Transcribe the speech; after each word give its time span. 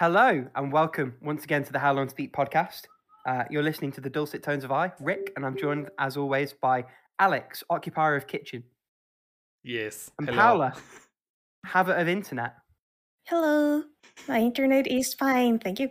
Hello 0.00 0.46
and 0.54 0.72
welcome 0.72 1.14
once 1.20 1.44
again 1.44 1.62
to 1.62 1.74
the 1.74 1.78
How 1.78 1.92
Long 1.92 2.08
to 2.08 2.14
Beat 2.14 2.32
podcast. 2.32 2.84
Uh, 3.28 3.44
you're 3.50 3.62
listening 3.62 3.92
to 3.92 4.00
the 4.00 4.08
dulcet 4.08 4.42
tones 4.42 4.64
of 4.64 4.72
I, 4.72 4.90
Rick, 4.98 5.30
and 5.36 5.44
I'm 5.44 5.58
joined 5.58 5.90
as 5.98 6.16
always 6.16 6.54
by 6.54 6.86
Alex, 7.18 7.62
occupier 7.68 8.16
of 8.16 8.26
kitchen, 8.26 8.64
Yes. 9.62 10.10
and 10.18 10.26
hello. 10.26 10.40
Paula, 10.40 10.74
habit 11.66 12.00
of 12.00 12.08
internet. 12.08 12.54
Hello. 13.26 13.82
My 14.26 14.40
internet 14.40 14.86
is 14.86 15.12
fine, 15.12 15.58
thank 15.58 15.78
you. 15.80 15.90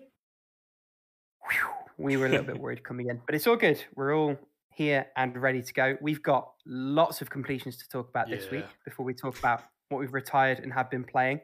Whew, 1.48 1.70
we 2.00 2.18
were 2.18 2.26
a 2.26 2.30
little 2.30 2.48
bit 2.48 2.58
worried 2.60 2.84
coming 2.84 3.10
in, 3.10 3.22
but 3.28 3.36
it's 3.36 3.46
all 3.46 3.58
good. 3.58 3.80
We're 3.96 4.18
all 4.18 4.36
here 4.74 5.06
and 5.18 5.38
ready 5.40 5.62
to 5.62 5.72
go. 5.72 5.98
We've 6.02 6.24
got 6.24 6.50
lots 6.66 7.22
of 7.22 7.30
completions 7.30 7.78
to 7.78 7.88
talk 7.88 8.10
about 8.10 8.28
this 8.28 8.50
week 8.50 8.66
before 8.86 9.06
we 9.06 9.14
talk 9.14 9.38
about 9.38 9.66
what 9.90 10.00
we've 10.00 10.16
retired 10.16 10.62
and 10.62 10.74
have 10.74 10.90
been 10.90 11.04
playing. 11.04 11.42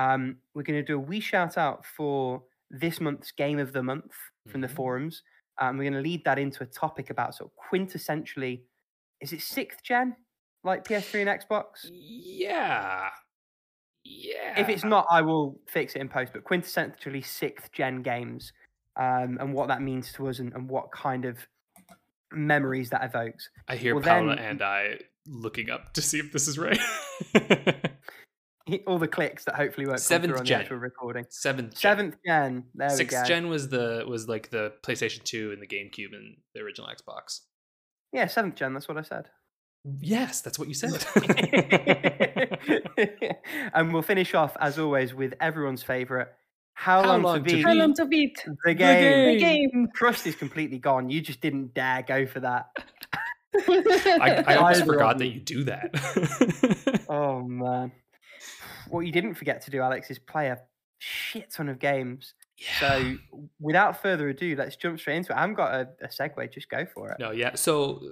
Um, 0.00 0.36
we're 0.54 0.62
going 0.62 0.78
to 0.78 0.84
do 0.84 0.96
a 0.96 1.00
wee 1.00 1.20
shout 1.20 1.58
out 1.58 1.84
for 1.84 2.42
this 2.70 3.00
month's 3.00 3.32
game 3.32 3.58
of 3.58 3.72
the 3.72 3.82
month 3.82 4.12
from 4.48 4.60
the 4.60 4.68
Mhm. 4.68 4.74
forums. 4.76 5.22
Um, 5.58 5.76
we're 5.76 5.84
going 5.90 6.02
to 6.02 6.08
lead 6.08 6.24
that 6.24 6.38
into 6.38 6.62
a 6.62 6.66
topic 6.66 7.10
about 7.10 7.34
sort 7.34 7.50
of 7.50 7.56
quintessentially, 7.70 8.62
is 9.20 9.32
it 9.32 9.42
sixth 9.42 9.82
gen 9.82 10.16
like 10.64 10.84
PS3 10.84 11.20
and 11.22 11.28
Xbox? 11.28 11.86
Yeah. 11.90 13.10
Yeah. 14.04 14.58
If 14.58 14.68
it's 14.70 14.84
not, 14.84 15.06
I 15.10 15.20
will 15.20 15.60
fix 15.68 15.94
it 15.96 16.00
in 16.00 16.08
post. 16.08 16.32
But 16.32 16.44
quintessentially 16.44 17.22
sixth 17.24 17.70
gen 17.72 18.02
games, 18.02 18.52
um, 18.96 19.36
and 19.40 19.52
what 19.52 19.68
that 19.68 19.82
means 19.82 20.12
to 20.14 20.28
us, 20.28 20.38
and, 20.38 20.52
and 20.54 20.68
what 20.70 20.90
kind 20.92 21.24
of 21.26 21.46
memories 22.32 22.88
that 22.90 23.04
evokes. 23.04 23.50
I 23.68 23.76
hear 23.76 23.94
well, 23.94 24.04
Paula 24.04 24.36
then- 24.36 24.44
and 24.44 24.62
I 24.62 25.00
looking 25.26 25.68
up 25.68 25.92
to 25.94 26.00
see 26.02 26.18
if 26.18 26.32
this 26.32 26.48
is 26.48 26.58
right. 26.58 26.78
All 28.86 28.98
the 28.98 29.08
clicks 29.08 29.44
that 29.44 29.54
hopefully 29.54 29.86
won't 29.86 30.00
Seventh 30.00 30.32
through 30.32 30.38
on 30.40 30.44
gen. 30.44 30.58
the 30.58 30.62
actual 30.64 30.78
recording. 30.78 31.24
Seventh. 31.30 31.72
gen. 31.72 31.80
Seventh 31.80 32.16
gen. 32.26 32.64
There 32.74 32.90
Sixth 32.90 33.16
we 33.16 33.22
go. 33.22 33.28
gen 33.28 33.48
was 33.48 33.68
the 33.68 34.04
was 34.08 34.28
like 34.28 34.50
the 34.50 34.72
PlayStation 34.82 35.22
2 35.24 35.52
and 35.52 35.62
the 35.62 35.66
GameCube 35.66 36.14
and 36.14 36.36
the 36.54 36.60
original 36.60 36.88
Xbox. 36.88 37.40
Yeah, 38.12 38.26
seventh 38.26 38.56
gen. 38.56 38.74
That's 38.74 38.88
what 38.88 38.98
I 38.98 39.02
said. 39.02 39.28
Yes, 40.00 40.40
that's 40.42 40.58
what 40.58 40.68
you 40.68 40.74
said. 40.74 41.04
and 43.74 43.92
we'll 43.92 44.02
finish 44.02 44.34
off 44.34 44.56
as 44.60 44.78
always 44.78 45.14
with 45.14 45.34
everyone's 45.40 45.82
favorite. 45.82 46.28
How, 46.74 47.02
How 47.02 47.08
long, 47.08 47.22
long 47.22 47.44
to 47.44 47.50
to 47.50 47.56
beat 47.56 47.64
How 47.64 47.74
long 47.74 47.94
to 47.94 48.06
beat 48.06 48.44
the 48.64 48.74
game? 48.74 49.34
the 49.34 49.40
game? 49.40 49.88
Crust 49.94 50.26
is 50.26 50.34
completely 50.34 50.78
gone. 50.78 51.10
You 51.10 51.20
just 51.20 51.40
didn't 51.40 51.74
dare 51.74 52.02
go 52.02 52.26
for 52.26 52.40
that. 52.40 52.68
I, 53.68 54.44
I 54.46 54.54
almost 54.56 54.82
Either 54.82 54.92
forgot 54.92 55.18
that 55.18 55.26
you. 55.26 55.32
you 55.34 55.40
do 55.40 55.64
that. 55.64 57.00
Oh 57.08 57.42
man. 57.42 57.90
What 58.90 59.06
you 59.06 59.12
didn't 59.12 59.34
forget 59.34 59.62
to 59.62 59.70
do, 59.70 59.80
Alex, 59.80 60.10
is 60.10 60.18
play 60.18 60.48
a 60.48 60.58
shit 60.98 61.50
ton 61.50 61.68
of 61.68 61.78
games. 61.78 62.34
So 62.78 63.16
without 63.58 64.02
further 64.02 64.28
ado, 64.28 64.54
let's 64.56 64.76
jump 64.76 65.00
straight 65.00 65.16
into 65.16 65.32
it. 65.32 65.36
I 65.36 65.40
haven't 65.40 65.56
got 65.56 65.74
a, 65.74 65.88
a 66.02 66.08
segue, 66.08 66.52
just 66.52 66.68
go 66.68 66.84
for 66.84 67.10
it. 67.10 67.16
No, 67.18 67.30
yeah. 67.30 67.54
So 67.54 68.02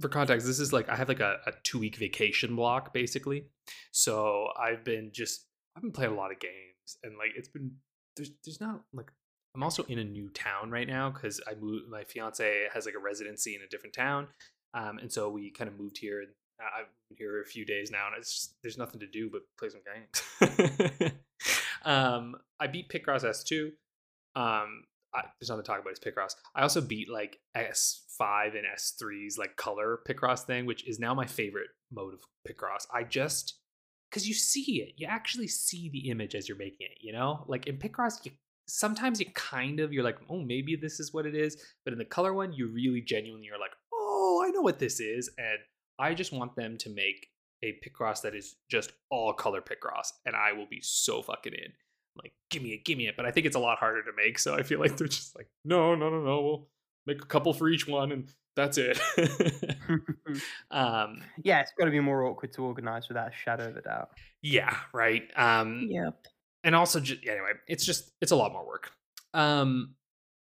for 0.00 0.08
context, 0.08 0.46
this 0.46 0.60
is 0.60 0.72
like 0.72 0.88
I 0.88 0.94
have 0.94 1.08
like 1.08 1.20
a, 1.20 1.38
a 1.46 1.52
two 1.64 1.78
week 1.78 1.96
vacation 1.96 2.54
block 2.54 2.94
basically. 2.94 3.46
So 3.90 4.48
I've 4.58 4.84
been 4.84 5.10
just 5.12 5.46
I've 5.74 5.82
been 5.82 5.92
playing 5.92 6.12
a 6.12 6.16
lot 6.16 6.30
of 6.30 6.38
games 6.38 6.98
and 7.02 7.18
like 7.18 7.30
it's 7.36 7.48
been 7.48 7.72
there's 8.16 8.30
there's 8.44 8.60
not 8.60 8.82
like 8.92 9.10
I'm 9.54 9.62
also 9.62 9.82
in 9.84 9.98
a 9.98 10.04
new 10.04 10.28
town 10.30 10.70
right 10.70 10.86
now 10.86 11.10
because 11.10 11.40
I 11.48 11.54
moved 11.54 11.88
my 11.88 12.04
fiance 12.04 12.66
has 12.72 12.84
like 12.84 12.94
a 12.94 13.02
residency 13.02 13.54
in 13.56 13.62
a 13.62 13.66
different 13.68 13.94
town. 13.94 14.28
Um, 14.74 14.98
and 14.98 15.10
so 15.10 15.30
we 15.30 15.50
kind 15.50 15.68
of 15.68 15.80
moved 15.80 15.98
here 15.98 16.22
I've 16.60 16.86
been 17.08 17.16
here 17.18 17.42
a 17.42 17.46
few 17.46 17.64
days 17.64 17.90
now 17.90 18.06
and 18.06 18.16
it's 18.18 18.32
just, 18.32 18.54
there's 18.62 18.78
nothing 18.78 19.00
to 19.00 19.06
do 19.06 19.30
but 19.30 19.42
play 19.58 19.68
some 19.68 19.80
games. 19.84 21.12
um, 21.84 22.36
I 22.58 22.66
beat 22.66 22.88
Picross 22.88 23.24
S2. 23.24 23.68
Um, 24.34 24.84
I, 25.14 25.22
there's 25.40 25.48
nothing 25.48 25.64
to 25.64 25.66
talk 25.66 25.80
about. 25.80 25.90
It's 25.90 26.00
Picross. 26.00 26.34
I 26.54 26.62
also 26.62 26.80
beat 26.80 27.08
like 27.10 27.38
S5 27.56 28.56
and 28.56 28.66
S3's 28.76 29.38
like 29.38 29.56
color 29.56 30.00
Picross 30.08 30.44
thing, 30.44 30.66
which 30.66 30.86
is 30.86 30.98
now 30.98 31.14
my 31.14 31.26
favorite 31.26 31.68
mode 31.92 32.14
of 32.14 32.20
Picross. 32.46 32.86
I 32.92 33.04
just 33.04 33.58
because 34.10 34.28
you 34.28 34.34
see 34.34 34.82
it, 34.82 34.94
you 34.96 35.06
actually 35.06 35.48
see 35.48 35.90
the 35.90 36.10
image 36.10 36.34
as 36.34 36.48
you're 36.48 36.58
making 36.58 36.86
it. 36.90 36.98
You 37.00 37.12
know, 37.12 37.44
like 37.48 37.66
in 37.66 37.78
Picross, 37.78 38.24
you 38.24 38.32
sometimes 38.66 39.20
you 39.20 39.26
kind 39.34 39.80
of 39.80 39.92
you're 39.92 40.04
like, 40.04 40.18
oh, 40.28 40.40
maybe 40.40 40.76
this 40.76 41.00
is 41.00 41.12
what 41.12 41.26
it 41.26 41.34
is, 41.34 41.62
but 41.84 41.92
in 41.92 41.98
the 41.98 42.04
color 42.04 42.34
one, 42.34 42.52
you 42.52 42.68
really 42.68 43.00
genuinely 43.00 43.48
are 43.48 43.58
like, 43.58 43.72
oh, 43.92 44.44
I 44.46 44.50
know 44.50 44.62
what 44.62 44.78
this 44.78 45.00
is, 45.00 45.30
and 45.38 45.58
I 45.98 46.14
just 46.14 46.32
want 46.32 46.54
them 46.56 46.76
to 46.78 46.90
make 46.90 47.28
a 47.62 47.78
Picross 47.84 48.22
that 48.22 48.34
is 48.34 48.56
just 48.70 48.92
all 49.10 49.32
color 49.32 49.60
Picross, 49.62 50.08
and 50.24 50.36
I 50.36 50.52
will 50.52 50.66
be 50.66 50.80
so 50.82 51.22
fucking 51.22 51.52
in 51.54 51.72
like 52.22 52.32
give 52.50 52.62
me 52.62 52.70
it 52.70 52.82
give 52.82 52.96
me 52.96 53.06
it 53.08 53.14
but 53.14 53.26
i 53.26 53.30
think 53.30 53.44
it's 53.44 53.56
a 53.56 53.58
lot 53.58 53.76
harder 53.78 54.02
to 54.02 54.10
make 54.16 54.38
so 54.38 54.54
i 54.54 54.62
feel 54.62 54.80
like 54.80 54.96
they're 54.96 55.06
just 55.06 55.36
like 55.36 55.50
no 55.66 55.94
no 55.94 56.08
no 56.08 56.22
no 56.24 56.40
we'll 56.40 56.68
make 57.06 57.20
a 57.22 57.26
couple 57.26 57.52
for 57.52 57.68
each 57.68 57.86
one 57.86 58.10
and 58.10 58.30
that's 58.54 58.78
it 58.78 58.98
um 60.70 61.20
yeah, 61.44 61.60
it's 61.60 61.72
got 61.78 61.84
to 61.84 61.90
be 61.90 62.00
more 62.00 62.24
awkward 62.24 62.54
to 62.54 62.62
organize 62.62 63.08
without 63.08 63.28
a 63.28 63.32
shadow 63.44 63.68
of 63.68 63.76
a 63.76 63.82
doubt. 63.82 64.08
yeah 64.42 64.74
right 64.94 65.24
um 65.36 65.88
Yep. 65.90 66.26
and 66.64 66.74
also 66.74 67.00
just 67.00 67.20
anyway 67.26 67.52
it's 67.68 67.84
just 67.84 68.10
it's 68.22 68.32
a 68.32 68.36
lot 68.36 68.50
more 68.50 68.66
work 68.66 68.92
um 69.34 69.94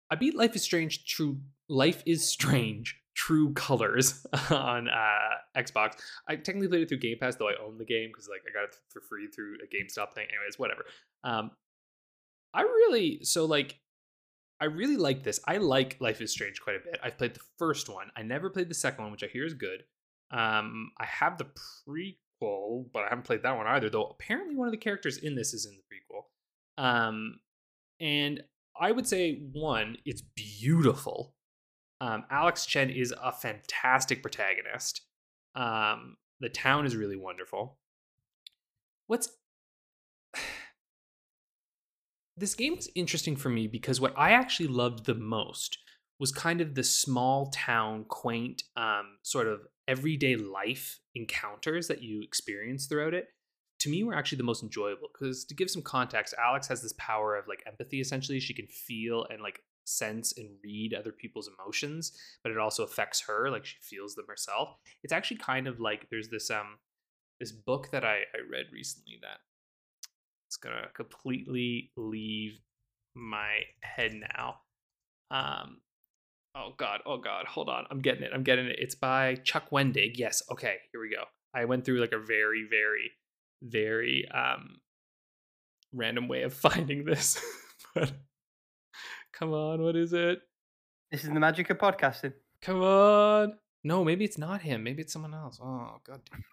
i 0.09 0.15
beat 0.15 0.35
life 0.35 0.55
is 0.55 0.63
strange 0.63 1.05
true 1.05 1.37
life 1.67 2.01
is 2.07 2.27
strange 2.27 2.99
true 3.19 3.51
colors 3.53 4.25
on 4.49 4.87
uh 4.87 5.57
xbox. 5.57 5.95
I 6.29 6.37
technically 6.37 6.69
played 6.69 6.83
it 6.83 6.89
through 6.89 6.99
game 6.99 7.17
pass 7.19 7.35
though 7.35 7.49
i 7.49 7.53
own 7.61 7.77
the 7.77 7.83
game 7.83 8.07
because 8.07 8.29
like 8.29 8.41
i 8.49 8.53
got 8.53 8.69
it 8.69 8.75
for 8.89 9.01
free 9.01 9.27
through 9.27 9.55
a 9.55 9.67
gamestop 9.67 10.13
thing. 10.13 10.25
Anyways 10.29 10.57
whatever. 10.57 10.85
Um 11.25 11.51
i 12.53 12.61
really 12.61 13.19
so 13.23 13.43
like 13.43 13.77
i 14.61 14.65
really 14.65 14.95
like 14.95 15.23
this. 15.23 15.41
I 15.45 15.57
like 15.57 15.97
life 15.99 16.21
is 16.21 16.31
strange 16.31 16.61
quite 16.61 16.77
a 16.77 16.79
bit. 16.79 16.97
I've 17.03 17.17
played 17.17 17.33
the 17.33 17.41
first 17.57 17.89
one. 17.89 18.07
I 18.15 18.23
never 18.23 18.49
played 18.49 18.69
the 18.69 18.73
second 18.73 19.03
one 19.03 19.11
which 19.11 19.23
i 19.23 19.27
hear 19.27 19.45
is 19.45 19.53
good. 19.53 19.83
Um 20.31 20.91
i 20.97 21.05
have 21.05 21.37
the 21.37 21.45
prequel 21.45 22.85
but 22.93 23.03
i 23.03 23.09
haven't 23.09 23.25
played 23.25 23.43
that 23.43 23.57
one 23.57 23.67
either 23.67 23.89
though 23.89 24.05
apparently 24.05 24.55
one 24.55 24.69
of 24.69 24.71
the 24.71 24.77
characters 24.77 25.17
in 25.17 25.35
this 25.35 25.53
is 25.53 25.65
in 25.65 25.73
the 25.75 25.83
prequel. 25.91 26.23
Um 26.81 27.39
and 27.99 28.41
i 28.79 28.93
would 28.93 29.05
say 29.05 29.41
one 29.51 29.97
it's 30.05 30.21
beautiful 30.21 31.33
um 32.01 32.23
alex 32.29 32.65
chen 32.65 32.89
is 32.89 33.13
a 33.21 33.31
fantastic 33.31 34.21
protagonist 34.21 35.01
um 35.55 36.17
the 36.39 36.49
town 36.49 36.85
is 36.85 36.95
really 36.95 37.17
wonderful 37.17 37.77
what's 39.07 39.29
this 42.37 42.55
game 42.55 42.75
was 42.75 42.89
interesting 42.95 43.35
for 43.35 43.49
me 43.49 43.67
because 43.67 43.99
what 43.99 44.13
I 44.17 44.31
actually 44.31 44.67
loved 44.67 45.05
the 45.05 45.15
most 45.15 45.77
was 46.19 46.31
kind 46.31 46.61
of 46.61 46.75
the 46.75 46.83
small 46.83 47.49
town, 47.53 48.05
quaint, 48.07 48.63
um, 48.75 49.17
sort 49.23 49.47
of 49.47 49.61
everyday 49.87 50.35
life 50.35 50.99
encounters 51.15 51.87
that 51.87 52.03
you 52.03 52.21
experience 52.21 52.85
throughout 52.85 53.13
it. 53.13 53.27
To 53.79 53.89
me, 53.89 54.03
were 54.03 54.13
actually 54.13 54.37
the 54.37 54.43
most 54.43 54.61
enjoyable 54.61 55.07
because 55.13 55.45
to 55.45 55.55
give 55.55 55.69
some 55.71 55.81
context, 55.81 56.33
Alex 56.37 56.67
has 56.67 56.81
this 56.81 56.93
power 56.97 57.37
of 57.37 57.47
like 57.47 57.63
empathy. 57.65 58.01
Essentially, 58.01 58.41
she 58.41 58.53
can 58.53 58.67
feel 58.67 59.25
and 59.29 59.41
like 59.41 59.61
sense 59.89 60.33
and 60.37 60.49
read 60.63 60.93
other 60.93 61.11
people's 61.11 61.49
emotions, 61.59 62.13
but 62.43 62.51
it 62.51 62.57
also 62.57 62.83
affects 62.83 63.21
her. 63.21 63.49
Like 63.49 63.65
she 63.65 63.77
feels 63.81 64.15
them 64.15 64.25
herself. 64.27 64.75
It's 65.03 65.13
actually 65.13 65.37
kind 65.37 65.67
of 65.67 65.79
like 65.79 66.07
there's 66.09 66.29
this 66.29 66.49
um 66.49 66.77
this 67.39 67.51
book 67.51 67.89
that 67.91 68.03
I, 68.03 68.17
I 68.33 68.39
read 68.49 68.65
recently 68.71 69.19
that 69.21 69.39
it's 70.47 70.57
gonna 70.57 70.87
completely 70.95 71.91
leave 71.95 72.59
my 73.15 73.61
head 73.81 74.13
now. 74.35 74.55
Um, 75.31 75.81
oh 76.55 76.73
god, 76.77 77.01
oh 77.05 77.17
god, 77.17 77.45
hold 77.45 77.69
on, 77.69 77.85
I'm 77.91 78.01
getting 78.01 78.23
it, 78.23 78.31
I'm 78.33 78.43
getting 78.43 78.65
it. 78.65 78.77
It's 78.79 78.95
by 78.95 79.35
Chuck 79.43 79.69
Wendig. 79.71 80.13
Yes, 80.15 80.41
okay, 80.51 80.77
here 80.91 81.01
we 81.01 81.09
go. 81.09 81.23
I 81.53 81.65
went 81.65 81.85
through 81.85 82.01
like 82.01 82.13
a 82.13 82.19
very, 82.19 82.67
very, 82.69 83.11
very 83.61 84.27
um 84.33 84.77
random 85.93 86.27
way 86.27 86.43
of 86.43 86.53
finding 86.67 87.05
this, 87.05 87.39
but 87.95 88.11
come 89.39 89.53
on, 89.53 89.81
what 89.81 89.95
is 89.95 90.13
it? 90.13 90.41
This 91.11 91.23
is 91.23 91.29
the 91.29 91.39
magic 91.39 91.69
of 91.69 91.77
podcasting. 91.77 92.33
Come 92.61 92.81
on. 92.81 93.53
No, 93.83 94.03
maybe 94.03 94.25
it's 94.25 94.37
not 94.37 94.61
him. 94.61 94.83
Maybe 94.83 95.01
it's 95.01 95.13
someone 95.13 95.33
else. 95.33 95.59
Oh 95.63 95.99
god 96.05 96.21
damn. 96.29 96.43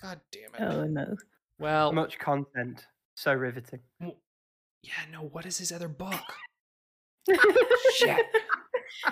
God 0.00 0.20
damn 0.30 0.54
it. 0.54 0.74
Oh 0.74 0.84
no. 0.84 1.16
Well, 1.58 1.92
Much 1.92 2.18
content, 2.18 2.86
so 3.16 3.34
riveting. 3.34 3.80
yeah, 4.00 4.92
no. 5.12 5.18
What 5.22 5.44
is 5.44 5.58
his 5.58 5.72
other 5.72 5.88
book? 5.88 6.14
Shit. 7.96 8.26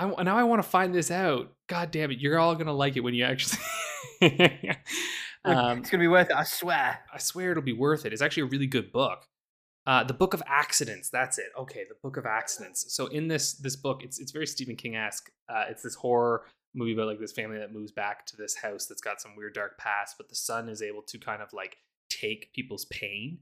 I 0.00 0.04
w- 0.04 0.22
now 0.22 0.36
I 0.36 0.44
want 0.44 0.62
to 0.62 0.68
find 0.68 0.94
this 0.94 1.10
out. 1.10 1.52
God 1.66 1.90
damn 1.90 2.10
it! 2.10 2.18
You're 2.20 2.38
all 2.38 2.54
gonna 2.54 2.72
like 2.74 2.96
it 2.96 3.00
when 3.00 3.14
you 3.14 3.24
actually. 3.24 3.58
um, 5.44 5.78
it's 5.78 5.90
gonna 5.90 6.02
be 6.02 6.08
worth 6.08 6.30
it, 6.30 6.36
I 6.36 6.44
swear. 6.44 7.00
I 7.12 7.18
swear 7.18 7.52
it'll 7.52 7.62
be 7.62 7.72
worth 7.72 8.04
it. 8.04 8.12
It's 8.12 8.22
actually 8.22 8.44
a 8.44 8.46
really 8.46 8.66
good 8.66 8.92
book. 8.92 9.26
Uh, 9.88 10.04
the 10.04 10.12
Book 10.12 10.34
of 10.34 10.42
Accidents. 10.46 11.08
That's 11.08 11.38
it. 11.38 11.46
Okay, 11.58 11.84
the 11.88 11.94
Book 12.02 12.18
of 12.18 12.26
Accidents. 12.26 12.94
So 12.94 13.06
in 13.06 13.26
this 13.26 13.54
this 13.54 13.74
book, 13.74 14.04
it's 14.04 14.18
it's 14.20 14.32
very 14.32 14.46
Stephen 14.46 14.76
King 14.76 14.96
esque. 14.96 15.30
Uh, 15.48 15.64
it's 15.70 15.82
this 15.82 15.94
horror 15.94 16.44
movie 16.74 16.92
about 16.92 17.06
like 17.06 17.18
this 17.18 17.32
family 17.32 17.56
that 17.58 17.72
moves 17.72 17.90
back 17.90 18.26
to 18.26 18.36
this 18.36 18.54
house 18.54 18.84
that's 18.84 19.00
got 19.00 19.18
some 19.20 19.34
weird 19.34 19.54
dark 19.54 19.78
past, 19.78 20.16
but 20.18 20.28
the 20.28 20.34
son 20.34 20.68
is 20.68 20.82
able 20.82 21.00
to 21.02 21.18
kind 21.18 21.40
of 21.40 21.50
like 21.54 21.78
take 22.10 22.52
people's 22.52 22.84
pain. 22.86 23.38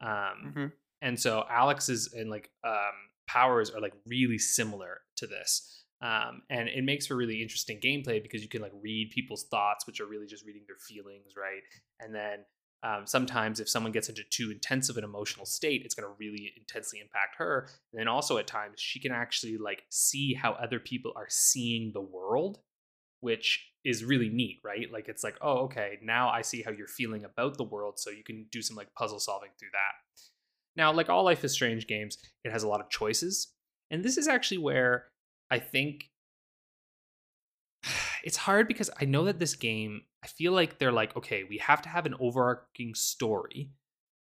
Um, 0.00 0.52
Mhm. 0.54 0.72
and 1.00 1.18
so 1.20 1.46
Alex's 1.48 2.12
and 2.12 2.28
like 2.28 2.50
um, 2.64 2.94
powers 3.28 3.70
are 3.70 3.80
like 3.80 3.94
really 4.06 4.38
similar 4.38 5.02
to 5.18 5.28
this. 5.28 5.84
Um, 6.00 6.42
and 6.50 6.68
it 6.68 6.82
makes 6.82 7.06
for 7.06 7.14
really 7.16 7.40
interesting 7.40 7.78
gameplay 7.80 8.20
because 8.22 8.42
you 8.42 8.48
can 8.48 8.60
like 8.60 8.72
read 8.82 9.10
people's 9.10 9.44
thoughts, 9.44 9.86
which 9.86 10.00
are 10.00 10.06
really 10.06 10.26
just 10.26 10.44
reading 10.44 10.64
their 10.66 10.76
feelings, 10.76 11.34
right? 11.36 11.62
And 12.00 12.12
then 12.12 12.44
um, 12.84 13.06
sometimes 13.06 13.60
if 13.60 13.68
someone 13.68 13.92
gets 13.92 14.10
into 14.10 14.22
too 14.28 14.50
intense 14.50 14.90
of 14.90 14.98
an 14.98 15.04
emotional 15.04 15.46
state, 15.46 15.82
it's 15.84 15.94
going 15.94 16.06
to 16.06 16.14
really 16.18 16.52
intensely 16.56 17.00
impact 17.00 17.36
her. 17.38 17.66
And 17.92 17.98
then 17.98 18.08
also 18.08 18.36
at 18.36 18.46
times 18.46 18.74
she 18.78 19.00
can 19.00 19.10
actually 19.10 19.56
like 19.56 19.84
see 19.88 20.34
how 20.34 20.52
other 20.52 20.78
people 20.78 21.12
are 21.16 21.28
seeing 21.30 21.92
the 21.92 22.02
world, 22.02 22.58
which 23.20 23.70
is 23.86 24.04
really 24.04 24.28
neat, 24.28 24.60
right? 24.62 24.92
Like 24.92 25.08
it's 25.08 25.24
like, 25.24 25.38
oh, 25.40 25.60
okay, 25.64 25.98
now 26.02 26.28
I 26.28 26.42
see 26.42 26.60
how 26.60 26.72
you're 26.72 26.86
feeling 26.86 27.24
about 27.24 27.56
the 27.56 27.64
world, 27.64 27.98
so 27.98 28.10
you 28.10 28.22
can 28.22 28.46
do 28.52 28.60
some 28.60 28.76
like 28.76 28.92
puzzle 28.94 29.18
solving 29.18 29.50
through 29.58 29.70
that. 29.72 30.20
Now, 30.76 30.92
like 30.92 31.08
all 31.08 31.24
Life 31.24 31.42
is 31.42 31.52
Strange 31.52 31.86
games, 31.86 32.18
it 32.44 32.52
has 32.52 32.64
a 32.64 32.68
lot 32.68 32.80
of 32.80 32.90
choices. 32.90 33.48
And 33.90 34.04
this 34.04 34.18
is 34.18 34.28
actually 34.28 34.58
where 34.58 35.06
I 35.50 35.58
think 35.58 36.10
it's 38.24 38.36
hard 38.36 38.68
because 38.68 38.90
I 39.00 39.06
know 39.06 39.24
that 39.24 39.38
this 39.38 39.54
game, 39.54 40.02
I 40.24 40.26
feel 40.26 40.52
like 40.52 40.78
they're 40.78 40.90
like, 40.90 41.14
okay, 41.18 41.44
we 41.44 41.58
have 41.58 41.82
to 41.82 41.90
have 41.90 42.06
an 42.06 42.14
overarching 42.18 42.94
story 42.94 43.70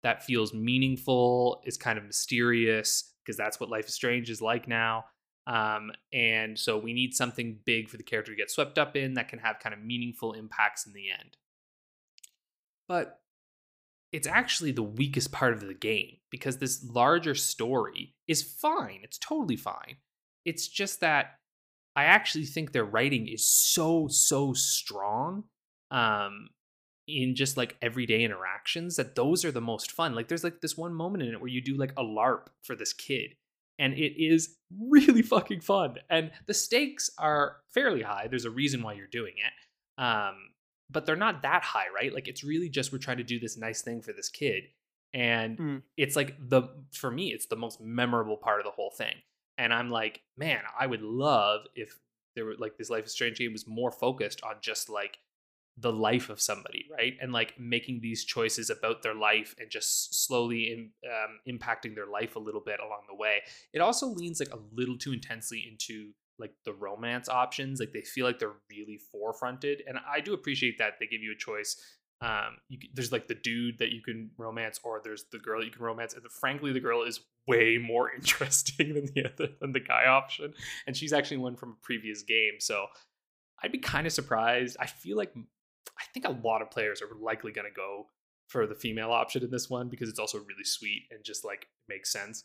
that 0.04 0.22
feels 0.22 0.54
meaningful, 0.54 1.60
is 1.66 1.76
kind 1.76 1.98
of 1.98 2.04
mysterious, 2.04 3.14
because 3.24 3.36
that's 3.36 3.58
what 3.58 3.68
Life 3.68 3.88
is 3.88 3.94
Strange 3.94 4.30
is 4.30 4.40
like 4.40 4.68
now. 4.68 5.06
Um, 5.48 5.90
and 6.12 6.56
so 6.56 6.78
we 6.78 6.92
need 6.92 7.14
something 7.14 7.58
big 7.64 7.88
for 7.88 7.96
the 7.96 8.04
character 8.04 8.30
to 8.30 8.36
get 8.36 8.48
swept 8.48 8.78
up 8.78 8.94
in 8.94 9.14
that 9.14 9.28
can 9.28 9.40
have 9.40 9.58
kind 9.58 9.74
of 9.74 9.82
meaningful 9.82 10.34
impacts 10.34 10.86
in 10.86 10.92
the 10.92 11.10
end. 11.10 11.36
But 12.86 13.18
it's 14.12 14.28
actually 14.28 14.70
the 14.70 14.84
weakest 14.84 15.32
part 15.32 15.52
of 15.52 15.66
the 15.66 15.74
game 15.74 16.18
because 16.30 16.58
this 16.58 16.84
larger 16.88 17.34
story 17.34 18.14
is 18.28 18.42
fine. 18.42 19.00
It's 19.02 19.18
totally 19.18 19.56
fine. 19.56 19.96
It's 20.44 20.68
just 20.68 21.00
that 21.00 21.38
I 21.96 22.04
actually 22.04 22.44
think 22.44 22.70
their 22.70 22.84
writing 22.84 23.26
is 23.26 23.46
so 23.46 24.06
so 24.08 24.52
strong 24.52 25.44
um 25.90 26.48
in 27.06 27.34
just 27.34 27.56
like 27.56 27.76
everyday 27.80 28.22
interactions 28.22 28.96
that 28.96 29.14
those 29.14 29.44
are 29.44 29.50
the 29.50 29.60
most 29.60 29.90
fun. 29.90 30.14
Like 30.14 30.28
there's 30.28 30.44
like 30.44 30.60
this 30.60 30.76
one 30.76 30.92
moment 30.92 31.24
in 31.24 31.32
it 31.32 31.40
where 31.40 31.48
you 31.48 31.62
do 31.62 31.76
like 31.76 31.92
a 31.96 32.02
LARP 32.02 32.48
for 32.62 32.76
this 32.76 32.92
kid 32.92 33.34
and 33.78 33.94
it 33.94 34.22
is 34.22 34.56
really 34.90 35.22
fucking 35.22 35.62
fun. 35.62 35.96
And 36.10 36.30
the 36.46 36.54
stakes 36.54 37.10
are 37.18 37.56
fairly 37.72 38.02
high. 38.02 38.26
There's 38.28 38.44
a 38.44 38.50
reason 38.50 38.82
why 38.82 38.92
you're 38.92 39.06
doing 39.06 39.34
it. 39.38 40.02
Um 40.02 40.34
but 40.90 41.04
they're 41.04 41.16
not 41.16 41.42
that 41.42 41.62
high, 41.62 41.86
right? 41.94 42.12
Like 42.14 42.28
it's 42.28 42.44
really 42.44 42.68
just 42.68 42.92
we're 42.92 42.98
trying 42.98 43.18
to 43.18 43.24
do 43.24 43.38
this 43.38 43.56
nice 43.56 43.82
thing 43.82 44.02
for 44.02 44.12
this 44.12 44.28
kid. 44.28 44.64
And 45.14 45.58
mm. 45.58 45.82
it's 45.96 46.16
like 46.16 46.36
the 46.38 46.68
for 46.92 47.10
me 47.10 47.32
it's 47.32 47.46
the 47.46 47.56
most 47.56 47.80
memorable 47.80 48.36
part 48.36 48.60
of 48.60 48.64
the 48.64 48.72
whole 48.72 48.90
thing 48.90 49.14
and 49.58 49.74
I'm 49.74 49.90
like, 49.90 50.22
man, 50.36 50.60
I 50.78 50.86
would 50.86 51.02
love 51.02 51.62
if 51.74 51.98
there 52.36 52.44
were 52.44 52.54
like 52.58 52.78
this 52.78 52.88
Life 52.88 53.06
is 53.06 53.12
Strange 53.12 53.38
game 53.38 53.52
was 53.52 53.66
more 53.66 53.90
focused 53.90 54.40
on 54.44 54.54
just 54.60 54.88
like 54.88 55.18
the 55.80 55.92
life 55.92 56.28
of 56.30 56.40
somebody, 56.40 56.86
right? 56.90 57.14
And 57.20 57.32
like 57.32 57.54
making 57.58 58.00
these 58.00 58.24
choices 58.24 58.70
about 58.70 59.02
their 59.02 59.14
life 59.14 59.54
and 59.58 59.70
just 59.70 60.26
slowly 60.26 60.72
in, 60.72 60.90
um, 61.08 61.38
impacting 61.48 61.94
their 61.94 62.06
life 62.06 62.36
a 62.36 62.40
little 62.40 62.62
bit 62.64 62.80
along 62.80 63.02
the 63.08 63.14
way. 63.14 63.42
It 63.72 63.80
also 63.80 64.06
leans 64.08 64.40
like 64.40 64.52
a 64.52 64.58
little 64.72 64.98
too 64.98 65.12
intensely 65.12 65.64
into 65.70 66.10
like 66.38 66.52
the 66.64 66.72
romance 66.72 67.28
options. 67.28 67.80
Like 67.80 67.92
they 67.92 68.02
feel 68.02 68.26
like 68.26 68.38
they're 68.38 68.56
really 68.70 69.00
forefronted, 69.14 69.78
and 69.86 69.98
I 70.10 70.20
do 70.20 70.34
appreciate 70.34 70.78
that 70.78 70.94
they 70.98 71.06
give 71.06 71.22
you 71.22 71.32
a 71.32 71.38
choice 71.38 71.76
um 72.20 72.56
you, 72.68 72.78
there's 72.94 73.12
like 73.12 73.28
the 73.28 73.34
dude 73.34 73.78
that 73.78 73.90
you 73.90 74.02
can 74.02 74.30
romance 74.36 74.80
or 74.82 75.00
there's 75.04 75.26
the 75.30 75.38
girl 75.38 75.64
you 75.64 75.70
can 75.70 75.82
romance 75.82 76.14
and 76.14 76.24
the, 76.24 76.28
frankly 76.28 76.72
the 76.72 76.80
girl 76.80 77.02
is 77.02 77.20
way 77.46 77.78
more 77.78 78.12
interesting 78.16 78.94
than 78.94 79.06
the 79.14 79.24
other 79.24 79.48
than 79.60 79.72
the 79.72 79.80
guy 79.80 80.06
option 80.06 80.52
and 80.86 80.96
she's 80.96 81.12
actually 81.12 81.36
one 81.36 81.54
from 81.54 81.70
a 81.70 81.84
previous 81.84 82.22
game 82.22 82.54
so 82.58 82.86
i'd 83.62 83.72
be 83.72 83.78
kind 83.78 84.06
of 84.06 84.12
surprised 84.12 84.76
i 84.80 84.86
feel 84.86 85.16
like 85.16 85.32
i 86.00 86.04
think 86.12 86.26
a 86.26 86.46
lot 86.46 86.62
of 86.62 86.70
players 86.70 87.02
are 87.02 87.08
likely 87.20 87.52
going 87.52 87.66
to 87.66 87.74
go 87.74 88.06
for 88.48 88.66
the 88.66 88.74
female 88.74 89.10
option 89.10 89.42
in 89.42 89.50
this 89.50 89.68
one 89.68 89.88
because 89.88 90.08
it's 90.08 90.18
also 90.18 90.38
really 90.38 90.64
sweet 90.64 91.02
and 91.10 91.24
just 91.24 91.44
like 91.44 91.66
makes 91.88 92.12
sense 92.12 92.44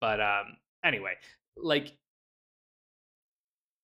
but 0.00 0.20
um 0.20 0.56
anyway 0.84 1.14
like 1.56 1.94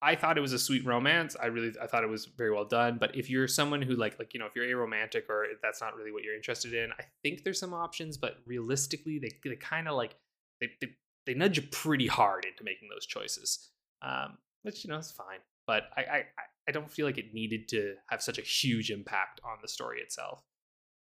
I 0.01 0.15
thought 0.15 0.39
it 0.39 0.41
was 0.41 0.53
a 0.53 0.59
sweet 0.59 0.85
romance. 0.85 1.37
I 1.41 1.47
really 1.47 1.73
I 1.83 1.87
thought 1.87 2.05
it 2.05 2.09
was 2.09 2.27
very 2.27 2.53
well 2.53 2.65
done. 2.65 2.99
But 2.99 3.17
if 3.17 3.29
you're 3.29 3.49
someone 3.49 3.83
who 3.83 3.97
like 3.97 4.19
like 4.19 4.33
you 4.33 4.39
know 4.39 4.47
if 4.47 4.55
you're 4.55 4.71
a 4.71 4.75
romantic 4.77 5.29
or 5.29 5.47
that's 5.61 5.81
not 5.81 5.97
really 5.97 6.13
what 6.13 6.23
you're 6.23 6.37
interested 6.37 6.73
in, 6.73 6.93
I 6.93 7.05
think 7.23 7.43
there's 7.43 7.59
some 7.59 7.75
options. 7.75 8.17
But 8.17 8.37
realistically, 8.47 9.19
they 9.19 9.31
they 9.45 9.57
kind 9.57 9.89
of 9.89 9.97
like 9.97 10.15
they, 10.61 10.69
they 10.81 10.89
they 11.27 11.35
nudge 11.35 11.57
you 11.57 11.65
pretty 11.73 12.07
hard 12.07 12.45
into 12.45 12.63
making 12.63 12.89
those 12.91 13.07
choices. 13.07 13.71
Um, 14.01 14.39
which 14.63 14.85
you 14.85 14.91
know 14.91 14.99
is 14.99 15.11
fine. 15.11 15.41
But 15.69 15.85
I 15.97 16.01
I 16.01 16.25
I 16.69 16.73
don't 16.73 16.91
feel 16.91 17.07
like 17.07 17.19
it 17.19 17.35
needed 17.35 17.69
to 17.69 17.95
have 18.11 18.23
such 18.23 18.39
a 18.39 18.43
huge 18.43 18.91
impact 18.91 19.41
on 19.45 19.59
the 19.63 19.69
story 19.69 20.01
itself. 20.01 20.43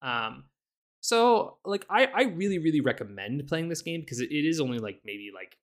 Um, 0.02 0.46
so 1.02 1.60
like 1.64 1.86
I 1.90 2.08
I 2.08 2.24
really 2.24 2.58
really 2.58 2.82
recommend 2.82 3.48
playing 3.48 3.70
this 3.70 3.84
game 3.84 4.02
because 4.02 4.20
it, 4.20 4.32
is 4.32 4.60
only 4.60 4.80
like 4.80 5.02
maybe 5.06 5.32
like 5.34 5.56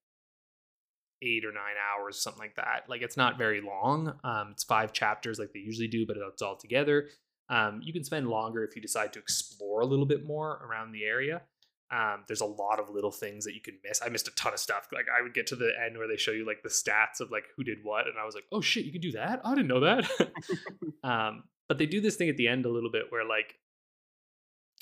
eight 1.21 1.43
or 1.45 1.51
nine 1.51 1.75
hours, 1.91 2.17
something 2.17 2.41
like 2.41 2.55
that. 2.55 2.85
Like 2.87 3.01
it's 3.01 3.17
not 3.17 3.37
very 3.37 3.59
long. 3.61 4.13
Um, 4.23 4.49
it's 4.51 4.63
five 4.63 4.93
chapters 4.93 5.37
like 5.37 5.51
they 5.53 5.59
usually 5.59 5.89
do, 5.89 6.05
but 6.07 6.17
it's 6.17 6.41
all 6.41 6.55
together. 6.55 7.09
Um, 7.49 7.81
you 7.83 7.91
can 7.91 8.05
spend 8.05 8.29
longer 8.29 8.63
if 8.63 8.75
you 8.75 8.81
decide 8.81 9.11
to 9.13 9.19
explore 9.19 9.81
a 9.81 9.85
little 9.85 10.05
bit 10.05 10.25
more 10.25 10.65
around 10.65 10.93
the 10.93 11.03
area. 11.03 11.41
Um, 11.91 12.23
there's 12.27 12.41
a 12.41 12.45
lot 12.45 12.79
of 12.79 12.89
little 12.89 13.11
things 13.11 13.45
that 13.45 13.53
you 13.53 13.61
can 13.61 13.75
miss. 13.83 14.01
I 14.03 14.09
missed 14.09 14.27
a 14.27 14.31
ton 14.31 14.53
of 14.53 14.59
stuff. 14.59 14.87
Like 14.91 15.05
I 15.15 15.21
would 15.21 15.33
get 15.33 15.47
to 15.47 15.55
the 15.55 15.71
end 15.85 15.97
where 15.97 16.07
they 16.07 16.17
show 16.17 16.31
you 16.31 16.45
like 16.45 16.63
the 16.63 16.69
stats 16.69 17.19
of 17.19 17.31
like 17.31 17.45
who 17.55 17.63
did 17.63 17.79
what, 17.83 18.07
and 18.07 18.17
I 18.19 18.25
was 18.25 18.35
like, 18.35 18.45
oh 18.51 18.61
shit, 18.61 18.85
you 18.85 18.91
can 18.91 19.01
do 19.01 19.11
that? 19.11 19.41
I 19.43 19.53
didn't 19.53 19.67
know 19.67 19.81
that. 19.81 20.09
um, 21.03 21.43
but 21.67 21.77
they 21.77 21.85
do 21.85 22.01
this 22.01 22.15
thing 22.15 22.29
at 22.29 22.37
the 22.37 22.47
end 22.47 22.65
a 22.65 22.69
little 22.69 22.91
bit 22.91 23.05
where 23.09 23.25
like 23.25 23.55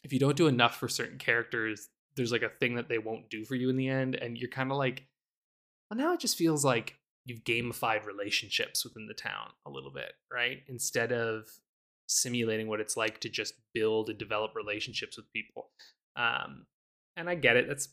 if 0.03 0.13
you 0.13 0.19
don't 0.19 0.38
do 0.38 0.48
enough 0.48 0.77
for 0.77 0.88
certain 0.88 1.18
characters, 1.18 1.89
there's 2.15 2.31
like 2.31 2.42
a 2.44 2.50
thing 2.50 2.75
that 2.75 2.89
they 2.89 2.98
won't 2.98 3.30
do 3.30 3.45
for 3.45 3.56
you 3.56 3.69
in 3.69 3.77
the 3.77 3.89
end, 3.89 4.15
and 4.15 4.38
you're 4.38 4.50
kind 4.50 4.71
of 4.71 4.77
like 4.77 5.06
well, 5.90 5.97
now 5.97 6.14
it 6.14 6.21
just 6.21 6.37
feels 6.37 6.64
like 6.64 6.95
you've 7.25 7.44
gamified 7.44 8.06
relationships 8.06 8.83
within 8.83 9.07
the 9.07 9.14
town 9.14 9.49
a 9.66 9.69
little 9.69 9.92
bit, 9.92 10.14
right? 10.31 10.59
Instead 10.68 11.11
of 11.11 11.49
simulating 12.07 12.68
what 12.68 12.80
it's 12.80 12.97
like 12.97 13.19
to 13.21 13.30
just 13.30 13.54
build 13.73 14.09
and 14.09 14.18
develop 14.18 14.52
relationships 14.56 15.18
with 15.18 15.31
people. 15.31 15.69
Um, 16.16 16.66
and 17.15 17.30
I 17.30 17.35
get 17.35 17.56
it. 17.56 17.68
That's 17.68 17.89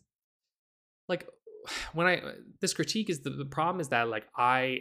like 1.08 1.26
when 1.92 2.06
I 2.06 2.22
this 2.60 2.74
critique 2.74 3.10
is 3.10 3.20
the, 3.20 3.30
the 3.30 3.44
problem 3.44 3.80
is 3.80 3.88
that 3.88 4.08
like 4.08 4.26
I 4.36 4.80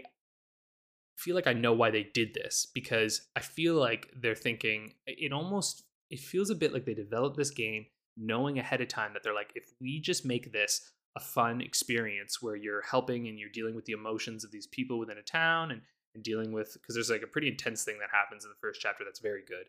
feel 1.17 1.36
like 1.36 1.48
I 1.48 1.53
know 1.53 1.74
why 1.74 1.89
they 1.89 2.08
did 2.13 2.34
this 2.34 2.67
because 2.74 3.22
I 3.36 3.39
feel 3.39 3.75
like 3.75 4.10
they're 4.15 4.36
thinking 4.36 4.94
it 5.06 5.34
almost 5.34 5.84
it 6.10 6.20
feels 6.20 6.50
a 6.50 6.56
bit 6.56 6.74
like 6.74 6.86
they 6.86 6.94
developed 6.94 7.38
this 7.38 7.50
game 7.50 7.86
knowing 8.15 8.60
ahead 8.60 8.82
of 8.82 8.88
time 8.88 9.13
that 9.13 9.24
they're 9.24 9.34
like 9.34 9.51
if 9.56 9.65
we 9.82 10.00
just 10.00 10.25
make 10.25 10.51
this 10.51 10.91
a 11.15 11.20
fun 11.20 11.62
experience 11.62 12.41
where 12.41 12.56
you're 12.56 12.84
helping 12.84 13.27
and 13.27 13.39
you're 13.39 13.50
dealing 13.50 13.75
with 13.75 13.86
the 13.86 13.94
emotions 13.94 14.44
of 14.44 14.51
these 14.51 14.67
people 14.67 15.00
within 15.00 15.17
a 15.17 15.24
town 15.24 15.72
and, 15.72 15.82
and 16.13 16.24
dealing 16.24 16.51
with 16.51 16.74
because 16.74 16.94
there's 16.94 17.10
like 17.10 17.24
a 17.24 17.27
pretty 17.27 17.48
intense 17.48 17.84
thing 17.84 17.98
that 18.00 18.10
happens 18.12 18.44
in 18.44 18.51
the 18.51 18.58
first 18.62 18.79
chapter 18.79 19.03
that's 19.03 19.20
very 19.20 19.41
good 19.48 19.65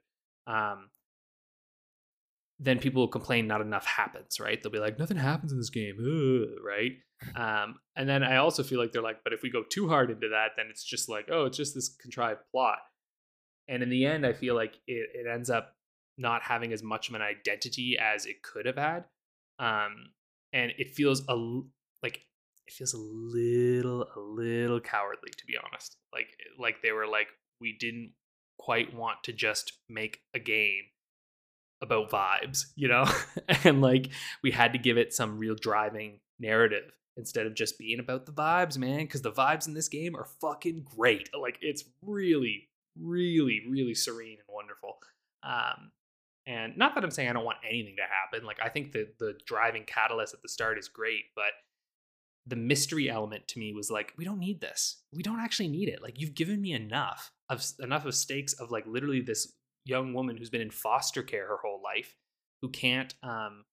um, 0.52 0.90
then 2.60 2.78
people 2.78 3.02
will 3.02 3.08
complain 3.08 3.46
not 3.46 3.60
enough 3.60 3.86
happens 3.86 4.40
right? 4.40 4.62
They'll 4.62 4.72
be 4.72 4.78
like 4.78 4.98
nothing 4.98 5.16
happens 5.16 5.52
in 5.52 5.58
this 5.58 5.70
game 5.70 5.96
Ugh, 6.00 6.48
right? 6.64 6.92
Um, 7.34 7.80
and 7.96 8.08
then 8.08 8.22
i 8.22 8.36
also 8.36 8.62
feel 8.62 8.78
like 8.78 8.92
they're 8.92 9.02
like 9.02 9.24
but 9.24 9.32
if 9.32 9.42
we 9.42 9.50
go 9.50 9.64
too 9.68 9.88
hard 9.88 10.08
into 10.08 10.28
that 10.28 10.50
then 10.56 10.66
it's 10.70 10.84
just 10.84 11.08
like 11.08 11.26
oh 11.32 11.46
it's 11.46 11.56
just 11.56 11.74
this 11.74 11.88
contrived 12.00 12.40
plot. 12.52 12.78
And 13.66 13.82
in 13.82 13.90
the 13.90 14.06
end 14.06 14.24
i 14.24 14.32
feel 14.32 14.54
like 14.54 14.74
it, 14.86 15.10
it 15.14 15.26
ends 15.28 15.50
up 15.50 15.74
not 16.18 16.42
having 16.42 16.72
as 16.72 16.82
much 16.82 17.08
of 17.08 17.14
an 17.14 17.22
identity 17.22 17.96
as 17.98 18.26
it 18.26 18.42
could 18.42 18.66
have 18.66 18.76
had. 18.76 19.04
Um, 19.58 20.10
and 20.52 20.72
it 20.76 20.90
feels 20.94 21.22
a 21.28 21.34
like 22.02 22.20
it 22.66 22.72
feels 22.72 22.92
a 22.92 22.98
little 22.98 24.02
a 24.16 24.20
little 24.20 24.80
cowardly 24.80 25.30
to 25.36 25.46
be 25.46 25.54
honest. 25.64 25.96
Like 26.12 26.28
like 26.58 26.82
they 26.82 26.92
were 26.92 27.06
like 27.06 27.28
we 27.60 27.76
didn't 27.78 28.12
quite 28.58 28.94
want 28.94 29.22
to 29.24 29.32
just 29.32 29.72
make 29.88 30.20
a 30.34 30.38
game 30.38 30.84
about 31.80 32.11
vibes 32.11 32.66
you 32.76 32.88
know 32.88 33.04
and 33.64 33.80
like 33.80 34.11
we 34.42 34.50
had 34.50 34.73
to 34.73 34.78
give 34.78 34.99
it 34.99 35.12
some 35.12 35.38
real 35.38 35.54
driving 35.54 36.20
narrative 36.38 36.90
instead 37.16 37.47
of 37.47 37.54
just 37.54 37.78
being 37.78 37.99
about 37.99 38.26
the 38.26 38.32
vibes 38.32 38.78
man 38.78 39.00
because 39.00 39.23
the 39.23 39.32
vibes 39.32 39.66
in 39.66 39.75
this 39.75 39.88
game 39.88 40.16
are 40.16 40.26
fucking 40.40 40.85
great 40.97 41.28
like 41.40 41.58
it's 41.61 41.85
really 42.02 42.68
really 43.00 43.62
really 43.68 43.94
serene 43.94 44.38
and 44.38 44.54
wonderful 44.54 44.99
um 45.42 45.90
and 46.49 46.78
not 46.78 46.94
that 46.94 47.04
I'm 47.04 47.11
saying 47.11 47.28
I 47.28 47.35
don't 47.35 47.44
want 47.44 47.58
anything 47.68 47.97
to 47.97 48.02
happen. 48.02 48.47
Like 48.47 48.56
I 48.64 48.70
think 48.70 48.92
the 48.92 49.06
the 49.18 49.35
driving 49.47 49.85
catalyst 49.85 50.32
at 50.32 50.40
the 50.40 50.49
start 50.49 50.78
is 50.78 50.88
great, 50.88 51.26
but 51.37 51.52
the 52.47 52.56
mystery 52.56 53.11
element 53.11 53.47
to 53.49 53.58
me 53.58 53.75
was 53.75 53.90
like, 53.90 54.14
we 54.16 54.25
don't 54.25 54.38
need 54.38 54.62
this. 54.62 55.02
We 55.12 55.23
don't 55.23 55.40
actually 55.40 55.68
need 55.68 55.90
it. 55.90 56.02
Like 56.02 56.18
you've 56.18 56.35
given 56.35 56.62
me 56.62 56.73
enough 56.73 57.30
of 57.50 57.62
enough 57.80 58.06
of 58.06 58.14
stakes 58.14 58.54
of 58.54 58.70
like 58.70 58.87
literally 58.87 59.20
this 59.20 59.52
young 59.85 60.14
woman 60.14 60.37
who's 60.37 60.50
been 60.50 60.61
in 60.61 60.70
foster 60.70 61.23
care 61.23 61.47
her 61.47 61.58
whole 61.62 61.80
life, 61.82 62.14
who 62.62 62.68
can't 62.68 63.14
um 63.23 63.64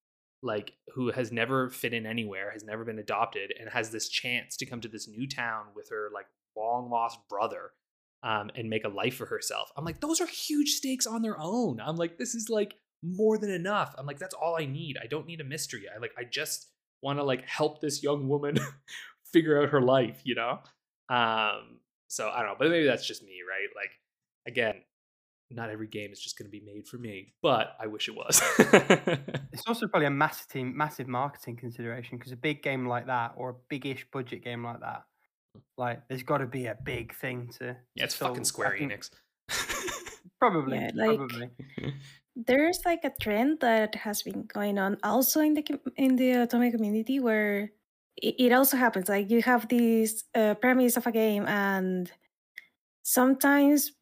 like 0.44 0.74
who 0.94 1.12
has 1.12 1.32
never 1.32 1.70
fit 1.70 1.94
in 1.94 2.06
anywhere, 2.06 2.52
has 2.52 2.64
never 2.64 2.86
been 2.86 3.00
adopted, 3.00 3.54
and 3.60 3.70
has 3.70 3.90
this 3.90 4.10
chance 4.10 4.56
to 4.58 4.66
come 4.66 4.82
to 4.82 4.88
this 4.88 5.08
new 5.08 5.28
town 5.28 5.66
with 5.76 5.90
her 5.90 6.10
like 6.14 6.28
long 6.56 6.90
lost 6.90 7.20
brother 7.30 7.72
um, 8.24 8.50
and 8.56 8.70
make 8.70 8.84
a 8.84 8.90
life 8.90 9.16
for 9.16 9.26
herself. 9.26 9.70
I'm 9.78 9.86
like, 9.86 10.02
those 10.02 10.20
are 10.20 10.28
huge 10.28 10.70
stakes 10.70 11.06
on 11.06 11.22
their 11.22 11.40
own. 11.40 11.80
I'm 11.80 11.96
like, 11.96 12.18
this 12.18 12.34
is 12.34 12.50
like 12.50 12.76
more 13.04 13.38
than 13.38 13.52
enough. 13.52 13.94
I'm 13.98 14.06
like, 14.06 14.20
that's 14.20 14.34
all 14.34 14.58
I 14.60 14.66
need. 14.66 14.98
I 15.02 15.08
don't 15.08 15.28
need 15.28 15.42
a 15.42 15.46
mystery. 15.46 15.84
I 15.94 16.00
like, 16.00 16.14
I 16.18 16.24
just 16.24 16.70
want 17.02 17.20
to 17.20 17.24
like 17.24 17.46
help 17.48 17.82
this 17.82 18.02
young 18.02 18.28
woman 18.28 18.58
figure 19.32 19.62
out 19.62 19.70
her 19.70 19.82
life, 19.82 20.22
you 20.24 20.36
know? 20.36 20.60
Um, 21.10 21.80
so 22.08 22.30
I 22.30 22.40
don't 22.40 22.48
know, 22.48 22.56
but 22.58 22.70
maybe 22.70 22.86
that's 22.86 23.08
just 23.08 23.24
me, 23.24 23.40
right? 23.48 23.70
Like, 23.76 23.92
again, 24.48 24.82
not 25.56 25.70
every 25.70 25.88
game 25.88 26.12
is 26.12 26.20
just 26.20 26.38
going 26.38 26.46
to 26.46 26.52
be 26.52 26.64
made 26.66 26.88
for 26.88 26.98
me, 26.98 27.34
but 27.42 27.76
I 27.80 27.88
wish 27.88 28.08
it 28.08 28.16
was. 28.16 28.42
it's 28.60 29.64
also 29.68 29.88
probably 29.88 30.08
a 30.08 30.12
massive, 30.12 30.66
massive 30.66 31.08
marketing 31.08 31.56
consideration 31.56 32.18
because 32.18 32.32
a 32.32 32.38
big 32.38 32.62
game 32.62 32.88
like 32.88 33.08
that, 33.08 33.34
or 33.38 33.50
a 33.52 33.56
big-ish 33.70 34.06
budget 34.12 34.44
game 34.44 34.64
like 34.64 34.82
that, 34.82 35.04
like 35.78 36.02
there's 36.08 36.24
got 36.24 36.40
to 36.40 36.46
be 36.46 36.66
a 36.68 36.78
big 36.84 37.16
thing 37.16 37.50
to. 37.60 37.76
Yeah, 37.96 38.04
it's 38.04 38.16
fucking 38.16 38.46
Square 38.46 38.78
Enix. 38.80 39.10
probably, 40.40 40.78
Yeah, 40.78 40.92
like- 40.94 41.18
probably. 41.18 41.50
There's 42.36 42.82
like 42.86 43.06
a 43.06 43.14
trend 43.22 43.62
that 43.62 43.96
has 43.96 44.22
been 44.22 44.44
going 44.44 44.78
on 44.78 44.98
also 45.04 45.40
in 45.40 45.54
the 45.54 45.64
in 45.96 46.18
the 46.18 46.32
otome 46.44 46.70
community 46.70 47.22
where 47.22 47.72
it, 48.18 48.36
it 48.38 48.52
also 48.52 48.76
happens. 48.76 49.08
Like 49.08 49.32
you 49.32 49.42
have 49.42 49.70
this 49.70 50.26
uh, 50.36 50.56
premise 50.56 50.98
of 50.98 51.08
a 51.08 51.14
game, 51.14 51.46
and 51.48 52.12
sometimes 53.04 53.94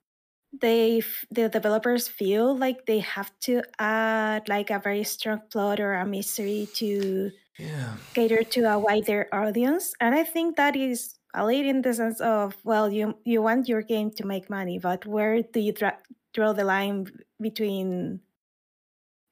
they 0.62 1.00
f- 1.00 1.26
the 1.32 1.50
developers 1.50 2.08
feel 2.08 2.56
like 2.56 2.86
they 2.86 3.00
have 3.00 3.32
to 3.42 3.64
add 3.80 4.48
like 4.48 4.70
a 4.70 4.80
very 4.80 5.04
strong 5.04 5.42
plot 5.52 5.80
or 5.80 5.94
a 5.96 6.06
mystery 6.06 6.70
to 6.76 7.32
yeah. 7.58 7.98
cater 8.14 8.44
to 8.44 8.62
a 8.64 8.80
wider 8.80 9.28
audience 9.34 9.94
and 10.00 10.16
i 10.16 10.24
think 10.24 10.56
that 10.58 10.76
is 10.76 11.20
valid 11.36 11.66
in 11.66 11.82
the 11.82 11.94
sense 11.94 12.22
of 12.22 12.58
well 12.64 12.92
you 12.92 13.18
you 13.26 13.42
want 13.42 13.68
your 13.68 13.82
game 13.82 14.12
to 14.12 14.26
make 14.26 14.50
money 14.50 14.80
but 14.80 15.06
where 15.06 15.42
do 15.44 15.60
you 15.60 15.74
dra- 15.74 16.00
draw 16.34 16.54
the 16.54 16.64
line 16.64 17.08
between 17.42 18.22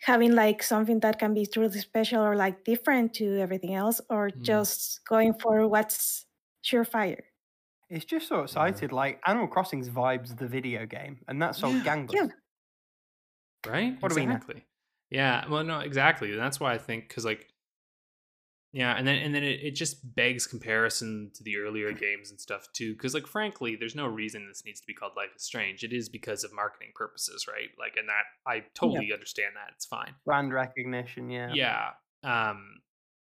having 0.02 0.34
like 0.34 0.64
something 0.64 1.00
that 1.02 1.20
can 1.20 1.34
be 1.34 1.46
truly 1.46 1.80
special 1.80 2.22
or 2.24 2.36
like 2.36 2.64
different 2.64 3.14
to 3.14 3.38
everything 3.40 3.74
else 3.76 4.02
or 4.10 4.32
Mm. 4.36 4.42
just 4.42 5.04
going 5.06 5.34
for 5.34 5.68
what's 5.68 6.26
surefire 6.64 7.22
It's 7.92 8.06
just 8.06 8.28
so 8.28 8.42
excited. 8.42 8.92
Like 8.92 9.22
Animal 9.28 9.48
Crossing's 9.48 9.90
vibes 9.90 10.38
the 10.38 10.48
video 10.48 10.86
game, 10.86 11.20
and 11.28 11.42
that's 11.42 11.62
all 11.64 11.72
Yeah. 11.74 11.84
gangbusters. 11.84 12.14
Yeah. 12.14 13.72
right 13.72 13.96
What 14.00 14.10
do 14.10 14.16
we 14.16 14.26
know? 14.26 14.34
exactly 14.36 14.66
yeah 15.12 15.48
well 15.50 15.64
no 15.64 15.80
exactly 15.82 16.32
and 16.32 16.40
that's 16.40 16.60
why 16.60 16.74
i 16.74 16.78
think 16.80 17.08
because 17.08 17.24
like 17.26 17.48
yeah 18.74 18.96
and 18.98 19.06
then 19.08 19.18
and 19.18 19.36
then 19.36 19.44
it, 19.44 19.60
it 19.62 19.76
just 19.76 20.16
begs 20.16 20.48
comparison 20.48 21.30
to 21.36 21.44
the 21.44 21.58
earlier 21.58 21.92
games 21.92 22.32
and 22.32 22.40
stuff 22.40 22.68
too 22.74 22.94
because 22.94 23.14
like 23.14 23.28
frankly 23.28 23.76
there's 23.76 23.94
no 23.94 24.08
reason 24.08 24.48
this 24.48 24.64
needs 24.66 24.80
to 24.80 24.88
be 24.88 24.94
called 24.94 25.12
life 25.18 25.30
is 25.36 25.44
strange 25.44 25.84
it 25.84 25.92
is 25.94 26.08
because 26.10 26.44
of 26.44 26.52
marketing 26.54 26.92
purposes 26.96 27.46
right 27.48 27.70
like 27.78 27.94
and 27.98 28.08
that 28.10 28.24
i 28.48 28.64
totally 28.74 29.12
understand 29.14 29.52
that 29.56 29.72
it's 29.76 29.86
fine 29.86 30.16
Brand 30.26 30.54
recognition, 30.54 31.30
yeah. 31.30 31.52
yeah 31.54 31.90
um 32.24 32.82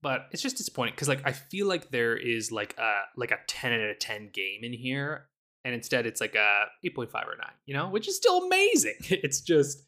but 0.03 0.27
it's 0.33 0.43
just 0.43 0.57
disappointing 0.57 0.93
because 0.95 1.09
like 1.09 1.23
i 1.25 1.33
feel 1.33 1.67
like 1.67 1.91
there 1.91 2.17
is 2.17 2.51
like 2.53 2.75
a 2.79 3.01
like 3.17 3.31
a 3.31 3.39
10 3.47 3.73
out 3.73 3.81
of 3.81 3.99
10 3.99 4.31
game 4.33 4.65
in 4.65 4.73
here 4.73 5.27
and 5.65 5.75
instead 5.75 6.07
it's 6.07 6.21
like 6.21 6.35
a 6.35 6.65
8.5 6.85 7.07
or 7.27 7.37
9 7.37 7.47
you 7.67 7.75
know 7.75 7.89
which 7.89 8.09
is 8.09 8.17
still 8.17 8.45
amazing 8.45 8.97
it's 9.01 9.41
just 9.41 9.85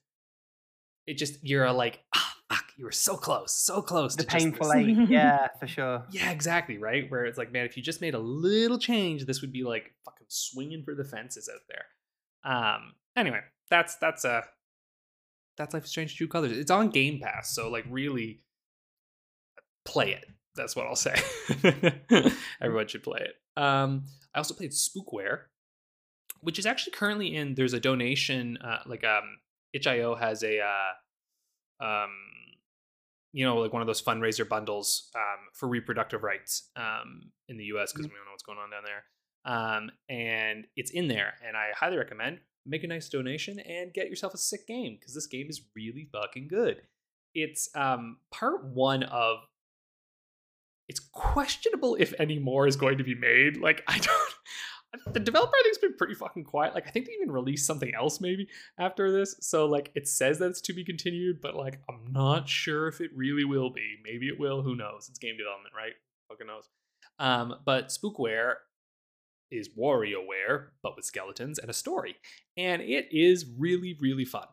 it 1.06 1.18
just 1.18 1.36
you're 1.42 1.70
like 1.72 2.00
ah 2.14 2.34
fuck 2.50 2.64
you 2.76 2.84
were 2.84 2.92
so 2.92 3.16
close 3.16 3.52
so 3.54 3.82
close 3.82 4.16
The 4.16 4.22
to 4.22 4.28
painful 4.28 4.68
this." 4.68 4.76
eight, 4.76 4.96
yeah, 5.08 5.48
for 5.58 5.66
sure. 5.66 6.04
yeah 6.10 6.30
exactly 6.30 6.78
right 6.78 7.10
where 7.10 7.24
it's 7.24 7.38
like 7.38 7.52
man 7.52 7.66
if 7.66 7.76
you 7.76 7.82
just 7.82 8.00
made 8.00 8.14
a 8.14 8.18
little 8.18 8.78
change 8.78 9.26
this 9.26 9.40
would 9.40 9.52
be 9.52 9.64
like 9.64 9.92
fucking 10.04 10.26
swinging 10.28 10.82
for 10.84 10.94
the 10.94 11.04
fences 11.04 11.50
out 11.52 11.60
there 11.68 12.50
um 12.50 12.92
anyway 13.16 13.40
that's 13.70 13.96
that's 13.96 14.24
a 14.24 14.44
that's 15.56 15.72
life 15.72 15.84
is 15.84 15.90
strange 15.90 16.16
true 16.16 16.28
colors 16.28 16.52
it's 16.56 16.70
on 16.70 16.90
game 16.90 17.18
pass 17.20 17.54
so 17.54 17.70
like 17.70 17.84
really 17.88 18.40
play 19.84 20.12
it. 20.12 20.26
That's 20.56 20.76
what 20.76 20.86
i'll 20.86 20.96
say. 20.96 21.14
Everyone 22.60 22.86
should 22.88 23.02
play 23.02 23.20
it. 23.20 23.34
Um 23.60 24.04
i 24.34 24.38
also 24.38 24.54
played 24.54 24.72
spookware 24.72 25.42
which 26.40 26.58
is 26.58 26.66
actually 26.66 26.92
currently 26.92 27.34
in 27.34 27.54
there's 27.54 27.72
a 27.72 27.80
donation 27.80 28.58
uh 28.58 28.80
like 28.86 29.04
um 29.04 29.38
itch.io 29.72 30.14
has 30.14 30.42
a 30.42 30.60
uh 30.60 31.84
um 31.84 32.10
you 33.32 33.44
know 33.44 33.56
like 33.56 33.72
one 33.72 33.82
of 33.82 33.86
those 33.86 34.02
fundraiser 34.02 34.48
bundles 34.48 35.10
um 35.14 35.48
for 35.54 35.68
reproductive 35.68 36.22
rights 36.22 36.70
um 36.76 37.30
in 37.48 37.56
the 37.56 37.64
us 37.64 37.92
because 37.92 38.06
we 38.06 38.14
don't 38.14 38.24
know 38.24 38.32
what's 38.32 38.42
going 38.42 38.58
on 38.58 38.70
down 38.70 38.82
there. 38.84 39.04
Um 39.46 39.90
and 40.08 40.66
it's 40.76 40.90
in 40.90 41.08
there 41.08 41.34
and 41.46 41.56
i 41.56 41.68
highly 41.76 41.96
recommend 41.96 42.38
make 42.66 42.84
a 42.84 42.86
nice 42.86 43.08
donation 43.08 43.58
and 43.60 43.92
get 43.92 44.08
yourself 44.08 44.34
a 44.34 44.38
sick 44.38 44.66
game 44.66 44.96
because 44.98 45.14
this 45.14 45.26
game 45.26 45.46
is 45.48 45.62
really 45.76 46.08
fucking 46.12 46.48
good. 46.48 46.82
It's 47.34 47.68
um 47.74 48.18
part 48.32 48.64
one 48.64 49.02
of 49.02 49.38
it's 50.88 51.00
questionable 51.12 51.96
if 51.98 52.12
any 52.18 52.38
more 52.38 52.66
is 52.66 52.76
going 52.76 52.98
to 52.98 53.04
be 53.04 53.14
made 53.14 53.56
like 53.56 53.82
i 53.86 53.98
don't 53.98 54.34
the 55.12 55.20
developer 55.20 55.52
I 55.54 55.62
think's 55.62 55.78
been 55.78 55.96
pretty 55.96 56.14
fucking 56.14 56.44
quiet. 56.44 56.74
Like 56.74 56.86
I 56.86 56.90
think 56.90 57.06
they 57.06 57.12
even 57.12 57.32
released 57.32 57.66
something 57.66 57.94
else 57.94 58.20
maybe 58.20 58.48
after 58.78 59.10
this. 59.10 59.36
So 59.40 59.66
like 59.66 59.90
it 59.94 60.08
says 60.08 60.38
that 60.38 60.50
it's 60.50 60.60
to 60.62 60.72
be 60.72 60.84
continued, 60.84 61.40
but 61.40 61.56
like 61.56 61.80
I'm 61.88 62.12
not 62.12 62.48
sure 62.48 62.88
if 62.88 63.00
it 63.00 63.10
really 63.14 63.44
will 63.44 63.70
be. 63.70 63.96
Maybe 64.04 64.28
it 64.28 64.38
will. 64.38 64.62
Who 64.62 64.76
knows? 64.76 65.08
It's 65.08 65.18
game 65.18 65.36
development, 65.36 65.74
right? 65.76 65.92
Fucking 66.28 66.46
knows. 66.46 66.68
Um, 67.18 67.56
but 67.64 67.88
Spookware 67.88 68.54
is 69.50 69.68
WarioWare, 69.78 70.68
but 70.82 70.96
with 70.96 71.04
skeletons 71.04 71.58
and 71.58 71.70
a 71.70 71.74
story, 71.74 72.16
and 72.56 72.82
it 72.82 73.08
is 73.10 73.46
really 73.58 73.96
really 74.00 74.24
fun. 74.24 74.46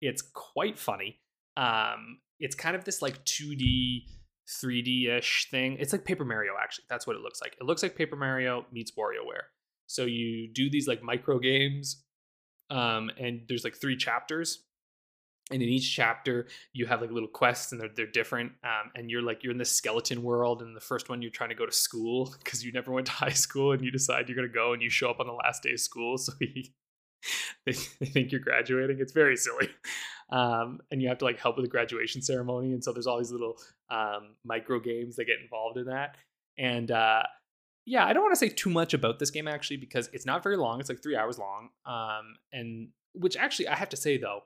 It's 0.00 0.22
quite 0.22 0.78
funny. 0.78 1.20
Um, 1.56 2.18
it's 2.40 2.54
kind 2.54 2.76
of 2.76 2.84
this 2.84 3.02
like 3.02 3.24
2D 3.24 4.04
3D 4.48 5.08
ish 5.08 5.48
thing. 5.50 5.76
It's 5.78 5.92
like 5.92 6.04
Paper 6.04 6.24
Mario, 6.24 6.52
actually. 6.60 6.84
That's 6.88 7.06
what 7.06 7.16
it 7.16 7.22
looks 7.22 7.40
like. 7.40 7.56
It 7.60 7.64
looks 7.64 7.82
like 7.82 7.96
Paper 7.96 8.16
Mario 8.16 8.66
meets 8.72 8.92
WarioWare. 8.92 9.48
So 9.86 10.04
you 10.04 10.48
do 10.52 10.70
these 10.70 10.86
like 10.88 11.02
micro 11.02 11.38
games, 11.38 12.04
um, 12.70 13.10
and 13.18 13.42
there's 13.48 13.64
like 13.64 13.76
three 13.76 13.96
chapters. 13.96 14.64
And 15.50 15.62
in 15.62 15.68
each 15.70 15.94
chapter, 15.96 16.46
you 16.74 16.84
have 16.84 17.00
like 17.00 17.10
little 17.10 17.28
quests, 17.28 17.72
and 17.72 17.80
they're 17.80 17.88
they're 17.94 18.06
different. 18.06 18.52
Um, 18.62 18.90
and 18.94 19.10
you're 19.10 19.22
like 19.22 19.42
you're 19.42 19.52
in 19.52 19.58
this 19.58 19.72
skeleton 19.72 20.22
world. 20.22 20.60
And 20.60 20.76
the 20.76 20.80
first 20.80 21.08
one, 21.08 21.22
you're 21.22 21.30
trying 21.30 21.48
to 21.48 21.54
go 21.54 21.64
to 21.64 21.72
school 21.72 22.34
because 22.44 22.64
you 22.64 22.72
never 22.72 22.92
went 22.92 23.06
to 23.06 23.12
high 23.12 23.30
school, 23.30 23.72
and 23.72 23.82
you 23.82 23.90
decide 23.90 24.28
you're 24.28 24.36
gonna 24.36 24.48
go, 24.48 24.72
and 24.74 24.82
you 24.82 24.90
show 24.90 25.10
up 25.10 25.20
on 25.20 25.26
the 25.26 25.32
last 25.32 25.62
day 25.62 25.72
of 25.72 25.80
school. 25.80 26.16
So 26.28 26.32
he, 26.38 26.74
they, 27.66 27.72
they 28.00 28.06
think 28.06 28.32
you're 28.32 28.40
graduating. 28.40 28.98
It's 29.00 29.12
very 29.12 29.36
silly. 29.36 29.68
Um, 30.30 30.80
and 30.90 31.00
you 31.00 31.08
have 31.08 31.18
to 31.18 31.24
like 31.24 31.38
help 31.38 31.56
with 31.56 31.64
the 31.64 31.70
graduation 31.70 32.20
ceremony. 32.20 32.72
And 32.72 32.84
so 32.84 32.92
there's 32.92 33.06
all 33.06 33.18
these 33.18 33.32
little 33.32 33.58
um, 33.90 34.36
micro 34.44 34.78
games 34.78 35.16
that 35.16 35.24
get 35.24 35.40
involved 35.42 35.78
in 35.78 35.86
that. 35.86 36.16
And 36.58 36.90
uh, 36.90 37.22
yeah, 37.86 38.04
I 38.04 38.12
don't 38.12 38.22
want 38.22 38.34
to 38.34 38.38
say 38.38 38.48
too 38.48 38.70
much 38.70 38.92
about 38.92 39.18
this 39.18 39.30
game 39.30 39.48
actually 39.48 39.78
because 39.78 40.10
it's 40.12 40.26
not 40.26 40.42
very 40.42 40.56
long. 40.56 40.80
It's 40.80 40.88
like 40.88 41.02
three 41.02 41.16
hours 41.16 41.38
long. 41.38 41.70
Um, 41.86 42.36
and 42.52 42.88
which 43.14 43.36
actually 43.36 43.68
I 43.68 43.76
have 43.76 43.88
to 43.90 43.96
say 43.96 44.18
though, 44.18 44.40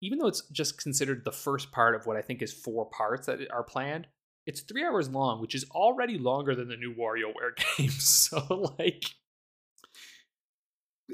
even 0.00 0.18
though 0.18 0.28
it's 0.28 0.42
just 0.52 0.80
considered 0.80 1.24
the 1.24 1.32
first 1.32 1.72
part 1.72 1.94
of 1.94 2.06
what 2.06 2.16
I 2.16 2.22
think 2.22 2.42
is 2.42 2.52
four 2.52 2.86
parts 2.86 3.26
that 3.26 3.40
are 3.50 3.64
planned, 3.64 4.06
it's 4.46 4.60
three 4.60 4.84
hours 4.84 5.08
long, 5.08 5.40
which 5.40 5.54
is 5.54 5.64
already 5.72 6.18
longer 6.18 6.54
than 6.54 6.68
the 6.68 6.76
new 6.76 6.94
WarioWare 6.94 7.56
games 7.76 8.04
So 8.04 8.74
like, 8.78 9.04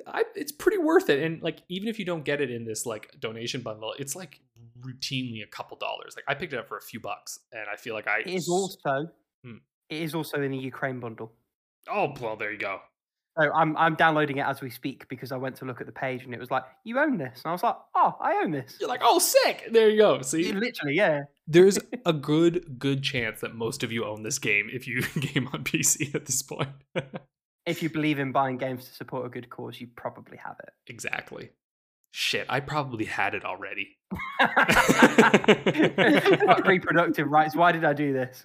I, 0.07 0.25
it's 0.35 0.53
pretty 0.53 0.79
worth 0.79 1.11
it. 1.11 1.23
And 1.23 1.43
like, 1.43 1.59
even 1.69 1.89
if 1.89 1.99
you 1.99 2.05
don't 2.05 2.25
get 2.25 2.41
it 2.41 2.51
in 2.51 2.65
this 2.65 2.87
like 2.87 3.15
donation 3.21 3.61
bundle, 3.61 3.95
it's 3.99 4.17
like 4.17 4.41
routinely 4.81 5.43
a 5.43 5.47
couple 5.47 5.77
dollars. 5.77 6.15
Like 6.17 6.25
I 6.29 6.35
picked 6.35 6.53
it 6.53 6.59
up 6.59 6.69
for 6.69 6.79
a 6.79 6.83
few 6.83 7.01
bucks, 7.01 7.39
and 7.53 7.65
I 7.73 7.77
feel 7.77 7.95
like 7.95 8.07
I 8.09 8.21
It 8.21 8.29
is 8.29 8.49
also 8.49 9.09
Hmm. 9.45 9.57
it 9.91 10.03
is 10.03 10.15
also 10.15 10.41
in 10.41 10.53
the 10.53 10.59
Ukraine 10.59 11.01
bundle. 11.01 11.33
Oh 11.91 12.15
well, 12.21 12.37
there 12.37 12.53
you 12.53 12.59
go. 12.59 12.81
So 13.39 13.51
I'm 13.53 13.77
I'm 13.79 13.95
downloading 13.95 14.37
it 14.39 14.47
as 14.47 14.61
we 14.61 14.69
speak 14.71 15.09
because 15.09 15.33
I 15.33 15.37
went 15.37 15.57
to 15.57 15.65
look 15.65 15.81
at 15.81 15.87
the 15.87 15.93
page 15.93 16.25
and 16.25 16.35
it 16.35 16.39
was 16.39 16.51
like, 16.51 16.65
you 16.85 16.99
own 16.99 17.17
this. 17.17 17.41
And 17.43 17.51
I 17.51 17.53
was 17.53 17.63
like, 17.63 17.77
oh, 17.95 18.15
I 18.21 18.43
own 18.45 18.51
this. 18.51 18.77
You're 18.79 18.91
like, 18.91 19.01
oh, 19.03 19.19
sick. 19.19 19.69
There 19.73 19.89
you 19.89 19.97
go. 19.99 20.21
See, 20.21 20.53
Literally, 20.53 20.95
yeah. 20.97 21.23
there's 21.47 21.79
a 22.07 22.13
good 22.13 22.79
good 22.79 23.03
chance 23.03 23.41
that 23.41 23.55
most 23.55 23.83
of 23.83 23.91
you 23.91 24.05
own 24.05 24.23
this 24.23 24.39
game 24.39 24.69
if 24.73 24.87
you 24.87 25.03
game 25.21 25.49
on 25.53 25.65
PC 25.65 26.15
at 26.15 26.27
this 26.27 26.43
point. 26.43 26.69
If 27.67 27.83
you 27.83 27.91
believe 27.91 28.19
in 28.19 28.33
buying 28.33 28.57
games 28.59 28.87
to 28.87 28.93
support 28.93 29.27
a 29.27 29.29
good 29.29 29.49
cause, 29.51 29.81
you 29.81 29.89
probably 29.95 30.39
have 30.39 30.57
it. 30.63 30.71
exactly. 30.89 31.51
Shit, 32.15 32.47
I 32.51 32.61
probably 32.61 33.07
had 33.07 33.35
it 33.35 33.43
already. 33.45 33.97
Reproductive 36.65 37.29
rights. 37.29 37.57
Why 37.57 37.73
did 37.73 37.85
I 37.85 37.93
do 37.93 38.13
this? 38.13 38.45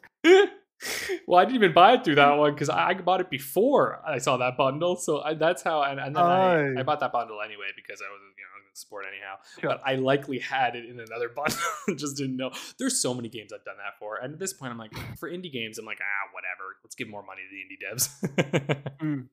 well, 1.27 1.39
I 1.39 1.45
didn't 1.45 1.55
even 1.55 1.73
buy 1.73 1.93
it 1.93 2.03
through 2.05 2.15
that 2.15 2.37
one 2.37 2.53
because 2.53 2.69
I, 2.69 2.89
I 2.89 2.93
bought 2.93 3.21
it 3.21 3.29
before 3.29 4.01
I 4.07 4.17
saw 4.19 4.37
that 4.37 4.57
bundle. 4.57 4.95
So 4.95 5.21
I, 5.21 5.33
that's 5.33 5.63
how, 5.63 5.83
and, 5.83 5.99
and 5.99 6.15
then 6.15 6.23
I, 6.23 6.79
I 6.79 6.81
Oh. 6.81 6.83
bought 6.83 6.99
that 7.01 7.11
bundle 7.11 7.39
anyway 7.43 7.67
because 7.75 8.01
I 8.01 8.09
was, 8.11 8.21
you 8.37 8.43
know, 8.43 8.56
sport 8.77 9.05
anyhow. 9.07 9.35
Sure. 9.59 9.69
But 9.69 9.81
I 9.85 9.95
likely 9.95 10.39
had 10.39 10.75
it 10.75 10.85
in 10.85 10.99
another 10.99 11.29
bundle, 11.35 11.57
just 11.95 12.17
didn't 12.17 12.37
know. 12.37 12.51
There's 12.79 13.01
so 13.01 13.13
many 13.13 13.29
games 13.29 13.51
I've 13.53 13.65
done 13.65 13.77
that 13.77 13.97
for, 13.99 14.17
and 14.17 14.33
at 14.33 14.39
this 14.39 14.53
point, 14.53 14.71
I'm 14.71 14.77
like, 14.77 14.93
for 15.17 15.29
indie 15.29 15.51
games, 15.51 15.77
I'm 15.77 15.85
like, 15.85 15.99
ah, 16.01 16.29
whatever. 16.33 16.77
Let's 16.83 16.95
give 16.95 17.09
more 17.09 17.23
money 17.23 17.41
to 17.41 17.49
the 17.51 17.63
indie 17.63 17.81
devs. 17.83 18.83
Mm. 18.97 19.27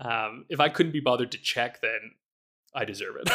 um, 0.00 0.44
if 0.48 0.58
I 0.58 0.68
couldn't 0.68 0.90
be 0.90 0.98
bothered 0.98 1.30
to 1.32 1.38
check, 1.38 1.80
then 1.80 2.10
I 2.74 2.84
deserve 2.84 3.16
it. 3.20 3.28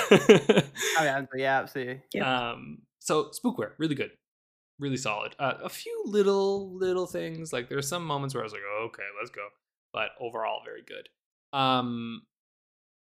Oh, 0.99 1.03
yeah, 1.03 1.25
yeah, 1.35 1.59
absolutely. 1.59 2.01
Yep. 2.13 2.25
Um, 2.25 2.79
so 2.99 3.31
Spookware, 3.31 3.71
really 3.77 3.95
good, 3.95 4.11
really 4.79 4.97
solid. 4.97 5.35
Uh, 5.39 5.53
a 5.63 5.69
few 5.69 6.03
little 6.05 6.71
little 6.77 7.07
things 7.07 7.51
like 7.51 7.69
there 7.69 7.77
are 7.77 7.83
some 7.83 8.05
moments 8.05 8.35
where 8.35 8.43
I 8.43 8.45
was 8.45 8.53
like, 8.53 8.61
oh, 8.69 8.85
okay, 8.89 9.03
let's 9.19 9.31
go, 9.31 9.47
but 9.93 10.09
overall 10.19 10.61
very 10.63 10.83
good. 10.83 11.09
Um, 11.57 12.23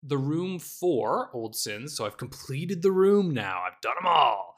the 0.02 0.18
room 0.18 0.58
four, 0.58 1.30
Old 1.32 1.56
Sins. 1.56 1.96
So 1.96 2.06
I've 2.06 2.16
completed 2.16 2.82
the 2.82 2.92
room 2.92 3.32
now. 3.32 3.62
I've 3.66 3.80
done 3.80 3.94
them 4.00 4.06
all. 4.06 4.56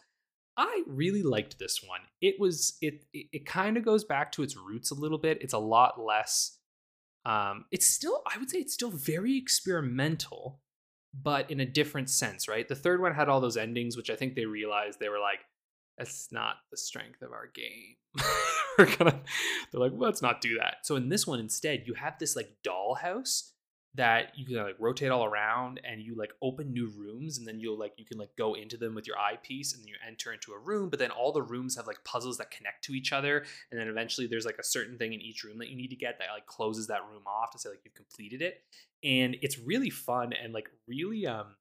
I 0.56 0.82
really 0.88 1.22
liked 1.22 1.58
this 1.58 1.80
one. 1.86 2.00
It 2.20 2.34
was 2.38 2.76
it 2.82 3.04
it, 3.12 3.26
it 3.32 3.46
kind 3.46 3.76
of 3.76 3.84
goes 3.84 4.04
back 4.04 4.32
to 4.32 4.42
its 4.42 4.56
roots 4.56 4.90
a 4.90 4.96
little 4.96 5.18
bit. 5.18 5.38
It's 5.40 5.52
a 5.52 5.58
lot 5.58 6.00
less. 6.00 6.58
Um, 7.24 7.66
it's 7.70 7.86
still 7.86 8.22
I 8.26 8.38
would 8.38 8.50
say 8.50 8.58
it's 8.58 8.74
still 8.74 8.90
very 8.90 9.36
experimental, 9.36 10.60
but 11.14 11.50
in 11.50 11.60
a 11.60 11.66
different 11.66 12.10
sense, 12.10 12.48
right? 12.48 12.66
The 12.66 12.74
third 12.74 13.00
one 13.00 13.14
had 13.14 13.28
all 13.28 13.40
those 13.40 13.56
endings, 13.56 13.96
which 13.96 14.10
I 14.10 14.16
think 14.16 14.34
they 14.34 14.46
realized 14.46 14.98
they 14.98 15.08
were 15.08 15.20
like, 15.20 15.40
that's 15.96 16.32
not 16.32 16.56
the 16.72 16.76
strength 16.76 17.22
of 17.22 17.32
our 17.32 17.48
game. 17.54 17.96
we're 18.78 18.96
gonna 18.96 19.20
they're 19.70 19.80
like, 19.80 19.92
let's 19.94 20.22
not 20.22 20.40
do 20.40 20.58
that. 20.58 20.78
So 20.82 20.96
in 20.96 21.08
this 21.08 21.24
one, 21.24 21.38
instead, 21.38 21.84
you 21.86 21.94
have 21.94 22.18
this 22.18 22.34
like 22.34 22.50
dollhouse 22.66 23.50
that 23.98 24.32
you 24.36 24.46
can 24.46 24.56
like 24.56 24.76
rotate 24.78 25.10
all 25.10 25.24
around 25.24 25.80
and 25.84 26.00
you 26.00 26.16
like 26.16 26.32
open 26.40 26.72
new 26.72 26.88
rooms 26.96 27.38
and 27.38 27.46
then 27.46 27.60
you'll 27.60 27.78
like 27.78 27.92
you 27.96 28.04
can 28.04 28.18
like 28.18 28.34
go 28.36 28.54
into 28.54 28.76
them 28.76 28.94
with 28.94 29.06
your 29.06 29.18
eyepiece 29.18 29.74
and 29.74 29.86
you 29.86 29.94
enter 30.06 30.32
into 30.32 30.52
a 30.52 30.58
room 30.58 30.88
but 30.88 30.98
then 30.98 31.10
all 31.10 31.32
the 31.32 31.42
rooms 31.42 31.76
have 31.76 31.86
like 31.86 32.02
puzzles 32.04 32.38
that 32.38 32.50
connect 32.50 32.82
to 32.84 32.94
each 32.94 33.12
other 33.12 33.44
and 33.70 33.78
then 33.78 33.88
eventually 33.88 34.26
there's 34.26 34.46
like 34.46 34.58
a 34.58 34.64
certain 34.64 34.96
thing 34.96 35.12
in 35.12 35.20
each 35.20 35.44
room 35.44 35.58
that 35.58 35.68
you 35.68 35.76
need 35.76 35.90
to 35.90 35.96
get 35.96 36.18
that 36.18 36.28
like 36.34 36.46
closes 36.46 36.86
that 36.86 37.02
room 37.10 37.22
off 37.26 37.50
to 37.50 37.58
say 37.58 37.68
like 37.68 37.80
you've 37.84 37.94
completed 37.94 38.42
it. 38.42 38.62
And 39.04 39.36
it's 39.42 39.58
really 39.58 39.90
fun 39.90 40.32
and 40.32 40.52
like 40.52 40.68
really 40.86 41.26
um 41.26 41.54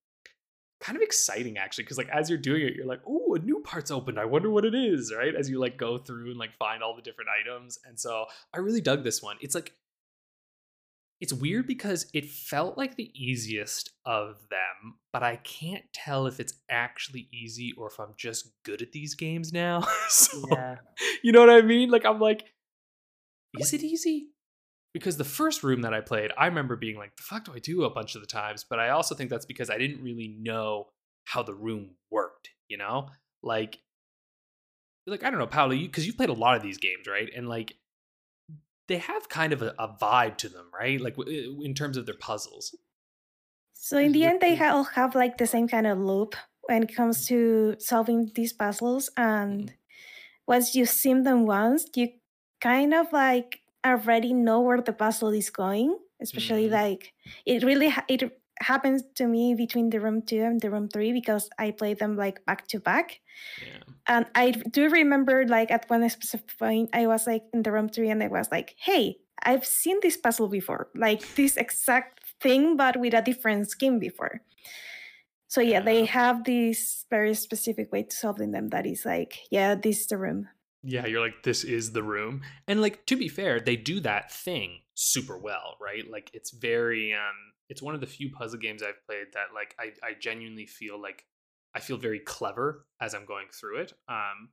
kind 0.79 0.95
of 0.95 1.01
exciting 1.01 1.57
actually 1.57 1.83
because 1.83 1.97
like 1.97 2.09
as 2.09 2.29
you're 2.29 2.37
doing 2.37 2.61
it 2.61 2.75
you're 2.75 2.85
like 2.85 3.01
oh 3.07 3.33
a 3.35 3.39
new 3.39 3.59
part's 3.61 3.91
opened. 3.91 4.19
I 4.19 4.25
wonder 4.25 4.49
what 4.49 4.65
it 4.65 4.75
is 4.75 5.13
right 5.15 5.35
as 5.35 5.49
you 5.49 5.59
like 5.59 5.77
go 5.77 5.97
through 5.97 6.29
and 6.29 6.37
like 6.37 6.55
find 6.57 6.83
all 6.83 6.95
the 6.95 7.01
different 7.01 7.29
items. 7.29 7.79
And 7.85 7.99
so 7.99 8.25
i 8.53 8.59
really 8.59 8.81
dug 8.81 9.03
this 9.03 9.21
one. 9.21 9.37
It's 9.41 9.55
like 9.55 9.73
it's 11.19 11.33
weird 11.33 11.65
because 11.67 12.05
it 12.13 12.29
felt 12.29 12.77
like 12.77 12.95
the 12.95 13.11
easiest 13.15 13.91
of 14.05 14.35
them 14.49 14.95
but 15.11 15.23
i 15.23 15.35
can't 15.37 15.83
tell 15.93 16.27
if 16.27 16.39
it's 16.39 16.53
actually 16.69 17.27
easy 17.33 17.73
or 17.77 17.87
if 17.87 17.99
i'm 17.99 18.13
just 18.17 18.51
good 18.63 18.81
at 18.81 18.91
these 18.91 19.15
games 19.15 19.51
now 19.51 19.81
so 20.09 20.37
Yeah. 20.51 20.75
you 21.23 21.31
know 21.31 21.39
what 21.39 21.49
I 21.49 21.61
mean? 21.61 21.89
Like 21.89 22.05
I'm 22.05 22.19
like, 22.19 22.45
is 23.59 23.73
it 23.73 23.83
easy? 23.83 24.27
Because 24.93 25.17
the 25.17 25.23
first 25.23 25.63
room 25.63 25.81
that 25.81 25.93
I 25.93 26.01
played, 26.01 26.31
I 26.37 26.45
remember 26.47 26.75
being 26.75 26.97
like, 26.97 27.15
the 27.17 27.23
fuck 27.23 27.45
do 27.45 27.53
I 27.53 27.59
do 27.59 27.83
a 27.83 27.89
bunch 27.89 28.15
of 28.15 28.21
the 28.21 28.27
times? 28.27 28.65
But 28.69 28.79
I 28.79 28.89
also 28.89 29.15
think 29.15 29.29
that's 29.29 29.45
because 29.45 29.69
I 29.69 29.77
didn't 29.77 30.03
really 30.03 30.35
know 30.39 30.87
how 31.25 31.43
the 31.43 31.53
room 31.53 31.91
worked, 32.11 32.49
you 32.67 32.77
know? 32.77 33.09
Like, 33.43 33.79
like 35.05 35.23
I 35.23 35.29
don't 35.29 35.39
know, 35.39 35.47
Paolo, 35.47 35.73
you 35.73 35.87
because 35.87 36.05
you've 36.05 36.17
played 36.17 36.29
a 36.29 36.33
lot 36.33 36.55
of 36.55 36.63
these 36.63 36.77
games, 36.77 37.07
right? 37.07 37.29
And 37.35 37.47
like 37.49 37.75
they 38.87 38.97
have 38.97 39.29
kind 39.29 39.53
of 39.53 39.61
a, 39.61 39.75
a 39.79 39.87
vibe 40.01 40.37
to 40.37 40.49
them, 40.49 40.69
right? 40.73 40.99
Like 41.01 41.15
w- 41.17 41.61
in 41.63 41.73
terms 41.73 41.97
of 41.97 42.05
their 42.05 42.17
puzzles. 42.17 42.75
So 43.73 43.97
in 43.97 44.11
the 44.11 44.25
end, 44.25 44.41
they 44.41 44.57
Exactly. 44.57 44.59
all 44.59 44.83
have 44.83 45.15
like 45.15 45.37
the 45.37 45.47
same 45.47 45.67
kind 45.67 45.87
of 45.87 45.99
loop 45.99 46.35
when 46.63 46.83
it 46.83 46.93
comes 46.95 47.25
to 47.27 47.75
solving 47.79 48.31
these 48.35 48.53
puzzles. 48.53 49.09
And 49.15 49.73
once 50.47 50.75
you 50.75 50.85
sim 50.85 51.23
them 51.23 51.45
once, 51.45 51.85
you 51.95 52.09
kind 52.61 52.93
of 52.93 53.13
like 53.13 53.61
already 53.85 54.33
know 54.33 54.61
where 54.61 54.81
the 54.81 54.93
puzzle 54.93 55.29
is 55.29 55.49
going. 55.49 55.99
Especially 56.21 56.69
Mhm. 56.69 56.69
like 56.69 57.13
it 57.45 57.63
really 57.63 57.89
ha- 57.89 58.05
it 58.09 58.36
happens 58.61 59.03
to 59.15 59.27
me 59.27 59.55
between 59.55 59.89
the 59.89 59.99
room 59.99 60.21
two 60.21 60.41
and 60.41 60.59
the 60.61 60.69
room 60.69 60.87
three 60.87 61.11
because 61.11 61.49
I 61.57 61.71
play 61.71 61.93
them 61.93 62.15
like 62.15 62.45
back 62.45 62.67
to 62.69 62.79
back. 62.79 63.19
Yeah. 63.61 63.83
And 64.07 64.25
I 64.35 64.51
do 64.51 64.89
remember, 64.89 65.45
like, 65.47 65.69
at 65.69 65.89
one 65.89 66.07
specific 66.09 66.57
point, 66.57 66.89
I 66.93 67.07
was 67.07 67.27
like 67.27 67.43
in 67.53 67.63
the 67.63 67.71
room 67.71 67.89
three 67.89 68.09
and 68.09 68.23
I 68.23 68.27
was 68.27 68.49
like, 68.51 68.75
hey, 68.77 69.17
I've 69.43 69.65
seen 69.65 69.99
this 70.01 70.17
puzzle 70.17 70.47
before, 70.47 70.89
like 70.95 71.35
this 71.35 71.57
exact 71.57 72.21
thing, 72.41 72.77
but 72.77 72.97
with 72.97 73.13
a 73.13 73.21
different 73.21 73.69
scheme 73.69 73.99
before. 73.99 74.41
So, 75.49 75.61
yeah, 75.61 75.79
they 75.79 76.05
have 76.05 76.43
this 76.43 77.05
very 77.09 77.33
specific 77.33 77.91
way 77.91 78.03
to 78.03 78.15
solving 78.15 78.51
them 78.51 78.69
that 78.69 78.85
is 78.85 79.05
like, 79.05 79.39
yeah, 79.49 79.75
this 79.75 80.01
is 80.01 80.07
the 80.07 80.17
room. 80.17 80.49
Yeah, 80.89 81.05
you're 81.05 81.21
like, 81.21 81.43
this 81.43 81.65
is 81.65 81.91
the 81.91 82.01
room. 82.01 82.41
And 82.65 82.81
like 82.81 83.05
to 83.07 83.17
be 83.17 83.27
fair, 83.27 83.59
they 83.59 83.75
do 83.75 83.99
that 83.99 84.31
thing 84.31 84.79
super 84.93 85.37
well, 85.37 85.75
right? 85.81 86.09
Like 86.09 86.31
it's 86.33 86.51
very 86.51 87.13
um 87.13 87.35
it's 87.69 87.81
one 87.81 87.93
of 87.93 87.99
the 87.99 88.07
few 88.07 88.31
puzzle 88.31 88.57
games 88.57 88.81
I've 88.81 89.05
played 89.05 89.27
that 89.33 89.47
like 89.53 89.75
I, 89.77 89.91
I 90.01 90.13
genuinely 90.17 90.65
feel 90.65 90.99
like 90.99 91.25
I 91.75 91.81
feel 91.81 91.97
very 91.97 92.19
clever 92.19 92.85
as 93.01 93.13
I'm 93.13 93.25
going 93.25 93.47
through 93.53 93.81
it. 93.81 93.93
Um 94.07 94.49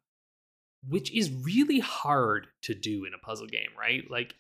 which 0.86 1.14
is 1.14 1.30
really 1.44 1.78
hard 1.78 2.48
to 2.62 2.74
do 2.74 3.04
in 3.04 3.14
a 3.14 3.24
puzzle 3.24 3.46
game, 3.46 3.70
right? 3.78 4.02
Like 4.10 4.34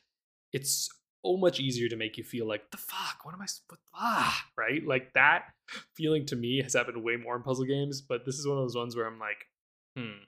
it's 0.52 0.90
so 1.24 1.36
much 1.36 1.60
easier 1.60 1.88
to 1.88 1.96
make 1.96 2.18
you 2.18 2.24
feel 2.24 2.46
like 2.46 2.72
the 2.72 2.76
fuck, 2.76 3.24
what 3.24 3.34
am 3.34 3.40
I 3.40 3.46
what, 3.68 3.80
ah, 3.94 4.44
right? 4.58 4.84
Like 4.84 5.14
that 5.14 5.44
feeling 5.94 6.26
to 6.26 6.36
me 6.36 6.60
has 6.60 6.74
happened 6.74 7.04
way 7.04 7.16
more 7.16 7.36
in 7.36 7.42
puzzle 7.42 7.64
games, 7.66 8.02
but 8.02 8.26
this 8.26 8.34
is 8.34 8.48
one 8.48 8.58
of 8.58 8.64
those 8.64 8.76
ones 8.76 8.96
where 8.96 9.06
I'm 9.06 9.20
like, 9.20 9.46
hmm, 9.96 10.24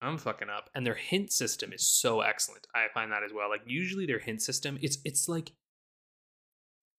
I'm 0.00 0.18
fucking 0.18 0.48
up. 0.48 0.70
And 0.74 0.86
their 0.86 0.94
hint 0.94 1.32
system 1.32 1.72
is 1.72 1.88
so 1.88 2.20
excellent. 2.20 2.66
I 2.74 2.86
find 2.94 3.10
that 3.12 3.24
as 3.24 3.32
well. 3.32 3.48
Like 3.48 3.62
usually 3.66 4.06
their 4.06 4.20
hint 4.20 4.42
system, 4.42 4.78
it's 4.80 4.98
it's 5.04 5.28
like 5.28 5.52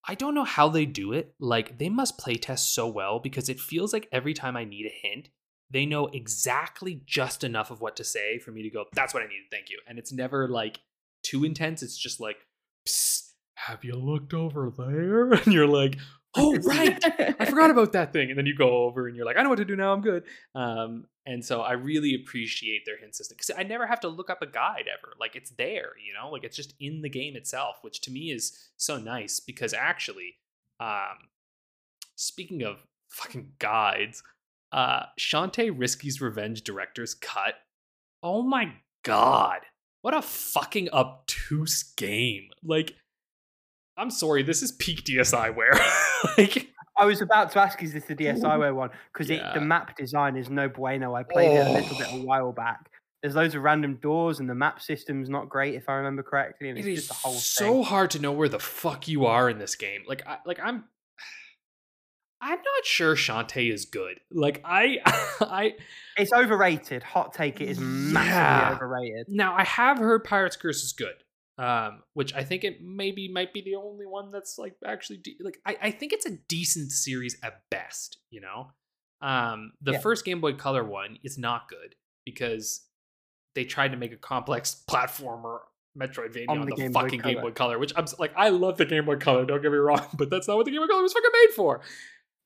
I 0.06 0.14
don't 0.14 0.34
know 0.34 0.44
how 0.44 0.68
they 0.68 0.86
do 0.86 1.12
it. 1.12 1.34
Like 1.38 1.78
they 1.78 1.88
must 1.88 2.18
play 2.18 2.34
test 2.34 2.74
so 2.74 2.88
well 2.88 3.18
because 3.18 3.48
it 3.48 3.60
feels 3.60 3.92
like 3.92 4.08
every 4.12 4.34
time 4.34 4.56
I 4.56 4.64
need 4.64 4.86
a 4.86 5.06
hint, 5.06 5.28
they 5.70 5.86
know 5.86 6.06
exactly 6.08 7.02
just 7.06 7.44
enough 7.44 7.70
of 7.70 7.80
what 7.80 7.96
to 7.96 8.04
say 8.04 8.38
for 8.38 8.50
me 8.50 8.62
to 8.62 8.70
go, 8.70 8.84
that's 8.92 9.14
what 9.14 9.22
I 9.22 9.26
needed, 9.26 9.46
thank 9.50 9.70
you. 9.70 9.78
And 9.86 9.98
it's 9.98 10.12
never 10.12 10.48
like 10.48 10.80
too 11.22 11.44
intense. 11.44 11.82
It's 11.82 11.96
just 11.96 12.20
like, 12.20 12.38
have 13.54 13.84
you 13.84 13.94
looked 13.94 14.34
over 14.34 14.72
there? 14.76 15.32
And 15.44 15.52
you're 15.52 15.68
like, 15.68 15.96
oh 16.36 16.56
right. 16.58 16.98
I 17.38 17.44
forgot 17.44 17.70
about 17.70 17.92
that 17.92 18.12
thing. 18.12 18.30
And 18.30 18.38
then 18.38 18.46
you 18.46 18.54
go 18.54 18.84
over 18.84 19.06
and 19.06 19.16
you're 19.16 19.26
like, 19.26 19.36
I 19.36 19.42
know 19.42 19.48
what 19.48 19.58
to 19.58 19.64
do 19.64 19.76
now. 19.76 19.92
I'm 19.92 20.00
good. 20.00 20.24
Um, 20.54 21.06
and 21.26 21.44
so 21.44 21.60
I 21.60 21.72
really 21.72 22.14
appreciate 22.14 22.82
their 22.86 22.98
hint 22.98 23.14
system 23.14 23.36
because 23.36 23.54
I 23.58 23.62
never 23.62 23.86
have 23.86 24.00
to 24.00 24.08
look 24.08 24.30
up 24.30 24.42
a 24.42 24.46
guide 24.46 24.86
ever. 24.92 25.12
Like 25.18 25.36
it's 25.36 25.50
there, 25.50 25.92
you 26.04 26.14
know, 26.14 26.30
like 26.30 26.44
it's 26.44 26.56
just 26.56 26.74
in 26.80 27.02
the 27.02 27.08
game 27.08 27.36
itself, 27.36 27.76
which 27.82 28.00
to 28.02 28.10
me 28.10 28.30
is 28.30 28.70
so 28.76 28.98
nice 28.98 29.40
because 29.40 29.74
actually, 29.74 30.34
um, 30.78 31.28
speaking 32.16 32.62
of 32.62 32.78
fucking 33.08 33.52
guides, 33.58 34.22
uh, 34.72 35.04
Shantae 35.18 35.76
Risky's 35.76 36.20
Revenge 36.20 36.62
Director's 36.62 37.14
Cut. 37.14 37.54
Oh 38.22 38.42
my 38.42 38.72
god. 39.02 39.60
What 40.02 40.14
a 40.14 40.22
fucking 40.22 40.88
obtuse 40.92 41.82
game. 41.82 42.48
Like, 42.64 42.94
I'm 43.96 44.10
sorry, 44.10 44.42
this 44.42 44.62
is 44.62 44.72
peak 44.72 45.04
DSiWare. 45.04 45.78
like, 46.38 46.68
I 46.98 47.04
was 47.04 47.20
about 47.20 47.50
to 47.52 47.60
ask, 47.60 47.82
is 47.82 47.92
this 47.92 48.04
the 48.04 48.14
DSI 48.14 48.40
DSiWare 48.40 48.74
one? 48.74 48.90
Because 49.12 49.28
Yeah. 49.30 49.52
the 49.54 49.60
map 49.60 49.96
design 49.96 50.36
is 50.36 50.48
no 50.50 50.68
bueno. 50.68 51.14
I 51.14 51.22
played 51.22 51.52
it 51.52 51.66
a 51.66 51.70
little 51.72 51.98
bit 51.98 52.08
Oh. 52.10 52.20
a 52.20 52.24
while 52.24 52.52
back. 52.52 52.90
There's 53.22 53.34
loads 53.34 53.54
of 53.54 53.62
random 53.62 53.96
doors, 53.96 54.40
and 54.40 54.48
the 54.48 54.54
map 54.54 54.80
system's 54.80 55.28
not 55.28 55.50
great, 55.50 55.74
if 55.74 55.88
I 55.90 55.94
remember 55.94 56.22
correctly. 56.22 56.70
And 56.70 56.78
it 56.78 56.86
it's 56.86 56.88
is 57.00 57.08
just 57.08 57.10
a 57.10 57.14
whole 57.26 57.34
so 57.34 57.72
thing. 57.74 57.82
hard 57.84 58.10
to 58.12 58.18
know 58.18 58.32
where 58.32 58.48
the 58.48 58.58
fuck 58.58 59.08
you 59.08 59.26
are 59.26 59.50
in 59.50 59.58
this 59.58 59.74
game. 59.74 60.02
Like, 60.06 60.26
I, 60.26 60.38
like 60.46 60.58
I'm, 60.58 60.84
I'm 62.40 62.56
not 62.56 62.84
sure 62.84 63.14
Shantae 63.16 63.70
is 63.70 63.84
good. 63.84 64.20
Like, 64.30 64.62
I, 64.64 64.98
I 65.42 65.74
It's 66.16 66.32
overrated. 66.32 67.02
Hot 67.02 67.34
take. 67.34 67.60
It 67.60 67.68
is 67.68 67.78
massively 67.78 68.30
Yeah. 68.32 68.72
overrated. 68.74 69.26
now 69.28 69.54
I 69.54 69.64
have 69.64 69.98
heard 69.98 70.24
Pirates 70.24 70.56
Curse 70.56 70.82
is 70.82 70.92
good. 70.92 71.16
Um, 71.60 72.02
which 72.14 72.32
I 72.34 72.42
think 72.42 72.64
it 72.64 72.80
maybe 72.82 73.28
might 73.28 73.52
be 73.52 73.60
the 73.60 73.74
only 73.74 74.06
one 74.06 74.30
that's 74.32 74.56
like 74.56 74.76
actually 74.86 75.18
de- 75.18 75.36
like 75.42 75.58
I, 75.66 75.76
I 75.82 75.90
think 75.90 76.14
it's 76.14 76.24
a 76.24 76.30
decent 76.48 76.90
series 76.90 77.36
at 77.42 77.60
best, 77.70 78.16
you 78.30 78.40
know. 78.40 78.68
Um, 79.20 79.72
the 79.82 79.92
Yeah. 79.92 79.98
first 79.98 80.24
Game 80.24 80.40
Boy 80.40 80.54
Color 80.54 80.84
one 80.84 81.18
is 81.22 81.36
not 81.36 81.68
good 81.68 81.96
because 82.24 82.86
they 83.54 83.64
tried 83.64 83.90
to 83.90 83.98
make 83.98 84.12
a 84.12 84.16
complex 84.16 84.82
platformer 84.90 85.58
Metroidvania 85.98 86.48
on, 86.48 86.58
On 86.60 86.64
the, 86.66 86.70
the 86.70 86.76
Game 86.82 86.92
Boy 86.92 87.00
fucking 87.02 87.20
Game 87.20 87.40
Boy 87.42 87.50
Color, 87.50 87.78
which 87.78 87.92
I'm 87.94 88.06
like, 88.18 88.32
I 88.36 88.48
love 88.48 88.78
the 88.78 88.86
Game 88.86 89.04
Boy 89.04 89.16
Color. 89.16 89.44
Don't 89.44 89.60
get 89.60 89.70
me 89.72 89.76
wrong, 89.78 90.00
but 90.16 90.30
that's 90.30 90.48
not 90.48 90.56
what 90.56 90.64
the 90.64 90.70
Game 90.72 90.80
Boy 90.80 90.86
Color 90.86 91.02
was 91.02 91.12
fucking 91.12 91.30
made 91.44 91.54
for. 91.54 91.82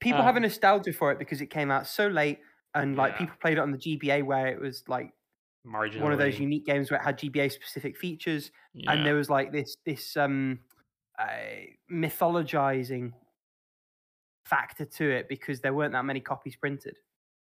People 0.00 0.22
have 0.22 0.34
a 0.34 0.38
Um, 0.38 0.42
nostalgia 0.42 0.92
for 0.92 1.12
it 1.12 1.18
because 1.20 1.40
it 1.40 1.50
came 1.50 1.70
out 1.70 1.86
so 1.86 2.08
late, 2.08 2.40
and 2.74 2.96
like 2.96 3.12
Yeah. 3.12 3.18
people 3.18 3.36
played 3.40 3.58
it 3.58 3.60
on 3.60 3.70
the 3.70 3.78
GBA 3.78 4.24
where 4.24 4.48
it 4.48 4.60
was 4.60 4.82
like 4.88 5.12
Marginally. 5.66 6.00
one 6.02 6.12
of 6.12 6.18
those 6.18 6.38
unique 6.38 6.66
games 6.66 6.90
where 6.90 7.00
it 7.00 7.04
had 7.04 7.18
GBA 7.18 7.50
specific 7.52 7.96
features, 7.96 8.50
Yeah. 8.74 8.92
and 8.92 9.06
there 9.06 9.14
was 9.14 9.30
like 9.30 9.52
this 9.52 9.76
this 9.86 10.16
um 10.16 10.60
uh, 11.18 11.26
mythologizing 11.90 13.12
factor 14.44 14.84
to 14.84 15.10
it 15.10 15.28
because 15.28 15.60
there 15.60 15.72
weren't 15.72 15.92
that 15.92 16.04
many 16.04 16.20
copies 16.20 16.56
printed. 16.56 16.96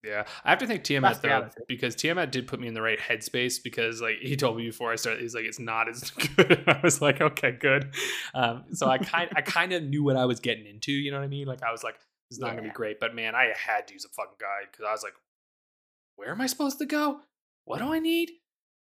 Yeah, 0.05 0.25
I 0.45 0.51
have 0.51 0.59
to 0.59 0.67
thank 0.67 0.83
Tiamat 0.83 1.23
though 1.23 1.49
because 1.69 1.95
Tiamat 1.95 2.33
did 2.33 2.49
put 2.49 2.59
me 2.59 2.67
in 2.67 2.75
the 2.75 2.83
right 2.83 2.99
headspace 2.99 3.63
because 3.63 4.01
like 4.03 4.17
he 4.21 4.35
told 4.37 4.57
me 4.57 4.65
before 4.67 4.91
I 4.93 4.97
started, 4.97 5.23
he's 5.23 5.35
like 5.35 5.45
it's 5.45 5.61
not 5.61 5.89
as 5.89 6.11
good. 6.37 6.65
I 6.67 6.81
was 6.83 7.01
like, 7.01 7.21
okay, 7.21 7.53
good. 7.53 7.93
Um, 8.35 8.65
so 8.73 8.89
I 8.89 8.99
kind 8.99 9.31
I 9.37 9.43
kind 9.43 9.73
of 9.73 9.85
knew 9.85 10.03
what 10.03 10.17
I 10.17 10.25
was 10.25 10.41
getting 10.41 10.67
into. 10.67 10.91
You 10.93 11.13
know 11.13 11.19
what 11.19 11.25
I 11.25 11.29
mean? 11.29 11.47
Like 11.47 11.63
I 11.63 11.71
was 11.71 11.85
like, 11.85 11.95
this 12.31 12.37
is 12.37 12.39
not 12.41 12.51
gonna 12.51 12.63
be 12.63 12.71
great, 12.71 12.99
but 12.99 13.15
man, 13.15 13.37
I 13.37 13.53
had 13.57 13.87
to 13.89 13.95
use 13.95 14.05
a 14.05 14.09
fucking 14.09 14.35
guide 14.41 14.69
because 14.73 14.85
I 14.89 14.91
was 14.93 15.05
like, 15.05 15.15
where 16.17 16.31
am 16.31 16.41
I 16.41 16.47
supposed 16.47 16.79
to 16.81 16.87
go? 16.87 17.21
What 17.65 17.79
do 17.79 17.93
I 17.93 17.99
need? 17.99 18.31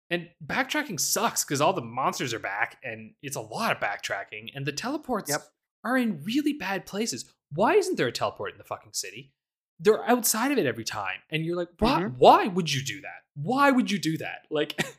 And 0.09 0.29
backtracking 0.45 0.99
sucks 0.99 1.43
because 1.43 1.59
all 1.61 1.73
the 1.73 1.81
monsters 1.81 2.33
are 2.33 2.39
back 2.39 2.77
and 2.83 3.13
it's 3.21 3.35
a 3.35 3.41
lot 3.41 3.71
of 3.75 3.79
backtracking 3.81 4.51
and 4.55 4.65
the 4.65 4.71
teleports 4.71 5.29
Yep. 5.29 5.41
are 5.83 5.97
in 5.97 6.23
really 6.23 6.53
bad 6.53 6.85
places. 6.85 7.31
Why 7.51 7.73
isn't 7.75 7.95
there 7.97 8.07
a 8.07 8.11
teleport 8.11 8.53
in 8.53 8.57
the 8.57 8.63
fucking 8.63 8.93
city? 8.93 9.33
They're 9.79 10.03
outside 10.09 10.51
of 10.51 10.57
it 10.57 10.65
every 10.65 10.83
time. 10.85 11.19
And 11.29 11.45
you're 11.45 11.55
like, 11.57 11.69
why, 11.79 12.01
Mhm. 12.03 12.17
why 12.17 12.47
would 12.47 12.73
you 12.73 12.81
do 12.83 13.01
that? 13.01 13.23
Why 13.35 13.69
would 13.69 13.91
you 13.91 13.99
do 13.99 14.17
that? 14.17 14.47
Like, 14.49 14.77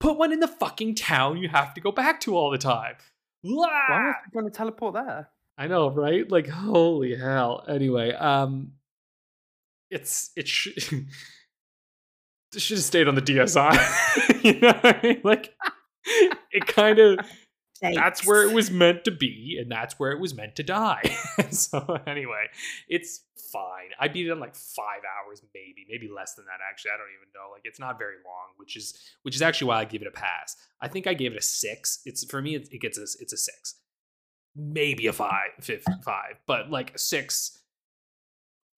put 0.00 0.16
one 0.18 0.32
in 0.32 0.40
the 0.40 0.48
fucking 0.48 0.94
town 0.94 1.38
you 1.38 1.48
have 1.48 1.74
to 1.74 1.80
go 1.80 1.90
back 1.92 2.20
to 2.22 2.36
all 2.36 2.50
the 2.50 2.58
time. 2.58 2.96
Why 3.42 3.52
Why? 3.88 4.06
was 4.08 4.14
I 4.26 4.30
going 4.32 4.44
to 4.44 4.50
teleport 4.50 4.94
there? 4.94 5.30
I 5.58 5.66
know, 5.66 5.90
right? 5.90 6.30
Like, 6.30 6.48
holy 6.48 7.16
hell. 7.16 7.64
Anyway, 7.68 8.12
um, 8.12 8.74
it's 9.90 10.30
it 10.36 10.48
should 12.58 12.78
have 12.78 12.84
stayed 12.84 13.08
on 13.08 13.14
the 13.14 13.22
DSi. 13.22 14.42
you 14.44 14.60
know 14.60 14.80
I 14.82 15.00
mean? 15.02 15.20
Like, 15.22 15.54
it 16.52 16.66
kind 16.66 16.98
of 16.98 17.18
that's 17.80 18.26
where 18.26 18.42
it 18.42 18.52
was 18.52 18.70
meant 18.70 19.04
to 19.04 19.10
be, 19.10 19.58
and 19.60 19.70
that's 19.70 19.98
where 19.98 20.12
it 20.12 20.20
was 20.20 20.34
meant 20.34 20.56
to 20.56 20.62
die. 20.62 21.16
so 21.50 21.98
anyway, 22.06 22.46
it's 22.88 23.24
fine. 23.52 23.90
I 23.98 24.08
beat 24.08 24.26
it 24.26 24.32
in 24.32 24.38
like 24.38 24.54
five 24.54 25.00
hours, 25.04 25.42
maybe, 25.54 25.86
maybe 25.88 26.08
less 26.14 26.34
than 26.34 26.44
that. 26.46 26.58
Actually, 26.68 26.92
I 26.92 26.96
don't 26.98 27.08
even 27.16 27.28
know. 27.34 27.50
Like, 27.52 27.62
it's 27.64 27.80
not 27.80 27.98
very 27.98 28.16
long, 28.24 28.54
which 28.56 28.76
is 28.76 28.98
which 29.22 29.34
is 29.34 29.42
actually 29.42 29.68
why 29.68 29.78
I 29.80 29.84
give 29.84 30.02
it 30.02 30.08
a 30.08 30.12
pass. 30.12 30.56
I 30.80 30.88
think 30.88 31.06
I 31.06 31.14
gave 31.14 31.32
it 31.32 31.38
a 31.38 31.42
six. 31.42 32.00
It's 32.04 32.24
for 32.24 32.42
me, 32.42 32.54
it, 32.56 32.68
it 32.70 32.80
gets 32.80 32.98
a, 32.98 33.02
it's 33.02 33.32
a 33.32 33.38
six, 33.38 33.76
maybe 34.54 35.06
a 35.06 35.12
five, 35.12 35.50
fifth, 35.60 35.86
five, 36.04 36.36
but 36.46 36.70
like 36.70 36.94
a 36.94 36.98
six. 36.98 37.58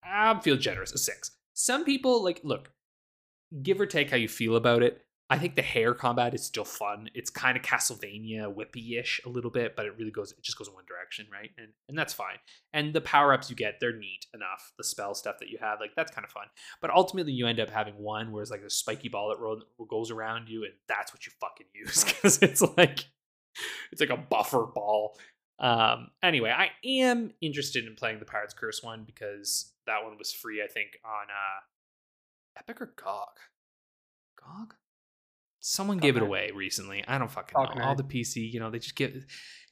I 0.05 0.39
feel 0.41 0.57
generous. 0.57 0.93
A 0.93 0.99
six. 0.99 1.33
Some 1.55 1.85
people 1.85 2.23
like 2.23 2.41
look, 2.45 2.71
give 3.63 3.81
or 3.81 3.87
take 3.87 4.11
how 4.11 4.17
you 4.17 4.29
feel 4.29 4.57
about 4.57 4.83
it. 4.83 5.03
I 5.33 5.39
think 5.39 5.57
the 5.57 5.63
hair 5.63 5.95
combat 5.95 6.35
is 6.35 6.45
still 6.45 6.67
fun. 6.67 7.09
It's 7.15 7.31
kind 7.31 7.57
of 7.57 7.63
Castlevania 7.63 8.55
whippy-ish 8.55 9.23
a 9.25 9.31
little 9.31 9.51
bit, 9.51 9.75
but 9.75 9.87
it 9.87 9.97
really 9.97 10.11
goes 10.11 10.33
it 10.33 10.43
just 10.43 10.59
goes 10.59 10.69
in 10.69 10.75
one 10.75 10.85
direction, 10.87 11.27
right? 11.33 11.51
And 11.57 11.69
and 11.89 11.97
that's 11.97 12.13
fine. 12.13 12.37
And 12.75 12.93
the 12.93 13.01
power-ups 13.01 13.49
you 13.49 13.57
get, 13.57 13.77
they're 13.81 13.97
neat 13.97 14.27
enough. 14.35 14.75
The 14.77 14.85
spell 14.85 15.15
stuff 15.15 15.37
that 15.41 15.49
you 15.49 15.57
have, 15.59 15.81
like 15.81 15.93
that's 15.97 16.13
kind 16.13 16.27
of 16.27 16.31
fun. 16.31 16.49
But 16.83 16.91
ultimately 16.91 17.33
you 17.33 17.47
end 17.47 17.61
up 17.61 17.71
having 17.71 17.95
one 17.95 18.31
where 18.31 18.43
it's 18.43 18.51
like 18.51 18.61
a 18.61 18.69
spiky 18.69 19.09
ball 19.09 19.31
that 19.31 19.87
goes 19.89 20.11
around 20.11 20.51
you, 20.51 20.65
and 20.65 20.75
that's 20.87 21.15
what 21.15 21.25
you 21.25 21.33
fucking 21.41 21.69
use 21.75 22.05
because 22.05 22.39
it's 22.43 22.61
like 22.77 23.07
it's 23.91 24.03
like 24.03 24.11
a 24.11 24.19
buffer 24.19 24.67
ball. 24.67 25.17
Um 25.59 26.09
anyway, 26.23 26.51
I 26.51 26.73
am 26.85 27.33
interested 27.41 27.87
in 27.87 27.95
playing 27.95 28.19
the 28.19 28.27
Pirates 28.27 28.53
Curse 28.53 28.83
one 28.83 29.05
because 29.05 29.73
that 29.87 30.05
one 30.05 30.19
was 30.19 30.31
free, 30.31 30.63
I 30.63 30.67
think, 30.67 30.91
on 31.07 31.29
uh 31.31 31.61
Epic 32.59 32.81
or 32.81 32.93
GOG. 32.97 33.29
GOG? 34.43 34.75
Someone 35.61 35.99
Don't 35.99 36.03
gave 36.03 36.17
it 36.17 36.23
away 36.23 36.51
recently. 36.55 37.05
I 37.07 37.19
don't 37.19 37.31
fucking 37.31 37.55
GOG 37.55 37.77
know. 37.77 37.85
All 37.85 37.95
the 37.95 38.03
PC, 38.03 38.53
you 38.53 38.61
know, 38.61 38.71
they 38.71 38.79
just 38.79 38.97
give 38.97 39.25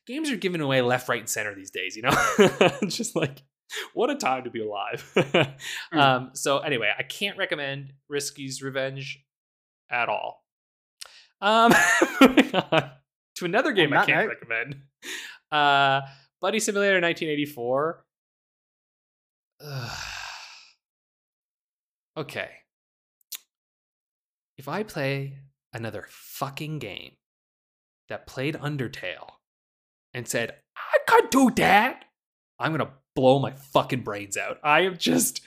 games 0.07 0.31
are 0.31 0.37
given 0.37 0.61
away 0.61 0.83
left, 0.83 1.09
right, 1.09 1.21
and 1.21 1.29
center 1.29 1.55
these 1.55 1.71
days. 1.71 1.97
You 1.97 2.03
know, 2.03 2.11
just 2.87 3.17
like 3.17 3.43
what 3.95 4.11
a 4.11 4.17
time 4.17 4.45
to 4.45 4.51
be 4.51 4.61
alive. 4.61 5.05
um. 5.93 6.31
So 6.35 6.59
anyway, 6.59 6.91
I 6.97 7.03
can't 7.03 7.37
recommend 7.37 7.93
Risky's 8.11 8.63
Revenge 8.63 9.23
at 9.91 10.09
all. 10.09 10.45
Um. 11.41 11.73
moving 12.21 12.55
on 12.55 12.91
to 13.37 13.45
another 13.45 13.73
game 13.73 13.93
I 13.93 14.05
can't 14.05 14.29
note- 14.29 14.37
recommend. 14.41 14.77
Uh, 15.51 16.03
Buddy 16.41 16.61
Simulator 16.61 17.01
1984. 17.01 18.05
Ugh. 19.63 19.99
okay. 22.17 22.49
If 24.61 24.69
I 24.69 24.83
play 24.83 25.39
another 25.73 26.05
fucking 26.11 26.81
game 26.81 27.13
that 28.11 28.27
played 28.27 28.57
Undertale 28.57 29.31
and 30.13 30.29
said, 30.29 30.55
I 30.77 30.99
could 31.09 31.31
do 31.31 31.51
that, 31.53 32.05
I'm 32.59 32.73
gonna 32.73 32.93
blow 33.17 33.39
my 33.39 33.53
fucking 33.53 34.03
brains 34.03 34.37
out. 34.37 34.59
I 34.63 34.83
am 34.83 34.99
just 34.99 35.41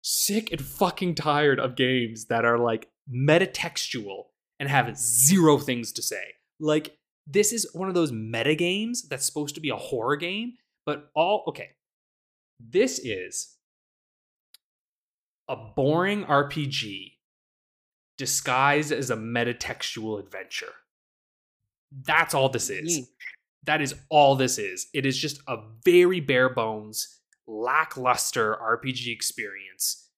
sick 0.00 0.50
and 0.50 0.62
fucking 0.62 1.16
tired 1.16 1.60
of 1.60 1.76
games 1.76 2.28
that 2.28 2.46
are 2.46 2.56
like 2.56 2.88
metatextual 3.14 4.28
and 4.58 4.70
have 4.70 4.96
zero 4.96 5.58
things 5.58 5.92
to 5.92 6.02
say. 6.02 6.24
Like, 6.58 6.96
this 7.26 7.52
is 7.52 7.68
one 7.74 7.88
of 7.88 7.94
those 7.94 8.12
meta 8.12 8.54
games 8.54 9.06
that's 9.06 9.26
supposed 9.26 9.56
to 9.56 9.60
be 9.60 9.68
a 9.68 9.76
horror 9.76 10.16
game, 10.16 10.54
but 10.86 11.10
all 11.14 11.44
okay. 11.48 11.72
This 12.58 12.98
is 12.98 13.58
a 15.50 15.54
boring 15.54 16.24
RPG 16.24 17.13
disguised 18.16 18.92
as 18.92 19.10
a 19.10 19.16
metatextual 19.16 20.20
adventure. 20.20 20.72
That's 22.02 22.34
all 22.34 22.48
this 22.48 22.70
is. 22.70 23.08
That 23.64 23.80
is 23.80 23.94
all 24.10 24.36
this 24.36 24.58
is. 24.58 24.88
It 24.92 25.06
is 25.06 25.16
just 25.16 25.40
a 25.48 25.56
very 25.84 26.20
bare 26.20 26.48
bones, 26.48 27.20
lackluster 27.46 28.56
RPG 28.60 29.08
experience 29.12 30.08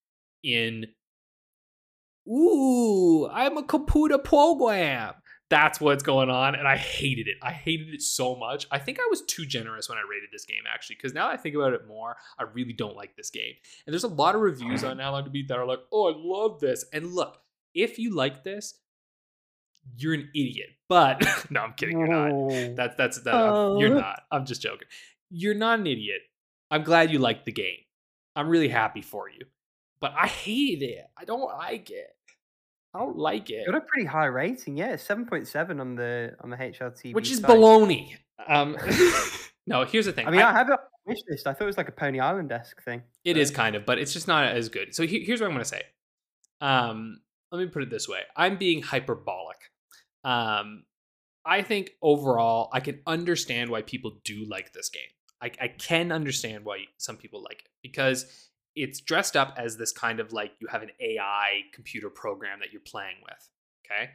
in 0.43 0.87
Ooh, 2.29 3.27
I'm 3.31 3.57
a 3.57 3.63
computer 3.63 4.17
program. 4.17 5.13
That's 5.49 5.79
what's 5.79 6.03
going 6.03 6.29
on, 6.29 6.55
and 6.55 6.67
I 6.67 6.75
hated 6.75 7.29
it. 7.29 7.37
I 7.41 7.51
hated 7.53 7.93
it 7.93 8.01
so 8.01 8.35
much. 8.35 8.67
I 8.69 8.79
think 8.79 8.99
I 8.99 9.07
was 9.09 9.21
too 9.21 9.45
generous 9.45 9.87
when 9.87 9.97
I 9.97 10.01
rated 10.01 10.29
this 10.33 10.43
game, 10.43 10.63
actually, 10.69 10.97
because 10.97 11.13
now 11.13 11.27
that 11.27 11.35
I 11.35 11.37
think 11.37 11.55
about 11.55 11.71
it 11.71 11.87
more, 11.87 12.17
I 12.37 12.43
really 12.43 12.73
don't 12.73 12.97
like 12.97 13.15
this 13.15 13.29
game. 13.29 13.53
And 13.85 13.93
there's 13.93 14.03
a 14.03 14.09
lot 14.09 14.35
of 14.35 14.41
reviews 14.41 14.83
on 14.83 14.99
How 14.99 15.13
Long 15.13 15.23
to 15.23 15.29
Beat 15.29 15.47
that 15.47 15.57
are 15.57 15.65
like, 15.65 15.79
"Oh, 15.89 16.11
I 16.11 16.15
love 16.17 16.59
this." 16.59 16.83
And 16.91 17.13
look, 17.13 17.39
if 17.77 17.97
you 17.99 18.13
like 18.15 18.43
this, 18.43 18.77
you're 19.97 20.13
an 20.13 20.29
idiot. 20.35 20.69
But 20.89 21.25
no, 21.49 21.61
I'm 21.61 21.73
kidding. 21.73 21.99
You're 21.99 22.07
not. 22.07 22.75
That's 22.75 22.95
that's 22.95 23.21
that. 23.21 23.33
You're 23.79 23.95
Oh. 23.95 23.99
not. 23.99 24.23
I'm 24.31 24.45
just 24.45 24.61
joking. 24.61 24.87
You're 25.29 25.53
not 25.55 25.79
an 25.79 25.87
idiot. 25.87 26.21
I'm 26.71 26.83
glad 26.83 27.11
you 27.11 27.19
liked 27.19 27.45
the 27.45 27.51
game. 27.51 27.77
I'm 28.35 28.49
really 28.49 28.67
happy 28.69 29.01
for 29.01 29.29
you. 29.29 29.45
But 29.99 30.13
I 30.19 30.27
hate 30.27 30.81
it. 30.83 31.05
I 31.17 31.25
don't 31.25 31.41
like 31.57 31.89
it. 31.89 32.09
I 32.93 32.99
don't 32.99 33.17
like 33.17 33.49
it. 33.49 33.65
Got 33.65 33.75
a 33.75 33.81
pretty 33.81 34.05
high 34.07 34.25
rating, 34.25 34.77
yeah. 34.77 34.95
Seven 34.95 35.25
point 35.25 35.47
seven 35.47 35.79
on 35.79 35.95
the 35.95 36.35
on 36.41 36.49
the 36.49 36.57
HLTB. 36.57 37.13
Which 37.13 37.31
is 37.31 37.39
site. 37.39 37.49
baloney. 37.49 38.15
Um, 38.47 38.77
no, 39.67 39.85
here's 39.85 40.05
the 40.05 40.11
thing. 40.13 40.27
I 40.27 40.31
mean, 40.31 40.41
I, 40.41 40.51
have 40.51 40.67
it 40.69 40.73
on 40.73 40.77
my 41.05 41.11
wish 41.11 41.19
list. 41.29 41.47
I 41.47 41.53
thought 41.53 41.63
it 41.63 41.67
was 41.67 41.77
like 41.77 41.89
a 41.89 41.93
Pony 41.93 42.19
Island 42.19 42.51
esque 42.51 42.81
thing. 42.83 43.01
It 43.23 43.37
is 43.37 43.51
kind 43.51 43.75
of, 43.75 43.85
but 43.85 43.97
it's 43.97 44.13
just 44.13 44.27
not 44.27 44.45
as 44.47 44.69
good. 44.69 44.93
So 44.95 45.05
he- 45.05 45.23
here's 45.23 45.41
what 45.41 45.47
I'm 45.47 45.53
going 45.53 45.63
to 45.63 45.69
say. 45.69 45.81
Um, 46.61 47.19
let 47.51 47.59
me 47.59 47.67
put 47.67 47.83
it 47.83 47.89
this 47.89 48.07
way: 48.07 48.21
I'm 48.35 48.57
being 48.57 48.81
hyperbolic. 48.81 49.57
Um, 50.23 50.83
I 51.45 51.61
think 51.61 51.91
overall, 52.01 52.69
I 52.73 52.81
can 52.81 52.99
understand 53.07 53.69
why 53.69 53.81
people 53.81 54.19
do 54.25 54.45
like 54.49 54.73
this 54.73 54.89
game. 54.89 55.03
I, 55.41 55.51
I 55.61 55.67
can 55.69 56.11
understand 56.11 56.65
why 56.65 56.85
some 56.97 57.15
people 57.15 57.41
like 57.43 57.59
it 57.59 57.69
because 57.81 58.49
it's 58.75 59.01
dressed 59.01 59.35
up 59.35 59.53
as 59.57 59.77
this 59.77 59.91
kind 59.91 60.19
of 60.19 60.33
like 60.33 60.51
you 60.59 60.67
have 60.67 60.83
an 60.83 60.91
AI 60.99 61.61
computer 61.73 62.09
program 62.09 62.59
that 62.59 62.71
you're 62.71 62.81
playing 62.81 63.15
with. 63.23 63.49
Okay. 63.85 64.11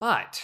But 0.00 0.42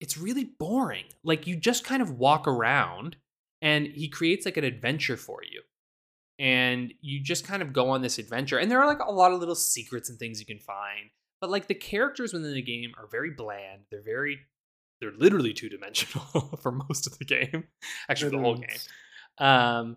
it's 0.00 0.18
really 0.18 0.44
boring. 0.44 1.04
Like 1.22 1.46
you 1.46 1.56
just 1.56 1.84
kind 1.84 2.02
of 2.02 2.18
walk 2.18 2.46
around 2.46 3.16
and 3.62 3.86
he 3.86 4.08
creates 4.08 4.44
like 4.44 4.56
an 4.56 4.64
adventure 4.64 5.16
for 5.16 5.40
you. 5.42 5.62
And 6.38 6.92
you 7.00 7.20
just 7.22 7.46
kind 7.46 7.62
of 7.62 7.72
go 7.72 7.90
on 7.90 8.02
this 8.02 8.18
adventure. 8.18 8.58
And 8.58 8.70
there 8.70 8.80
are 8.80 8.86
like 8.86 8.98
a 8.98 9.12
lot 9.12 9.32
of 9.32 9.38
little 9.38 9.54
secrets 9.54 10.10
and 10.10 10.18
things 10.18 10.40
you 10.40 10.46
can 10.46 10.58
find. 10.58 11.10
But 11.40 11.50
like 11.50 11.68
the 11.68 11.74
characters 11.74 12.32
within 12.32 12.54
the 12.54 12.62
game 12.62 12.92
are 12.98 13.06
very 13.06 13.30
bland. 13.30 13.82
They're 13.90 14.02
very 14.02 14.40
they're 15.00 15.12
literally 15.12 15.52
two 15.52 15.68
dimensional 15.68 16.58
for 16.62 16.72
most 16.72 17.06
of 17.06 17.18
the 17.18 17.24
game. 17.24 17.64
Actually, 18.08 18.30
the 18.30 18.38
whole 18.38 18.56
game. 18.56 18.78
Um, 19.38 19.96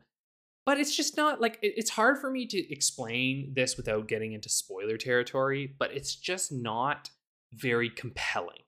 but 0.65 0.77
it's 0.77 0.95
just 0.95 1.15
not 1.15 1.39
like 1.39 1.57
it's 1.61 1.91
hard 1.91 2.17
for 2.17 2.29
me 2.29 2.45
to 2.47 2.71
explain 2.71 3.53
this 3.55 3.77
without 3.77 4.07
getting 4.07 4.33
into 4.33 4.49
spoiler 4.49 4.97
territory. 4.97 5.73
But 5.79 5.93
it's 5.93 6.15
just 6.15 6.51
not 6.51 7.09
very 7.53 7.89
compelling. 7.89 8.63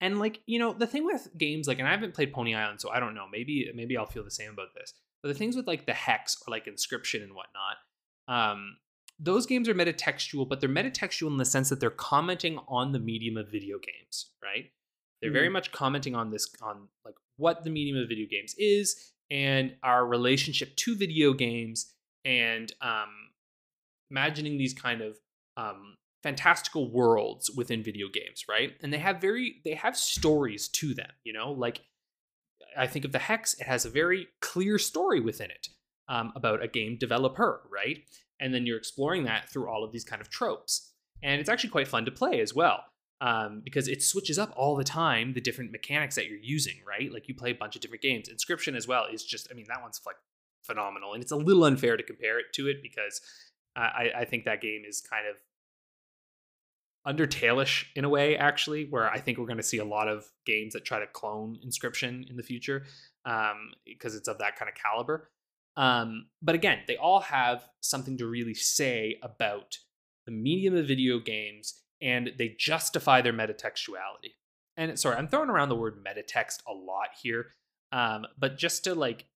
And 0.00 0.18
like 0.18 0.40
you 0.46 0.58
know, 0.58 0.72
the 0.72 0.86
thing 0.86 1.04
with 1.04 1.28
games 1.38 1.68
like, 1.68 1.78
and 1.78 1.86
I 1.86 1.92
haven't 1.92 2.14
played 2.14 2.32
Pony 2.32 2.54
Island, 2.54 2.80
so 2.80 2.90
I 2.90 2.98
don't 2.98 3.14
know. 3.14 3.26
Maybe 3.30 3.70
maybe 3.74 3.96
I'll 3.96 4.06
feel 4.06 4.24
the 4.24 4.30
same 4.30 4.50
about 4.50 4.74
this. 4.74 4.92
But 5.24 5.28
the 5.28 5.38
things 5.38 5.56
with 5.56 5.66
like 5.66 5.86
the 5.86 5.94
hex 5.94 6.36
or 6.46 6.50
like 6.50 6.66
Inscryption 6.66 7.22
and 7.22 7.32
whatnot, 7.32 7.78
um, 8.28 8.76
those 9.18 9.46
games 9.46 9.70
are 9.70 9.74
metatextual, 9.74 10.46
but 10.46 10.60
they're 10.60 10.68
metatextual 10.68 11.28
in 11.28 11.38
the 11.38 11.46
sense 11.46 11.70
that 11.70 11.80
they're 11.80 11.88
commenting 11.88 12.58
on 12.68 12.92
the 12.92 12.98
medium 12.98 13.38
of 13.38 13.50
video 13.50 13.78
games, 13.78 14.32
right? 14.44 14.66
They're 15.22 15.32
very 15.32 15.48
much 15.48 15.72
commenting 15.72 16.14
on 16.14 16.30
this, 16.30 16.46
on 16.60 16.88
like 17.06 17.14
what 17.38 17.64
the 17.64 17.70
medium 17.70 17.96
of 17.96 18.06
video 18.06 18.26
games 18.30 18.54
is 18.58 19.12
and 19.30 19.74
our 19.82 20.06
relationship 20.06 20.76
to 20.76 20.94
video 20.94 21.32
games 21.32 21.94
and 22.26 22.70
um, 22.82 23.08
imagining 24.10 24.58
these 24.58 24.74
kind 24.74 25.00
of 25.00 25.16
um, 25.56 25.96
fantastical 26.22 26.92
worlds 26.92 27.50
within 27.56 27.82
video 27.82 28.08
games, 28.12 28.44
right? 28.46 28.74
And 28.82 28.92
they 28.92 28.98
have 28.98 29.22
very 29.22 29.62
they 29.64 29.72
have 29.72 29.96
stories 29.96 30.68
to 30.68 30.92
them, 30.92 31.10
you 31.24 31.32
know, 31.32 31.52
like 31.52 31.80
I 32.76 32.86
think 32.86 33.04
of 33.04 33.12
the 33.12 33.18
Hex, 33.18 33.54
it 33.54 33.66
has 33.66 33.84
a 33.84 33.90
very 33.90 34.28
clear 34.40 34.78
story 34.78 35.20
within 35.20 35.50
it 35.50 35.68
um, 36.08 36.32
about 36.36 36.62
a 36.62 36.68
game 36.68 36.96
developer, 36.98 37.62
right? 37.70 37.98
And 38.40 38.52
then 38.52 38.66
you're 38.66 38.78
exploring 38.78 39.24
that 39.24 39.48
through 39.48 39.68
all 39.68 39.84
of 39.84 39.92
these 39.92 40.04
kind 40.04 40.20
of 40.20 40.28
tropes. 40.28 40.92
And 41.22 41.40
it's 41.40 41.48
actually 41.48 41.70
quite 41.70 41.88
fun 41.88 42.04
to 42.04 42.10
play 42.10 42.40
as 42.40 42.54
well 42.54 42.80
um, 43.20 43.62
because 43.64 43.88
it 43.88 44.02
switches 44.02 44.38
up 44.38 44.52
all 44.56 44.76
the 44.76 44.84
time 44.84 45.32
the 45.32 45.40
different 45.40 45.72
mechanics 45.72 46.16
that 46.16 46.26
you're 46.26 46.38
using, 46.38 46.74
right? 46.86 47.12
Like 47.12 47.28
you 47.28 47.34
play 47.34 47.50
a 47.50 47.54
bunch 47.54 47.76
of 47.76 47.82
different 47.82 48.02
games. 48.02 48.28
Inscryption 48.28 48.76
as 48.76 48.86
well 48.86 49.06
is 49.10 49.24
just, 49.24 49.48
I 49.50 49.54
mean, 49.54 49.66
that 49.68 49.82
one's 49.82 50.00
like 50.04 50.16
phenomenal. 50.62 51.14
And 51.14 51.22
it's 51.22 51.32
a 51.32 51.36
little 51.36 51.64
unfair 51.64 51.96
to 51.96 52.02
compare 52.02 52.38
it 52.38 52.46
to 52.54 52.68
it 52.68 52.82
because 52.82 53.20
I, 53.76 54.10
I 54.18 54.24
think 54.24 54.44
that 54.44 54.60
game 54.60 54.82
is 54.86 55.00
kind 55.00 55.26
of 55.26 55.36
Undertale-ish 57.06 57.92
in 57.94 58.04
a 58.04 58.08
way, 58.08 58.36
actually, 58.36 58.86
where 58.88 59.10
I 59.10 59.20
think 59.20 59.38
we're 59.38 59.46
going 59.46 59.58
to 59.58 59.62
see 59.62 59.78
a 59.78 59.84
lot 59.84 60.08
of 60.08 60.24
games 60.46 60.72
that 60.72 60.84
try 60.84 61.00
to 61.00 61.06
clone 61.06 61.58
Inscryption 61.66 62.28
in 62.30 62.36
the 62.36 62.42
future 62.42 62.84
um, 63.26 63.72
because 63.84 64.14
it's 64.14 64.28
of 64.28 64.38
that 64.38 64.56
kind 64.56 64.70
of 64.70 64.74
caliber. 64.74 65.30
Um, 65.76 66.26
but 66.40 66.54
again, 66.54 66.78
they 66.86 66.96
all 66.96 67.20
have 67.20 67.68
something 67.80 68.16
to 68.18 68.26
really 68.26 68.54
say 68.54 69.18
about 69.22 69.76
the 70.24 70.32
medium 70.32 70.76
of 70.76 70.86
video 70.86 71.18
games 71.18 71.82
and 72.00 72.32
they 72.38 72.56
justify 72.58 73.20
their 73.20 73.32
metatextuality. 73.32 74.32
And 74.76 74.98
sorry, 74.98 75.16
I'm 75.16 75.28
throwing 75.28 75.50
around 75.50 75.68
the 75.68 75.76
word 75.76 76.04
metatext 76.04 76.58
a 76.66 76.72
lot 76.72 77.08
here, 77.22 77.46
um, 77.92 78.26
but 78.38 78.58
just 78.58 78.84
to 78.84 78.94
like 78.94 79.26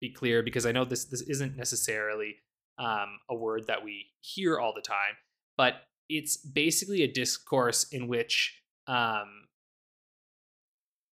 be 0.00 0.10
clear, 0.12 0.42
because 0.42 0.66
I 0.66 0.72
know 0.72 0.84
this 0.84 1.06
this 1.06 1.22
isn't 1.22 1.56
necessarily 1.56 2.36
um, 2.78 3.18
a 3.30 3.34
word 3.34 3.66
that 3.68 3.84
we 3.84 4.06
hear 4.20 4.58
all 4.58 4.72
the 4.74 4.82
time, 4.82 5.16
but 5.56 5.74
it's 6.08 6.36
basically 6.36 7.02
a 7.02 7.10
discourse 7.10 7.84
in 7.92 8.08
which 8.08 8.60
um, 8.86 9.46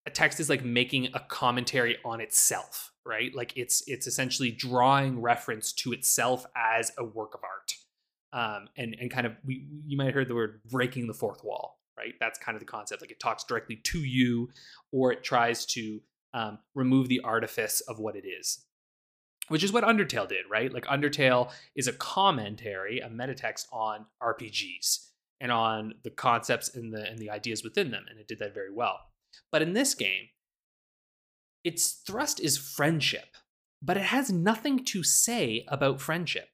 a 0.05 0.09
text 0.11 0.39
is 0.39 0.49
like 0.49 0.63
making 0.63 1.09
a 1.13 1.19
commentary 1.19 1.97
on 2.05 2.21
itself 2.21 2.93
right? 3.05 3.33
Like 3.35 3.53
it's 3.55 3.83
it's 3.87 4.07
essentially 4.07 4.51
drawing 4.51 5.21
reference 5.21 5.73
to 5.73 5.93
itself 5.93 6.45
as 6.55 6.91
a 6.97 7.03
work 7.03 7.33
of 7.33 7.41
art 7.43 7.73
um, 8.33 8.67
and 8.77 8.95
and 8.99 9.11
kind 9.11 9.27
of 9.27 9.33
we 9.45 9.67
you 9.85 9.97
might 9.97 10.05
have 10.05 10.13
heard 10.13 10.27
the 10.27 10.35
word 10.35 10.61
breaking 10.69 11.07
the 11.07 11.13
fourth 11.13 11.43
wall 11.43 11.79
right? 11.97 12.13
That's 12.19 12.39
kind 12.39 12.55
of 12.55 12.59
the 12.59 12.65
concept 12.65 13.01
like 13.01 13.11
it 13.11 13.19
talks 13.19 13.43
directly 13.43 13.75
to 13.75 13.99
you 13.99 14.49
or 14.91 15.11
it 15.11 15.23
tries 15.23 15.65
to 15.67 16.01
um, 16.33 16.59
remove 16.73 17.07
the 17.07 17.21
artifice 17.23 17.81
of 17.81 17.99
what 17.99 18.15
it 18.15 18.25
is 18.25 18.65
which 19.49 19.63
is 19.63 19.71
what 19.71 19.83
undertale 19.83 20.27
did 20.27 20.45
right 20.49 20.73
like 20.73 20.85
undertale 20.85 21.51
is 21.75 21.87
a 21.87 21.93
commentary 21.93 22.99
a 22.99 23.09
metatext 23.09 23.65
on 23.71 24.05
rpgs 24.21 25.09
and 25.41 25.51
on 25.51 25.93
the 26.03 26.09
concepts 26.09 26.73
and 26.75 26.93
the 26.93 27.05
and 27.09 27.19
the 27.19 27.29
ideas 27.29 27.63
within 27.63 27.91
them 27.91 28.05
and 28.09 28.19
it 28.19 28.27
did 28.27 28.39
that 28.39 28.53
very 28.53 28.73
well 28.73 28.99
but 29.51 29.61
in 29.61 29.73
this 29.73 29.93
game 29.93 30.27
its 31.63 32.01
thrust 32.05 32.39
is 32.39 32.57
friendship 32.57 33.35
but 33.81 33.97
it 33.97 34.03
has 34.03 34.31
nothing 34.31 34.83
to 34.83 35.03
say 35.03 35.65
about 35.67 36.01
friendship 36.01 36.47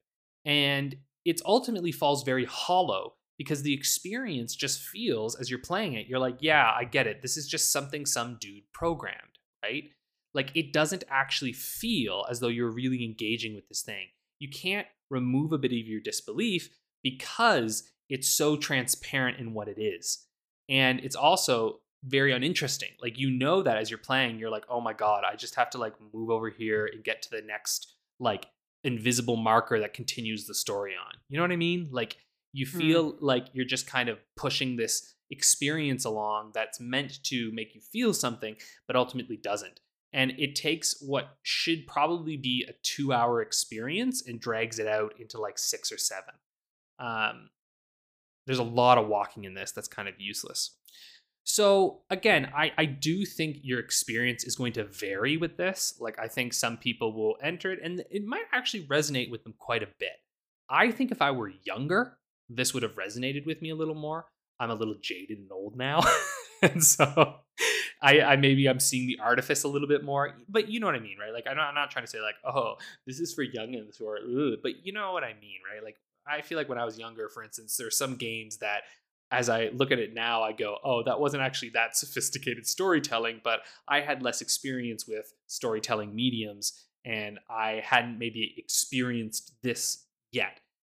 and 0.45 0.95
it 1.25 1.41
ultimately 1.45 1.91
falls 1.91 2.23
very 2.23 2.45
hollow 2.45 3.13
because 3.38 3.62
the 3.62 3.73
experience 3.73 4.56
just 4.56 4.82
feels 4.82 5.36
as 5.36 5.49
you're 5.49 5.60
playing 5.60 5.93
it, 5.93 6.08
you're 6.08 6.19
like, 6.19 6.38
yeah, 6.41 6.71
I 6.75 6.84
get 6.84 7.08
it. 7.08 7.21
This 7.21 7.38
is 7.38 7.47
just 7.47 7.71
something 7.71 8.06
some 8.06 8.38
dude 8.39 8.63
programmed, 8.73 9.39
right? 9.63 9.86
Like 10.34 10.52
it 10.56 10.74
doesn't 10.74 11.04
actually 11.10 11.54
feel 11.54 12.26
as 12.30 12.39
though 12.39 12.48
you're 12.48 12.72
really 12.72 13.04
engaging 13.04 13.56
with 13.56 13.68
this 13.68 13.82
thing. 13.82 14.08
You 14.39 14.50
can't 14.50 14.88
remove 15.10 15.52
a 15.52 15.58
bit 15.58 15.72
of 15.72 15.78
your 15.78 16.02
disbelief 16.02 16.70
because 17.04 17.89
it's 18.10 18.28
so 18.28 18.56
transparent 18.56 19.39
in 19.39 19.54
what 19.54 19.68
it 19.68 19.80
is. 19.80 20.26
And 20.68 21.00
it's 21.00 21.15
also 21.15 21.80
very 22.04 22.32
uninteresting. 22.32 22.89
Like 23.02 23.18
you 23.18 23.30
know 23.30 23.62
that 23.63 23.78
as 23.78 23.89
you're 23.89 23.98
playing, 23.98 24.39
you're 24.39 24.50
like, 24.50 24.65
oh 24.70 24.82
my 24.82 24.94
God, 24.94 25.24
I 25.30 25.36
just 25.36 25.56
have 25.56 25.70
to 25.72 25.78
like 25.78 25.94
move 26.13 26.30
over 26.30 26.50
here 26.50 26.89
and 26.92 27.04
get 27.04 27.22
to 27.24 27.30
the 27.32 27.42
next 27.42 27.96
like 28.20 28.48
invisible 28.84 29.36
marker 29.36 29.80
that 29.80 29.94
continues 29.94 30.46
the 30.46 30.54
story 30.54 30.94
on. 30.94 31.13
You 31.28 31.38
know 31.38 31.44
what 31.44 31.52
I 31.52 31.58
mean? 31.58 31.89
Like 31.92 32.18
you 32.54 32.65
hmm. 32.65 32.78
feel 32.78 33.13
mm. 33.13 33.18
like 33.20 33.48
you're 33.54 33.65
just 33.65 33.88
kind 33.88 34.10
of 34.10 34.20
pushing 34.36 34.78
this 34.78 35.15
experience 35.32 36.06
along 36.06 36.52
that's 36.54 36.80
meant 36.80 37.22
to 37.24 37.52
make 37.54 37.76
you 37.76 37.82
feel 37.82 38.13
something, 38.13 38.56
but 38.88 38.96
ultimately 38.96 39.38
doesn't. 39.38 39.80
And 40.12 40.34
it 40.38 40.56
takes 40.56 40.95
what 41.02 41.38
should 41.43 41.86
probably 41.88 42.36
be 42.36 42.65
a 42.67 42.74
two 42.82 43.13
hour 43.13 43.41
experience 43.41 44.28
and 44.28 44.39
drags 44.39 44.80
it 44.80 44.88
out 44.88 45.13
into 45.19 45.39
like 45.39 45.60
six 45.60 45.91
or 45.91 45.98
seven. 45.98 46.34
Um, 46.98 47.50
there's 48.48 48.60
a 48.60 48.63
lot 48.63 48.98
of 48.98 49.08
walking 49.08 49.43
in 49.43 49.54
this 49.54 49.72
that's 49.72 49.88
kind 49.88 50.10
of 50.10 50.15
useless. 50.19 50.76
So 51.43 52.02
again, 52.10 52.52
I, 52.56 52.72
I 52.78 52.86
do 52.86 53.26
think 53.26 53.58
your 53.63 53.80
experience 53.80 54.43
is 54.43 54.56
going 54.56 54.74
to 54.74 54.84
vary 54.84 55.38
with 55.38 55.58
this. 55.58 55.95
Like 56.00 56.19
I 56.19 56.28
think 56.28 56.54
some 56.54 56.78
people 56.78 57.13
will 57.13 57.38
enter 57.41 57.72
it 57.72 57.80
and 57.84 58.04
it 58.12 58.26
might 58.26 58.45
actually 58.52 58.86
resonate 58.86 59.32
with 59.32 59.43
them 59.43 59.54
quite 59.58 59.84
a 59.84 59.89
bit. 60.00 60.13
I 60.69 60.91
think 60.91 61.12
if 61.12 61.22
I 61.22 61.32
were 61.32 61.52
younger, 61.63 62.17
this 62.50 62.74
would 62.74 62.84
have 62.84 62.95
resonated 62.95 63.45
with 63.45 63.62
me 63.62 63.69
a 63.69 63.76
little 63.76 63.95
more. 63.95 64.26
I'm 64.60 64.69
a 64.69 64.76
little 64.76 64.95
jaded 65.02 65.39
and 65.39 65.52
old 65.52 65.76
now. 65.76 66.04
and 66.62 66.84
so 66.84 67.36
I, 68.01 68.21
I 68.21 68.35
maybe 68.38 68.67
I'm 68.67 68.79
seeing 68.79 69.07
the 69.07 69.19
artifice 69.21 69.63
a 69.63 69.67
little 69.67 69.88
bit 69.88 70.03
more, 70.03 70.35
but 70.47 70.69
you 70.69 70.79
know 70.79 70.85
what 70.85 70.95
I 70.95 70.99
mean, 70.99 71.17
right? 71.19 71.33
Like 71.33 71.45
I'm 71.49 71.57
not, 71.57 71.69
I'm 71.69 71.75
not 71.75 71.91
trying 71.91 72.05
to 72.05 72.12
say 72.12 72.21
like, 72.21 72.35
oh, 72.45 72.75
this 73.05 73.19
is 73.19 73.33
for 73.33 73.45
youngins 73.45 74.01
or, 74.01 74.17
ugh, 74.17 74.59
but 74.63 74.85
you 74.85 74.93
know 74.93 75.12
what 75.12 75.23
I 75.23 75.33
mean, 75.41 75.59
right? 75.71 75.83
Like 75.83 75.97
I 76.27 76.41
feel 76.41 76.57
like 76.57 76.69
when 76.69 76.77
I 76.77 76.85
was 76.85 76.97
younger, 76.97 77.27
for 77.29 77.43
instance, 77.43 77.75
there's 77.75 77.97
some 77.97 78.15
games 78.15 78.57
that 78.57 78.83
as 79.31 79.49
I 79.49 79.69
look 79.73 79.91
at 79.91 79.99
it 79.99 80.13
now, 80.13 80.41
I 80.41 80.53
go, 80.53 80.77
oh, 80.83 81.03
that 81.03 81.19
wasn't 81.19 81.43
actually 81.43 81.69
that 81.71 81.95
sophisticated 81.97 82.65
storytelling, 82.65 83.41
but 83.43 83.62
I 83.88 84.01
had 84.01 84.23
less 84.23 84.41
experience 84.41 85.07
with 85.07 85.33
storytelling 85.47 86.15
mediums 86.15 86.85
and 87.05 87.39
I 87.49 87.81
hadn't 87.83 88.19
maybe 88.19 88.55
experienced 88.57 89.53
this 89.62 90.05
yet. 90.31 90.59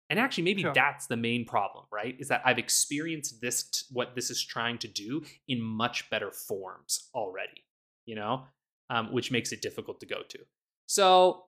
And 0.10 0.19
actually, 0.19 0.43
maybe 0.45 0.63
sure. 0.63 0.74
that's 0.74 1.06
the 1.06 1.17
main 1.17 1.45
problem, 1.45 1.86
right? 1.91 2.15
Is 2.19 2.30
that 2.30 2.41
I've 2.43 2.58
experienced 2.58 3.41
this, 3.41 3.63
t- 3.63 3.86
what 3.91 4.15
this 4.15 4.32
is 4.32 4.43
trying 4.43 4.80
to 4.80 4.88
do 4.88 5.22
in 5.48 5.62
much 5.62 6.10
better 6.10 6.32
forms 6.32 7.10
already, 7.13 7.65
you 8.06 8.15
know, 8.15 8.45
um, 8.89 9.13
which 9.13 9.32
makes 9.32 9.52
it 9.52 9.62
difficult 9.62 10.00
to 10.00 10.08
go 10.08 10.22
to. 10.30 10.39
So 10.88 11.45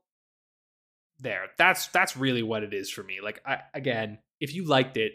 there, 1.20 1.48
that's 1.58 1.88
that's 1.88 2.16
really 2.16 2.44
what 2.44 2.62
it 2.62 2.74
is 2.74 2.92
for 2.92 3.02
me. 3.02 3.18
Like, 3.24 3.42
I, 3.46 3.62
again, 3.74 4.20
if 4.40 4.54
you 4.54 4.66
liked 4.66 4.96
it, 4.98 5.14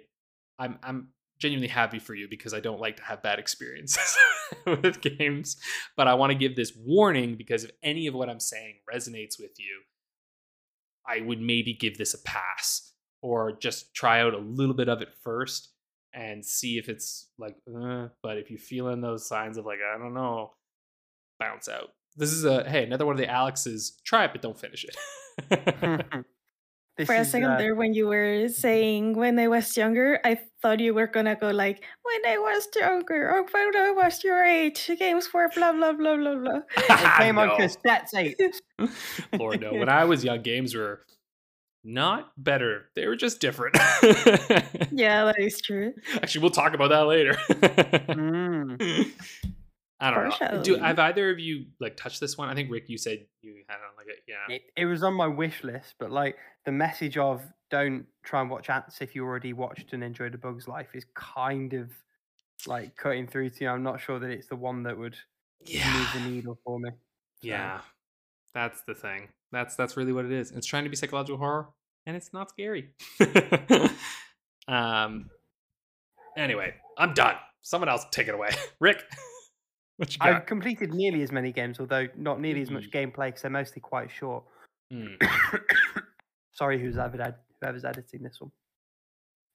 I'm 0.59 0.79
I'm 0.83 1.09
genuinely 1.39 1.69
happy 1.69 1.99
for 1.99 2.15
you 2.15 2.27
because 2.29 2.55
I 2.55 2.61
don't 2.61 2.81
like 2.81 2.97
to 2.97 3.05
have 3.05 3.23
bad 3.23 3.39
experiences 3.39 4.17
with 4.67 5.01
games. 5.01 5.57
But 5.97 6.09
I 6.09 6.15
want 6.15 6.33
to 6.33 6.39
give 6.39 6.57
this 6.57 6.73
warning 6.77 7.37
because 7.37 7.63
if 7.63 7.71
any 7.83 8.07
of 8.07 8.15
what 8.15 8.29
I'm 8.29 8.41
saying 8.41 8.77
resonates 8.93 9.39
with 9.39 9.53
you, 9.59 9.83
I 11.07 11.21
would 11.21 11.41
maybe 11.41 11.75
give 11.75 11.99
this 11.99 12.15
a 12.15 12.23
pass 12.23 12.93
or 13.23 13.53
just 13.53 13.95
try 13.95 14.21
out 14.21 14.35
a 14.35 14.39
little 14.39 14.75
bit 14.75 14.89
of 14.89 15.03
it 15.03 15.09
first 15.23 15.71
and 16.13 16.45
see 16.45 16.79
if 16.79 16.89
it's 16.89 17.29
like, 17.39 17.57
uh, 17.69 18.09
but 18.23 18.39
if 18.39 18.51
you're 18.51 18.59
feeling 18.59 19.01
those 19.01 19.27
signs 19.27 19.59
of 19.59 19.67
like, 19.67 19.79
I 19.81 19.99
don't 19.99 20.15
know, 20.15 20.53
bounce 21.39 21.69
out. 21.69 21.91
This 22.17 22.33
is 22.33 22.45
a, 22.45 22.69
hey, 22.69 22.85
another 22.85 23.05
one 23.05 23.15
of 23.15 23.21
the 23.21 23.31
Alex's 23.31 24.01
try 24.05 24.25
it, 24.25 24.33
but 24.33 24.43
don't 24.43 24.59
finish 24.59 24.85
it. 24.85 26.07
For 27.05 27.15
a 27.15 27.27
second 27.27 27.51
uh, 27.51 27.59
there, 27.59 27.75
when 27.75 27.93
you 27.93 28.07
were 28.07 28.49
saying 28.49 29.19
when 29.19 29.39
I 29.39 29.49
was 29.49 29.77
younger, 29.77 30.19
I 30.25 30.41
thought 30.63 30.81
you 30.81 30.95
were 30.95 31.07
gonna 31.07 31.37
go 31.37 31.51
like 31.51 31.85
when 32.03 32.33
I 32.33 32.39
was 32.39 32.67
younger 32.75 33.29
or 33.29 33.43
when 33.43 33.77
I 33.77 33.91
was 33.91 34.25
your 34.25 34.43
age. 34.43 34.91
Games 34.99 35.29
were 35.35 35.51
blah 35.55 35.73
blah 35.73 35.93
blah 35.93 36.17
blah 36.17 36.37
blah. 36.37 36.61
it 36.75 37.17
came 37.19 37.39
on 37.39 37.55
cassette 37.59 38.09
tape. 38.11 38.39
Lord 39.39 39.61
no, 39.61 39.75
when 39.75 39.91
I 39.91 40.05
was 40.05 40.25
young, 40.25 40.41
games 40.41 40.75
were 40.75 41.03
not 41.87 42.33
better. 42.37 42.87
They 42.96 43.07
were 43.07 43.16
just 43.16 43.40
different. 43.40 43.77
yeah, 44.90 45.25
that 45.27 45.37
is 45.38 45.61
true. 45.61 45.94
Actually, 46.14 46.42
we'll 46.42 46.51
talk 46.51 46.75
about 46.75 46.90
that 46.90 47.07
later. 47.07 47.35
mm. 47.49 49.11
I 50.01 50.11
don't 50.11 50.40
know. 50.40 50.62
Do 50.62 50.77
have 50.77 50.99
either 50.99 51.31
of 51.31 51.38
you 51.38 51.66
like 51.81 51.96
touched 51.96 52.20
this 52.20 52.37
one? 52.37 52.49
I 52.51 52.55
think 52.55 52.70
Rick, 52.70 52.88
you 52.88 52.99
said 52.99 53.25
you 53.40 53.62
had 53.66 53.77
on 53.77 53.96
like 53.96 54.09
it. 54.09 54.18
Yeah, 54.29 54.55
it, 54.55 54.62
it, 54.77 54.85
was 54.85 55.03
on 55.03 55.14
my 55.14 55.27
wish 55.27 55.64
list, 55.64 55.94
but 55.99 56.11
like 56.11 56.37
the 56.66 56.72
message 56.72 57.16
of 57.16 57.40
don't 57.70 58.05
try 58.22 58.42
and 58.42 58.51
watch 58.51 58.68
Antz 58.68 59.01
if 59.01 59.14
you 59.14 59.25
already 59.25 59.55
watched 59.55 59.94
and 59.94 60.05
enjoyed 60.05 60.35
a 60.35 60.38
Bug's 60.38 60.68
Life 60.68 60.88
is 60.92 61.07
kind 61.14 61.72
of 61.72 61.90
like 62.66 62.96
cutting 62.96 63.27
through 63.27 63.51
to 63.51 63.64
you. 63.64 63.70
I'm 63.70 63.83
not 63.83 64.01
sure 64.01 64.18
that 64.18 64.29
it's 64.29 64.49
the 64.49 64.57
one 64.57 64.83
that 64.83 64.99
would 64.99 65.16
yeah. 65.64 65.90
move 65.94 66.09
the 66.12 66.31
needle 66.31 66.59
for 66.62 66.79
me. 66.79 66.90
So. 66.90 66.96
Yeah, 67.49 67.81
that's 68.57 68.81
the 68.88 68.95
thing. 68.95 69.29
That's 69.53 69.77
that's 69.77 69.97
really 69.97 70.12
what 70.12 70.25
it 70.25 70.33
is. 70.33 70.51
It's 70.51 70.66
trying 70.66 70.85
to 70.85 70.90
be 70.90 70.97
psychological 70.97 71.37
horror. 71.38 71.69
and 72.07 72.16
it's 72.16 72.33
not 72.33 72.49
scary. 72.51 72.90
um. 74.69 75.31
Anyway, 76.37 76.75
I'm 76.99 77.14
done. 77.14 77.37
Someone 77.62 77.88
else 77.88 78.05
take 78.11 78.29
it 78.29 78.35
away. 78.35 78.49
Rick, 78.81 79.03
what 79.99 80.12
you 80.12 80.19
got? 80.19 80.29
I've 80.29 80.47
completed 80.47 80.92
nearly 80.92 81.23
as 81.23 81.33
many 81.33 81.53
games, 81.53 81.79
although 81.81 82.07
not 82.16 82.40
nearly 82.40 82.62
as 82.62 82.71
much 82.71 82.90
gameplay 82.90 83.27
because 83.29 83.42
they're 83.42 83.51
mostly 83.51 83.81
quite 83.81 84.11
short. 84.11 84.45
Mm. 84.92 85.16
Sorry, 86.53 86.81
who's 86.81 86.97
ever 86.99 87.21
ed- 87.21 87.35
whoever's 87.61 87.85
editing 87.85 88.23
this 88.23 88.38
one. 88.40 88.51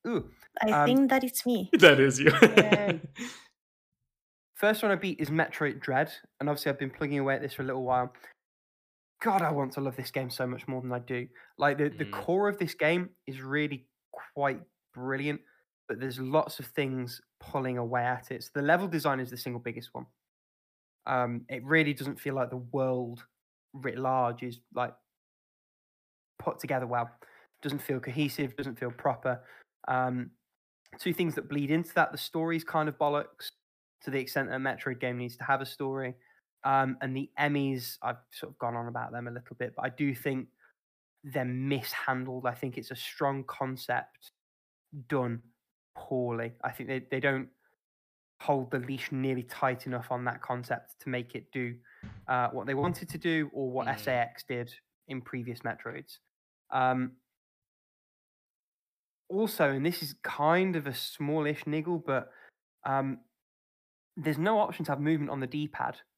Ooh, 0.07 0.25
I 0.65 0.71
Um, 0.71 0.85
think 0.87 1.09
that 1.11 1.23
it's 1.23 1.45
me. 1.45 1.69
That 1.79 1.99
is 1.99 2.19
you. 2.19 2.31
First 4.55 4.83
one 4.83 4.91
I 4.91 4.95
beat 4.95 5.19
is 5.19 5.29
Metroid 5.29 5.79
Dread, 5.81 6.11
and 6.39 6.47
obviously 6.49 6.71
I've 6.71 6.79
been 6.79 6.91
plugging 6.91 7.19
away 7.19 7.35
at 7.35 7.41
this 7.41 7.53
for 7.53 7.61
a 7.63 7.65
little 7.65 7.83
while. 7.83 8.11
God, 9.21 9.41
I 9.41 9.51
want 9.51 9.71
to 9.73 9.81
love 9.81 9.95
this 9.95 10.12
game 10.12 10.29
so 10.29 10.47
much 10.47 10.67
more 10.67 10.81
than 10.81 10.91
I 10.91 10.99
do. 10.99 11.27
Like 11.57 11.77
the, 11.77 11.89
the 11.89 12.05
Mm. 12.05 12.12
core 12.12 12.49
of 12.49 12.57
this 12.57 12.73
game 12.73 13.10
is 13.27 13.41
really 13.41 13.88
quite 14.34 14.62
brilliant, 14.93 15.41
but 15.88 15.99
there's 15.99 16.19
lots 16.19 16.60
of 16.60 16.65
things 16.67 17.21
pulling 17.39 17.77
away 17.77 18.03
at 18.03 18.31
it. 18.31 18.43
So 18.43 18.49
the 18.55 18.62
level 18.63 18.88
design 18.88 19.19
is 19.19 19.29
the 19.29 19.38
single 19.38 19.62
biggest 19.62 19.89
one. 19.93 20.05
Um, 21.05 21.45
it 21.49 21.63
really 21.63 21.93
doesn't 21.93 22.19
feel 22.19 22.34
like 22.36 22.49
the 22.49 22.57
world 22.57 23.23
writ 23.73 23.97
large 23.97 24.43
is 24.43 24.60
like 24.73 24.93
put 26.39 26.60
together 26.60 26.88
well. 26.88 27.10
Doesn't 27.62 27.81
feel 27.81 27.99
cohesive, 27.99 28.55
doesn't 28.55 28.79
feel 28.79 28.91
proper. 28.91 29.43
Um, 29.88 30.31
two 30.99 31.13
things 31.13 31.36
that 31.36 31.47
bleed 31.47 31.69
into 31.71 31.93
that: 31.93 32.12
the 32.12 32.17
story's 32.17 32.63
kind 32.63 32.89
of 32.89 32.97
bollocks 32.97 33.51
to 34.03 34.10
the 34.10 34.19
extent 34.19 34.49
that 34.49 34.55
a 34.55 34.60
Metroid 34.60 34.99
game 34.99 35.17
needs 35.17 35.38
to 35.38 35.43
have 35.43 35.62
a 35.62 35.65
story. 35.65 36.15
Um, 36.63 36.97
and 37.02 37.15
the 37.15 37.30
EMMIs, 37.39 37.97
I've 38.02 38.17
sort 38.32 38.52
of 38.52 38.60
gone 38.60 38.76
on 38.76 38.88
about 38.88 39.12
them 39.12 39.28
a 39.28 39.32
little 39.32 39.56
bit, 39.58 39.74
but 39.76 39.84
I 39.84 39.89
do 39.89 40.13
think 40.13 40.47
they're 41.24 41.45
mishandled. 41.45 42.45
I 42.45 42.54
think 42.54 42.78
it's 42.78 42.91
a 42.91 42.95
strong 42.95 43.43
concept 43.45 44.32
done 45.08 45.41
poorly. 45.95 46.52
I 46.63 46.71
think 46.71 46.89
they, 46.89 47.02
they 47.10 47.19
don't 47.19 47.47
hold 48.41 48.71
the 48.71 48.80
leash 48.80 49.12
nearly 49.12 49.43
tight 49.43 49.86
enough 49.86 50.12
on 50.12 50.26
that 50.26 50.41
concept 50.41 51.00
to 51.00 51.10
make 51.10 51.36
it 51.36 51.45
do 51.52 51.76
uh, 52.28 52.50
what 52.50 52.65
they 52.65 52.74
wanted 52.74 53.08
to 53.10 53.17
do 53.17 53.50
or 53.54 53.69
what 53.69 53.88
Mm. 53.88 54.00
SA-X 54.00 54.43
did 54.47 54.74
in 55.08 55.21
previous 55.21 55.60
Metroids. 55.60 56.17
Um, 56.71 57.13
also, 59.30 59.69
and 59.71 59.86
this 59.86 60.02
is 60.02 60.15
kind 60.24 60.76
of 60.76 60.88
a 60.88 60.93
smallish 60.93 61.65
niggle, 61.65 62.00
but 62.00 62.32
um, 62.86 63.19
there's 64.17 64.38
no 64.38 64.60
option 64.60 64.86
to 64.86 64.91
have 64.91 65.00
movement 65.00 65.30
on 65.32 65.39
the 65.39 65.47
D-pad. 65.47 65.95
Mo- 65.95 66.11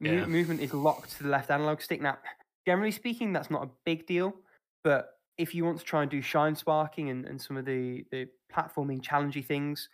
Yeah. 0.00 0.26
movement 0.26 0.60
is 0.60 0.72
locked 0.72 1.16
to 1.18 1.24
the 1.24 1.28
left 1.28 1.50
analog 1.50 1.80
stick. 1.80 2.00
Now, 2.00 2.18
generally 2.66 2.90
speaking, 2.90 3.32
that's 3.32 3.50
not 3.50 3.62
a 3.62 3.70
big 3.84 4.06
deal, 4.06 4.34
but 4.82 5.18
if 5.36 5.54
you 5.54 5.64
want 5.64 5.78
to 5.78 5.84
try 5.84 6.02
and 6.02 6.10
do 6.10 6.22
shine 6.22 6.54
sparking 6.54 7.10
and, 7.10 7.26
and 7.26 7.40
some 7.40 7.56
of 7.56 7.64
the, 7.64 8.04
the 8.10 8.28
platforming 8.54 9.02
challenging 9.02 9.42
things, 9.42 9.88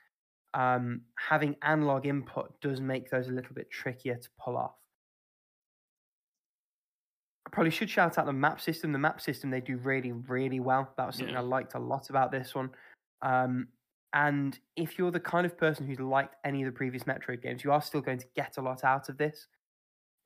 um, 0.54 1.02
having 1.18 1.56
analog 1.62 2.06
input 2.06 2.60
does 2.60 2.80
make 2.80 3.10
those 3.10 3.28
a 3.28 3.32
little 3.32 3.54
bit 3.54 3.70
trickier 3.70 4.16
to 4.16 4.28
pull 4.42 4.56
off. 4.56 4.74
I 7.46 7.50
probably 7.50 7.70
should 7.70 7.90
shout 7.90 8.18
out 8.18 8.26
the 8.26 8.32
map 8.32 8.60
system. 8.60 8.92
The 8.92 8.98
map 8.98 9.20
system 9.20 9.50
they 9.50 9.60
do 9.60 9.76
really, 9.76 10.12
really 10.12 10.60
well. 10.60 10.92
That 10.96 11.06
was 11.06 11.16
something 11.16 11.34
Yeah. 11.34 11.40
I 11.40 11.44
liked 11.44 11.74
a 11.74 11.78
lot 11.78 12.10
about 12.10 12.32
this 12.32 12.54
one. 12.54 12.70
Um, 13.22 13.68
and 14.14 14.58
if 14.76 14.98
you're 14.98 15.10
the 15.10 15.20
kind 15.20 15.46
of 15.46 15.56
person 15.58 15.86
who's 15.86 16.00
liked 16.00 16.36
any 16.44 16.62
of 16.62 16.66
the 16.66 16.76
previous 16.76 17.04
Metroid 17.04 17.42
games, 17.42 17.62
you 17.62 17.70
are 17.70 17.82
still 17.82 18.00
going 18.00 18.18
to 18.18 18.26
get 18.34 18.56
a 18.56 18.62
lot 18.62 18.82
out 18.82 19.08
of 19.08 19.18
this. 19.18 19.46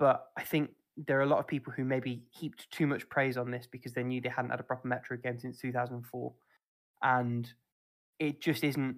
But 0.01 0.29
I 0.39 0.43
think 0.43 0.71
there 0.97 1.19
are 1.19 1.23
a 1.23 1.27
lot 1.27 1.41
of 1.41 1.47
people 1.47 1.75
who 1.75 1.85
maybe 1.85 2.23
heaped 2.31 2.69
too 2.71 2.87
much 2.87 3.07
praise 3.11 3.37
on 3.37 3.51
this 3.51 3.69
because 3.71 3.93
they 3.93 4.03
knew 4.03 4.23
they 4.23 4.31
hadn't 4.31 4.51
had 4.51 4.59
a 4.59 4.65
proper 4.65 4.89
Metro 4.89 5.19
game 5.19 5.39
since 5.39 5.61
2004. 5.61 6.33
And 7.03 7.53
it 8.19 8.41
just 8.41 8.65
isn't 8.65 8.97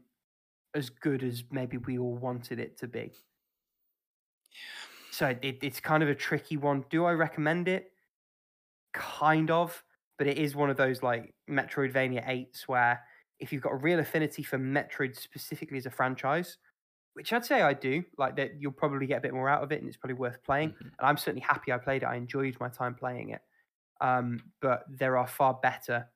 as 0.76 0.90
good 0.90 1.24
as 1.24 1.42
maybe 1.50 1.76
we 1.76 1.98
all 1.98 2.14
wanted 2.14 2.60
it 2.60 2.78
to 2.78 2.86
be. 2.86 3.10
So 5.10 5.34
it, 5.42 5.58
it's 5.60 5.80
kind 5.80 6.04
of 6.04 6.08
a 6.08 6.14
tricky 6.14 6.56
one. 6.56 6.84
Do 6.88 7.04
I 7.04 7.12
recommend 7.12 7.66
it? 7.66 7.90
Kind 8.94 9.50
of, 9.50 9.82
but 10.18 10.28
it 10.28 10.38
is 10.38 10.54
one 10.54 10.70
of 10.70 10.76
those 10.76 11.02
like 11.02 11.34
Metroidvania 11.50 12.24
8s 12.26 12.62
where 12.68 13.00
if 13.40 13.52
you've 13.52 13.62
got 13.62 13.72
a 13.72 13.76
real 13.76 13.98
affinity 13.98 14.44
for 14.44 14.56
Metroid 14.56 15.16
specifically 15.16 15.78
as 15.78 15.86
a 15.86 15.90
franchise, 15.90 16.58
which 17.14 17.32
I'd 17.32 17.44
say 17.44 17.60
I 17.62 17.74
do, 17.74 18.04
like 18.18 18.36
that 18.36 18.60
you'll 18.60 18.72
probably 18.72 19.06
get 19.06 19.18
a 19.18 19.20
bit 19.20 19.34
more 19.34 19.48
out 19.48 19.62
of 19.62 19.72
it 19.72 19.80
and 19.80 19.88
it's 19.88 19.96
probably 19.96 20.14
worth 20.14 20.42
playing. 20.44 20.70
Mhm. 20.70 20.80
And 20.80 20.94
I'm 21.00 21.16
certainly 21.16 21.42
happy 21.42 21.72
I 21.72 21.78
played 21.78 22.02
it. 22.02 22.06
I 22.06 22.16
enjoyed 22.16 22.56
my 22.60 22.68
time 22.68 22.94
playing 22.94 23.30
it. 23.30 23.42
Um, 24.00 24.52
but 24.60 24.84
there 24.88 25.16
are 25.16 25.26
far 25.26 25.54
better, 25.54 26.10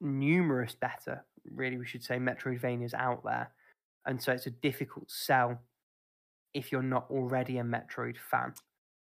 numerous 0.00 0.74
better, 0.74 1.24
really, 1.44 1.78
we 1.78 1.86
should 1.86 2.04
say, 2.04 2.18
Metroidvanias 2.18 2.94
out 2.94 3.24
there. 3.24 3.52
And 4.04 4.22
so 4.22 4.32
it's 4.32 4.46
a 4.46 4.50
difficult 4.50 5.10
sell 5.10 5.60
if 6.54 6.72
you're 6.72 6.82
not 6.82 7.10
already 7.10 7.58
a 7.58 7.62
Metroid 7.64 8.18
fan. 8.18 8.54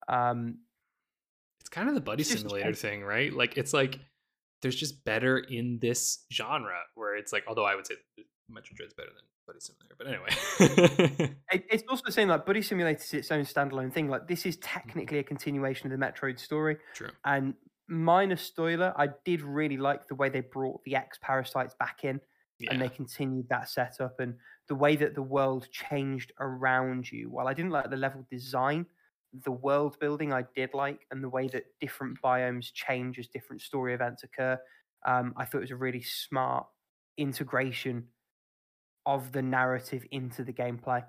Um, 0.08 0.60
It's 1.60 1.68
kind 1.68 1.88
of 1.88 1.94
the 1.94 2.00
buddy 2.00 2.22
It's 2.22 2.30
just 2.30 2.42
simulator 2.42 2.74
thing, 2.74 3.02
right? 3.02 3.32
Like 3.32 3.56
it's 3.56 3.72
like 3.72 4.00
there's 4.62 4.76
just 4.76 5.04
better 5.04 5.38
in 5.38 5.78
this 5.78 6.24
genre 6.32 6.82
where 6.94 7.16
it's 7.16 7.32
like, 7.32 7.44
although 7.46 7.64
I 7.64 7.74
would 7.76 7.86
say 7.86 7.96
Metroid 8.50 8.74
Dread's 8.76 8.94
better 8.94 9.10
than 9.14 9.24
Buddy 9.46 9.60
Simulator, 9.60 9.94
but 9.98 10.06
anyway. 10.06 11.34
it, 11.52 11.64
it's 11.70 11.82
also 11.88 12.02
the 12.06 12.12
same 12.12 12.28
like 12.28 12.46
Buddy 12.46 12.62
Simulator 12.62 13.00
is 13.02 13.14
its 13.14 13.30
own 13.30 13.44
standalone 13.44 13.92
thing. 13.92 14.08
Like 14.08 14.26
this 14.28 14.46
is 14.46 14.56
Mm-hmm. 14.56 14.78
technically 14.78 15.18
a 15.18 15.22
continuation 15.22 15.90
of 15.92 15.98
the 15.98 16.04
Metroid 16.04 16.38
story. 16.38 16.76
True. 16.94 17.10
And 17.24 17.54
minor 17.88 18.36
spoiler, 18.36 18.92
I 18.96 19.08
did 19.24 19.42
really 19.42 19.76
like 19.76 20.06
the 20.08 20.14
way 20.14 20.28
they 20.28 20.40
brought 20.40 20.82
the 20.84 20.96
X 20.96 21.18
parasites 21.22 21.74
back 21.78 22.04
in. 22.04 22.20
Yeah. 22.62 22.74
and 22.74 22.82
they 22.82 22.90
continued 22.90 23.48
that 23.48 23.70
setup 23.70 24.20
and 24.20 24.34
the 24.68 24.74
way 24.74 24.94
that 24.94 25.14
the 25.14 25.22
world 25.22 25.66
changed 25.70 26.30
around 26.40 27.10
you. 27.10 27.30
While 27.30 27.48
I 27.48 27.54
didn't 27.54 27.70
like 27.70 27.88
the 27.88 27.96
level 27.96 28.26
design, 28.30 28.84
the 29.32 29.50
world 29.50 29.96
building 29.98 30.34
I 30.34 30.44
did 30.54 30.74
like, 30.74 31.06
and 31.10 31.24
the 31.24 31.30
way 31.30 31.48
that 31.48 31.64
different 31.80 32.20
biomes 32.22 32.70
change 32.74 33.18
as 33.18 33.28
different 33.28 33.62
story 33.62 33.94
events 33.94 34.24
occur. 34.24 34.58
Um, 35.06 35.32
I 35.38 35.46
thought 35.46 35.58
it 35.58 35.60
was 35.62 35.70
a 35.70 35.76
really 35.76 36.02
smart 36.02 36.66
integration 37.16 38.04
of 39.06 39.32
the 39.32 39.42
narrative 39.42 40.04
into 40.10 40.44
the 40.44 40.52
gameplay. 40.52 41.04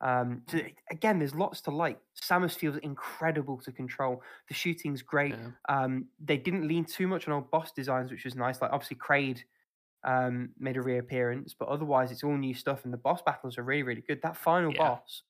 Um, 0.00 0.42
so 0.48 0.58
again, 0.90 1.18
there's 1.20 1.34
lots 1.34 1.60
to 1.62 1.70
like. 1.70 2.00
Samus 2.20 2.56
feels 2.56 2.76
incredible 2.78 3.58
to 3.60 3.72
control. 3.72 4.22
The 4.48 4.54
shooting's 4.54 5.02
great. 5.02 5.38
Yeah. 5.38 5.50
Um, 5.68 6.08
they 6.18 6.36
didn't 6.38 6.66
lean 6.66 6.84
too 6.84 7.06
much 7.06 7.28
on 7.28 7.34
old 7.34 7.50
boss 7.50 7.72
designs, 7.72 8.10
which 8.10 8.24
was 8.24 8.34
nice. 8.34 8.60
Like 8.60 8.72
obviously, 8.72 8.96
Kraid 8.96 9.44
um, 10.04 10.54
made 10.58 10.76
a 10.76 10.82
reappearance, 10.82 11.54
but 11.54 11.68
otherwise 11.68 12.10
it's 12.12 12.24
all 12.24 12.36
new 12.36 12.54
stuff, 12.54 12.84
and 12.84 12.92
the 12.92 12.98
boss 12.98 13.22
battles 13.22 13.58
are 13.58 13.62
really, 13.64 13.84
really 13.84 14.02
good. 14.02 14.22
That 14.22 14.36
final 14.36 14.72
Yeah. 14.72 14.78
boss, 14.78 15.22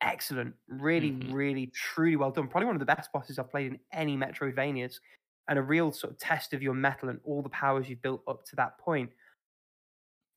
excellent, 0.00 0.56
really, 0.68 1.12
Mhm. 1.12 1.32
really, 1.32 1.68
truly 1.68 2.16
well 2.16 2.30
done. 2.32 2.48
Probably 2.48 2.66
one 2.66 2.76
of 2.76 2.80
the 2.80 2.86
best 2.86 3.12
bosses 3.12 3.38
I've 3.38 3.50
played 3.50 3.72
in 3.72 3.80
any 3.92 4.16
Metroidvanias, 4.16 5.00
and 5.48 5.58
a 5.58 5.62
real 5.62 5.92
sort 5.92 6.12
of 6.12 6.18
test 6.18 6.52
of 6.54 6.62
your 6.62 6.74
mettle 6.74 7.08
and 7.08 7.20
all 7.24 7.42
the 7.42 7.48
powers 7.50 7.88
you've 7.88 8.02
built 8.02 8.22
up 8.28 8.44
to 8.46 8.56
that 8.56 8.78
point. 8.78 9.12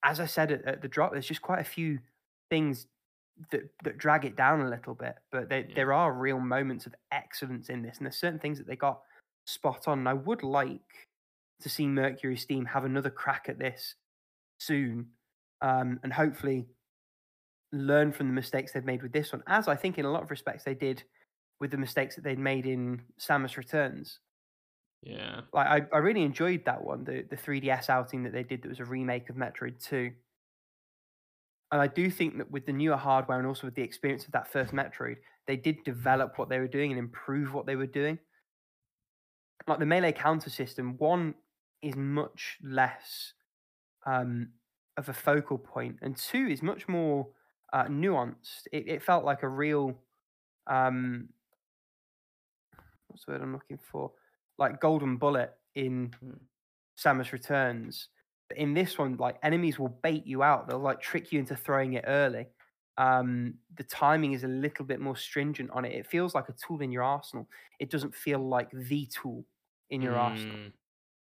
As 0.05 0.19
I 0.19 0.25
said 0.27 0.51
at, 0.51 0.63
at 0.65 0.81
the 0.81 0.87
drop, 0.87 1.11
there's 1.11 1.27
just 1.27 1.41
quite 1.41 1.59
a 1.59 1.63
few 1.65 1.99
things 2.49 2.87
that 3.51 3.63
that 3.83 3.97
drag 3.97 4.23
it 4.23 4.37
down 4.37 4.61
a 4.61 4.69
little 4.69 4.93
bit, 4.93 5.15
but 5.31 5.49
there, 5.49 5.65
Yeah. 5.67 5.75
there 5.75 5.93
are 5.93 6.13
real 6.13 6.39
moments 6.39 6.85
of 6.85 6.95
excellence 7.11 7.69
in 7.69 7.81
this, 7.81 7.97
and 7.97 8.05
there's 8.05 8.15
certain 8.15 8.39
things 8.39 8.57
that 8.59 8.67
they 8.67 8.77
got 8.77 9.01
spot 9.45 9.87
on. 9.89 9.99
And 9.99 10.07
I 10.07 10.13
would 10.13 10.43
like 10.43 11.09
to 11.59 11.67
see 11.67 11.85
Mercury 11.87 12.37
Steam 12.37 12.63
have 12.65 12.85
another 12.85 13.09
crack 13.09 13.49
at 13.49 13.59
this 13.59 13.95
soon, 14.59 15.11
um, 15.61 15.99
and 16.03 16.13
hopefully 16.13 16.69
learn 17.73 18.11
from 18.13 18.27
the 18.27 18.33
mistakes 18.33 18.71
they've 18.71 18.85
made 18.85 19.03
with 19.03 19.11
this 19.11 19.33
one, 19.33 19.43
as 19.47 19.67
I 19.67 19.75
think 19.75 19.97
in 19.97 20.05
a 20.05 20.11
lot 20.11 20.23
of 20.23 20.31
respects 20.31 20.63
they 20.63 20.75
did 20.75 21.03
with 21.59 21.71
the 21.71 21.77
mistakes 21.77 22.15
that 22.15 22.23
they'd 22.23 22.39
made 22.39 22.65
in 22.65 23.01
Samus 23.19 23.57
Returns. 23.57 24.19
Yeah. 25.05 25.41
Like 25.53 25.67
I, 25.67 25.95
I 25.95 25.99
really 25.99 26.23
enjoyed 26.23 26.65
that 26.65 26.83
one, 26.83 27.03
the 27.05 27.23
the 27.29 27.37
3DS 27.37 27.89
outing 27.89 28.23
that 28.23 28.33
they 28.33 28.43
did 28.43 28.63
that 28.63 28.69
was 28.69 28.79
a 28.79 28.85
remake 28.85 29.29
of 29.29 29.35
Metroid 29.37 29.81
2. 29.83 30.11
And 31.71 31.81
I 31.81 31.87
do 31.87 32.09
think 32.09 32.37
that 32.37 32.51
with 32.51 32.65
the 32.65 32.73
newer 32.73 32.97
hardware 32.97 33.37
and 33.37 33.47
also 33.47 33.67
with 33.67 33.75
the 33.75 33.81
experience 33.83 34.25
of 34.25 34.31
that 34.31 34.51
first 34.51 34.73
Metroid, 34.73 35.17
they 35.47 35.57
did 35.57 35.83
develop 35.83 36.37
what 36.37 36.49
they 36.49 36.59
were 36.59 36.67
doing 36.67 36.91
and 36.91 36.99
improve 36.99 37.53
what 37.53 37.65
they 37.65 37.75
were 37.75 37.87
doing. 37.87 38.19
Like 39.67 39.79
the 39.79 39.85
melee 39.85 40.11
counter 40.11 40.49
system, 40.49 40.95
one 40.97 41.35
is 41.81 41.95
much 41.95 42.57
less 42.63 43.33
um, 44.05 44.49
of 44.97 45.09
a 45.09 45.13
focal 45.13 45.57
point, 45.57 45.97
and 46.01 46.17
two 46.17 46.47
is 46.47 46.61
much 46.63 46.87
more 46.87 47.27
uh, 47.73 47.85
nuanced. 47.85 48.67
It, 48.71 48.87
it 48.87 49.03
felt 49.03 49.25
like 49.25 49.43
a 49.43 49.49
real 49.49 49.97
um, 50.67 51.29
what's 53.07 53.25
the 53.25 53.31
word 53.33 53.41
I'm 53.41 53.53
looking 53.53 53.79
for? 53.91 54.11
Like 54.57 54.79
golden 54.81 55.17
bullet 55.17 55.53
in 55.75 56.13
Hmm. 56.21 56.31
Samus 56.97 57.31
Returns. 57.31 58.09
But 58.49 58.57
in 58.57 58.73
this 58.73 58.97
one, 58.97 59.17
like 59.17 59.37
enemies 59.43 59.79
will 59.79 59.89
bait 59.89 60.25
you 60.25 60.43
out. 60.43 60.67
They'll 60.67 60.79
like 60.79 61.01
trick 61.01 61.31
you 61.31 61.39
into 61.39 61.55
throwing 61.55 61.93
it 61.93 62.05
early. 62.07 62.47
Um, 62.97 63.55
the 63.75 63.83
timing 63.83 64.33
is 64.33 64.43
a 64.43 64.47
little 64.47 64.85
bit 64.85 64.99
more 65.01 65.17
stringent 65.17 65.71
on 65.71 65.83
it. 65.85 65.93
It 65.93 66.07
feels 66.07 66.35
like 66.35 66.47
a 66.49 66.53
tool 66.53 66.81
in 66.81 66.91
your 66.91 67.03
arsenal. 67.03 67.49
It 67.79 67.89
doesn't 67.89 68.15
feel 68.15 68.39
like 68.39 68.69
the 68.71 69.07
tool 69.07 69.45
in 69.89 70.01
your 70.01 70.17
arsenal. 70.17 70.59
Mm, 70.59 70.73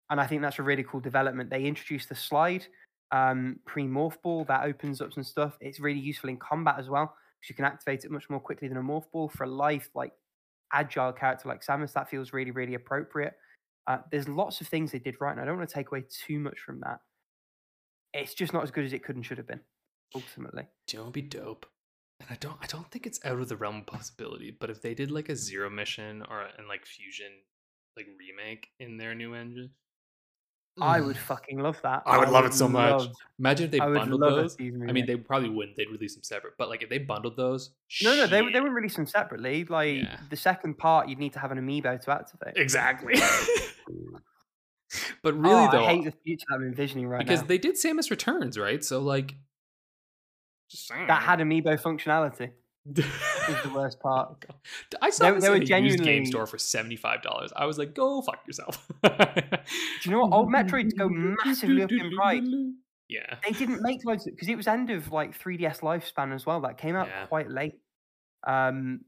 and 0.09 0.21
I 0.21 0.27
think 0.27 0.41
that's 0.41 0.59
a 0.59 0.63
really 0.63 0.83
cool 0.83 0.99
development. 0.99 1.49
They 1.49 1.65
introduced 1.65 2.09
the 2.09 2.15
slide 2.15 2.67
um, 3.11 3.59
pre 3.65 3.85
morph 3.85 4.21
ball 4.21 4.45
that 4.45 4.63
opens 4.65 5.01
up 5.01 5.13
some 5.13 5.23
stuff. 5.23 5.57
It's 5.61 5.79
really 5.79 5.99
useful 5.99 6.29
in 6.29 6.37
combat 6.37 6.75
as 6.79 6.89
well 6.89 7.15
because 7.39 7.49
you 7.49 7.55
can 7.55 7.65
activate 7.65 8.05
it 8.05 8.11
much 8.11 8.29
more 8.29 8.39
quickly 8.39 8.67
than 8.67 8.77
a 8.77 8.83
morph 8.83 9.09
ball 9.11 9.29
for 9.29 9.45
a 9.45 9.49
life 9.49 9.89
like 9.95 10.13
agile 10.73 11.13
character 11.13 11.47
like 11.49 11.65
Samus. 11.65 11.93
That 11.93 12.09
feels 12.09 12.33
really 12.33 12.51
really 12.51 12.75
appropriate. 12.75 13.33
Uh, 13.87 13.97
there's 14.11 14.29
lots 14.29 14.61
of 14.61 14.67
things 14.67 14.91
they 14.91 14.99
did 14.99 15.17
right, 15.19 15.31
and 15.31 15.41
I 15.41 15.45
don't 15.45 15.57
want 15.57 15.67
to 15.69 15.75
take 15.75 15.87
away 15.87 16.03
too 16.09 16.39
much 16.39 16.59
from 16.59 16.79
that. 16.81 16.99
It's 18.13 18.33
just 18.33 18.53
not 18.53 18.63
as 18.63 18.71
good 18.71 18.85
as 18.85 18.93
it 18.93 19.03
could 19.03 19.15
and 19.15 19.25
should 19.25 19.37
have 19.37 19.47
been. 19.47 19.59
Ultimately, 20.15 20.67
Do 20.87 20.95
you 20.95 20.99
know 20.99 21.03
what 21.03 21.07
would 21.07 21.13
be 21.13 21.21
dope? 21.23 21.65
And 22.19 22.29
I 22.29 22.37
don't 22.39 22.57
I 22.61 22.67
don't 22.67 22.89
think 22.91 23.05
it's 23.05 23.19
out 23.25 23.39
of 23.39 23.49
the 23.49 23.57
realm 23.57 23.77
of 23.77 23.85
possibility, 23.87 24.55
but 24.57 24.69
if 24.69 24.81
they 24.81 24.93
did 24.93 25.11
like 25.11 25.29
a 25.29 25.35
zero 25.35 25.69
mission 25.69 26.23
or 26.29 26.47
and 26.57 26.67
like 26.67 26.85
fusion 26.85 27.31
like 27.97 28.07
remake 28.19 28.67
in 28.79 28.97
their 28.97 29.13
new 29.15 29.33
engine. 29.33 29.71
I 30.81 31.01
would 31.01 31.15
mm. 31.15 31.19
fucking 31.19 31.59
love 31.59 31.79
that. 31.83 32.03
I 32.05 32.17
would 32.17 32.29
love 32.29 32.45
it 32.45 32.53
so 32.53 32.67
much. 32.67 33.01
love- 33.01 33.11
Imagine 33.37 33.65
if 33.65 33.71
they 33.71 33.79
I 33.79 33.87
would 33.87 33.97
bundled 33.97 34.21
love 34.21 34.33
a 34.33 34.41
those. 34.43 34.55
season 34.55 34.89
I 34.89 34.93
mean, 34.93 35.05
they 35.05 35.15
probably 35.15 35.49
wouldn't. 35.49 35.77
They'd 35.77 35.89
release 35.89 36.15
them 36.15 36.23
separate. 36.23 36.53
But 36.57 36.69
like, 36.69 36.81
if 36.81 36.89
they 36.89 36.97
bundled 36.97 37.37
those, 37.37 37.71
No, 38.01 38.15
no, 38.15 38.25
they, 38.25 38.41
they 38.41 38.59
wouldn't 38.59 38.73
release 38.73 38.95
them 38.95 39.05
separately. 39.05 39.65
Like 39.65 39.97
Yeah. 39.97 40.17
the 40.29 40.35
second 40.35 40.77
part, 40.77 41.09
you'd 41.09 41.19
need 41.19 41.33
to 41.33 41.39
have 41.39 41.51
an 41.51 41.59
amiibo 41.59 42.01
to 42.01 42.11
activate. 42.11 42.57
exactly. 42.57 43.13
but 45.21 45.33
oh, 45.33 45.37
really, 45.37 45.53
Oh, 45.53 45.69
though, 45.71 45.85
I 45.85 45.95
hate 45.95 46.05
the 46.05 46.13
future 46.23 46.45
I'm 46.51 46.63
envisioning 46.63 47.07
right 47.07 47.19
now. 47.19 47.25
because 47.25 47.41
now. 47.41 47.47
they 47.47 47.57
did 47.59 47.75
Samus 47.75 48.09
Returns, 48.09 48.57
right? 48.57 48.83
So 48.83 48.99
like, 48.99 49.35
just 50.71 50.87
saying. 50.87 51.07
that 51.07 51.21
had 51.21 51.39
amiibo 51.39 51.79
functionality. 51.79 52.51
Is 53.49 53.63
the 53.63 53.69
worst 53.73 53.99
part. 53.99 54.45
I 55.01 55.09
saw 55.09 55.25
They- 55.25 55.31
this 55.35 55.43
they 55.43 55.49
were 55.49 55.55
in 55.57 55.71
a 55.71 55.79
used 55.79 56.03
game 56.03 56.25
store 56.25 56.45
for 56.47 56.57
seventy 56.57 56.95
five 56.95 57.21
dollars. 57.21 57.51
I 57.55 57.65
was 57.65 57.77
like, 57.77 57.93
"Go 57.93 58.21
fuck 58.21 58.45
yourself." 58.47 58.87
Do 59.03 59.09
you 60.05 60.11
know 60.11 60.19
what? 60.21 60.33
Old 60.33 60.49
Metroids 60.49 60.97
go 60.97 61.09
massively 61.09 61.81
up 61.83 61.91
in 61.91 62.11
price. 62.15 62.43
Yeah, 63.09 63.35
They 63.45 63.51
didn't 63.51 63.81
make 63.83 63.99
loads 64.05 64.23
because 64.25 64.47
it 64.47 64.55
was 64.55 64.65
end 64.65 64.89
of 64.89 65.11
like 65.11 65.37
3DS 65.37 65.81
lifespan 65.81 66.33
as 66.33 66.45
well. 66.47 66.61
That 66.61 66.79
came 66.79 66.95
out 66.95 67.07
Yeah. 67.09 67.25
quite 67.27 67.47
late. 67.51 67.75
Um, 68.47 69.01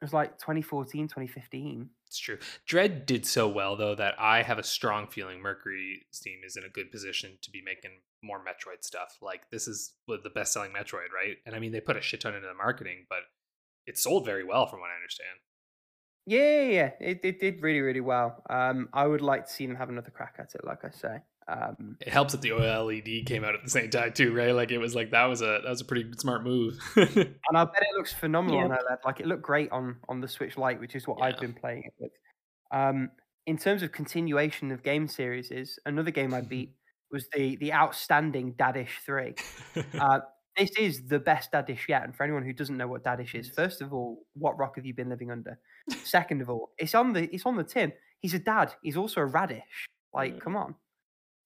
it 0.00 0.04
was 0.04 0.12
like 0.12 0.38
2014, 0.38 1.08
2015. 1.08 1.88
it's 2.06 2.18
true. 2.18 2.38
Dread 2.66 3.04
did 3.04 3.26
so 3.26 3.48
well 3.48 3.74
though 3.74 3.96
that 3.96 4.14
I 4.20 4.42
have 4.42 4.58
a 4.58 4.62
strong 4.62 5.08
feeling 5.08 5.40
Mercury 5.42 6.06
Steam 6.12 6.40
is 6.46 6.56
in 6.56 6.62
a 6.64 6.68
good 6.68 6.92
position 6.92 7.38
to 7.42 7.50
be 7.50 7.60
making 7.64 7.92
more 8.22 8.38
Metroid 8.38 8.84
stuff. 8.84 9.16
Like 9.20 9.50
this 9.50 9.66
is 9.66 9.94
the 10.06 10.30
best 10.32 10.52
selling 10.52 10.70
Metroid, 10.72 11.10
right? 11.12 11.38
And 11.44 11.56
I 11.56 11.58
mean, 11.58 11.72
they 11.72 11.80
put 11.80 11.96
a 11.96 12.00
shit 12.02 12.20
ton 12.20 12.34
into 12.34 12.46
the 12.46 12.54
marketing, 12.54 13.06
but 13.08 13.20
it 13.88 13.98
sold 13.98 14.24
very 14.24 14.44
well 14.44 14.66
from 14.66 14.80
what 14.80 14.90
I 14.90 14.94
understand. 14.96 15.38
Yeah, 16.26 16.60
yeah, 16.60 16.70
yeah. 16.70 16.90
It, 17.00 17.20
it 17.24 17.40
did 17.40 17.62
really, 17.62 17.80
really 17.80 18.02
well. 18.02 18.42
Um, 18.50 18.88
I 18.92 19.06
would 19.06 19.22
like 19.22 19.46
to 19.46 19.52
see 19.52 19.66
them 19.66 19.76
have 19.76 19.88
another 19.88 20.10
crack 20.10 20.36
at 20.38 20.54
it, 20.54 20.62
like 20.64 20.84
I 20.84 20.90
say. 20.90 21.22
Um, 21.48 21.96
It 22.00 22.12
helps 22.12 22.32
that 22.32 22.42
the 22.42 22.50
OLED 22.50 23.24
came 23.24 23.42
out 23.44 23.54
at 23.54 23.64
the 23.64 23.70
same 23.70 23.88
time 23.88 24.12
too, 24.12 24.34
right? 24.34 24.52
Like 24.54 24.70
it 24.70 24.76
was 24.76 24.94
like 24.94 25.10
that 25.12 25.24
was 25.24 25.40
a 25.40 25.60
that 25.64 25.70
was 25.70 25.80
a 25.80 25.86
pretty 25.86 26.12
smart 26.18 26.44
move. 26.44 26.78
and 26.96 27.08
I 27.54 27.64
bet 27.64 27.82
it 27.82 27.96
looks 27.96 28.12
phenomenal 28.12 28.58
on 28.58 28.68
Yep. 28.70 28.78
OLED. 28.80 28.98
Like 29.06 29.20
it 29.20 29.26
looked 29.26 29.42
great 29.42 29.72
on 29.72 29.96
on 30.10 30.20
the 30.20 30.28
Switch 30.28 30.58
Lite, 30.58 30.78
which 30.80 30.94
is 30.94 31.08
what 31.08 31.22
I've 31.22 31.40
been 31.40 31.54
playing 31.54 31.84
it 31.86 31.94
with. 31.98 32.12
Um, 32.70 33.10
in 33.46 33.56
terms 33.56 33.82
of 33.82 33.92
continuation 33.92 34.70
of 34.70 34.82
game 34.82 35.08
series, 35.08 35.50
is 35.50 35.78
another 35.86 36.10
game 36.10 36.34
I 36.34 36.40
beat 36.52 36.74
was 37.10 37.26
the 37.32 37.56
the 37.56 37.72
outstanding 37.72 38.52
Dadish 38.52 38.98
Three. 39.06 39.34
Uh, 39.98 40.20
this 40.58 40.70
is 40.78 41.06
the 41.06 41.18
best 41.20 41.52
Dadish 41.52 41.88
yet. 41.88 42.04
And 42.04 42.14
for 42.14 42.24
anyone 42.24 42.44
who 42.44 42.52
doesn't 42.52 42.76
know 42.76 42.88
what 42.88 43.04
Dadish 43.04 43.34
is, 43.34 43.48
first 43.48 43.80
of 43.80 43.92
all, 43.94 44.26
what 44.34 44.58
rock 44.58 44.76
have 44.76 44.84
you 44.86 44.94
been 44.94 45.08
living 45.08 45.30
under? 45.30 45.58
Second 46.04 46.42
of 46.42 46.50
all, 46.50 46.72
it's 46.78 46.94
on 46.94 47.12
the 47.12 47.32
it's 47.34 47.46
on 47.46 47.56
the 47.56 47.64
tin. 47.64 47.92
He's 48.20 48.34
a 48.34 48.38
dad. 48.38 48.74
He's 48.82 48.96
also 48.96 49.20
a 49.20 49.26
radish. 49.26 49.88
Like, 50.12 50.34
Mm. 50.36 50.40
come 50.40 50.56
on. 50.56 50.74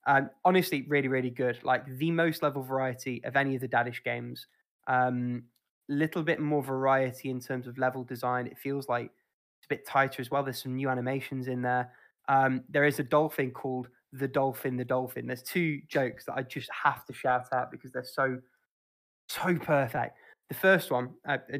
Um, 0.06 0.30
honestly, 0.44 0.82
really, 0.88 1.08
really 1.08 1.30
good. 1.30 1.62
Like 1.62 1.86
the 1.98 2.10
most 2.10 2.42
level 2.42 2.62
variety 2.62 3.22
of 3.24 3.36
any 3.36 3.54
of 3.54 3.60
the 3.60 3.68
Dadish 3.68 4.02
games. 4.04 4.46
Um, 4.86 5.44
little 5.88 6.22
bit 6.22 6.40
more 6.40 6.62
variety 6.62 7.28
in 7.30 7.40
terms 7.40 7.66
of 7.66 7.76
level 7.78 8.04
design. 8.04 8.46
It 8.46 8.58
feels 8.58 8.88
like 8.88 9.06
it's 9.58 9.66
a 9.66 9.68
bit 9.68 9.86
tighter 9.86 10.20
as 10.22 10.30
well. 10.30 10.42
There's 10.42 10.62
some 10.62 10.76
new 10.76 10.88
animations 10.88 11.48
in 11.48 11.62
there. 11.62 11.92
Um, 12.28 12.64
there 12.68 12.84
is 12.84 12.98
a 12.98 13.04
dolphin 13.04 13.50
called 13.50 13.88
the 14.12 14.28
dolphin, 14.28 14.76
the 14.76 14.84
dolphin. 14.84 15.26
There's 15.26 15.42
two 15.42 15.80
jokes 15.88 16.24
that 16.26 16.34
I 16.34 16.42
just 16.42 16.70
have 16.70 17.04
to 17.06 17.12
shout 17.12 17.46
out 17.52 17.70
because 17.70 17.92
they're 17.92 18.04
so, 18.04 18.38
so 19.34 19.56
perfect. 19.58 20.16
The 20.48 20.54
first 20.54 20.90
one, 20.90 21.10
uh, 21.26 21.38
uh, 21.52 21.58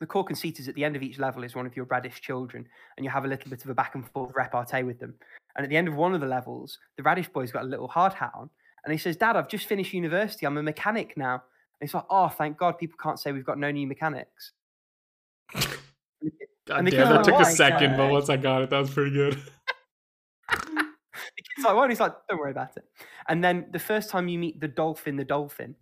the 0.00 0.06
core 0.06 0.24
conceit 0.24 0.60
is 0.60 0.68
at 0.68 0.74
the 0.74 0.84
end 0.84 0.96
of 0.96 1.02
each 1.02 1.18
level 1.18 1.44
is 1.44 1.54
one 1.54 1.66
of 1.66 1.76
your 1.76 1.86
radish 1.86 2.20
children, 2.20 2.66
and 2.96 3.04
you 3.04 3.10
have 3.10 3.24
a 3.24 3.28
little 3.28 3.50
bit 3.50 3.64
of 3.64 3.70
a 3.70 3.74
back 3.74 3.94
and 3.94 4.06
forth 4.10 4.32
repartee 4.34 4.82
with 4.82 4.98
them. 4.98 5.14
And 5.56 5.64
at 5.64 5.70
the 5.70 5.76
end 5.76 5.88
of 5.88 5.94
one 5.94 6.14
of 6.14 6.20
the 6.20 6.26
levels, 6.26 6.78
the 6.96 7.02
radish 7.02 7.28
boy's 7.28 7.52
got 7.52 7.62
a 7.62 7.66
little 7.66 7.88
hard 7.88 8.12
hat 8.12 8.32
on, 8.34 8.50
and 8.84 8.92
he 8.92 8.98
says, 8.98 9.16
"Dad, 9.16 9.36
I've 9.36 9.48
just 9.48 9.66
finished 9.66 9.92
university. 9.92 10.46
I'm 10.46 10.58
a 10.58 10.62
mechanic 10.62 11.16
now." 11.16 11.34
And 11.34 11.88
he's 11.88 11.94
like, 11.94 12.04
"Oh, 12.10 12.28
thank 12.28 12.58
God, 12.58 12.78
people 12.78 12.98
can't 13.02 13.18
say 13.18 13.32
we've 13.32 13.44
got 13.44 13.58
no 13.58 13.70
new 13.70 13.86
mechanics." 13.86 14.52
God 15.54 15.70
damn, 16.66 16.84
that 16.84 17.16
like, 17.16 17.24
took 17.24 17.34
a 17.34 17.38
"Why, 17.38 17.42
second, 17.44 17.96
but 17.96 18.10
once 18.10 18.30
I 18.30 18.36
got 18.38 18.62
it, 18.62 18.70
that 18.70 18.78
was 18.78 18.90
pretty 18.90 19.10
good. 19.10 19.34
the 21.36 21.42
kid's 21.42 21.64
like, 21.64 21.74
well, 21.74 21.88
he's 21.88 22.00
like, 22.00 22.14
don't 22.28 22.38
worry 22.38 22.50
about 22.50 22.76
it. 22.76 22.84
And 23.28 23.44
then 23.44 23.66
the 23.70 23.78
first 23.78 24.08
time 24.08 24.28
you 24.28 24.38
meet 24.38 24.60
the 24.60 24.68
dolphin, 24.68 25.16
the 25.16 25.24
dolphin, 25.24 25.74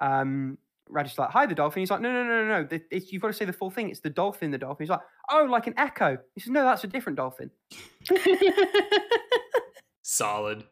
um, 0.00 0.58
Radish's 0.88 1.18
like, 1.18 1.30
hi, 1.30 1.46
the 1.46 1.54
dolphin. 1.54 1.80
He's 1.80 1.90
like, 1.90 2.00
no, 2.00 2.12
no, 2.12 2.24
no, 2.24 2.44
no, 2.44 2.62
no. 2.62 2.80
It's, 2.90 3.12
you've 3.12 3.22
got 3.22 3.28
to 3.28 3.34
say 3.34 3.44
the 3.44 3.52
full 3.52 3.70
thing. 3.70 3.90
It's 3.90 4.00
the 4.00 4.10
dolphin, 4.10 4.50
the 4.50 4.58
dolphin. 4.58 4.84
He's 4.84 4.90
like, 4.90 5.00
oh, 5.30 5.44
like 5.44 5.66
an 5.66 5.74
echo. 5.76 6.18
He 6.34 6.40
says, 6.40 6.50
no, 6.50 6.64
that's 6.64 6.84
a 6.84 6.88
different 6.88 7.16
dolphin. 7.16 7.50
Solid. 10.02 10.64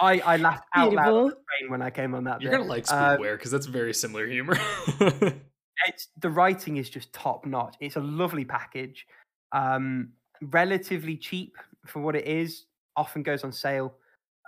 I, 0.00 0.20
I 0.20 0.36
laughed 0.36 0.64
out 0.74 0.92
loud 0.92 1.08
on 1.08 1.12
Beautiful. 1.12 1.28
the 1.28 1.34
train 1.58 1.70
when 1.70 1.82
I 1.82 1.90
came 1.90 2.14
on 2.14 2.24
that. 2.24 2.40
You're 2.40 2.52
gonna 2.52 2.64
like 2.64 2.84
Uh, 2.88 3.16
Spoopware 3.16 3.36
because 3.36 3.50
that's 3.50 3.66
very 3.66 3.92
similar 3.92 4.26
humor. 4.26 4.56
it's 5.00 6.08
the 6.18 6.30
writing 6.30 6.76
is 6.76 6.88
just 6.88 7.12
top 7.12 7.44
notch. 7.46 7.74
It's 7.80 7.96
a 7.96 8.00
lovely 8.00 8.44
package, 8.44 9.06
um, 9.52 10.10
relatively 10.40 11.16
cheap 11.16 11.56
for 11.86 12.00
what 12.00 12.14
it 12.14 12.26
is. 12.26 12.66
Often 12.96 13.24
goes 13.24 13.42
on 13.42 13.52
sale. 13.52 13.94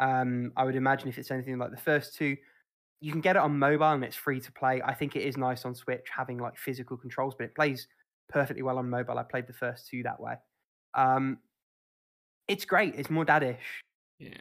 Um, 0.01 0.53
I 0.57 0.65
would 0.65 0.77
imagine 0.77 1.09
if 1.09 1.19
it's 1.19 1.31
anything 1.31 1.59
like 1.59 1.73
the 1.73 1.77
first 1.77 2.15
two, 2.15 2.37
you 3.01 3.13
can 3.13 3.21
get 3.21 3.37
it 3.37 3.41
on 3.43 3.59
mobile 3.59 3.93
and 3.93 4.05
it's 4.05 4.17
free 4.17 4.41
to 4.41 4.53
play. 4.53 4.83
I 4.83 4.95
think 4.95 5.17
it 5.17 5.23
is 5.23 5.37
nice 5.37 5.65
on 5.65 5.75
Switch 5.75 6.07
having 6.15 6.39
like 6.39 6.57
physical 6.59 6.97
controls, 6.97 7.35
but 7.37 7.45
it 7.45 7.55
plays 7.55 7.89
perfectly 8.29 8.63
well 8.63 8.79
on 8.79 8.89
mobile. 8.91 9.19
I 9.19 9.23
played 9.23 9.47
the 9.47 9.53
first 9.53 9.89
two 9.89 10.03
that 10.05 10.21
way. 10.21 10.35
Um, 10.95 11.39
it's 12.49 12.65
great. 12.65 12.95
It's 12.97 13.11
more 13.11 13.25
Dadish. 13.25 13.57
yeah. 14.19 14.33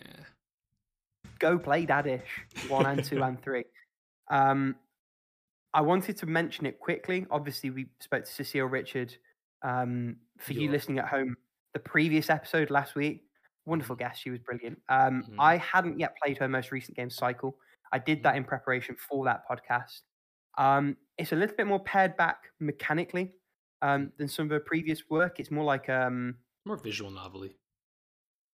Go 1.39 1.57
play 1.57 1.86
Dadish 1.86 2.22
one 2.68 2.86
and 2.86 3.03
two 3.03 3.24
and 3.24 3.41
three. 3.41 3.64
Um, 4.30 4.76
I 5.74 5.82
wanted 5.82 6.18
to 6.18 6.26
mention 6.26 6.66
it 6.66 6.80
quickly. 6.80 7.26
Obviously, 7.32 7.70
we 7.70 7.88
spoke 8.01 8.26
to 8.26 8.32
Cecile 8.32 8.66
Richard. 8.66 9.16
Um, 9.62 10.18
for 10.38 10.53
you 10.53 10.70
listening 10.72 10.99
at 10.99 11.05
home, 11.07 11.36
the 11.74 11.80
previous 11.80 12.30
episode 12.30 12.70
last 12.72 12.95
week, 12.95 13.24
wonderful 13.66 13.95
guest. 13.95 14.22
She 14.22 14.32
was 14.32 14.39
brilliant. 14.39 14.82
Um, 14.89 15.24
Mhm. 15.24 15.36
I 15.39 15.57
hadn't 15.57 15.99
yet 15.99 16.16
played 16.22 16.38
her 16.39 16.47
most 16.47 16.72
recent 16.72 16.97
game, 16.97 17.10
Cycle. 17.10 17.55
I 17.91 17.99
did 17.99 18.23
that 18.23 18.35
in 18.35 18.43
preparation 18.43 18.95
for 18.97 19.25
that 19.25 19.41
podcast. 19.49 20.01
Um, 20.57 20.97
it's 21.17 21.31
a 21.31 21.35
little 21.35 21.55
bit 21.55 21.67
more 21.67 21.83
pared 21.83 22.15
back 22.17 22.37
mechanically 22.59 23.33
um, 23.81 24.11
than 24.17 24.27
some 24.27 24.45
of 24.45 24.51
her 24.51 24.59
previous 24.59 25.09
work. 25.09 25.39
It's 25.39 25.51
more 25.51 25.63
like 25.63 25.89
um, 25.89 26.35
More 26.65 26.77
visual 26.77 27.11
novelty. 27.11 27.57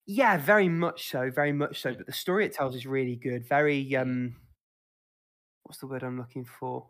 yeah, 0.07 0.37
very 0.37 0.68
much 0.68 1.09
so, 1.11 1.30
very 1.30 1.53
much 1.53 1.80
so. 1.80 1.95
But 1.95 2.07
the 2.07 2.12
story 2.12 2.45
it 2.47 2.53
tells 2.53 2.74
is 2.76 2.87
really 2.87 3.16
good. 3.16 3.49
Very 3.49 3.95
um, 3.97 4.37
what's 5.64 5.78
the 5.78 5.87
word 5.87 6.03
I'm 6.03 6.18
looking 6.18 6.45
for? 6.45 6.89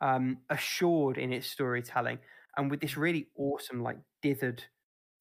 Um, 0.00 0.38
assured 0.50 1.18
in 1.18 1.32
its 1.32 1.46
storytelling, 1.46 2.18
and 2.56 2.70
with 2.70 2.80
this 2.80 2.96
really 2.96 3.28
awesome, 3.36 3.82
like 3.82 3.98
dithered 4.24 4.60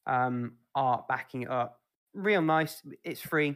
um, 0.06 0.54
art 0.76 1.08
backing 1.08 1.44
it 1.44 1.50
up. 1.50 1.80
Real 2.14 2.42
nice. 2.42 2.82
It's 3.04 3.22
free. 3.22 3.56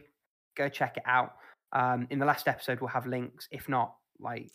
Go 0.56 0.68
check 0.68 0.96
it 0.98 1.02
out. 1.06 1.34
Um, 1.72 2.06
in 2.10 2.18
the 2.18 2.26
last 2.26 2.48
episode, 2.48 2.80
we'll 2.80 2.88
have 2.88 3.06
links. 3.06 3.48
If 3.50 3.68
not, 3.68 3.94
like 4.18 4.50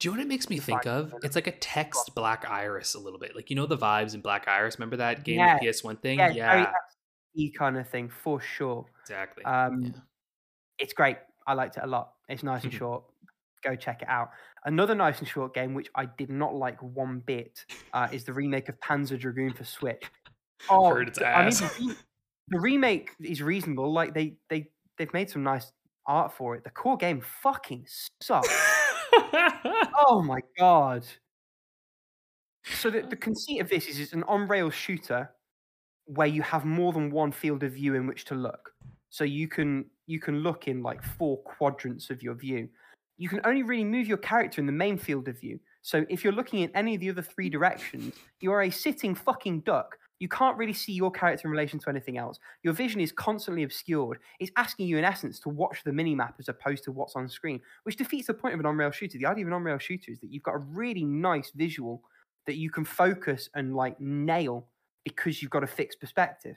Do 0.00 0.08
you 0.08 0.10
know 0.12 0.18
what 0.18 0.24
it 0.24 0.28
makes 0.28 0.48
me 0.50 0.58
think 0.58 0.86
of? 0.86 1.14
It's 1.22 1.34
like 1.36 1.46
a 1.46 1.52
text 1.58 2.14
Black 2.14 2.48
Iris 2.48 2.94
a 2.94 2.98
little 3.00 3.18
bit. 3.18 3.34
Like 3.36 3.50
you 3.50 3.56
know 3.56 3.66
the 3.66 3.76
vibes 3.78 4.14
in 4.14 4.20
Black 4.20 4.46
Iris. 4.48 4.78
Remember 4.78 4.96
that 4.98 5.24
game, 5.24 5.38
Yeah, 5.38 5.58
the 5.58 5.66
PS1 5.66 6.00
thing? 6.00 6.18
yeah, 6.18 6.30
Yeah, 6.32 6.72
XP 7.36 7.54
kind 7.54 7.76
of 7.76 7.88
thing 7.88 8.08
for 8.08 8.40
sure. 8.40 8.86
exactly. 9.02 9.44
Um, 9.44 9.82
Yeah. 9.82 9.90
it's 10.78 10.92
great. 10.92 11.18
I 11.46 11.54
liked 11.54 11.76
it 11.76 11.82
a 11.84 11.86
lot. 11.86 12.12
It's 12.28 12.42
nice 12.42 12.64
and 12.64 12.72
short. 12.80 13.04
Go 13.64 13.76
check 13.76 14.02
it 14.02 14.08
out. 14.08 14.30
Another 14.64 14.94
nice 14.94 15.18
and 15.20 15.26
short 15.28 15.54
game, 15.54 15.74
which 15.74 15.88
I 15.94 16.06
did 16.06 16.30
not 16.30 16.54
like 16.54 16.80
one 16.82 17.20
bit, 17.20 17.64
uh, 17.92 18.08
is 18.12 18.24
the 18.24 18.32
remake 18.32 18.68
of 18.68 18.78
Panzer 18.80 19.18
Dragoon 19.18 19.52
for 19.52 19.64
Switch. 19.64 20.02
Oh, 20.70 20.90
Heard 20.94 21.08
its 21.08 21.18
th- 21.18 21.26
I 21.28 21.38
mean, 21.40 21.46
ass. 21.48 21.58
the, 21.58 21.84
re- 21.88 21.94
the 22.50 22.60
remake 22.60 23.10
is 23.20 23.42
reasonable. 23.42 23.92
Like 23.92 24.14
they 24.14 24.36
they 24.48 24.70
they've 24.96 25.12
made 25.12 25.28
some 25.28 25.42
nice 25.42 25.72
art 26.06 26.32
for 26.32 26.54
it. 26.54 26.64
The 26.64 26.70
core 26.70 26.96
game 26.96 27.20
fucking 27.42 27.86
sucks. 28.20 28.48
oh 29.12 30.22
my 30.24 30.40
god. 30.58 31.04
So 32.64 32.90
the, 32.90 33.02
the 33.02 33.16
conceit 33.28 33.60
of 33.60 33.68
this 33.68 33.86
is 33.86 33.98
it's 33.98 34.12
an 34.12 34.24
on-rail 34.24 34.70
shooter 34.70 35.30
where 36.06 36.26
you 36.26 36.42
have 36.42 36.64
more 36.64 36.92
than 36.92 37.10
one 37.10 37.32
field 37.32 37.62
of 37.62 37.72
view 37.72 37.94
in 37.94 38.06
which 38.06 38.24
to 38.26 38.34
look. 38.34 38.72
so 39.10 39.24
you 39.24 39.46
can 39.46 39.84
you 40.06 40.18
can 40.18 40.40
look 40.40 40.66
in 40.68 40.82
like 40.82 41.02
four 41.02 41.38
quadrants 41.42 42.10
of 42.10 42.22
your 42.22 42.34
view. 42.34 42.68
You 43.18 43.28
can 43.28 43.40
only 43.44 43.62
really 43.62 43.84
move 43.84 44.08
your 44.08 44.18
character 44.18 44.60
in 44.60 44.66
the 44.66 44.72
main 44.72 44.98
field 44.98 45.28
of 45.28 45.38
view. 45.40 45.60
So 45.82 46.04
if 46.08 46.24
you're 46.24 46.32
looking 46.32 46.60
in 46.60 46.70
any 46.74 46.94
of 46.94 47.00
the 47.00 47.10
other 47.10 47.22
three 47.22 47.48
directions, 47.48 48.14
you 48.40 48.52
are 48.52 48.62
a 48.62 48.70
sitting 48.70 49.14
fucking 49.14 49.60
duck. 49.60 49.96
You 50.22 50.28
can't 50.28 50.56
really 50.56 50.72
see 50.72 50.92
your 50.92 51.10
character 51.10 51.48
in 51.48 51.50
relation 51.50 51.80
to 51.80 51.90
anything 51.90 52.16
else. 52.16 52.38
Your 52.62 52.74
vision 52.74 53.00
is 53.00 53.10
constantly 53.10 53.64
obscured. 53.64 54.20
It's 54.38 54.52
asking 54.56 54.86
you, 54.86 54.96
in 54.96 55.04
essence, 55.04 55.40
to 55.40 55.48
watch 55.48 55.82
the 55.82 55.90
minimap 55.90 56.34
as 56.38 56.48
opposed 56.48 56.84
to 56.84 56.92
what's 56.92 57.16
on 57.16 57.28
screen, 57.28 57.60
which 57.82 57.96
defeats 57.96 58.28
the 58.28 58.34
point 58.34 58.54
of 58.54 58.60
an 58.60 58.66
on 58.66 58.76
rail 58.76 58.92
shooter. 58.92 59.18
The 59.18 59.26
idea 59.26 59.42
of 59.42 59.48
an 59.48 59.54
on 59.54 59.64
rail 59.64 59.78
shooter 59.78 60.12
is 60.12 60.20
that 60.20 60.30
you've 60.30 60.44
got 60.44 60.54
a 60.54 60.58
really 60.58 61.04
nice 61.04 61.50
visual 61.56 62.04
that 62.46 62.54
you 62.54 62.70
can 62.70 62.84
focus 62.84 63.50
and 63.56 63.74
like 63.74 64.00
nail 64.00 64.68
because 65.04 65.42
you've 65.42 65.50
got 65.50 65.64
a 65.64 65.66
fixed 65.66 65.98
perspective. 65.98 66.54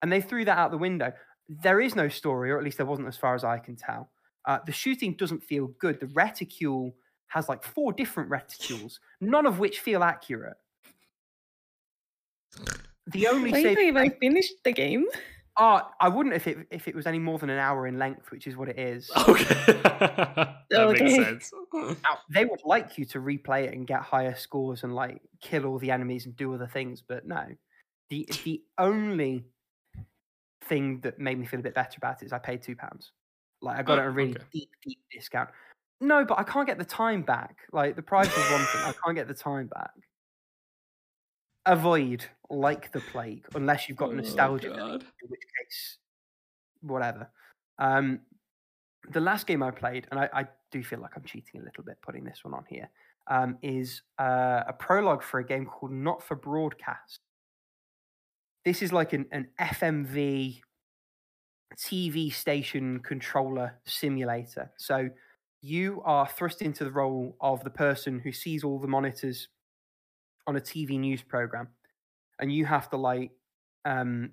And 0.00 0.12
they 0.12 0.20
threw 0.20 0.44
that 0.44 0.56
out 0.56 0.70
the 0.70 0.78
window. 0.78 1.12
There 1.48 1.80
is 1.80 1.96
no 1.96 2.08
story, 2.08 2.52
or 2.52 2.58
at 2.58 2.62
least 2.62 2.76
there 2.76 2.86
wasn't 2.86 3.08
as 3.08 3.16
far 3.16 3.34
as 3.34 3.42
I 3.42 3.58
can 3.58 3.74
tell. 3.74 4.12
Uh, 4.46 4.60
the 4.64 4.70
shooting 4.70 5.16
doesn't 5.18 5.42
feel 5.42 5.72
good. 5.80 5.98
The 5.98 6.06
reticule 6.14 6.94
has 7.26 7.48
like 7.48 7.64
four 7.64 7.92
different 7.92 8.30
reticules, 8.30 9.00
none 9.20 9.44
of 9.44 9.58
which 9.58 9.80
feel 9.80 10.04
accurate. 10.04 10.56
The 13.12 13.26
only 13.28 13.52
Wait, 13.52 13.62
save 13.62 13.76
wait, 13.76 13.96
I 13.96 14.08
finished 14.20 14.54
the 14.64 14.72
game. 14.72 15.06
Oh, 15.56 15.80
I 16.00 16.08
wouldn't 16.08 16.34
if 16.34 16.46
it 16.46 16.58
if 16.70 16.86
it 16.86 16.94
was 16.94 17.06
any 17.06 17.18
more 17.18 17.38
than 17.38 17.50
an 17.50 17.58
hour 17.58 17.86
in 17.86 17.98
length, 17.98 18.30
which 18.30 18.46
is 18.46 18.56
what 18.56 18.68
it 18.68 18.78
is. 18.78 19.10
Okay. 19.28 19.44
that 20.70 20.88
Okay. 20.90 21.04
makes 21.04 21.16
sense. 21.16 21.50
Now, 21.82 22.18
they 22.32 22.44
would 22.44 22.60
like 22.64 22.96
you 22.98 23.04
to 23.06 23.18
replay 23.20 23.64
it 23.64 23.74
and 23.74 23.86
get 23.86 24.02
higher 24.02 24.34
scores 24.34 24.84
and 24.84 24.94
like 24.94 25.20
kill 25.40 25.66
all 25.66 25.78
the 25.78 25.90
enemies 25.90 26.26
and 26.26 26.36
do 26.36 26.54
other 26.54 26.66
things, 26.68 27.02
but 27.06 27.26
no. 27.26 27.44
The 28.10 28.28
the 28.44 28.62
only 28.78 29.44
thing 30.64 31.00
that 31.00 31.18
made 31.18 31.38
me 31.38 31.46
feel 31.46 31.60
a 31.60 31.62
bit 31.62 31.74
better 31.74 31.96
about 31.96 32.22
it 32.22 32.26
is 32.26 32.32
I 32.32 32.38
paid 32.38 32.62
two 32.62 32.76
pounds. 32.76 33.12
Like 33.60 33.78
I 33.78 33.82
got 33.82 33.98
Oh, 33.98 34.02
it 34.02 34.06
a 34.06 34.10
really 34.10 34.32
okay. 34.32 34.44
deep, 34.52 34.70
deep 34.84 34.98
discount. 35.10 35.50
No, 36.00 36.24
but 36.24 36.38
I 36.38 36.44
can't 36.44 36.66
get 36.66 36.78
the 36.78 36.84
time 36.84 37.22
back. 37.22 37.56
Like 37.72 37.96
the 37.96 38.02
price 38.02 38.28
is 38.28 38.34
one 38.52 38.64
thing, 38.66 38.82
I 38.84 38.92
can't 39.04 39.16
get 39.16 39.26
the 39.26 39.34
time 39.34 39.66
back. 39.66 39.90
Avoid 41.68 42.24
like 42.50 42.90
the 42.92 43.00
plague 43.00 43.44
unless 43.54 43.88
you've 43.88 43.98
got 43.98 44.08
Oh, 44.08 44.12
nostalgia, 44.14 44.70
God. 44.70 45.02
in 45.02 45.28
which 45.28 45.42
case, 45.60 45.98
whatever. 46.80 47.30
Um, 47.78 48.20
the 49.10 49.20
last 49.20 49.46
game 49.46 49.62
I 49.62 49.70
played, 49.70 50.06
and 50.10 50.18
I, 50.18 50.28
I 50.32 50.46
do 50.72 50.82
feel 50.82 50.98
like 51.00 51.12
I'm 51.16 51.24
cheating 51.24 51.60
a 51.60 51.64
little 51.64 51.84
bit 51.84 51.98
putting 52.02 52.24
this 52.24 52.40
one 52.42 52.54
on 52.54 52.64
here, 52.68 52.88
um, 53.28 53.58
is 53.62 54.02
uh, 54.18 54.64
a 54.66 54.72
prologue 54.72 55.22
for 55.22 55.40
a 55.40 55.44
game 55.46 55.66
called 55.66 55.92
Not 55.92 56.22
for 56.22 56.34
Broadcast. 56.36 57.20
This 58.64 58.82
is 58.82 58.92
like 58.92 59.12
an, 59.12 59.26
an 59.30 59.48
FMV 59.60 60.60
TV 61.76 62.32
station 62.32 63.00
controller 63.00 63.78
simulator. 63.84 64.70
So 64.78 65.08
you 65.60 66.02
are 66.04 66.26
thrust 66.26 66.62
into 66.62 66.84
the 66.84 66.90
role 66.90 67.36
of 67.40 67.62
the 67.62 67.70
person 67.70 68.18
who 68.18 68.32
sees 68.32 68.64
all 68.64 68.78
the 68.78 68.88
monitors 68.88 69.48
on 70.48 70.56
a 70.56 70.60
TV 70.60 70.98
news 70.98 71.22
program, 71.22 71.68
and 72.40 72.50
you 72.50 72.64
have 72.64 72.88
to 72.90 72.96
like 72.96 73.30
um, 73.84 74.30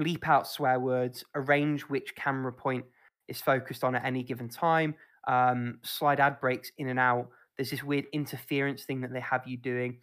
bleep 0.00 0.26
out 0.26 0.48
swear 0.48 0.80
words, 0.80 1.24
arrange 1.34 1.82
which 1.82 2.16
camera 2.16 2.52
point 2.52 2.84
is 3.28 3.40
focused 3.40 3.84
on 3.84 3.94
at 3.94 4.04
any 4.04 4.22
given 4.22 4.48
time, 4.48 4.94
um, 5.28 5.78
slide 5.82 6.20
ad 6.20 6.40
breaks 6.40 6.72
in 6.78 6.88
and 6.88 6.98
out. 6.98 7.28
There's 7.56 7.70
this 7.70 7.84
weird 7.84 8.06
interference 8.12 8.84
thing 8.84 9.02
that 9.02 9.12
they 9.12 9.20
have 9.20 9.46
you 9.46 9.58
doing. 9.58 9.98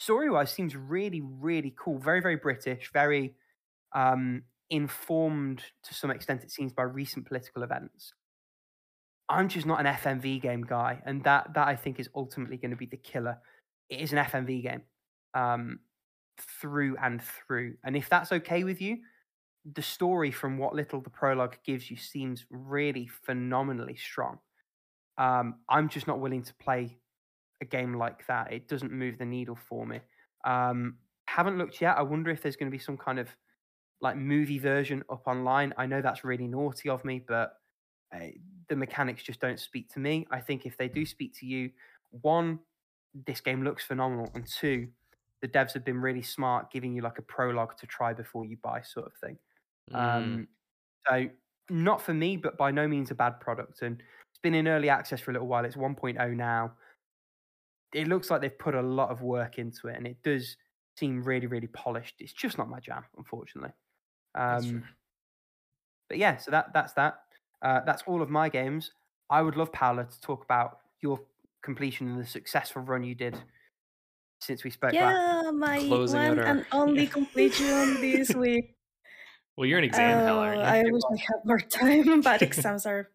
Story 0.00 0.28
wise, 0.28 0.50
seems 0.50 0.74
really, 0.74 1.20
really 1.22 1.72
cool. 1.78 1.98
Very, 1.98 2.20
very 2.20 2.36
British, 2.36 2.90
very 2.92 3.36
um, 3.94 4.42
informed 4.68 5.62
to 5.84 5.94
some 5.94 6.10
extent, 6.10 6.42
it 6.42 6.50
seems, 6.50 6.72
by 6.72 6.82
recent 6.82 7.26
political 7.26 7.62
events. 7.62 8.12
I'm 9.28 9.48
just 9.48 9.64
not 9.64 9.80
an 9.80 9.86
FMV 9.86 10.42
game 10.42 10.62
guy, 10.62 11.00
and 11.06 11.22
that 11.24 11.54
that 11.54 11.68
I 11.68 11.76
think 11.76 12.00
is 12.00 12.10
ultimately 12.14 12.56
going 12.56 12.72
to 12.72 12.76
be 12.76 12.86
the 12.86 12.96
killer. 12.96 13.38
It 13.88 14.00
is 14.00 14.12
an 14.12 14.18
FMV 14.18 14.62
game, 14.62 14.82
um, 15.34 15.80
through 16.60 16.96
and 17.02 17.22
through. 17.22 17.76
And 17.84 17.96
if 17.96 18.08
that's 18.08 18.32
okay 18.32 18.64
with 18.64 18.80
you, 18.80 18.98
the 19.74 19.82
story 19.82 20.30
from 20.30 20.58
what 20.58 20.74
little 20.74 21.00
the 21.00 21.10
prologue 21.10 21.56
gives 21.64 21.90
you 21.90 21.96
seems 21.96 22.44
really 22.50 23.06
phenomenally 23.06 23.96
strong. 23.96 24.38
Um, 25.16 25.56
I'm 25.68 25.88
just 25.88 26.06
not 26.06 26.20
willing 26.20 26.42
to 26.42 26.54
play 26.54 26.98
a 27.62 27.64
game 27.64 27.94
like 27.94 28.26
that. 28.26 28.52
It 28.52 28.68
doesn't 28.68 28.92
move 28.92 29.18
the 29.18 29.24
needle 29.24 29.56
for 29.68 29.86
me. 29.86 30.00
Um, 30.44 30.98
haven't 31.26 31.58
looked 31.58 31.80
yet. 31.80 31.96
I 31.96 32.02
wonder 32.02 32.30
if 32.30 32.42
there's 32.42 32.56
going 32.56 32.70
to 32.70 32.76
be 32.76 32.82
some 32.82 32.98
kind 32.98 33.18
of 33.18 33.28
like 34.00 34.16
movie 34.16 34.58
version 34.58 35.02
up 35.10 35.26
online. 35.26 35.72
I 35.78 35.86
know 35.86 36.02
that's 36.02 36.24
really 36.24 36.46
naughty 36.46 36.88
of 36.88 37.04
me, 37.04 37.22
but 37.26 37.54
uh, 38.14 38.26
the 38.68 38.76
mechanics 38.76 39.22
just 39.22 39.40
don't 39.40 39.58
speak 39.58 39.92
to 39.94 40.00
me. 40.00 40.26
I 40.30 40.40
think 40.40 40.66
if 40.66 40.76
they 40.76 40.88
do 40.88 41.06
speak 41.06 41.34
to 41.38 41.46
you, 41.46 41.70
one, 42.10 42.58
this 43.26 43.40
game 43.40 43.62
looks 43.62 43.84
phenomenal, 43.84 44.30
and 44.34 44.46
two, 44.46 44.88
the 45.42 45.48
devs 45.48 45.72
have 45.74 45.84
been 45.84 46.00
really 46.00 46.22
smart, 46.22 46.70
giving 46.72 46.94
you 46.94 47.02
like 47.02 47.18
a 47.18 47.22
prologue 47.22 47.76
to 47.78 47.86
try 47.86 48.12
before 48.12 48.44
you 48.44 48.56
buy, 48.62 48.82
sort 48.82 49.06
of 49.06 49.12
thing. 49.22 49.38
Mm. 49.92 50.16
Um, 50.16 50.48
so 51.08 51.28
not 51.70 52.00
for 52.00 52.14
me, 52.14 52.36
but 52.36 52.56
by 52.56 52.70
no 52.70 52.88
means 52.88 53.10
a 53.10 53.14
bad 53.14 53.40
product. 53.40 53.82
And 53.82 54.00
it's 54.00 54.40
been 54.42 54.54
in 54.54 54.68
early 54.68 54.88
access 54.88 55.20
for 55.20 55.30
a 55.30 55.34
little 55.34 55.48
while. 55.48 55.64
It's 55.64 55.76
1.0 55.76 56.36
now. 56.36 56.72
It 57.92 58.08
looks 58.08 58.30
like 58.30 58.40
they've 58.40 58.58
put 58.58 58.74
a 58.74 58.82
lot 58.82 59.10
of 59.10 59.22
work 59.22 59.58
into 59.58 59.88
it, 59.88 59.96
and 59.96 60.06
it 60.06 60.16
does 60.24 60.56
seem 60.96 61.22
really, 61.22 61.46
really 61.46 61.68
polished. 61.68 62.14
It's 62.18 62.32
just 62.32 62.58
not 62.58 62.68
my 62.68 62.80
jam, 62.80 63.04
unfortunately. 63.16 63.72
Um, 64.34 64.82
but 66.08 66.18
yeah, 66.18 66.36
so 66.36 66.50
that 66.50 66.72
that's 66.74 66.92
that. 66.94 67.20
Uh, 67.62 67.80
that's 67.86 68.02
all 68.06 68.20
of 68.20 68.30
my 68.30 68.48
games. 68.48 68.90
I 69.30 69.42
would 69.42 69.56
love 69.56 69.72
Paola 69.72 70.04
to 70.04 70.20
talk 70.20 70.44
about 70.44 70.78
your 71.00 71.20
completion 71.64 72.08
and 72.08 72.20
the 72.20 72.26
successful 72.26 72.82
run 72.82 73.02
you 73.02 73.14
did 73.14 73.34
since 74.40 74.62
we 74.64 74.70
spoke 74.70 74.92
last. 74.92 75.44
Yeah, 75.44 75.50
my 75.50 75.78
Closing 75.78 76.20
one 76.20 76.38
our- 76.38 76.44
and 76.44 76.66
only 76.72 77.04
yeah. 77.04 77.10
completion 77.10 78.00
this 78.00 78.34
week. 78.44 78.76
Well, 79.56 79.66
you're 79.66 79.78
an 79.78 79.84
exam 79.84 80.18
hell, 80.26 80.38
aren't 80.38 80.60
Uh, 80.60 80.64
you? 80.82 80.88
I 80.88 80.90
wish 80.90 81.02
I 81.10 81.16
had 81.16 81.40
more 81.44 81.60
time, 81.60 82.20
but 82.26 82.42
exams 82.42 82.86
are 82.86 83.08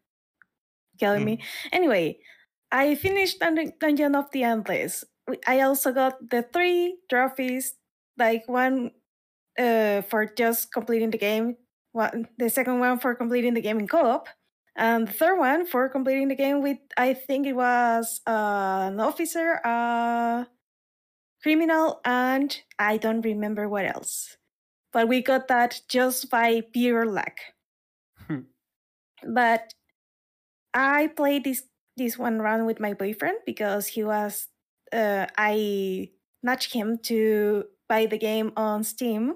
killing 1.00 1.24
me. 1.26 1.44
Anyway, 1.72 2.20
I 2.72 2.96
finished 2.96 3.40
Dun- 3.40 3.74
Dungeon 3.80 4.16
of 4.16 4.32
the 4.32 4.44
Endless. 4.44 5.04
I 5.46 5.62
also 5.62 5.92
got 5.94 6.18
the 6.30 6.42
three 6.42 6.98
trophies, 7.10 7.76
like 8.18 8.48
one 8.48 8.92
uh, 9.60 10.02
for 10.10 10.26
just 10.26 10.72
completing 10.74 11.12
the 11.12 11.18
game, 11.20 11.58
one 11.92 12.28
the 12.40 12.50
second 12.50 12.80
one 12.80 12.98
for 13.00 13.14
completing 13.16 13.54
the 13.54 13.62
game 13.62 13.78
in 13.80 13.88
co-op, 13.88 14.28
and 14.80 15.08
the 15.08 15.14
third 15.14 15.38
one 15.38 15.66
for 15.66 15.90
completing 15.90 16.30
the 16.30 16.36
game 16.36 16.62
with 16.62 16.80
I 16.98 17.14
think 17.14 17.46
it 17.46 17.54
was 17.54 18.22
uh, 18.26 18.90
an 18.92 19.00
officer, 19.00 19.60
a 19.66 20.48
criminal, 21.44 22.02
and 22.06 22.58
I 22.80 22.98
don't 22.98 23.22
remember 23.22 23.68
what 23.70 23.86
else. 23.86 24.38
But 24.94 25.08
we 25.08 25.22
got 25.22 25.48
that 25.50 25.82
just 25.90 26.30
by 26.32 26.62
pure 26.74 27.06
luck. 27.06 27.38
Hmm. 28.28 28.42
but 29.28 29.74
I 30.74 31.08
played 31.08 31.44
this 31.44 31.64
this 31.98 32.18
one 32.18 32.40
round 32.40 32.66
with 32.66 32.80
my 32.80 32.94
boyfriend 32.94 33.40
because 33.46 33.88
he 33.88 34.04
was 34.04 34.48
uh, 34.94 35.28
I 35.38 36.12
nudged 36.44 36.74
him 36.74 37.00
to 37.04 37.66
buy 37.90 38.06
the 38.06 38.18
game 38.18 38.54
on 38.56 38.84
Steam 38.84 39.36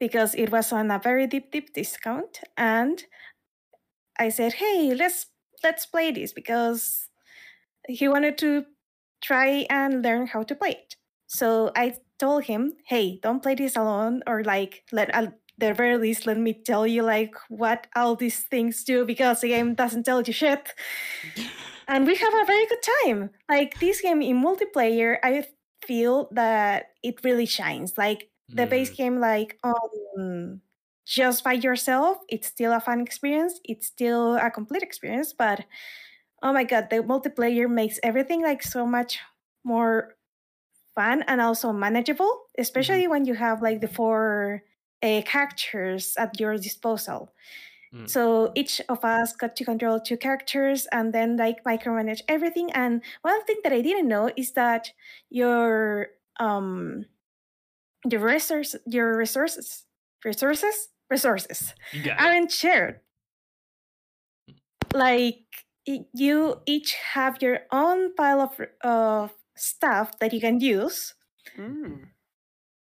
because 0.00 0.34
it 0.34 0.50
was 0.50 0.72
on 0.72 0.90
a 0.90 0.98
very 0.98 1.26
deep 1.26 1.50
deep 1.50 1.74
discount 1.74 2.40
and 2.56 3.04
I 4.18 4.28
said, 4.30 4.54
"Hey, 4.54 4.94
let's 4.94 5.26
let's 5.62 5.86
play 5.86 6.10
this 6.12 6.32
because 6.32 7.08
he 7.88 8.08
wanted 8.08 8.38
to 8.38 8.66
try 9.22 9.66
and 9.70 10.02
learn 10.02 10.26
how 10.28 10.42
to 10.44 10.54
play 10.54 10.72
it." 10.72 10.96
So 11.28 11.72
I 11.76 11.96
told 12.18 12.44
him, 12.44 12.74
"Hey, 12.86 13.18
don't 13.22 13.42
play 13.42 13.54
this 13.56 13.76
alone 13.76 14.22
or 14.26 14.44
like 14.44 14.84
let 14.92 15.10
at 15.10 15.38
the 15.58 15.74
very 15.74 15.98
least 15.98 16.26
let 16.26 16.38
me 16.38 16.54
tell 16.54 16.86
you 16.86 17.02
like 17.02 17.34
what 17.48 17.86
all 17.96 18.16
these 18.16 18.44
things 18.44 18.84
do 18.84 19.04
because 19.04 19.40
the 19.42 19.48
game 19.48 19.74
doesn't 19.74 20.04
tell 20.04 20.22
you 20.22 20.32
shit." 20.32 20.74
and 21.88 22.06
we 22.06 22.14
have 22.16 22.34
a 22.34 22.44
very 22.44 22.66
good 22.66 22.82
time. 23.04 23.30
Like 23.48 23.78
this 23.80 24.00
game 24.00 24.22
in 24.22 24.42
multiplayer, 24.42 25.18
I 25.22 25.46
feel 25.86 26.28
that 26.32 26.90
it 27.02 27.22
really 27.24 27.46
shines. 27.46 27.96
Like 27.96 28.30
the 28.52 28.66
base 28.66 28.90
Mm. 28.90 28.96
game, 28.96 29.20
like 29.20 29.58
um, 29.64 30.60
just 31.08 31.42
by 31.42 31.54
yourself, 31.54 32.18
it's 32.28 32.46
still 32.46 32.72
a 32.72 32.80
fun 32.80 33.00
experience. 33.00 33.60
It's 33.64 33.86
still 33.86 34.36
a 34.36 34.50
complete 34.50 34.82
experience, 34.82 35.32
but 35.32 35.64
oh 36.42 36.52
my 36.52 36.64
god, 36.64 36.88
the 36.90 36.96
multiplayer 36.96 37.68
makes 37.68 37.98
everything 38.02 38.42
like 38.42 38.62
so 38.62 38.84
much 38.84 39.18
more 39.64 40.14
fun 40.94 41.24
and 41.26 41.40
also 41.40 41.72
manageable, 41.72 42.42
especially 42.58 43.08
when 43.08 43.24
you 43.24 43.32
have 43.32 43.62
like 43.62 43.80
the 43.80 43.88
four 43.88 44.62
uh, 45.02 45.22
characters 45.24 46.12
at 46.18 46.38
your 46.38 46.58
disposal. 46.58 47.32
Mm. 47.94 48.06
So 48.06 48.52
each 48.54 48.82
of 48.90 49.02
us 49.02 49.34
got 49.34 49.56
to 49.56 49.64
control 49.64 49.98
two 49.98 50.18
characters 50.18 50.86
and 50.92 51.14
then 51.14 51.38
like 51.38 51.64
micromanage 51.64 52.20
everything. 52.28 52.70
And 52.72 53.00
one 53.22 53.42
thing 53.46 53.60
that 53.64 53.72
I 53.72 53.80
didn't 53.80 54.08
know 54.08 54.30
is 54.36 54.52
that 54.52 54.92
your 55.30 56.08
um 56.38 57.06
your 58.04 58.20
resource 58.20 58.76
your 58.86 59.16
resources 59.16 59.84
resources 60.24 60.88
resources 61.10 61.74
You 61.92 62.02
got 62.02 62.22
it. 62.22 62.26
aren't 62.26 62.50
shared. 62.52 63.00
Like 64.92 65.44
you 65.86 66.60
each 66.66 66.94
have 66.94 67.40
your 67.42 67.60
own 67.72 68.14
pile 68.14 68.40
of 68.40 68.60
of 68.82 69.32
stuff 69.56 70.18
that 70.18 70.32
you 70.32 70.40
can 70.40 70.60
use 70.60 71.14
Mm. 71.56 72.08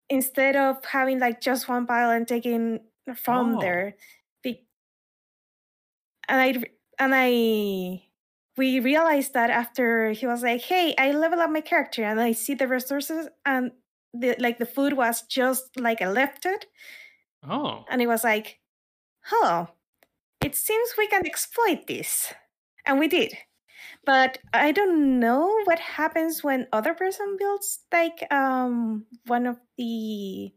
instead 0.09 0.55
of 0.55 0.83
having 0.85 1.19
like 1.19 1.41
just 1.41 1.67
one 1.67 1.85
pile 1.85 2.11
and 2.11 2.27
taking 2.27 2.79
from 3.15 3.57
Oh. 3.57 3.59
there. 3.59 3.95
And 6.27 6.39
I 6.39 6.63
and 6.99 7.13
I 7.15 8.03
we 8.57 8.79
realized 8.79 9.33
that 9.33 9.49
after 9.49 10.11
he 10.11 10.27
was 10.27 10.43
like, 10.43 10.61
"Hey, 10.61 10.93
I 10.97 11.11
level 11.11 11.39
up 11.39 11.49
my 11.49 11.61
character 11.61 12.03
and 12.03 12.19
I 12.19 12.31
see 12.33 12.53
the 12.53 12.67
resources 12.67 13.27
and 13.45 13.71
the 14.13 14.35
like 14.39 14.57
the 14.59 14.65
food 14.65 14.93
was 14.93 15.21
just 15.23 15.77
like 15.77 16.01
I 16.01 16.09
left 16.09 16.45
it." 16.45 16.65
Oh. 17.47 17.85
And 17.89 18.01
it 18.01 18.07
was 18.07 18.23
like, 18.23 18.59
"Hello, 19.23 19.69
it 20.43 20.55
seems 20.55 20.95
we 20.97 21.07
can 21.07 21.25
exploit 21.25 21.87
this," 21.87 22.33
and 22.85 22.99
we 22.99 23.07
did. 23.07 23.37
But 24.05 24.39
I 24.53 24.71
don't 24.73 25.19
know 25.19 25.61
what 25.65 25.79
happens 25.79 26.43
when 26.43 26.67
other 26.73 26.93
person 26.95 27.37
builds 27.39 27.81
like 27.93 28.25
um 28.33 29.05
one 29.27 29.47
of 29.47 29.59
the 29.77 30.53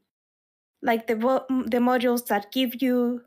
like 0.82 1.06
the 1.08 1.16
the 1.16 1.78
modules 1.80 2.26
that 2.28 2.52
give 2.52 2.82
you 2.82 3.22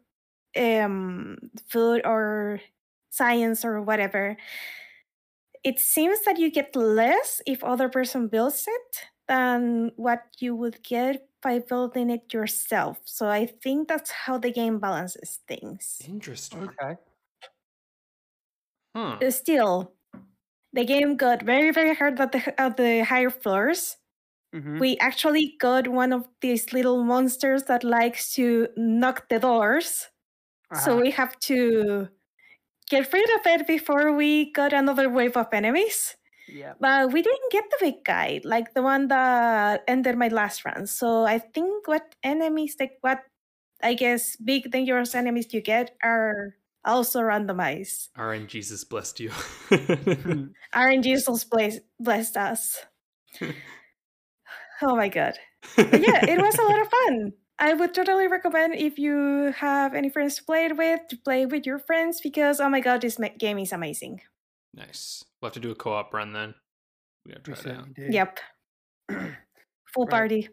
um 0.58 1.38
food 1.70 2.02
or 2.06 2.62
science 3.12 3.66
or 3.66 3.82
whatever. 3.82 4.38
It 5.64 5.80
seems 5.80 6.22
that 6.26 6.38
you 6.40 6.52
get 6.52 6.76
less 6.76 7.42
if 7.46 7.64
other 7.64 7.90
person 7.90 8.28
builds 8.28 8.66
it 8.68 9.02
than 9.28 9.92
what 9.96 10.24
you 10.40 10.56
would 10.56 10.84
get 10.84 11.27
by 11.42 11.60
building 11.60 12.10
it 12.10 12.34
yourself. 12.34 13.02
So 13.06 13.30
I 13.30 13.46
think 13.48 13.88
that's 13.88 14.12
how 14.12 14.38
the 14.38 14.52
game 14.52 14.80
balances 14.80 15.40
things. 15.48 16.10
Interesting. 16.10 16.76
Okay. 16.82 16.98
Huh. 18.96 19.22
Uh, 19.22 19.32
Still, 19.32 19.94
the 20.74 20.86
game 20.86 21.18
got 21.18 21.44
very 21.44 21.72
very 21.72 21.96
hard 21.96 22.20
at 22.22 22.34
the 22.34 22.62
at 22.62 22.78
the 22.78 23.04
higher 23.06 23.30
floors. 23.32 23.98
hmm 24.54 24.80
We 24.80 24.98
actually 25.00 25.58
got 25.60 25.88
one 25.90 26.14
of 26.14 26.28
these 26.42 26.74
little 26.74 27.04
monsters 27.06 27.66
that 27.66 27.84
likes 27.86 28.34
to 28.36 28.70
knock 28.78 29.30
the 29.30 29.40
doors. 29.40 30.10
So 30.74 30.98
Uh-huh. 30.98 31.02
we 31.02 31.12
have 31.12 31.40
to 31.52 32.10
get 32.92 33.14
rid 33.14 33.30
of 33.40 33.48
it 33.48 33.68
before 33.68 34.14
we 34.14 34.54
got 34.54 34.74
another 34.74 35.10
wave 35.10 35.38
of 35.38 35.54
enemies. 35.54 36.17
Yeah. 36.48 36.74
But 36.80 37.12
we 37.12 37.22
didn't 37.22 37.52
get 37.52 37.66
the 37.70 37.78
big 37.82 38.04
guy, 38.06 38.42
like 38.44 38.74
the 38.74 38.82
one 38.82 39.08
that 39.10 39.84
ended 39.88 40.18
my 40.18 40.30
last 40.30 40.66
run. 40.66 40.88
So 40.88 41.26
I 41.26 41.40
think 41.40 41.88
what 41.88 42.16
enemies, 42.24 42.76
like 42.80 42.98
what 43.02 43.20
I 43.82 43.94
guess 43.94 44.36
big 44.38 44.72
dangerous 44.72 45.14
enemies 45.14 45.54
you 45.54 45.62
get 45.62 45.96
are 46.02 46.56
also 46.86 47.22
randomized. 47.22 48.10
RNGesus 48.18 48.88
blessed 48.88 49.20
you. 49.20 49.30
Hmm. 49.30 50.46
RNG 50.76 51.20
souls 51.20 51.44
bless, 51.44 51.80
blessed 52.00 52.38
us. 52.38 52.86
oh 53.42 54.96
my 54.96 55.10
god. 55.10 55.38
But 55.76 56.02
yeah, 56.02 56.26
it 56.26 56.40
was 56.42 56.58
a 56.58 56.64
lot 56.64 56.82
of 56.82 56.88
fun. 56.90 57.34
I 57.60 57.74
would 57.74 57.94
totally 57.94 58.28
recommend 58.28 58.76
if 58.76 59.00
you 59.00 59.52
have 59.58 59.96
any 59.96 60.10
friends 60.10 60.36
to 60.36 60.44
play 60.44 60.66
it 60.66 60.78
with, 60.78 61.02
to 61.10 61.18
play 61.18 61.46
with 61.46 61.66
your 61.66 61.80
friends 61.80 62.22
because 62.22 62.60
oh 62.60 62.70
my 62.70 62.80
god, 62.80 63.02
this 63.02 63.20
game 63.38 63.60
is 63.60 63.72
amazing. 63.72 64.22
Nice. 64.78 65.26
We'll 65.42 65.48
have 65.50 65.54
to 65.56 65.60
do 65.60 65.72
a 65.72 65.76
co-op 65.76 66.14
run 66.14 66.32
then. 66.32 66.54
We 67.26 67.34
gotta 67.34 67.52
We 67.52 67.56
try 67.58 67.72
it 67.72 67.78
out. 67.78 67.94
do. 67.94 68.08
Yep, 68.10 68.40
full 69.88 70.06
Right. 70.06 70.10
party. 70.10 70.50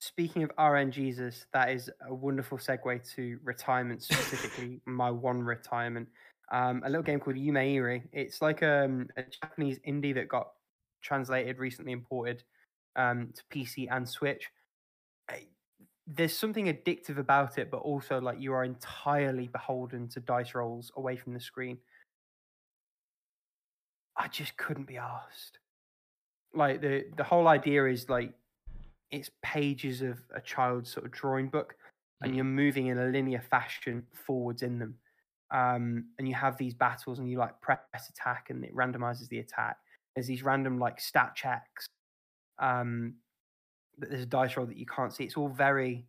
Speaking 0.00 0.42
of 0.42 0.50
RNGesus, 0.56 1.46
that 1.52 1.70
is 1.70 1.90
a 2.06 2.14
wonderful 2.14 2.58
segue 2.58 3.14
to 3.14 3.38
retirement, 3.42 4.02
specifically 4.02 4.80
my 4.86 5.10
one 5.10 5.42
retirement. 5.42 6.08
Um, 6.52 6.82
a 6.84 6.88
little 6.88 7.02
game 7.02 7.20
called 7.20 7.36
Yume 7.36 7.74
Iri. 7.74 8.02
It's 8.12 8.40
like 8.42 8.62
um, 8.62 9.08
a 9.16 9.22
Japanese 9.22 9.78
indie 9.88 10.14
that 10.14 10.28
got 10.28 10.48
translated 11.02 11.58
recently, 11.58 11.92
imported 11.92 12.44
um, 12.96 13.32
to 13.34 13.42
PC 13.50 13.88
and 13.90 14.06
Switch. 14.08 14.46
I- 15.30 15.48
There's 16.06 16.36
something 16.36 16.66
addictive 16.66 17.16
about 17.18 17.56
it, 17.58 17.70
but 17.70 17.78
also 17.78 18.20
like 18.20 18.38
you 18.38 18.52
are 18.52 18.64
entirely 18.64 19.48
beholden 19.48 20.06
to 20.10 20.20
dice 20.20 20.54
rolls 20.54 20.92
away 20.96 21.16
from 21.16 21.32
the 21.32 21.40
screen. 21.40 21.78
I 24.16 24.28
just 24.28 24.56
couldn't 24.56 24.86
be 24.86 24.96
asked. 24.96 25.58
Like 26.54 26.80
the 26.80 27.06
the 27.16 27.24
whole 27.24 27.48
idea 27.48 27.86
is 27.86 28.08
like 28.08 28.32
it's 29.10 29.30
pages 29.42 30.02
of 30.02 30.18
a 30.34 30.40
child's 30.40 30.90
sort 30.90 31.06
of 31.06 31.12
drawing 31.12 31.48
book 31.48 31.76
and 32.22 32.32
Mm. 32.32 32.36
you're 32.36 32.44
moving 32.44 32.86
in 32.88 32.98
a 32.98 33.06
linear 33.06 33.40
fashion 33.40 34.06
forwards 34.26 34.62
in 34.62 34.78
them 34.78 34.98
um, 35.50 36.06
and 36.18 36.26
you 36.28 36.34
have 36.34 36.56
these 36.56 36.74
battles 36.74 37.18
and 37.18 37.28
you 37.30 37.38
like 37.38 37.60
press 37.60 37.78
attack 38.08 38.46
and 38.50 38.64
it 38.64 38.74
randomizes 38.74 39.28
the 39.28 39.40
attack 39.40 39.76
there's 40.14 40.26
these 40.26 40.42
random 40.42 40.78
like 40.78 41.00
stat 41.00 41.34
checks 41.34 41.86
um, 42.60 43.14
but 43.98 44.08
there's 44.10 44.22
a 44.22 44.26
dice 44.26 44.56
roll 44.56 44.66
that 44.66 44.76
you 44.76 44.86
can't 44.86 45.12
see 45.12 45.24
it's 45.24 45.36
all 45.36 45.48
very 45.48 46.06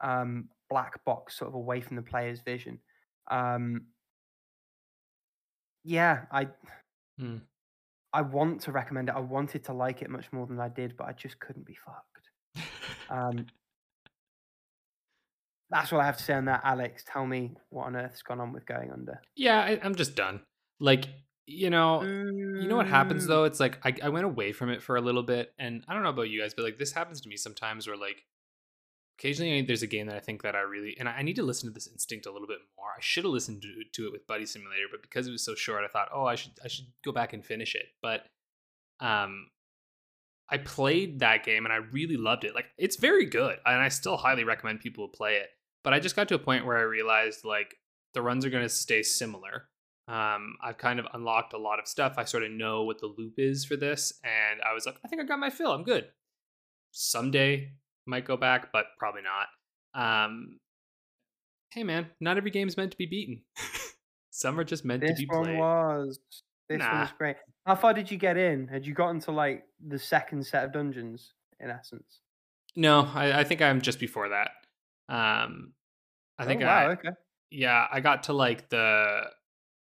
um, 0.00 0.48
black 0.68 1.04
box 1.04 1.38
sort 1.38 1.48
of 1.48 1.54
away 1.54 1.80
from 1.80 1.96
the 1.96 2.02
player's 2.02 2.40
vision 2.40 2.78
um, 3.30 3.86
yeah 5.84 6.22
i 6.30 6.46
Hmm. 7.18 7.36
i 8.12 8.22
want 8.22 8.60
to 8.62 8.72
recommend 8.72 9.08
it 9.08 9.14
i 9.14 9.20
wanted 9.20 9.64
to 9.64 9.72
like 9.72 10.02
it 10.02 10.10
much 10.10 10.32
more 10.32 10.46
than 10.46 10.58
i 10.60 10.68
did 10.68 10.96
but 10.96 11.06
i 11.08 11.12
just 11.12 11.38
couldn't 11.40 11.66
be 11.66 11.76
fucked 11.84 12.66
um, 13.10 13.46
that's 15.70 15.90
what 15.90 16.00
I 16.02 16.04
have 16.06 16.18
to 16.18 16.22
say 16.22 16.34
on 16.34 16.44
that, 16.46 16.60
Alex. 16.64 17.02
Tell 17.10 17.26
me 17.26 17.52
what 17.70 17.86
on 17.86 17.96
earth's 17.96 18.22
gone 18.22 18.40
on 18.40 18.52
with 18.52 18.66
Going 18.66 18.90
Under. 18.92 19.20
yeah, 19.36 19.58
I, 19.60 19.80
I'm 19.82 19.94
just 19.94 20.14
done. 20.14 20.42
Like, 20.80 21.06
you 21.46 21.70
know, 21.70 22.02
you 22.02 22.68
know 22.68 22.76
what 22.76 22.86
happens 22.88 23.24
Mm. 23.24 23.28
though? 23.28 23.44
It's 23.44 23.58
like 23.58 23.78
I, 23.84 23.94
I 24.04 24.08
went 24.10 24.26
away 24.26 24.52
from 24.52 24.68
it 24.70 24.82
for 24.82 24.96
a 24.96 25.00
little 25.00 25.22
bit, 25.22 25.52
and 25.58 25.82
I 25.88 25.94
don't 25.94 26.02
know 26.02 26.10
about 26.10 26.28
you 26.28 26.40
guys, 26.42 26.52
but 26.54 26.64
like 26.64 26.78
this 26.78 26.92
happens 26.92 27.20
to 27.22 27.28
me 27.28 27.36
sometimes 27.36 27.86
where 27.86 27.96
like 27.96 28.22
occasionally 29.22 29.62
there's 29.62 29.82
a 29.82 29.86
game 29.86 30.08
that 30.08 30.16
I 30.16 30.20
think 30.20 30.42
that 30.42 30.56
I 30.56 30.60
really 30.60 30.96
and 30.98 31.08
I, 31.08 31.18
I 31.18 31.22
need 31.22 31.36
to 31.36 31.42
listen 31.42 31.68
to 31.68 31.72
this 31.72 31.86
instinct 31.86 32.26
a 32.26 32.32
little 32.32 32.48
bit 32.48 32.58
more. 32.76 32.88
I 32.96 33.00
should 33.00 33.24
have 33.24 33.32
listened 33.32 33.62
to, 33.62 33.68
to 33.92 34.06
it 34.06 34.12
with 34.12 34.26
Buddy 34.26 34.46
Simulator, 34.46 34.86
but 34.90 35.02
because 35.02 35.28
it 35.28 35.30
was 35.30 35.44
so 35.44 35.54
short, 35.54 35.84
I 35.84 35.88
thought, 35.88 36.08
oh, 36.12 36.24
I 36.24 36.34
should 36.34 36.52
I 36.64 36.68
should 36.68 36.86
go 37.04 37.12
back 37.12 37.32
and 37.32 37.44
finish 37.44 37.74
it. 37.74 37.86
But 38.02 38.26
um 39.00 39.48
I 40.48 40.58
played 40.58 41.20
that 41.20 41.44
game 41.44 41.64
and 41.64 41.72
I 41.72 41.76
really 41.76 42.16
loved 42.16 42.44
it. 42.44 42.54
Like 42.54 42.66
it's 42.76 42.96
very 42.96 43.26
good, 43.26 43.58
and 43.64 43.80
I 43.80 43.88
still 43.88 44.16
highly 44.16 44.44
recommend 44.44 44.80
people 44.80 45.08
play 45.08 45.36
it. 45.36 45.50
But 45.84 45.94
I 45.94 46.00
just 46.00 46.16
got 46.16 46.28
to 46.28 46.34
a 46.34 46.38
point 46.38 46.66
where 46.66 46.76
I 46.76 46.82
realized 46.82 47.44
like 47.44 47.76
the 48.14 48.22
runs 48.22 48.44
are 48.44 48.50
going 48.50 48.64
to 48.64 48.68
stay 48.68 49.02
similar. 49.02 49.68
Um, 50.08 50.56
I've 50.62 50.78
kind 50.78 50.98
of 50.98 51.06
unlocked 51.14 51.52
a 51.52 51.58
lot 51.58 51.78
of 51.78 51.86
stuff. 51.86 52.14
I 52.18 52.24
sort 52.24 52.42
of 52.42 52.50
know 52.50 52.82
what 52.82 52.98
the 53.00 53.06
loop 53.06 53.34
is 53.38 53.64
for 53.64 53.76
this, 53.76 54.12
and 54.24 54.60
I 54.68 54.74
was 54.74 54.84
like, 54.84 54.96
I 55.04 55.08
think 55.08 55.22
I 55.22 55.24
got 55.24 55.38
my 55.38 55.48
fill. 55.48 55.72
I'm 55.72 55.84
good. 55.84 56.08
Someday 56.90 57.70
might 58.06 58.24
go 58.24 58.36
back, 58.36 58.72
but 58.72 58.86
probably 58.98 59.22
not. 59.22 59.48
Um, 60.24 60.58
hey 61.72 61.84
man, 61.84 62.06
not 62.20 62.36
every 62.36 62.50
game's 62.50 62.76
meant 62.76 62.92
to 62.92 62.98
be 62.98 63.06
beaten. 63.06 63.42
Some 64.30 64.58
are 64.58 64.64
just 64.64 64.84
meant 64.84 65.02
This 65.02 65.12
to 65.20 65.26
be 65.26 65.26
one 65.26 65.44
played. 65.44 65.58
was. 65.58 66.18
This 66.68 66.80
one 66.80 66.88
Nah. 66.88 67.00
was 67.02 67.10
great. 67.18 67.36
How 67.66 67.74
far 67.74 67.92
did 67.92 68.10
you 68.10 68.16
get 68.16 68.36
in? 68.36 68.66
Had 68.66 68.86
you 68.86 68.94
gotten 68.94 69.20
to 69.20 69.30
like 69.32 69.64
the 69.86 69.98
second 69.98 70.44
set 70.46 70.64
of 70.64 70.72
dungeons, 70.72 71.34
in 71.60 71.70
essence? 71.70 72.20
No, 72.74 73.00
I, 73.14 73.40
I 73.40 73.44
think 73.44 73.60
I'm 73.60 73.80
just 73.82 74.00
before 74.00 74.30
that. 74.30 74.50
Um, 75.08 75.74
I 76.38 76.46
think 76.46 76.62
oh, 76.62 76.66
wow, 76.66 76.88
I, 76.88 76.92
okay. 76.92 77.10
yeah, 77.50 77.86
I 77.92 78.00
got 78.00 78.24
to 78.24 78.32
like 78.32 78.70
the 78.70 79.24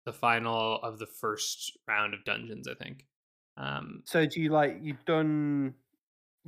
the 0.05 0.13
final 0.13 0.79
of 0.81 0.97
the 0.99 1.05
first 1.07 1.77
round 1.87 2.13
of 2.13 2.23
dungeons. 2.23 2.67
I 2.69 2.75
think. 2.81 3.05
Um, 3.57 4.03
So 4.05 4.25
do 4.25 4.39
you 4.39 4.49
like 4.49 4.77
you've 4.81 5.03
done 5.03 5.73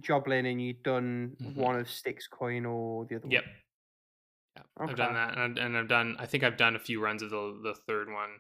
Joblin 0.02 0.46
and 0.46 0.62
you've 0.62 0.84
done 0.84 1.36
Mhm. 1.42 1.56
one 1.56 1.76
of 1.80 1.88
Styxcoin 1.88 2.70
or 2.70 3.06
the 3.06 3.16
other 3.18 3.28
yep. 3.30 3.44
one? 3.46 3.54
Yeah, 4.56 4.64
I've 4.78 4.96
done 4.96 5.14
that, 5.14 5.38
and, 5.38 5.42
I've, 5.60 5.66
and 5.66 5.78
I've 5.78 5.88
done. 5.88 6.16
I 6.20 6.26
think 6.26 6.44
I've 6.44 6.58
done 6.58 6.76
a 6.76 6.80
few 6.80 7.02
runs 7.02 7.22
of 7.22 7.30
the 7.30 7.60
the 7.64 7.76
third 7.88 8.12
one. 8.12 8.40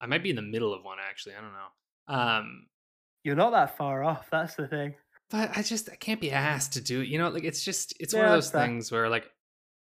I 0.00 0.06
might 0.06 0.22
be 0.22 0.30
in 0.30 0.36
the 0.36 0.42
middle 0.42 0.72
of 0.74 0.84
one 0.84 0.98
actually. 1.00 1.34
I 1.34 1.40
don't 1.40 1.52
know. 1.52 2.14
Um, 2.14 2.66
You're 3.24 3.36
not 3.36 3.50
that 3.50 3.76
far 3.76 4.04
off. 4.04 4.28
That's 4.30 4.54
the 4.54 4.68
thing. 4.68 4.94
but 5.30 5.56
I 5.56 5.62
just 5.62 5.90
I 5.90 5.96
can't 5.96 6.20
be 6.20 6.30
asked 6.30 6.74
to 6.74 6.80
do 6.80 7.00
it. 7.00 7.08
You 7.08 7.18
know, 7.18 7.28
like 7.30 7.44
it's 7.44 7.64
just 7.64 7.94
it's 8.00 8.14
one 8.14 8.24
of 8.24 8.30
those 8.30 8.50
things 8.50 8.92
where 8.92 9.08
like 9.08 9.30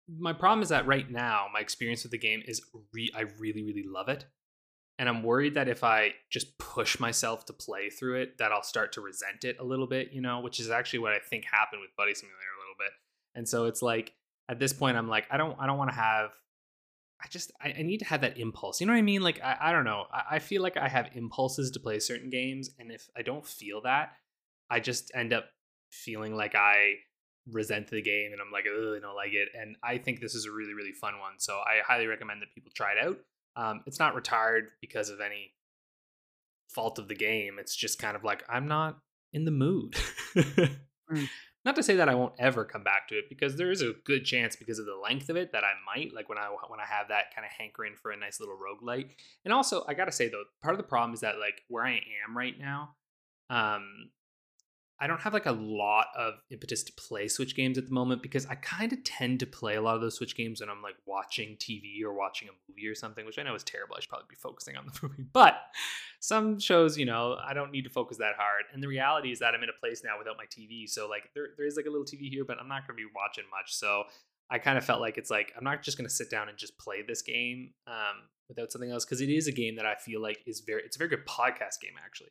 my 0.07 0.33
problem 0.33 0.61
is 0.61 0.69
that 0.69 0.85
right 0.85 1.09
now 1.09 1.47
my 1.51 1.59
experience 1.59 2.03
with 2.03 2.11
the 2.11 2.17
game 2.19 2.41
is 2.45 2.61
re- 2.93 3.11
I 3.15 3.21
really 3.39 3.63
really 3.63 3.83
love 3.87 4.07
it, 4.09 4.25
and 4.97 5.09
I'm 5.09 5.23
worried 5.23 5.55
that 5.55 5.67
if 5.67 5.83
I 5.83 6.13
just 6.29 6.57
push 6.57 6.99
myself 6.99 7.45
to 7.47 7.53
play 7.53 7.89
through 7.89 8.21
it, 8.21 8.37
that 8.37 8.51
I'll 8.51 8.63
start 8.63 8.93
to 8.93 9.01
resent 9.01 9.43
it 9.43 9.57
a 9.59 9.63
little 9.63 9.87
bit. 9.87 10.13
You 10.13 10.21
know, 10.21 10.39
which 10.39 10.59
is 10.59 10.69
actually 10.69 10.99
what 10.99 11.11
I 11.11 11.19
think 11.19 11.45
happened 11.45 11.81
with 11.81 11.95
Buddy 11.97 12.13
Simulator 12.13 12.37
a 12.37 12.61
little 12.61 12.75
bit. 12.77 12.91
And 13.35 13.47
so 13.47 13.65
it's 13.65 13.81
like 13.81 14.13
at 14.49 14.59
this 14.59 14.73
point 14.73 14.97
I'm 14.97 15.09
like 15.09 15.25
I 15.29 15.37
don't 15.37 15.57
I 15.59 15.65
don't 15.65 15.77
want 15.77 15.91
to 15.91 15.95
have. 15.95 16.31
I 17.23 17.27
just 17.29 17.51
I, 17.61 17.73
I 17.79 17.81
need 17.81 17.99
to 17.99 18.05
have 18.05 18.21
that 18.21 18.37
impulse. 18.37 18.79
You 18.79 18.87
know 18.87 18.93
what 18.93 18.99
I 18.99 19.03
mean? 19.03 19.21
Like 19.21 19.41
I, 19.43 19.57
I 19.59 19.71
don't 19.71 19.85
know. 19.85 20.05
I, 20.11 20.35
I 20.35 20.39
feel 20.39 20.61
like 20.61 20.77
I 20.77 20.87
have 20.87 21.09
impulses 21.13 21.71
to 21.71 21.79
play 21.79 21.99
certain 21.99 22.29
games, 22.29 22.71
and 22.79 22.91
if 22.91 23.09
I 23.17 23.21
don't 23.21 23.45
feel 23.45 23.81
that, 23.81 24.13
I 24.69 24.79
just 24.79 25.11
end 25.15 25.33
up 25.33 25.45
feeling 25.91 26.35
like 26.35 26.55
I 26.55 26.95
resent 27.51 27.89
the 27.89 28.01
game 28.01 28.31
and 28.31 28.41
I'm 28.41 28.51
like, 28.51 28.65
I 28.65 28.99
don't 28.99 29.15
like 29.15 29.33
it. 29.33 29.49
And 29.59 29.75
I 29.83 29.97
think 29.97 30.19
this 30.19 30.35
is 30.35 30.45
a 30.45 30.51
really, 30.51 30.73
really 30.73 30.93
fun 30.93 31.19
one. 31.19 31.33
So 31.37 31.53
I 31.53 31.81
highly 31.85 32.07
recommend 32.07 32.41
that 32.41 32.53
people 32.53 32.71
try 32.75 32.93
it 32.93 33.05
out. 33.05 33.17
Um, 33.55 33.81
it's 33.85 33.99
not 33.99 34.15
retired 34.15 34.65
because 34.81 35.09
of 35.09 35.21
any 35.21 35.53
fault 36.69 36.99
of 36.99 37.07
the 37.07 37.15
game. 37.15 37.57
It's 37.59 37.75
just 37.75 37.99
kind 37.99 38.15
of 38.15 38.23
like, 38.23 38.43
I'm 38.49 38.67
not 38.67 38.97
in 39.33 39.45
the 39.45 39.51
mood. 39.51 39.95
Mm. 41.11 41.27
Not 41.63 41.75
to 41.75 41.83
say 41.83 41.95
that 41.95 42.09
I 42.09 42.15
won't 42.15 42.33
ever 42.37 42.63
come 42.63 42.83
back 42.83 43.07
to 43.07 43.15
it 43.15 43.25
because 43.29 43.57
there 43.57 43.71
is 43.71 43.81
a 43.81 43.93
good 44.05 44.23
chance 44.23 44.55
because 44.55 44.79
of 44.79 44.85
the 44.85 44.95
length 44.95 45.29
of 45.29 45.35
it 45.35 45.51
that 45.51 45.63
I 45.63 45.73
might 45.85 46.13
like 46.13 46.29
when 46.29 46.37
I 46.37 46.47
when 46.67 46.79
I 46.79 46.85
have 46.85 47.07
that 47.09 47.33
kind 47.33 47.45
of 47.45 47.51
hankering 47.51 47.93
for 47.99 48.11
a 48.11 48.17
nice 48.17 48.39
little 48.39 48.55
rogue 48.55 48.81
roguelite. 48.81 49.09
And 49.43 49.53
also, 49.53 49.83
I 49.87 49.93
got 49.93 50.05
to 50.05 50.11
say 50.11 50.29
though, 50.29 50.43
part 50.61 50.73
of 50.73 50.77
the 50.77 50.87
problem 50.87 51.13
is 51.13 51.21
that 51.21 51.39
like 51.39 51.61
where 51.67 51.85
I 51.85 52.01
am 52.27 52.37
right 52.37 52.57
now, 52.57 52.95
um 53.49 54.09
I 54.99 55.07
don't 55.07 55.19
have 55.19 55.33
like 55.33 55.45
a 55.45 55.51
lot 55.51 56.07
of 56.17 56.35
impetus 56.49 56.83
to 56.83 56.93
play 56.93 57.27
Switch 57.27 57.53
games 57.53 57.77
at 57.77 57.85
the 57.85 57.93
moment 57.93 58.21
because 58.21 58.45
I 58.45 58.55
kind 58.55 58.93
of 58.93 59.03
tend 59.03 59.41
to 59.41 59.45
play 59.45 59.75
a 59.75 59.81
lot 59.81 59.95
of 59.95 60.01
those 60.01 60.15
Switch 60.15 60.37
games 60.37 60.61
when 60.61 60.69
I'm 60.69 60.81
like 60.81 60.95
watching 61.05 61.57
TV 61.57 62.01
or 62.03 62.13
watching 62.13 62.47
a 62.47 62.51
movie 62.69 62.87
or 62.87 62.95
something, 62.95 63.25
which 63.25 63.37
I 63.37 63.43
know 63.43 63.55
is 63.55 63.63
terrible. 63.63 63.95
I 63.97 63.99
should 63.99 64.09
probably 64.09 64.27
be 64.29 64.37
focusing 64.37 64.77
on 64.77 64.85
the 64.85 64.97
movie. 65.07 65.25
But 65.33 65.55
some 66.21 66.59
shows, 66.59 66.97
you 66.97 67.05
know, 67.05 67.37
I 67.45 67.53
don't 67.53 67.71
need 67.71 67.83
to 67.83 67.89
focus 67.89 68.17
that 68.17 68.35
hard. 68.37 68.63
And 68.73 68.81
the 68.81 68.87
reality 68.87 69.31
is 69.31 69.39
that 69.39 69.53
I'm 69.53 69.63
in 69.63 69.69
a 69.69 69.79
place 69.79 70.01
now 70.03 70.17
without 70.17 70.37
my 70.37 70.45
TV. 70.45 70.87
So 70.87 71.09
like 71.09 71.29
there, 71.33 71.47
there 71.57 71.67
is 71.67 71.75
like 71.75 71.87
a 71.87 71.89
little 71.89 72.05
TV 72.05 72.29
here, 72.29 72.45
but 72.45 72.57
I'm 72.59 72.69
not 72.69 72.87
going 72.87 72.97
to 72.97 73.03
be 73.03 73.11
watching 73.13 73.43
much. 73.51 73.73
So 73.73 74.03
I 74.49 74.59
kind 74.59 74.77
of 74.77 74.85
felt 74.85 75.01
like 75.01 75.17
it's 75.17 75.29
like 75.29 75.51
I'm 75.57 75.63
not 75.63 75.83
just 75.83 75.97
going 75.97 76.07
to 76.07 76.13
sit 76.13 76.29
down 76.29 76.47
and 76.47 76.57
just 76.57 76.77
play 76.77 77.01
this 77.05 77.21
game 77.21 77.71
um, 77.87 78.29
without 78.47 78.71
something 78.71 78.91
else 78.91 79.03
because 79.03 79.19
it 79.19 79.29
is 79.29 79.47
a 79.47 79.51
game 79.51 79.75
that 79.75 79.85
I 79.85 79.95
feel 79.95 80.21
like 80.21 80.39
is 80.45 80.61
very 80.61 80.83
it's 80.83 80.95
a 80.95 80.99
very 80.99 81.09
good 81.09 81.25
podcast 81.25 81.81
game 81.81 81.93
actually 82.03 82.29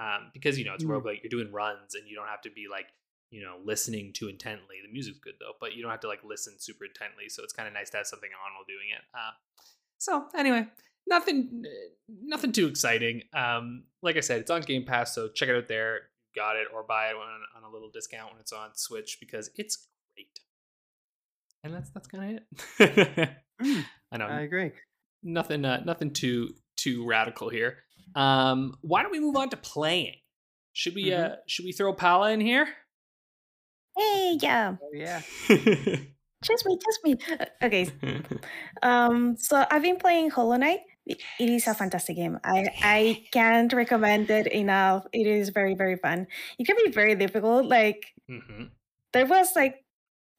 um, 0.00 0.30
because 0.32 0.58
you 0.58 0.64
know 0.64 0.74
it's 0.74 0.84
Mm. 0.84 0.90
roguelike. 0.90 1.22
You're 1.22 1.30
doing 1.30 1.52
runs, 1.52 1.94
and 1.94 2.08
you 2.08 2.16
don't 2.16 2.28
have 2.28 2.40
to 2.42 2.50
be 2.50 2.66
like 2.70 2.86
you 3.30 3.42
know 3.42 3.56
listening 3.64 4.12
too 4.12 4.28
intently. 4.28 4.76
The 4.84 4.90
music's 4.92 5.18
good 5.18 5.34
though, 5.40 5.52
but 5.60 5.74
you 5.74 5.82
don't 5.82 5.90
have 5.90 6.00
to 6.00 6.08
like 6.08 6.24
listen 6.24 6.54
super 6.58 6.84
intently. 6.86 7.28
So 7.28 7.42
it's 7.44 7.52
kind 7.52 7.68
of 7.68 7.74
nice 7.74 7.90
to 7.90 7.98
have 7.98 8.06
something 8.06 8.30
on 8.32 8.54
while 8.54 8.64
doing 8.66 8.88
it. 8.96 9.02
Uh, 9.14 9.32
so 9.98 10.26
anyway, 10.34 10.66
nothing, 11.06 11.64
nothing 12.08 12.52
too 12.52 12.66
exciting. 12.66 13.22
Um, 13.34 13.84
like 14.02 14.16
I 14.16 14.20
said, 14.20 14.40
it's 14.40 14.50
on 14.50 14.62
Game 14.62 14.84
Pass, 14.86 15.14
so 15.14 15.28
check 15.28 15.48
it 15.50 15.54
out 15.56 15.68
there. 15.68 16.08
Got 16.34 16.56
it, 16.56 16.68
or 16.72 16.82
buy 16.84 17.08
it 17.08 17.16
on, 17.16 17.40
on 17.56 17.68
a 17.68 17.72
little 17.72 17.90
discount 17.90 18.32
when 18.32 18.40
it's 18.40 18.52
on 18.52 18.70
Switch 18.74 19.18
because 19.20 19.50
it's 19.56 19.88
great. 20.14 20.40
And 21.62 21.74
that's 21.74 21.90
that's 21.90 22.08
kind 22.08 22.38
of 22.38 22.88
it. 22.88 23.30
Mm, 23.60 23.84
I 24.10 24.16
know 24.16 24.24
I 24.26 24.40
agree. 24.40 24.72
nothing 25.22 25.66
uh, 25.66 25.82
nothing 25.84 26.14
too 26.14 26.54
too 26.76 27.04
radical 27.06 27.50
here. 27.50 27.84
Um, 28.14 28.76
why 28.82 29.02
don't 29.02 29.12
we 29.12 29.20
move 29.20 29.36
on 29.36 29.50
to 29.50 29.56
playing? 29.56 30.16
Should 30.72 30.94
we 30.94 31.10
Mhm. 31.10 31.32
uh 31.32 31.36
should 31.46 31.64
we 31.64 31.72
throw 31.72 31.92
Paola 31.94 32.30
in 32.32 32.40
here? 32.40 32.68
Hey, 33.96 34.38
yeah. 34.40 34.76
Oh, 34.82 34.90
yeah. 34.92 35.22
Just 36.44 36.64
me, 36.66 36.78
just 36.82 37.00
me. 37.04 37.16
Uh, 37.38 37.46
Okay, 37.62 37.90
Um, 38.82 39.36
so 39.36 39.64
I've 39.70 39.82
been 39.82 39.98
playing 39.98 40.30
Hollow 40.30 40.56
Knight. 40.56 40.80
It 41.06 41.22
it 41.38 41.48
is 41.50 41.66
a 41.66 41.74
fantastic 41.74 42.16
game. 42.16 42.38
I 42.44 42.64
I 42.82 43.26
can't 43.32 43.72
recommend 43.72 44.30
it 44.30 44.46
enough. 44.48 45.06
It 45.12 45.26
is 45.26 45.50
very 45.50 45.74
very 45.74 45.96
fun. 45.96 46.26
It 46.58 46.66
can 46.66 46.76
be 46.84 46.90
very 46.92 47.14
difficult. 47.14 47.66
Like 47.66 48.14
hmm 48.28 48.72
there 49.12 49.26
was 49.26 49.54
like, 49.56 49.84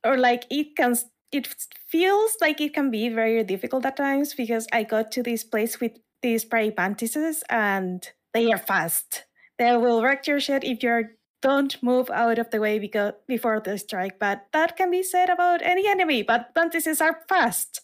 or 0.06 0.18
like 0.18 0.46
it 0.50 0.76
can. 0.76 0.96
It 1.32 1.48
feels 1.88 2.36
like 2.42 2.62
it 2.62 2.74
can 2.74 2.92
be 2.92 3.10
very 3.10 3.44
difficult 3.44 3.86
at 3.86 3.98
times 3.98 4.34
because 4.34 4.68
I 4.74 4.84
got 4.84 5.12
to 5.14 5.24
this 5.24 5.44
place 5.44 5.80
with 5.80 5.94
these 6.22 6.46
prey 6.46 6.74
mantises 6.76 7.44
and 7.50 8.08
they 8.34 8.52
are 8.52 8.58
fast. 8.58 9.26
They 9.58 9.76
will 9.78 10.04
wreck 10.04 10.28
your 10.28 10.40
shit 10.40 10.64
if 10.64 10.82
you 10.84 11.10
don't 11.42 11.82
move 11.82 12.10
out 12.10 12.40
of 12.40 12.50
the 12.52 12.60
way 12.60 12.80
because 12.80 13.14
before 13.28 13.60
they 13.60 13.78
strike. 13.78 14.20
But 14.20 14.48
that 14.54 14.78
can 14.78 14.92
be 14.92 15.04
said 15.04 15.30
about 15.30 15.62
any 15.62 15.88
enemy. 15.88 16.24
But 16.24 16.52
mantises 16.56 17.02
are 17.02 17.20
fast, 17.28 17.82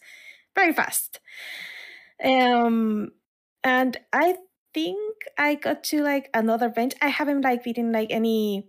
very 0.55 0.73
fast. 0.73 1.19
Um, 2.23 3.11
and 3.63 3.97
I 4.13 4.35
think 4.73 4.99
I 5.37 5.55
got 5.55 5.83
to 5.85 6.01
like 6.01 6.29
another 6.33 6.69
bench. 6.69 6.93
I 7.01 7.09
haven't 7.09 7.41
like 7.41 7.63
beaten 7.63 7.91
like 7.91 8.11
any 8.11 8.67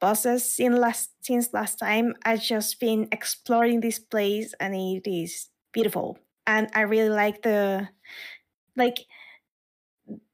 bosses 0.00 0.56
in 0.58 0.76
last 0.76 1.10
since 1.22 1.52
last 1.52 1.78
time. 1.78 2.14
I've 2.24 2.42
just 2.42 2.80
been 2.80 3.08
exploring 3.12 3.80
this 3.80 3.98
place 3.98 4.54
and 4.60 4.74
it 4.74 5.08
is 5.08 5.48
beautiful. 5.72 6.18
And 6.46 6.68
I 6.74 6.82
really 6.82 7.08
like 7.08 7.42
the 7.42 7.88
like 8.76 9.06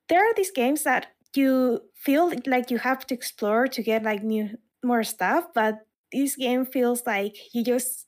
there 0.09 0.24
are 0.24 0.34
these 0.34 0.51
games 0.51 0.82
that 0.84 1.09
you 1.34 1.82
feel 1.95 2.32
like 2.47 2.70
you 2.70 2.78
have 2.78 3.07
to 3.07 3.14
explore 3.14 3.66
to 3.68 3.82
get 3.82 4.03
like 4.03 4.22
new 4.22 4.57
more 4.82 5.05
stuff, 5.05 5.47
but 5.55 5.80
this 6.12 6.36
game 6.36 6.64
feels 6.64 7.03
like 7.07 7.36
you 7.55 7.62
just 7.64 8.07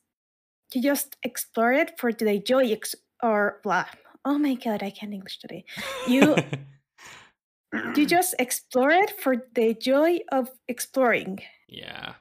you 0.73 0.81
just 0.81 1.17
explore 1.23 1.73
it 1.73 1.99
for 1.99 2.11
the 2.13 2.39
joy 2.39 2.71
ex- 2.71 2.95
or 3.21 3.59
blah. 3.63 3.85
Oh 4.23 4.37
my 4.37 4.55
god, 4.55 4.83
I 4.83 4.89
can't 4.89 5.13
English 5.13 5.39
today. 5.39 5.65
You 6.07 6.35
you 7.95 8.05
just 8.05 8.35
explore 8.39 8.91
it 8.91 9.11
for 9.19 9.47
the 9.53 9.73
joy 9.73 10.19
of 10.31 10.49
exploring. 10.67 11.39
yeah. 11.67 12.13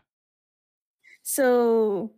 So 1.23 2.13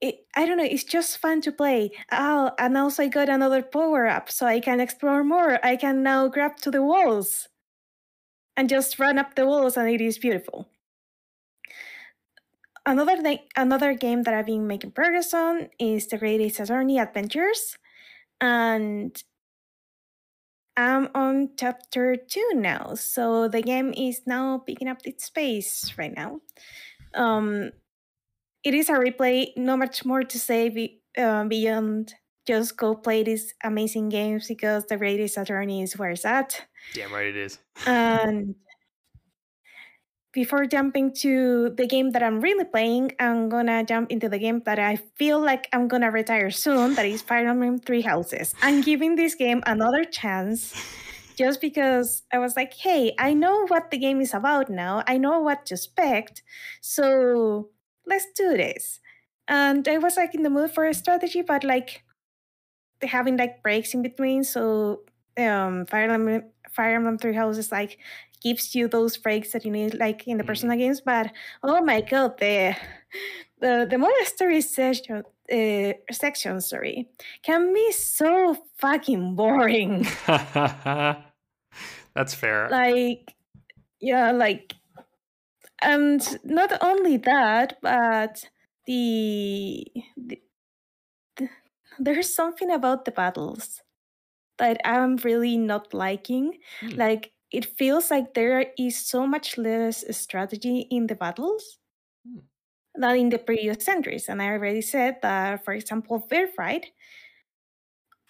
it, 0.00 0.26
I 0.36 0.46
don't 0.46 0.58
know, 0.58 0.64
it's 0.64 0.84
just 0.84 1.18
fun 1.18 1.40
to 1.42 1.52
play. 1.52 1.90
Oh, 2.12 2.52
and 2.58 2.76
also 2.76 3.02
I 3.02 3.08
got 3.08 3.28
another 3.28 3.62
power 3.62 4.06
up, 4.06 4.30
so 4.30 4.46
I 4.46 4.60
can 4.60 4.80
explore 4.80 5.24
more. 5.24 5.64
I 5.64 5.76
can 5.76 6.02
now 6.02 6.28
grab 6.28 6.56
to 6.58 6.70
the 6.70 6.82
walls 6.82 7.48
and 8.56 8.68
just 8.68 8.98
run 8.98 9.18
up 9.18 9.34
the 9.34 9.46
walls, 9.46 9.76
and 9.76 9.88
it 9.88 10.00
is 10.00 10.18
beautiful. 10.18 10.68
Another 12.86 13.20
thing, 13.20 13.40
another 13.56 13.94
game 13.94 14.22
that 14.22 14.34
I've 14.34 14.46
been 14.46 14.66
making 14.66 14.92
progress 14.92 15.34
on 15.34 15.68
is 15.78 16.06
the 16.06 16.16
Great 16.16 16.40
Ace 16.40 16.60
Attorney 16.60 16.98
Adventures, 16.98 17.76
and 18.40 19.20
I'm 20.76 21.08
on 21.14 21.50
chapter 21.58 22.16
two 22.16 22.52
now. 22.54 22.94
So 22.94 23.48
the 23.48 23.62
game 23.62 23.92
is 23.96 24.22
now 24.26 24.58
picking 24.58 24.88
up 24.88 24.98
its 25.04 25.28
pace 25.28 25.92
right 25.98 26.14
now. 26.14 26.40
Um, 27.14 27.72
it 28.68 28.74
is 28.74 28.90
a 28.90 28.92
replay. 28.92 29.56
Not 29.56 29.78
much 29.78 30.04
more 30.04 30.22
to 30.22 30.38
say 30.38 30.68
be, 30.68 31.00
uh, 31.16 31.44
beyond 31.44 32.12
just 32.46 32.76
go 32.76 32.94
play 32.94 33.22
these 33.24 33.54
amazing 33.64 34.10
games 34.10 34.46
because 34.46 34.86
the 34.86 34.96
Great 34.96 35.20
Ace 35.20 35.36
Attorney 35.36 35.82
is 35.82 35.96
where 35.96 36.10
it's 36.10 36.24
at. 36.24 36.66
Damn 36.94 37.12
right 37.12 37.26
it 37.26 37.36
is. 37.36 37.58
And 37.86 38.54
before 40.32 40.66
jumping 40.66 41.14
to 41.24 41.70
the 41.76 41.86
game 41.86 42.10
that 42.12 42.22
I'm 42.22 42.40
really 42.40 42.64
playing, 42.64 43.12
I'm 43.18 43.48
gonna 43.48 43.84
jump 43.84 44.10
into 44.10 44.28
the 44.28 44.38
game 44.38 44.60
that 44.66 44.78
I 44.78 44.96
feel 45.16 45.40
like 45.40 45.68
I'm 45.72 45.88
gonna 45.88 46.10
retire 46.10 46.50
soon. 46.50 46.94
That 46.94 47.06
is 47.06 47.22
Fire 47.22 47.48
Emblem 47.48 47.78
Three 47.78 48.02
Houses. 48.02 48.54
I'm 48.60 48.82
giving 48.82 49.16
this 49.16 49.34
game 49.34 49.62
another 49.66 50.04
chance 50.04 50.76
just 51.36 51.60
because 51.60 52.22
I 52.32 52.38
was 52.38 52.56
like, 52.56 52.74
hey, 52.74 53.14
I 53.18 53.32
know 53.32 53.66
what 53.68 53.90
the 53.90 53.98
game 53.98 54.20
is 54.20 54.34
about 54.34 54.68
now. 54.68 55.04
I 55.06 55.16
know 55.16 55.40
what 55.40 55.64
to 55.66 55.74
expect. 55.74 56.42
So 56.80 57.70
let's 58.08 58.26
do 58.36 58.56
this. 58.56 59.00
And 59.48 59.86
I 59.88 59.98
was 59.98 60.16
like 60.16 60.34
in 60.34 60.42
the 60.42 60.50
mood 60.50 60.70
for 60.72 60.86
a 60.86 60.94
strategy, 60.94 61.42
but 61.42 61.64
like 61.64 62.02
having 63.02 63.36
like 63.36 63.62
breaks 63.62 63.94
in 63.94 64.02
between. 64.02 64.44
So 64.44 65.00
um 65.38 65.86
Fire 65.86 66.10
Emblem 66.10 66.42
Fire 66.70 66.94
Emblem 66.96 67.18
Three 67.18 67.34
Houses 67.34 67.72
like 67.72 67.98
gives 68.42 68.74
you 68.74 68.88
those 68.88 69.16
breaks 69.16 69.52
that 69.52 69.64
you 69.64 69.70
need 69.70 69.94
like 69.94 70.26
in 70.28 70.36
the 70.38 70.44
Mhm. 70.44 70.46
personal 70.46 70.76
games. 70.78 71.00
But 71.00 71.32
oh 71.62 71.80
my 71.82 72.00
god, 72.02 72.38
the 72.38 72.76
the 73.60 73.86
the 73.90 73.98
monastery 73.98 74.60
section 74.60 75.22
uh, 75.52 75.92
section 76.12 76.60
sorry 76.60 77.08
can 77.42 77.72
be 77.72 77.92
so 77.92 78.56
fucking 78.78 79.34
boring. 79.36 80.06
That's 80.26 81.24
fair. 82.34 82.68
like 82.70 83.32
yeah 84.00 84.30
like 84.32 84.74
and 85.82 86.38
not 86.44 86.72
only 86.82 87.16
that 87.16 87.78
but 87.82 88.50
the, 88.86 89.84
the, 90.16 90.42
the 91.36 91.48
there's 91.98 92.34
something 92.34 92.70
about 92.70 93.04
the 93.04 93.10
battles 93.10 93.82
that 94.58 94.80
i'm 94.84 95.16
really 95.18 95.56
not 95.58 95.94
liking 95.94 96.58
Hmm. 96.80 96.98
like 96.98 97.32
it 97.52 97.66
feels 97.78 98.10
like 98.10 98.34
there 98.34 98.72
is 98.78 98.98
so 98.98 99.26
much 99.26 99.58
less 99.58 100.04
strategy 100.16 100.80
in 100.90 101.06
the 101.08 101.14
battles 101.16 101.78
Hmm. 102.24 102.38
than 102.94 103.16
in 103.16 103.28
the 103.30 103.38
previous 103.38 103.86
entries 103.88 104.28
and 104.28 104.42
i 104.42 104.48
already 104.50 104.80
said 104.82 105.18
that 105.22 105.64
for 105.64 105.72
example 105.72 106.18
Fairfight 106.20 106.92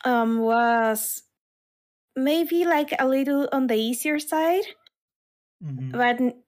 um 0.04 0.38
was 0.40 1.22
maybe 2.16 2.64
like 2.66 2.92
a 3.00 3.06
little 3.08 3.48
on 3.52 3.66
the 3.68 3.76
easier 3.76 4.18
side 4.18 4.64
but 5.92 6.20
n- 6.20 6.42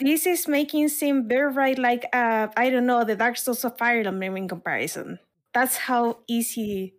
this 0.00 0.26
is 0.26 0.46
making 0.48 0.88
seem 0.88 1.28
very 1.28 1.52
right 1.52 1.78
like 1.78 2.04
uh 2.12 2.48
i 2.56 2.68
don't 2.70 2.86
know 2.86 3.04
the 3.04 3.16
dark 3.16 3.36
souls 3.36 3.64
of 3.64 3.76
fire 3.78 4.00
emblem 4.06 4.36
in 4.36 4.48
comparison 4.48 5.18
that's 5.54 5.76
how 5.76 6.18
easy 6.28 6.94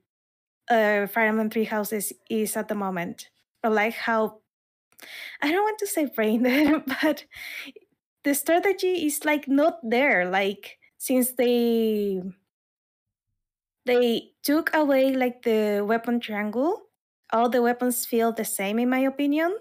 uh 0.69 1.07
fire 1.07 1.27
emblem 1.27 1.49
three 1.49 1.65
houses 1.65 2.13
is 2.29 2.57
at 2.57 2.67
the 2.69 2.75
moment 2.75 3.29
or 3.63 3.71
like 3.71 3.93
how 3.95 4.39
i 5.41 5.51
don't 5.51 5.63
want 5.63 5.79
to 5.79 5.87
say 5.87 6.05
brain 6.05 6.43
dead 6.43 6.83
but 7.01 7.25
the 8.23 8.33
strategy 8.35 9.05
is 9.07 9.25
like 9.25 9.47
not 9.47 9.79
there. 9.83 10.29
Like 10.29 10.77
since 10.97 11.31
they 11.33 12.21
they 13.85 14.31
took 14.43 14.73
away 14.75 15.13
like 15.13 15.43
the 15.43 15.81
weapon 15.87 16.19
triangle, 16.19 16.87
all 17.31 17.49
the 17.49 17.61
weapons 17.61 18.05
feel 18.05 18.31
the 18.31 18.45
same 18.45 18.79
in 18.79 18.89
my 18.89 18.99
opinion. 18.99 19.55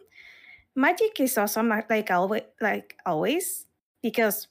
Magic 0.76 1.18
is 1.20 1.38
awesome, 1.38 1.70
like 1.90 2.10
always, 2.10 2.42
like 2.60 2.96
always, 3.06 3.66
because 4.02 4.46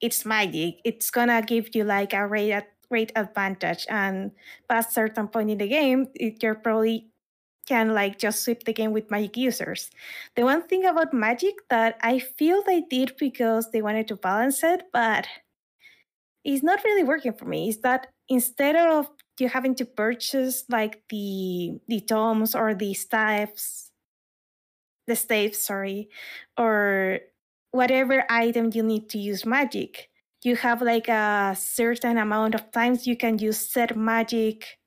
it's 0.00 0.24
magic. 0.26 0.80
It's 0.84 1.10
gonna 1.10 1.42
give 1.42 1.74
you 1.74 1.84
like 1.84 2.12
a 2.12 2.26
rate 2.26 2.62
great 2.88 3.12
advantage, 3.16 3.86
and 3.88 4.32
past 4.68 4.92
certain 4.92 5.28
point 5.28 5.50
in 5.50 5.58
the 5.58 5.68
game, 5.68 6.08
it, 6.14 6.42
you're 6.42 6.54
probably 6.56 7.08
can 7.66 7.94
like 7.94 8.18
just 8.18 8.42
sweep 8.44 8.64
the 8.64 8.72
game 8.72 8.92
with 8.92 9.10
magic 9.10 9.36
users. 9.36 9.90
The 10.36 10.44
one 10.44 10.66
thing 10.68 10.84
about 10.86 11.14
magic 11.14 11.54
that 11.70 11.98
I 12.02 12.18
feel 12.18 12.62
they 12.64 12.82
did 12.82 13.16
because 13.18 13.70
they 13.70 13.82
wanted 13.82 14.08
to 14.08 14.16
balance 14.16 14.62
it, 14.64 14.82
but 14.92 15.28
it's 16.44 16.62
not 16.62 16.82
really 16.84 17.04
working 17.04 17.32
for 17.32 17.44
me, 17.44 17.68
is 17.68 17.78
that 17.80 18.08
instead 18.28 18.76
of 18.76 19.08
you 19.38 19.48
having 19.48 19.74
to 19.76 19.84
purchase 19.84 20.64
like 20.68 21.02
the 21.08 21.78
the 21.88 22.00
tomes 22.00 22.54
or 22.54 22.74
the 22.74 22.94
staves, 22.94 23.89
the 25.10 25.16
staves, 25.16 25.58
sorry, 25.58 26.08
or 26.56 27.20
whatever 27.72 28.24
item 28.30 28.70
you 28.74 28.82
need 28.82 29.10
to 29.10 29.18
use 29.18 29.44
magic, 29.46 30.08
you 30.42 30.56
have 30.56 30.82
like 30.82 31.08
a 31.08 31.56
certain 31.58 32.18
amount 32.18 32.54
of 32.54 32.70
times 32.72 33.06
you 33.06 33.16
can 33.16 33.38
use 33.38 33.58
set 33.58 33.96
magic 33.96 34.78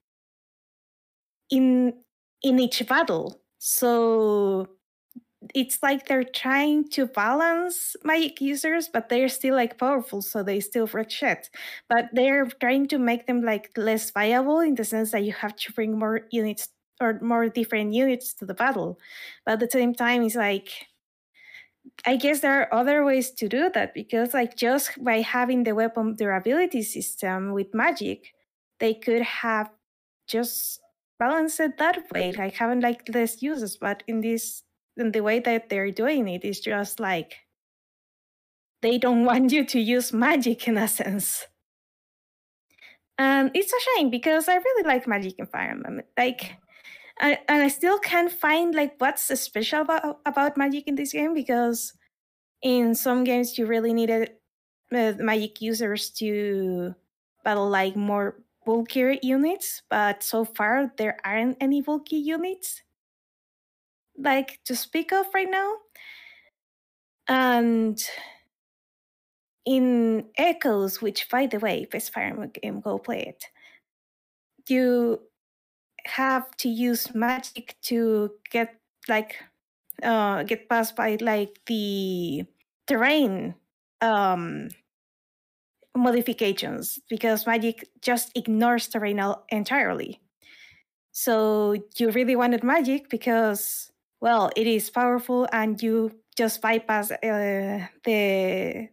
in 1.50 1.94
in 2.42 2.60
each 2.60 2.86
battle. 2.88 3.42
So 3.60 4.68
it's 5.54 5.80
like 5.84 6.08
they're 6.08 6.24
trying 6.24 6.90
to 6.90 7.08
balance 7.08 7.96
magic 8.04 8.42
users, 8.42 8.88
but 8.88 9.10
they're 9.10 9.30
still 9.30 9.56
like 9.56 9.78
powerful, 9.78 10.22
so 10.22 10.44
they 10.44 10.60
still 10.62 10.88
wreck 10.94 11.12
shit. 11.12 11.50
But 11.90 12.10
they're 12.14 12.46
trying 12.62 12.88
to 12.90 13.00
make 13.00 13.28
them 13.28 13.44
like 13.44 13.72
less 13.78 14.12
viable 14.12 14.62
in 14.62 14.76
the 14.76 14.86
sense 14.86 15.12
that 15.12 15.24
you 15.24 15.34
have 15.34 15.56
to 15.58 15.74
bring 15.74 16.00
more 16.00 16.22
units 16.32 16.70
or 17.04 17.20
more 17.22 17.50
different 17.50 17.94
units 17.94 18.34
to 18.36 18.46
the 18.46 18.54
battle. 18.54 19.00
But 19.46 19.54
at 19.54 19.60
the 19.60 19.70
same 19.70 19.94
time, 19.94 20.24
it's 20.24 20.36
like 20.36 20.70
I 22.06 22.16
guess 22.16 22.40
there 22.40 22.62
are 22.62 22.74
other 22.74 23.04
ways 23.04 23.32
to 23.32 23.50
do 23.50 23.70
that 23.74 23.94
because 23.94 24.34
like 24.34 24.56
just 24.56 25.04
by 25.04 25.22
having 25.22 25.64
the 25.64 25.76
weapon 25.76 26.16
durability 26.16 26.82
system 26.82 27.52
with 27.52 27.74
magic, 27.74 28.34
they 28.80 28.94
could 28.94 29.22
have 29.22 29.70
just 30.28 30.80
balanced 31.20 31.60
it 31.60 31.78
that 31.78 32.04
way, 32.14 32.32
like 32.32 32.54
having 32.54 32.82
like 32.82 33.10
less 33.14 33.42
uses. 33.42 33.78
But 33.78 34.04
in 34.08 34.22
this, 34.22 34.64
in 34.98 35.12
the 35.12 35.22
way 35.22 35.40
that 35.40 35.70
they're 35.70 35.92
doing 35.92 36.28
it, 36.28 36.46
is 36.46 36.60
just 36.60 37.00
like 37.00 37.36
they 38.82 38.98
don't 38.98 39.26
want 39.30 39.52
you 39.52 39.66
to 39.66 39.80
use 39.80 40.14
magic 40.14 40.68
in 40.68 40.78
a 40.78 40.88
sense. 40.88 41.48
And 43.18 43.52
it's 43.54 43.72
a 43.72 43.80
shame 43.80 44.10
because 44.10 44.48
I 44.50 44.56
really 44.56 44.88
like 44.88 45.08
Magic 45.08 45.36
Emblem. 45.40 46.02
Like, 46.18 46.58
And 47.20 47.38
I 47.48 47.68
still 47.68 48.00
can't 48.00 48.32
find 48.32 48.74
like 48.76 48.96
what's 48.98 49.24
special 49.40 49.82
about 49.82 50.20
about 50.26 50.58
Magic 50.58 50.88
in 50.88 50.96
this 50.96 51.14
game 51.14 51.34
because 51.34 51.94
in 52.62 52.96
some 52.96 53.24
games 53.24 53.58
you 53.58 53.66
really 53.68 53.94
needed 53.94 54.32
uh, 54.94 55.14
Magic 55.20 55.62
users 55.62 56.10
to 56.22 56.96
battle 57.44 57.70
like 57.70 57.96
more 57.96 58.42
bulkier 58.66 59.18
units, 59.22 59.84
but 59.90 60.24
so 60.24 60.46
far 60.46 60.92
there 60.98 61.18
aren't 61.26 61.58
any 61.62 61.82
bulky 61.82 62.18
units 62.18 62.82
like 64.18 64.60
to 64.66 64.76
speak 64.76 65.12
of 65.12 65.26
right 65.34 65.50
now. 65.50 65.74
And 67.28 68.02
in 69.66 70.26
Echoes, 70.38 71.02
which 71.02 71.30
by 71.30 71.48
the 71.48 71.60
way, 71.60 71.88
it's 71.94 72.10
Fire 72.10 72.48
game, 72.48 72.82
go 72.82 72.98
play 72.98 73.22
it. 73.24 73.46
You 74.68 75.22
have 76.06 76.50
to 76.58 76.70
use 76.70 77.14
magic 77.16 77.76
to 77.82 78.32
get 78.52 78.76
like 79.08 79.36
uh 80.02 80.44
get 80.44 80.68
past 80.70 80.96
by 80.96 81.18
like 81.22 81.60
the 81.68 82.46
terrain 82.88 83.56
um 84.02 84.70
modifications 85.96 87.00
because 87.10 87.46
magic 87.46 87.88
just 88.02 88.32
ignores 88.36 88.88
terrain 88.88 89.22
entirely. 89.50 90.20
So 91.12 91.76
you 91.98 92.10
really 92.10 92.36
wanted 92.36 92.64
magic 92.64 93.10
because, 93.10 93.92
well, 94.20 94.50
it 94.56 94.66
is 94.66 94.90
powerful 94.90 95.48
and 95.52 95.82
you 95.82 96.12
just 96.36 96.62
bypass 96.62 97.12
uh, 97.12 97.88
the. 98.04 98.90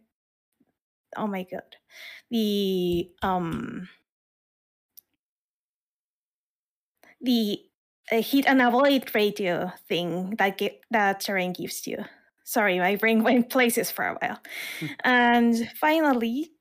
Oh 1.17 1.27
my 1.27 1.43
god, 1.43 1.75
the 2.29 3.09
um 3.21 3.89
the 7.21 7.59
uh, 8.11 8.21
hit 8.21 8.45
and 8.47 8.61
avoid 8.61 9.13
ratio 9.13 9.71
thing 9.87 10.35
that 10.37 10.57
get, 10.57 10.81
that 10.91 11.21
terrain 11.21 11.53
gives 11.53 11.87
you. 11.87 12.03
Sorry, 12.43 12.79
my 12.79 12.95
brain 12.95 13.23
went 13.27 13.49
places 13.49 13.91
for 13.91 14.05
a 14.05 14.17
while. 14.21 14.39
Hmm. 14.79 14.85
and 15.03 15.71
finally, 15.79 16.51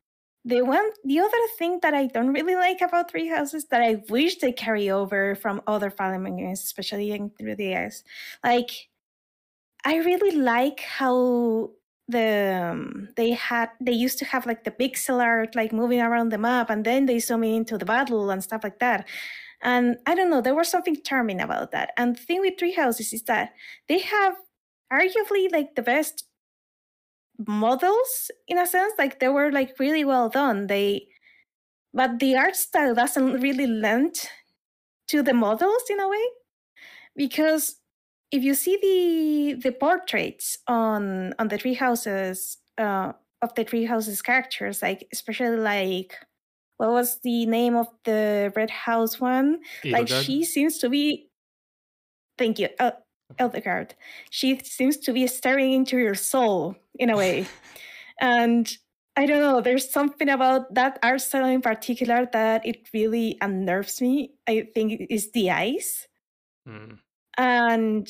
the 0.44 0.62
one 0.62 0.88
the 1.04 1.20
other 1.20 1.46
thing 1.58 1.80
that 1.82 1.92
I 1.92 2.06
don't 2.06 2.32
really 2.32 2.54
like 2.54 2.80
about 2.80 3.10
Three 3.10 3.28
Houses 3.28 3.66
that 3.66 3.82
I 3.82 4.02
wish 4.08 4.36
they 4.36 4.52
carry 4.52 4.90
over 4.90 5.34
from 5.34 5.60
other 5.66 5.92
Emblem 6.00 6.36
games, 6.36 6.64
especially 6.64 7.10
in 7.10 7.30
3DS, 7.30 8.02
like 8.42 8.70
I 9.84 9.96
really 9.96 10.36
like 10.36 10.80
how 10.80 11.70
the 12.08 12.70
um, 12.72 13.08
they 13.16 13.32
had 13.32 13.70
they 13.80 13.92
used 13.92 14.18
to 14.18 14.24
have 14.24 14.46
like 14.46 14.64
the 14.64 14.70
pixel 14.70 15.22
art 15.22 15.54
like 15.54 15.72
moving 15.72 16.00
around 16.00 16.30
the 16.30 16.38
map 16.38 16.70
and 16.70 16.84
then 16.84 17.06
they 17.06 17.18
zoom 17.18 17.44
into 17.44 17.78
the 17.78 17.84
battle 17.84 18.30
and 18.30 18.42
stuff 18.42 18.64
like 18.64 18.78
that. 18.80 19.06
And 19.62 19.96
I 20.06 20.14
don't 20.14 20.30
know, 20.30 20.40
there 20.40 20.54
was 20.54 20.70
something 20.70 20.96
charming 21.04 21.40
about 21.40 21.72
that. 21.72 21.90
And 21.96 22.16
the 22.16 22.20
thing 22.20 22.40
with 22.40 22.54
Three 22.58 22.72
Houses 22.72 23.12
is 23.12 23.22
that 23.24 23.52
they 23.88 23.98
have 23.98 24.34
arguably 24.92 25.52
like 25.52 25.74
the 25.76 25.82
best 25.82 26.24
models 27.46 28.30
in 28.48 28.58
a 28.58 28.66
sense 28.66 28.92
like 28.98 29.18
they 29.18 29.28
were 29.28 29.50
like 29.50 29.78
really 29.78 30.04
well 30.04 30.28
done 30.28 30.66
they 30.66 31.06
but 31.94 32.18
the 32.18 32.36
art 32.36 32.54
style 32.54 32.94
doesn't 32.94 33.40
really 33.40 33.66
lend 33.66 34.14
to 35.08 35.22
the 35.22 35.32
models 35.32 35.82
in 35.88 35.98
a 36.00 36.08
way 36.08 36.24
because 37.16 37.76
if 38.30 38.42
you 38.42 38.54
see 38.54 38.76
the 38.82 39.60
the 39.60 39.72
portraits 39.72 40.58
on 40.68 41.34
on 41.38 41.48
the 41.48 41.58
Three 41.58 41.74
Houses 41.74 42.58
uh, 42.78 43.12
of 43.42 43.54
the 43.54 43.64
Three 43.64 43.86
Houses 43.86 44.22
characters 44.22 44.82
like 44.82 45.08
especially 45.12 45.56
like 45.56 46.14
what 46.80 46.90
was 46.90 47.20
the 47.22 47.44
name 47.44 47.76
of 47.76 47.88
the 48.04 48.50
red 48.56 48.70
house 48.70 49.20
one 49.20 49.60
like 49.84 50.08
she 50.08 50.44
seems 50.44 50.78
to 50.78 50.88
be 50.88 51.28
thank 52.38 52.58
you 52.58 52.68
uh, 52.78 52.92
Edelgard. 53.38 53.92
She 54.30 54.58
seems 54.64 54.96
to 54.98 55.12
be 55.12 55.26
staring 55.26 55.72
into 55.72 55.98
your 55.98 56.14
soul 56.14 56.76
in 56.98 57.10
a 57.10 57.16
way. 57.16 57.46
and 58.20 58.70
I 59.16 59.26
don't 59.26 59.40
know, 59.40 59.60
there's 59.60 59.90
something 59.90 60.28
about 60.28 60.74
that 60.74 60.98
art 61.02 61.20
style 61.20 61.46
in 61.46 61.60
particular 61.60 62.28
that 62.32 62.66
it 62.66 62.88
really 62.94 63.36
unnerves 63.40 64.00
me. 64.00 64.32
I 64.48 64.68
think 64.74 65.06
is 65.10 65.32
the 65.32 65.50
eyes. 65.50 66.08
Mm. 66.68 66.98
And 67.36 68.08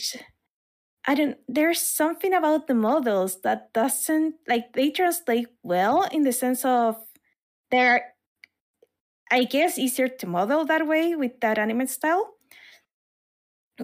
I 1.06 1.14
don't 1.14 1.36
there's 1.48 1.80
something 1.80 2.34
about 2.34 2.66
the 2.66 2.74
models 2.74 3.40
that 3.42 3.72
doesn't 3.72 4.34
like 4.48 4.72
they 4.74 4.90
translate 4.90 5.48
well 5.62 6.06
in 6.12 6.22
the 6.22 6.32
sense 6.32 6.64
of 6.64 6.96
they're 7.70 8.04
I 9.30 9.44
guess 9.44 9.78
easier 9.78 10.08
to 10.08 10.26
model 10.26 10.64
that 10.66 10.86
way 10.86 11.14
with 11.16 11.40
that 11.40 11.58
anime 11.58 11.86
style. 11.86 12.34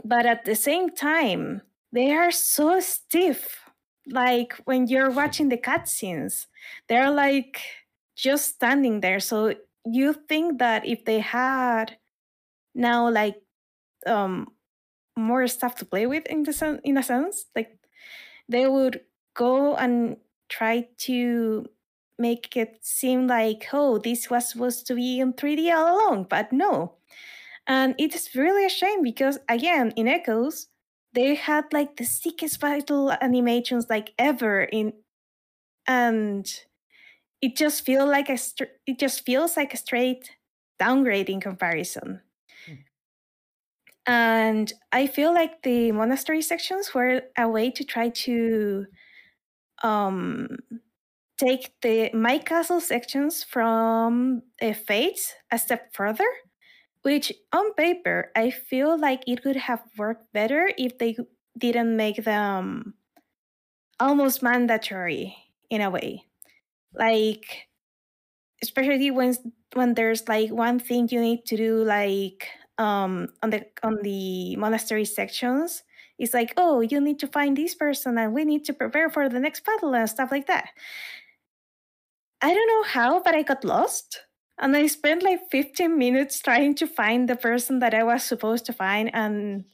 But 0.05 0.27
at 0.27 0.45
the 0.45 0.55
same 0.55 0.91
time 0.91 1.63
they 1.93 2.13
are 2.13 2.31
so 2.31 2.81
stiff. 2.81 3.61
Like 4.09 4.55
when 4.65 4.87
you're 4.87 5.11
watching 5.11 5.49
the 5.49 5.57
cutscenes 5.59 6.47
they're 6.89 7.11
like 7.11 7.61
just 8.15 8.55
standing 8.57 9.01
there. 9.01 9.21
So 9.21 9.55
you 9.85 10.13
think 10.13 10.59
that 10.59 10.87
if 10.87 11.05
they 11.05 11.21
had 11.21 11.97
now 12.75 13.11
like 13.11 13.37
um 14.07 14.49
more 15.17 15.47
stuff 15.49 15.77
to 15.77 15.87
play 15.87 16.07
with 16.07 16.27
in 16.27 16.45
the 16.45 16.53
sen- 16.53 16.81
in 16.85 16.99
a 16.99 17.03
sense 17.03 17.47
like 17.57 17.79
they 18.49 18.67
would 18.67 19.01
go 19.35 19.77
and 19.77 20.17
try 20.49 20.89
to 20.99 21.67
make 22.19 22.57
it 22.57 22.79
seem 22.83 23.27
like 23.27 23.67
oh 23.73 23.99
this 23.99 24.31
was 24.31 24.51
supposed 24.51 24.87
to 24.87 24.95
be 24.95 25.21
in 25.21 25.33
3d 25.33 25.75
all 25.75 25.97
along 25.97 26.25
but 26.25 26.53
no 26.53 26.97
and 27.67 27.95
it's 27.99 28.35
really 28.35 28.65
a 28.65 28.69
shame 28.69 29.03
because 29.03 29.39
again, 29.49 29.93
in 29.97 30.07
Echoes, 30.07 30.69
they 31.13 31.35
had 31.35 31.73
like 31.73 31.97
the 31.97 32.05
sickest 32.05 32.61
battle 32.61 33.11
animations 33.21 33.87
like 33.91 34.13
ever 34.19 34.63
in 34.63 34.93
and 35.87 36.65
it 37.43 37.57
just 37.57 37.85
feel 37.85 38.07
like 38.07 38.29
a 38.29 38.39
it 38.87 38.99
just 38.99 39.25
feels 39.25 39.57
like 39.57 39.75
a 39.75 39.77
straight 39.77 40.31
downgrade 40.79 41.29
in 41.29 41.41
comparison. 41.41 42.21
Hmm. 42.67 42.75
And 44.07 44.73
I 44.93 45.07
feel 45.09 45.35
like 45.35 45.63
the 45.63 45.91
monastery 45.93 46.43
sections 46.43 46.95
were 46.95 47.23
a 47.37 47.49
way 47.49 47.71
to 47.73 47.85
try 47.85 48.11
to 48.11 48.87
um 49.83 50.59
take 51.39 51.73
the 51.83 52.11
my 52.15 52.39
castle 52.39 52.81
sections 52.81 53.45
from 53.45 54.43
uh, 54.63 54.73
Fates 54.73 55.35
a 55.53 55.59
step 55.59 55.95
further, 55.95 56.29
which 57.03 57.33
on 57.53 57.75
paper 57.75 58.33
I 58.37 58.51
feel 58.51 58.99
like 58.99 59.25
it 59.27 59.43
could 59.43 59.57
have 59.57 59.83
worked 59.99 60.33
better 60.33 60.71
if 60.79 60.99
they 60.99 61.17
didn't 61.59 61.97
make 61.97 62.25
them 62.25 62.95
almost 64.01 64.43
mandatory 64.43 65.37
in 65.71 65.81
a 65.81 65.91
way. 65.91 66.25
Like 66.95 67.69
especially 68.63 69.11
when 69.11 69.35
when 69.75 69.95
there's 69.95 70.29
like 70.29 70.51
one 70.51 70.79
thing 70.79 71.09
you 71.11 71.21
need 71.21 71.45
to 71.47 71.57
do 71.57 71.85
like 71.85 72.49
um 72.79 73.29
on 73.43 73.51
the 73.51 73.65
on 73.83 73.97
the 74.03 74.57
monastery 74.57 75.05
sections 75.05 75.83
it's 76.19 76.33
like 76.33 76.55
oh 76.57 76.81
you 76.81 77.01
need 77.01 77.19
to 77.19 77.27
find 77.27 77.57
this 77.57 77.75
person 77.75 78.17
and 78.19 78.33
we 78.33 78.45
need 78.45 78.65
to 78.65 78.73
prepare 78.73 79.11
for 79.11 79.29
the 79.29 79.39
next 79.41 79.65
battle 79.65 79.95
and 79.95 80.09
stuff 80.09 80.31
like 80.31 80.47
that 80.47 80.69
i 82.43 82.53
don't 82.53 82.69
know 82.69 82.83
how 82.85 83.21
but 83.23 83.35
i 83.35 83.43
got 83.43 83.65
lost 83.65 84.21
and 84.59 84.77
i 84.77 84.87
spent 84.87 85.23
like 85.23 85.41
15 85.51 85.97
minutes 85.99 86.41
trying 86.41 86.75
to 86.75 86.87
find 86.87 87.29
the 87.29 87.37
person 87.37 87.79
that 87.81 87.95
i 87.95 88.03
was 88.03 88.23
supposed 88.23 88.67
to 88.67 88.73
find 88.73 89.11
and 89.15 89.65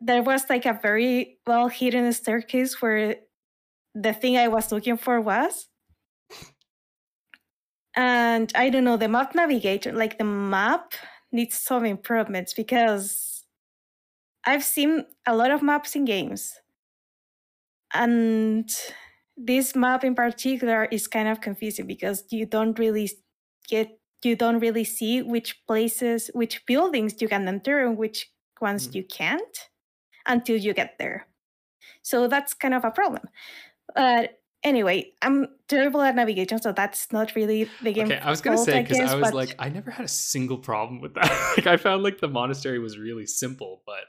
there 0.00 0.22
was 0.22 0.48
like 0.48 0.64
a 0.64 0.78
very 0.80 1.38
well 1.46 1.68
hidden 1.68 2.12
staircase 2.12 2.80
where 2.80 3.16
the 3.94 4.12
thing 4.12 4.36
i 4.36 4.48
was 4.48 4.72
looking 4.72 4.96
for 4.96 5.20
was 5.20 5.68
and 7.96 8.52
i 8.54 8.70
don't 8.70 8.84
know 8.84 8.96
the 8.96 9.08
map 9.08 9.34
navigator 9.34 9.92
like 9.92 10.18
the 10.18 10.24
map 10.24 10.94
needs 11.32 11.58
some 11.58 11.84
improvements 11.84 12.54
because 12.54 13.30
I've 14.44 14.64
seen 14.64 15.04
a 15.26 15.36
lot 15.36 15.50
of 15.50 15.62
maps 15.62 15.94
in 15.94 16.04
games. 16.04 16.54
And 17.92 18.70
this 19.44 19.74
map 19.74 20.04
in 20.04 20.14
particular 20.14 20.84
is 20.86 21.06
kind 21.06 21.28
of 21.28 21.40
confusing 21.40 21.86
because 21.86 22.24
you 22.30 22.46
don't 22.46 22.78
really 22.78 23.10
get 23.68 23.98
you 24.22 24.36
don't 24.36 24.58
really 24.58 24.84
see 24.84 25.22
which 25.22 25.62
places 25.66 26.30
which 26.34 26.64
buildings 26.66 27.20
you 27.22 27.28
can 27.28 27.48
enter 27.48 27.84
and 27.84 27.96
which 27.96 28.30
ones 28.60 28.88
mm. 28.88 28.96
you 28.96 29.04
can't 29.04 29.68
until 30.26 30.56
you 30.56 30.74
get 30.74 30.96
there. 30.98 31.26
So 32.02 32.28
that's 32.28 32.54
kind 32.54 32.74
of 32.74 32.84
a 32.84 32.90
problem. 32.90 33.22
But 33.94 34.38
anyway, 34.62 35.12
I'm 35.22 35.48
terrible 35.68 36.02
at 36.02 36.14
navigation, 36.14 36.60
so 36.60 36.72
that's 36.72 37.12
not 37.12 37.34
really 37.34 37.68
the 37.82 37.92
game. 37.92 38.06
Okay, 38.06 38.18
I 38.18 38.30
was 38.30 38.40
gonna 38.40 38.56
fault, 38.56 38.68
say 38.68 38.82
because 38.82 38.98
I, 38.98 39.12
I, 39.12 39.14
was 39.14 39.30
but... 39.30 39.34
like, 39.34 39.54
I 39.58 39.68
never 39.68 39.90
had 39.90 40.04
a 40.04 40.08
single 40.08 40.58
problem 40.58 41.00
with 41.00 41.14
that. 41.14 41.54
like, 41.56 41.66
I 41.66 41.76
found 41.76 42.02
like 42.02 42.20
the 42.20 42.28
monastery 42.28 42.78
was 42.78 42.98
really 42.98 43.26
simple, 43.26 43.82
but 43.86 44.04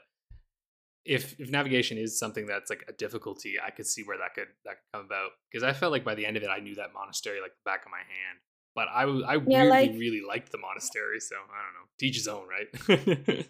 if 1.04 1.38
if 1.40 1.50
navigation 1.50 1.98
is 1.98 2.18
something 2.18 2.46
that's 2.46 2.70
like 2.70 2.84
a 2.88 2.92
difficulty, 2.92 3.54
I 3.64 3.70
could 3.70 3.86
see 3.86 4.02
where 4.02 4.18
that 4.18 4.34
could 4.34 4.48
that 4.64 4.76
could 4.76 4.98
come 4.98 5.06
about. 5.06 5.30
Because 5.50 5.62
I 5.62 5.72
felt 5.72 5.92
like 5.92 6.04
by 6.04 6.14
the 6.14 6.26
end 6.26 6.36
of 6.36 6.42
it, 6.42 6.48
I 6.48 6.60
knew 6.60 6.74
that 6.76 6.92
monastery 6.94 7.40
like 7.40 7.52
the 7.52 7.70
back 7.70 7.84
of 7.84 7.90
my 7.90 7.98
hand. 7.98 8.38
But 8.74 8.88
I 8.88 9.02
I 9.02 9.34
yeah, 9.34 9.64
weirdly 9.64 9.68
like... 9.68 9.90
really 9.92 10.22
liked 10.26 10.52
the 10.52 10.58
monastery, 10.58 11.20
so 11.20 11.36
I 11.36 11.62
don't 11.62 11.74
know. 11.74 11.88
Teach 11.98 12.16
his 12.16 12.28
own, 12.28 12.46
right? 12.48 13.46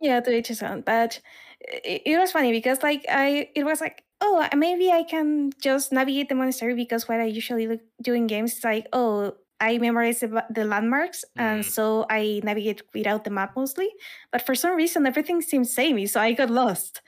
yeah, 0.00 0.20
to 0.20 0.36
each 0.36 0.48
his 0.48 0.62
own. 0.62 0.82
But 0.82 1.20
it, 1.60 2.02
it 2.06 2.18
was 2.18 2.32
funny 2.32 2.52
because 2.52 2.82
like 2.82 3.04
I 3.08 3.50
it 3.54 3.64
was 3.64 3.80
like 3.80 4.04
oh, 4.22 4.40
uh, 4.40 4.56
maybe 4.56 4.90
I 4.90 5.02
can 5.02 5.50
just 5.60 5.92
navigate 5.92 6.28
the 6.28 6.34
monastery 6.34 6.74
because 6.74 7.08
what 7.08 7.20
I 7.20 7.24
usually 7.24 7.80
do 8.00 8.14
in 8.14 8.28
games 8.28 8.56
is 8.56 8.64
like, 8.64 8.86
oh, 8.92 9.34
I 9.62 9.78
memorize 9.78 10.20
the, 10.20 10.44
the 10.50 10.64
landmarks, 10.64 11.24
mm. 11.38 11.42
and 11.42 11.64
so 11.64 12.04
I 12.10 12.40
navigate 12.42 12.82
without 12.92 13.22
the 13.22 13.30
map 13.30 13.54
mostly. 13.56 13.88
But 14.32 14.42
for 14.44 14.56
some 14.56 14.74
reason, 14.74 15.06
everything 15.06 15.40
seems 15.40 15.72
samey, 15.72 16.06
so 16.06 16.20
I 16.20 16.32
got 16.32 16.50
lost. 16.50 17.00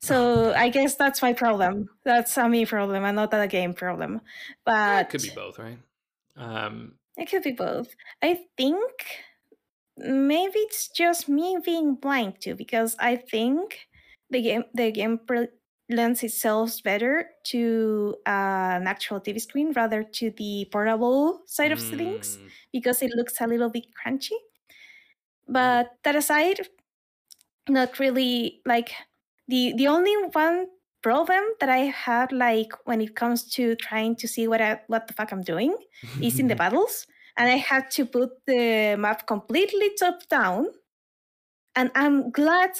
So 0.00 0.54
I 0.56 0.70
guess 0.70 0.96
that's 0.96 1.20
my 1.20 1.34
problem. 1.34 1.90
That's 2.04 2.34
a 2.38 2.48
me 2.48 2.64
problem, 2.64 3.04
and 3.04 3.16
not 3.16 3.34
a 3.34 3.46
game 3.46 3.74
problem. 3.74 4.22
But 4.64 4.72
yeah, 4.72 5.00
it 5.00 5.10
could 5.10 5.22
be 5.22 5.32
both, 5.34 5.58
right? 5.58 5.78
Um, 6.36 6.94
it 7.18 7.30
could 7.30 7.42
be 7.42 7.52
both. 7.52 7.94
I 8.22 8.40
think 8.56 8.90
maybe 9.98 10.58
it's 10.60 10.88
just 10.88 11.28
me 11.28 11.58
being 11.62 11.96
blind 11.96 12.40
too, 12.40 12.54
because 12.54 12.96
I 12.98 13.16
think 13.16 13.86
the 14.30 14.40
game 14.40 14.64
the 14.72 14.90
game 14.90 15.20
lends 15.92 16.22
itself 16.22 16.82
better 16.82 17.26
to 17.44 18.16
uh, 18.26 18.80
an 18.80 18.86
actual 18.86 19.20
TV 19.20 19.40
screen 19.40 19.72
rather 19.72 20.02
to 20.02 20.30
the 20.36 20.66
portable 20.72 21.42
side 21.46 21.72
of 21.72 21.78
mm. 21.78 21.96
things 21.96 22.38
because 22.72 23.02
it 23.02 23.10
looks 23.14 23.40
a 23.40 23.46
little 23.46 23.70
bit 23.70 23.86
crunchy. 23.94 24.36
But 25.48 25.90
that 26.04 26.16
aside, 26.16 26.60
not 27.68 27.98
really 27.98 28.60
like 28.66 28.92
the 29.48 29.74
the 29.76 29.86
only 29.86 30.14
one 30.32 30.66
problem 31.02 31.42
that 31.60 31.68
I 31.68 31.90
had 31.90 32.32
like 32.32 32.72
when 32.84 33.00
it 33.00 33.16
comes 33.16 33.44
to 33.54 33.74
trying 33.76 34.16
to 34.16 34.28
see 34.28 34.46
what 34.46 34.60
I, 34.60 34.80
what 34.86 35.08
the 35.08 35.14
fuck 35.14 35.32
I'm 35.32 35.42
doing 35.42 35.76
is 36.20 36.38
in 36.38 36.46
the 36.46 36.56
battles, 36.62 37.06
and 37.36 37.50
I 37.50 37.56
had 37.56 37.90
to 37.92 38.06
put 38.06 38.30
the 38.46 38.96
map 38.98 39.26
completely 39.26 39.90
top 39.98 40.28
down. 40.28 40.66
And 41.74 41.90
I'm 41.94 42.30
glad 42.30 42.72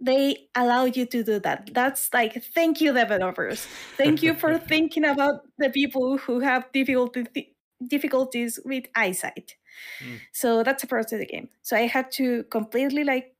they 0.00 0.48
allow 0.54 0.84
you 0.84 1.06
to 1.06 1.22
do 1.22 1.38
that. 1.40 1.70
That's 1.72 2.12
like, 2.12 2.42
thank 2.54 2.80
you, 2.80 2.92
developers. 2.92 3.66
Thank 3.96 4.22
you 4.22 4.34
for 4.34 4.58
thinking 4.72 5.04
about 5.04 5.42
the 5.58 5.70
people 5.70 6.18
who 6.18 6.40
have 6.40 6.70
difficulty, 6.72 7.54
difficulties 7.86 8.58
with 8.64 8.84
eyesight. 8.94 9.56
Mm. 10.02 10.20
So 10.32 10.62
that's 10.62 10.84
a 10.84 10.86
part 10.86 11.12
of 11.12 11.18
the 11.18 11.26
game. 11.26 11.48
So 11.62 11.76
I 11.76 11.86
had 11.86 12.10
to 12.12 12.44
completely 12.44 13.04
like 13.04 13.34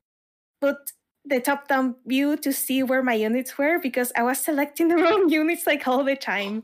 put 0.61 0.77
the 1.25 1.41
top 1.41 1.69
down 1.69 1.97
view 2.07 2.37
to 2.37 2.53
see 2.53 2.83
where 2.83 3.03
my 3.03 3.15
units 3.15 3.59
were 3.59 3.79
because 3.81 4.13
I 4.17 4.23
was 4.23 4.39
selecting 4.39 4.89
the 4.89 4.97
wrong 5.03 5.29
units 5.29 5.67
like 5.67 5.87
all 5.87 6.05
the 6.05 6.17
time. 6.17 6.63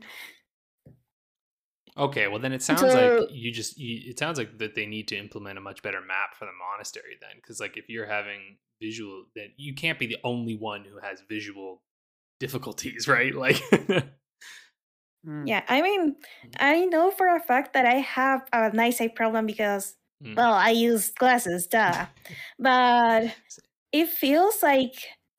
Okay, 1.95 2.27
well 2.27 2.39
then 2.39 2.53
it 2.53 2.63
sounds 2.63 2.81
so, 2.81 2.87
like 2.87 3.29
you 3.31 3.51
just 3.51 3.77
you, 3.77 4.09
it 4.09 4.17
sounds 4.17 4.39
like 4.39 4.57
that 4.57 4.73
they 4.73 4.85
need 4.85 5.07
to 5.09 5.17
implement 5.17 5.57
a 5.57 5.61
much 5.61 5.83
better 5.83 6.01
map 6.01 6.35
for 6.37 6.45
the 6.45 6.51
monastery 6.51 7.17
then 7.21 7.39
cuz 7.45 7.59
like 7.59 7.77
if 7.77 7.87
you're 7.87 8.07
having 8.07 8.57
visual 8.81 9.25
then 9.35 9.49
you 9.57 9.73
can't 9.75 9.99
be 9.99 10.07
the 10.07 10.17
only 10.23 10.55
one 10.55 10.85
who 10.85 10.97
has 10.99 11.21
visual 11.29 11.83
difficulties, 12.39 13.07
right? 13.17 13.35
Like 13.35 13.57
mm. 15.25 15.47
Yeah, 15.47 15.63
I 15.67 15.81
mean, 15.81 16.15
mm. 16.15 16.55
I 16.59 16.85
know 16.85 17.11
for 17.11 17.27
a 17.35 17.39
fact 17.39 17.73
that 17.73 17.85
I 17.85 17.95
have 17.95 18.41
a 18.51 18.71
nice 18.71 18.99
eye 18.99 19.09
problem 19.09 19.45
because 19.45 19.95
mm. 20.23 20.35
well, 20.35 20.53
I 20.53 20.71
use 20.71 21.11
glasses, 21.11 21.67
duh. 21.67 22.07
but 22.57 23.35
it 23.91 24.09
feels 24.09 24.63
like 24.63 24.95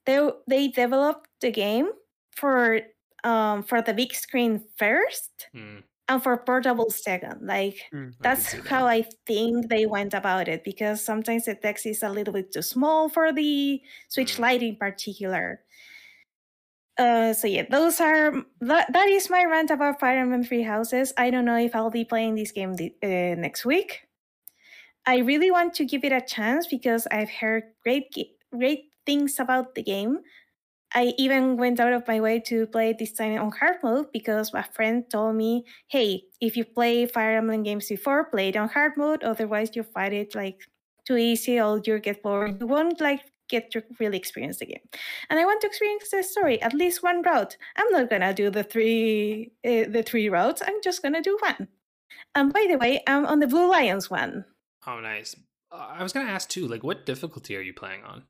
they 0.06 0.20
they 0.46 0.68
developed 0.68 1.28
the 1.40 1.50
game 1.50 1.88
for 2.30 2.80
um 3.24 3.64
for 3.64 3.82
the 3.82 3.92
big 3.92 4.14
screen 4.14 4.62
first. 4.78 5.48
Mm 5.52 5.82
and 6.08 6.22
for 6.22 6.36
portable 6.36 6.90
second 6.90 7.46
like 7.46 7.78
mm, 7.92 8.12
that's 8.20 8.54
I 8.54 8.58
how 8.68 8.86
i 8.86 9.04
think 9.26 9.68
they 9.68 9.86
went 9.86 10.12
about 10.12 10.48
it 10.48 10.62
because 10.64 11.02
sometimes 11.02 11.46
the 11.46 11.54
text 11.54 11.86
is 11.86 12.02
a 12.02 12.08
little 12.08 12.34
bit 12.34 12.52
too 12.52 12.62
small 12.62 13.08
for 13.08 13.32
the 13.32 13.80
switch 14.08 14.36
mm. 14.36 14.40
lite 14.40 14.62
in 14.62 14.76
particular. 14.76 15.60
Uh 16.96 17.32
so 17.32 17.48
yeah 17.48 17.64
those 17.68 18.00
are 18.00 18.32
that, 18.60 18.92
that 18.92 19.08
is 19.08 19.28
my 19.28 19.44
rant 19.44 19.70
about 19.70 19.98
fire 19.98 20.18
emblem 20.18 20.44
three 20.44 20.62
houses. 20.62 21.12
I 21.16 21.30
don't 21.30 21.44
know 21.44 21.56
if 21.58 21.74
i'll 21.74 21.90
be 21.90 22.04
playing 22.04 22.36
this 22.36 22.52
game 22.52 22.74
the, 22.74 22.94
uh, 23.02 23.34
next 23.40 23.64
week. 23.64 24.06
I 25.06 25.18
really 25.18 25.50
want 25.50 25.74
to 25.74 25.84
give 25.84 26.04
it 26.04 26.12
a 26.12 26.20
chance 26.20 26.66
because 26.66 27.08
i've 27.10 27.30
heard 27.30 27.64
great 27.82 28.14
great 28.52 28.92
things 29.06 29.40
about 29.40 29.74
the 29.74 29.82
game 29.82 30.18
I 30.94 31.12
even 31.18 31.56
went 31.56 31.80
out 31.80 31.92
of 31.92 32.06
my 32.06 32.20
way 32.20 32.40
to 32.40 32.66
play 32.68 32.92
this 32.92 33.12
time 33.12 33.38
on 33.38 33.50
hard 33.50 33.82
mode 33.82 34.12
because 34.12 34.52
my 34.52 34.62
friend 34.62 35.04
told 35.10 35.36
me, 35.36 35.64
"Hey, 35.88 36.24
if 36.40 36.56
you 36.56 36.64
play 36.64 37.06
Fire 37.06 37.36
Emblem 37.38 37.62
games 37.64 37.88
before, 37.88 38.24
play 38.30 38.48
it 38.50 38.56
on 38.56 38.68
hard 38.68 38.96
mode. 38.96 39.24
Otherwise, 39.24 39.70
you'll 39.74 39.92
find 39.92 40.14
it 40.14 40.34
like 40.34 40.60
too 41.06 41.16
easy 41.16 41.60
or 41.60 41.80
you'll 41.84 41.98
get 41.98 42.22
bored. 42.22 42.60
You 42.60 42.66
won't 42.66 43.00
like 43.00 43.22
get 43.48 43.70
to 43.72 43.82
really 43.98 44.16
experience 44.18 44.58
the 44.58 44.66
game." 44.66 44.86
And 45.30 45.38
I 45.40 45.44
want 45.44 45.60
to 45.62 45.66
experience 45.66 46.10
the 46.10 46.22
story, 46.22 46.62
at 46.62 46.72
least 46.74 47.02
one 47.02 47.22
route. 47.22 47.56
I'm 47.76 47.90
not 47.90 48.08
gonna 48.10 48.32
do 48.34 48.50
the 48.50 48.62
three 48.64 49.52
uh, 49.66 49.84
the 49.90 50.02
three 50.04 50.28
routes. 50.28 50.62
I'm 50.66 50.80
just 50.82 51.02
gonna 51.02 51.22
do 51.22 51.36
one. 51.40 51.68
And 52.34 52.52
by 52.52 52.66
the 52.68 52.78
way, 52.78 53.02
I'm 53.06 53.26
on 53.26 53.40
the 53.40 53.46
Blue 53.48 53.68
Lions 53.70 54.10
one. 54.10 54.44
Oh, 54.86 55.00
nice. 55.00 55.34
Uh, 55.72 55.88
I 55.98 56.02
was 56.02 56.12
gonna 56.12 56.30
ask 56.30 56.48
too. 56.48 56.68
Like, 56.68 56.82
what 56.84 57.06
difficulty 57.06 57.56
are 57.56 57.60
you 57.60 57.74
playing 57.74 58.04
on? 58.04 58.24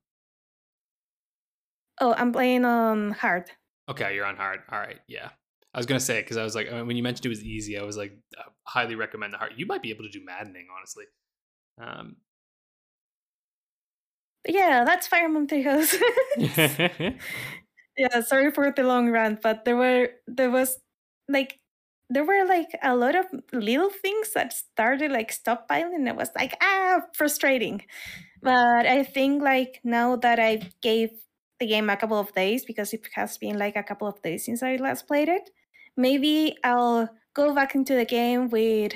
Oh, 2.01 2.15
I'm 2.17 2.33
playing 2.33 2.65
on 2.65 3.13
hard. 3.13 3.51
Okay, 3.89 4.15
you're 4.15 4.27
on 4.27 4.37
hard. 4.37 4.61
All 4.71 4.79
right, 4.79 5.01
yeah. 5.07 5.31
I 5.73 5.79
was 5.79 5.87
gonna 5.87 6.01
say 6.01 6.19
it 6.19 6.23
because 6.23 6.37
I 6.37 6.45
was 6.45 6.55
like, 6.55 6.71
when 6.71 6.97
you 6.97 7.03
mentioned 7.03 7.27
it 7.27 7.31
was 7.31 7.43
easy, 7.43 7.79
I 7.79 7.83
was 7.83 7.97
like, 7.97 8.17
I 8.39 8.43
highly 8.65 8.95
recommend 8.95 9.33
the 9.33 9.39
hard. 9.39 9.55
You 9.57 9.67
might 9.67 9.83
be 9.83 9.91
able 9.91 10.05
to 10.05 10.11
do 10.11 10.25
maddening, 10.25 10.67
honestly. 10.77 11.05
Um, 11.81 12.17
yeah, 14.47 14.85
that's 14.85 15.07
Fire 15.07 15.25
Emblem 15.25 15.47
Tales. 15.47 15.95
yeah, 16.37 18.21
sorry 18.25 18.51
for 18.53 18.73
the 18.75 18.83
long 18.85 19.11
rant, 19.11 19.41
but 19.43 19.65
there 19.65 19.77
were 19.77 20.11
there 20.27 20.51
was 20.51 20.79
like 21.29 21.59
there 22.11 22.25
were 22.25 22.45
like 22.47 22.69
a 22.83 22.95
lot 22.95 23.17
of 23.17 23.27
little 23.53 23.91
things 23.91 24.33
that 24.35 24.53
started 24.53 25.11
like 25.11 25.33
stockpiling, 25.33 25.95
and 25.95 26.09
it 26.09 26.17
was 26.17 26.31
like 26.37 26.57
ah 26.61 27.03
frustrating. 27.15 27.83
But 28.43 28.87
I 28.87 29.03
think 29.03 29.43
like 29.43 29.81
now 29.83 30.17
that 30.17 30.39
I 30.39 30.71
gave 30.83 31.11
the 31.61 31.67
game 31.67 31.89
a 31.91 31.97
couple 31.97 32.19
of 32.19 32.33
days 32.35 32.65
because 32.65 32.93
it 32.93 33.07
has 33.15 33.39
been 33.39 33.59
like 33.59 33.77
a 33.77 33.83
couple 33.83 34.09
of 34.09 34.21
days 34.23 34.45
since 34.45 34.63
I 34.63 34.77
last 34.77 35.07
played 35.07 35.29
it. 35.29 35.51
Maybe 35.97 36.57
I'll 36.65 37.09
go 37.35 37.55
back 37.55 37.75
into 37.75 37.95
the 37.95 38.05
game 38.05 38.49
with 38.49 38.93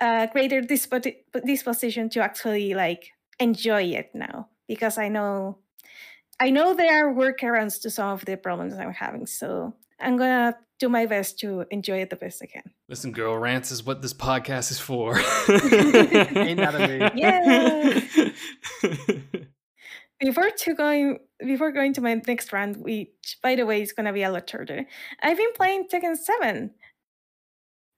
a 0.00 0.28
greater 0.32 0.62
dispo- 0.62 1.14
disposition 1.44 2.08
to 2.10 2.20
actually 2.20 2.74
like 2.74 3.10
enjoy 3.38 3.82
it 3.84 4.10
now 4.14 4.48
because 4.68 4.98
I 4.98 5.08
know 5.08 5.58
I 6.38 6.50
know 6.50 6.74
there 6.74 7.06
are 7.06 7.14
workarounds 7.14 7.80
to 7.82 7.90
some 7.90 8.08
of 8.08 8.24
the 8.24 8.36
problems 8.36 8.74
I'm 8.74 8.92
having. 8.94 9.26
So 9.26 9.74
I'm 10.00 10.16
gonna 10.16 10.56
do 10.78 10.88
my 10.88 11.04
best 11.04 11.38
to 11.40 11.66
enjoy 11.70 12.00
it 12.00 12.08
the 12.08 12.16
best 12.16 12.42
I 12.42 12.46
can. 12.46 12.62
Listen, 12.88 13.12
girl, 13.12 13.36
rants 13.36 13.70
is 13.70 13.84
what 13.84 14.00
this 14.00 14.14
podcast 14.14 14.70
is 14.70 14.80
for. 14.80 15.18
Ain't 15.18 16.56
that 16.56 16.74
a? 16.78 17.12
Yeah. 18.82 19.44
before 20.20 20.50
to 20.50 20.74
going 20.74 21.18
before 21.38 21.72
going 21.72 21.92
to 21.94 22.00
my 22.00 22.14
next 22.26 22.52
round, 22.52 22.76
which 22.76 23.38
by 23.42 23.56
the 23.56 23.66
way 23.66 23.82
is 23.82 23.92
gonna 23.92 24.12
be 24.12 24.22
a 24.22 24.30
lot 24.30 24.48
shorter. 24.48 24.86
I've 25.22 25.36
been 25.38 25.52
playing 25.54 25.88
Tekken 25.88 26.16
7. 26.16 26.72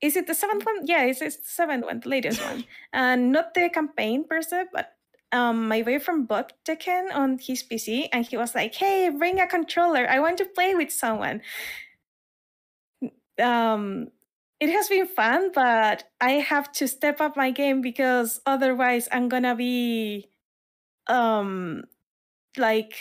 Is 0.00 0.16
it 0.16 0.26
the 0.26 0.34
seventh 0.34 0.66
one? 0.66 0.86
Yeah, 0.86 1.04
it's, 1.04 1.22
it's 1.22 1.36
the 1.36 1.44
seventh 1.46 1.84
one, 1.84 2.00
the 2.00 2.08
latest 2.08 2.42
one. 2.42 2.64
And 2.92 3.30
not 3.32 3.54
the 3.54 3.70
campaign 3.70 4.24
per 4.28 4.42
se, 4.42 4.66
but 4.72 4.96
um, 5.30 5.68
my 5.68 5.82
boyfriend 5.82 6.28
bought 6.28 6.52
Tekken 6.64 7.14
on 7.14 7.38
his 7.38 7.62
PC 7.62 8.08
and 8.12 8.26
he 8.26 8.36
was 8.36 8.54
like, 8.54 8.74
Hey, 8.74 9.08
bring 9.10 9.40
a 9.40 9.46
controller. 9.46 10.06
I 10.08 10.20
want 10.20 10.38
to 10.38 10.44
play 10.44 10.74
with 10.74 10.92
someone. 10.92 11.42
Um 13.40 14.08
it 14.60 14.70
has 14.70 14.88
been 14.88 15.06
fun, 15.08 15.50
but 15.52 16.04
I 16.20 16.32
have 16.34 16.70
to 16.74 16.86
step 16.86 17.20
up 17.20 17.36
my 17.36 17.50
game 17.50 17.80
because 17.80 18.40
otherwise 18.46 19.08
I'm 19.10 19.28
gonna 19.28 19.56
be 19.56 20.28
um 21.08 21.84
like 22.56 22.94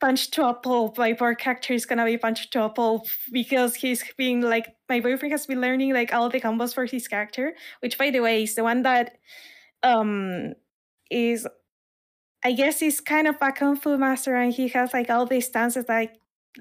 punched 0.00 0.32
to 0.34 0.46
a 0.46 0.54
pulp. 0.54 0.98
My 0.98 1.12
poor 1.12 1.34
character 1.34 1.74
is 1.74 1.86
gonna 1.86 2.04
be 2.04 2.18
punched 2.18 2.52
to 2.52 2.64
a 2.64 2.68
pulp 2.70 3.06
because 3.32 3.74
he's 3.74 4.04
being 4.16 4.40
like 4.40 4.74
my 4.88 5.00
boyfriend 5.00 5.32
has 5.32 5.46
been 5.46 5.60
learning 5.60 5.92
like 5.92 6.12
all 6.14 6.28
the 6.28 6.40
combos 6.40 6.74
for 6.74 6.86
his 6.86 7.08
character, 7.08 7.54
which 7.80 7.98
by 7.98 8.10
the 8.10 8.20
way 8.20 8.42
is 8.44 8.54
the 8.54 8.64
one 8.64 8.82
that 8.82 9.18
um 9.82 10.54
is 11.10 11.46
I 12.44 12.52
guess 12.52 12.80
he's 12.80 13.00
kind 13.00 13.26
of 13.26 13.36
a 13.40 13.52
kung 13.52 13.76
fu 13.76 13.96
master 13.98 14.34
and 14.36 14.52
he 14.52 14.68
has 14.68 14.92
like 14.92 15.10
all 15.10 15.26
these 15.26 15.46
stances 15.46 15.86
like 15.88 16.14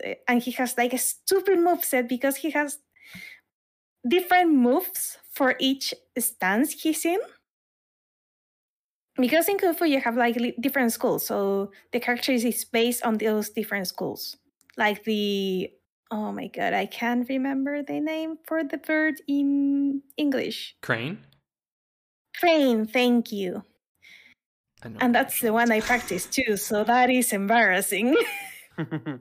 eh, 0.03 0.15
and 0.27 0.41
he 0.41 0.51
has 0.51 0.77
like 0.77 0.93
a 0.93 0.97
stupid 0.97 1.59
move 1.59 1.83
set 1.85 2.09
because 2.09 2.37
he 2.37 2.51
has 2.51 2.79
different 4.07 4.53
moves 4.53 5.17
for 5.33 5.55
each 5.59 5.93
stance 6.17 6.71
he's 6.71 7.05
in 7.05 7.19
because 9.17 9.49
in 9.49 9.57
Kung 9.57 9.73
Fu 9.73 9.85
you 9.85 9.99
have 9.99 10.15
like 10.15 10.37
different 10.59 10.91
schools, 10.91 11.25
so 11.25 11.71
the 11.91 11.99
character 11.99 12.31
is 12.31 12.65
based 12.65 13.03
on 13.03 13.17
those 13.17 13.49
different 13.49 13.87
schools. 13.87 14.37
Like 14.77 15.03
the 15.03 15.71
oh 16.11 16.31
my 16.31 16.47
god, 16.47 16.73
I 16.73 16.85
can't 16.85 17.27
remember 17.27 17.83
the 17.83 17.99
name 17.99 18.37
for 18.45 18.63
the 18.63 18.77
bird 18.77 19.15
in 19.27 20.01
English. 20.17 20.75
Crane? 20.81 21.19
Crane, 22.39 22.85
thank 22.85 23.31
you. 23.31 23.63
And 24.83 25.13
that's 25.13 25.41
the 25.41 25.51
one 25.51 25.71
I 25.71 25.81
practice 25.81 26.27
too, 26.27 26.55
so 26.55 26.83
that 26.83 27.09
is 27.09 27.33
embarrassing. 27.33 28.15
the, 28.77 29.19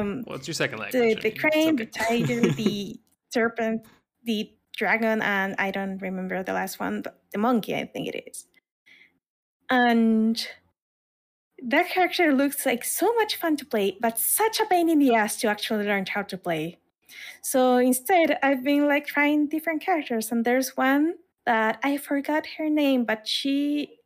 um, 0.00 0.22
What's 0.24 0.48
your 0.48 0.54
second 0.54 0.78
the, 0.78 0.82
language? 0.82 1.22
the 1.22 1.28
It's 1.28 1.40
crane, 1.40 1.76
the 1.76 1.86
tiger, 1.86 2.40
the 2.40 3.00
serpent, 3.30 3.86
the 4.24 4.50
dragon, 4.76 5.22
and 5.22 5.54
I 5.58 5.70
don't 5.70 5.98
remember 5.98 6.42
the 6.42 6.52
last 6.52 6.80
one, 6.80 7.02
but 7.02 7.20
the 7.32 7.38
monkey, 7.38 7.74
I 7.74 7.86
think 7.86 8.08
it 8.08 8.24
is. 8.28 8.46
And 9.70 10.46
that 11.62 11.88
character 11.90 12.32
looks 12.34 12.64
like 12.66 12.84
so 12.84 13.12
much 13.14 13.36
fun 13.36 13.56
to 13.56 13.66
play, 13.66 13.96
but 14.00 14.18
such 14.18 14.60
a 14.60 14.66
pain 14.66 14.88
in 14.88 14.98
the 14.98 15.14
ass 15.14 15.36
to 15.36 15.48
actually 15.48 15.84
learn 15.86 16.06
how 16.06 16.22
to 16.22 16.38
play. 16.38 16.78
So 17.42 17.76
instead, 17.76 18.38
I've 18.42 18.64
been 18.64 18.86
like 18.86 19.06
trying 19.06 19.48
different 19.48 19.82
characters, 19.82 20.32
and 20.32 20.44
there's 20.44 20.76
one 20.76 21.14
that 21.46 21.78
I 21.82 21.96
forgot 21.98 22.46
her 22.58 22.68
name, 22.70 23.04
but 23.04 23.26
she. 23.28 23.96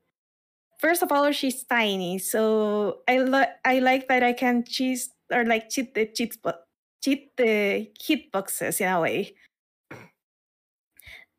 First 0.78 1.02
of 1.02 1.12
all, 1.12 1.30
she's 1.32 1.64
tiny, 1.64 2.18
so 2.18 3.00
I 3.08 3.18
li- 3.18 3.54
I 3.64 3.78
like 3.78 4.08
that 4.08 4.22
I 4.22 4.32
can 4.34 4.64
cheese 4.64 5.10
or 5.32 5.44
like 5.44 5.70
cheat 5.70 5.94
the 5.94 6.06
cheat 6.06 6.40
bo- 6.42 6.60
cheat 7.02 7.36
the 7.36 7.90
hitboxes 8.02 8.80
in 8.80 8.88
a 8.88 9.00
way. 9.00 9.34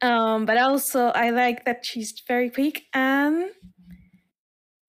Um, 0.01 0.45
but 0.45 0.57
also 0.57 1.07
I 1.07 1.29
like 1.29 1.65
that 1.65 1.85
she's 1.85 2.13
very 2.27 2.49
quick 2.49 2.83
and 2.93 3.49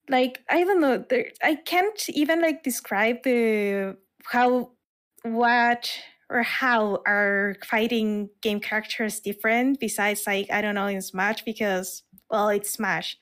like 0.08 0.40
I 0.48 0.64
don't 0.64 0.80
know, 0.80 1.04
there 1.08 1.30
I 1.42 1.56
can't 1.56 2.08
even 2.10 2.40
like 2.40 2.62
describe 2.62 3.22
the 3.22 3.96
how 4.24 4.72
what 5.22 5.90
or 6.28 6.42
how 6.42 7.02
are 7.06 7.56
fighting 7.64 8.30
game 8.42 8.60
characters 8.60 9.20
different 9.20 9.78
besides 9.80 10.24
like 10.26 10.50
I 10.50 10.60
don't 10.60 10.74
know 10.74 10.86
in 10.86 11.02
Smash 11.02 11.42
because 11.42 12.02
well 12.30 12.48
it's 12.48 12.70
Smash. 12.70 13.16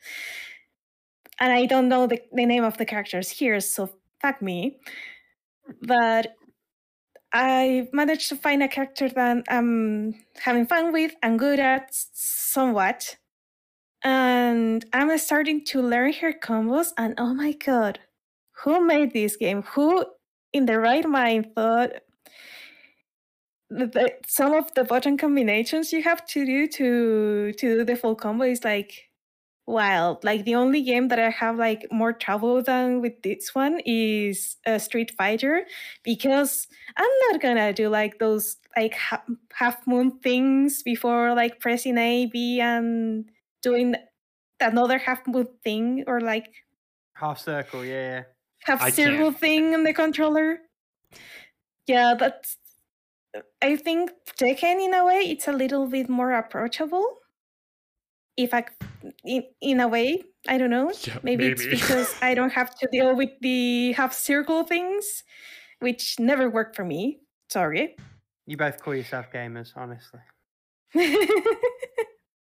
And 1.40 1.52
I 1.52 1.66
don't 1.66 1.88
know 1.88 2.06
the, 2.06 2.20
the 2.32 2.46
name 2.46 2.64
of 2.64 2.78
the 2.78 2.84
characters 2.84 3.28
here, 3.28 3.58
so 3.60 3.90
fuck 4.22 4.40
me. 4.40 4.78
But 5.82 6.34
I 7.34 7.88
managed 7.92 8.28
to 8.28 8.36
find 8.36 8.62
a 8.62 8.68
character 8.68 9.08
that 9.08 9.44
I'm 9.48 10.14
having 10.36 10.66
fun 10.66 10.92
with 10.92 11.14
and 11.20 11.36
good 11.36 11.58
at 11.58 11.88
somewhat. 11.90 13.16
And 14.04 14.84
I'm 14.92 15.18
starting 15.18 15.64
to 15.66 15.82
learn 15.82 16.12
her 16.14 16.32
combos. 16.32 16.92
And 16.96 17.14
oh 17.18 17.34
my 17.34 17.52
god, 17.52 17.98
who 18.62 18.86
made 18.86 19.12
this 19.12 19.36
game? 19.36 19.62
Who 19.62 20.06
in 20.52 20.66
the 20.66 20.78
right 20.78 21.04
mind 21.04 21.50
thought 21.56 21.90
that 23.70 24.20
some 24.28 24.52
of 24.52 24.72
the 24.74 24.84
button 24.84 25.18
combinations 25.18 25.92
you 25.92 26.02
have 26.04 26.24
to 26.26 26.46
do 26.46 26.68
to 26.68 27.52
to 27.54 27.78
do 27.78 27.84
the 27.84 27.96
full 27.96 28.14
combo 28.14 28.44
is 28.44 28.62
like 28.62 29.10
wild. 29.66 30.24
Like 30.24 30.44
the 30.44 30.54
only 30.56 30.82
game 30.82 31.08
that 31.08 31.18
I 31.18 31.30
have 31.30 31.56
like 31.56 31.86
more 31.90 32.12
trouble 32.12 32.62
than 32.62 33.00
with 33.00 33.22
this 33.22 33.54
one 33.54 33.80
is 33.86 34.56
uh, 34.66 34.78
Street 34.78 35.12
Fighter 35.16 35.64
because 36.02 36.66
I'm 36.96 37.10
not 37.30 37.40
gonna 37.40 37.72
do 37.72 37.88
like 37.88 38.18
those 38.18 38.56
like 38.76 38.94
ha- 38.94 39.24
half 39.52 39.86
moon 39.86 40.18
things 40.22 40.82
before 40.82 41.34
like 41.34 41.60
pressing 41.60 41.96
A, 41.98 42.26
B, 42.26 42.60
and 42.60 43.30
doing 43.62 43.94
another 44.60 44.98
half 44.98 45.26
moon 45.26 45.48
thing 45.62 46.04
or 46.06 46.20
like 46.20 46.48
Half 47.14 47.38
circle, 47.40 47.84
yeah. 47.84 48.24
half 48.64 48.82
I 48.82 48.90
circle 48.90 49.30
can't. 49.30 49.38
thing 49.40 49.74
on 49.74 49.84
the 49.84 49.92
controller. 49.94 50.58
Yeah, 51.86 52.14
that's. 52.18 52.56
I 53.62 53.76
think 53.76 54.10
Tekken 54.38 54.84
in 54.84 54.94
a 54.94 55.04
way 55.04 55.20
it's 55.30 55.48
a 55.48 55.52
little 55.52 55.86
bit 55.88 56.08
more 56.08 56.32
approachable. 56.32 57.18
If 58.36 58.52
I, 58.52 58.64
in, 59.24 59.44
in 59.60 59.80
a 59.80 59.88
way, 59.88 60.22
I 60.48 60.58
don't 60.58 60.70
know. 60.70 60.92
Yeah, 61.06 61.18
maybe, 61.22 61.46
it's 61.46 61.66
because 61.70 62.14
I 62.20 62.34
don't 62.34 62.52
have 62.52 62.74
to 62.78 62.88
deal 62.90 63.14
with 63.14 63.30
the 63.40 63.92
half 63.92 64.12
circle 64.12 64.64
things, 64.64 65.22
which 65.80 66.18
never 66.18 66.50
worked 66.50 66.76
for 66.76 66.84
me. 66.84 67.20
Sorry. 67.48 67.96
You 68.46 68.56
both 68.56 68.82
call 68.82 68.94
yourself 68.94 69.26
gamers, 69.32 69.72
honestly. 69.76 70.20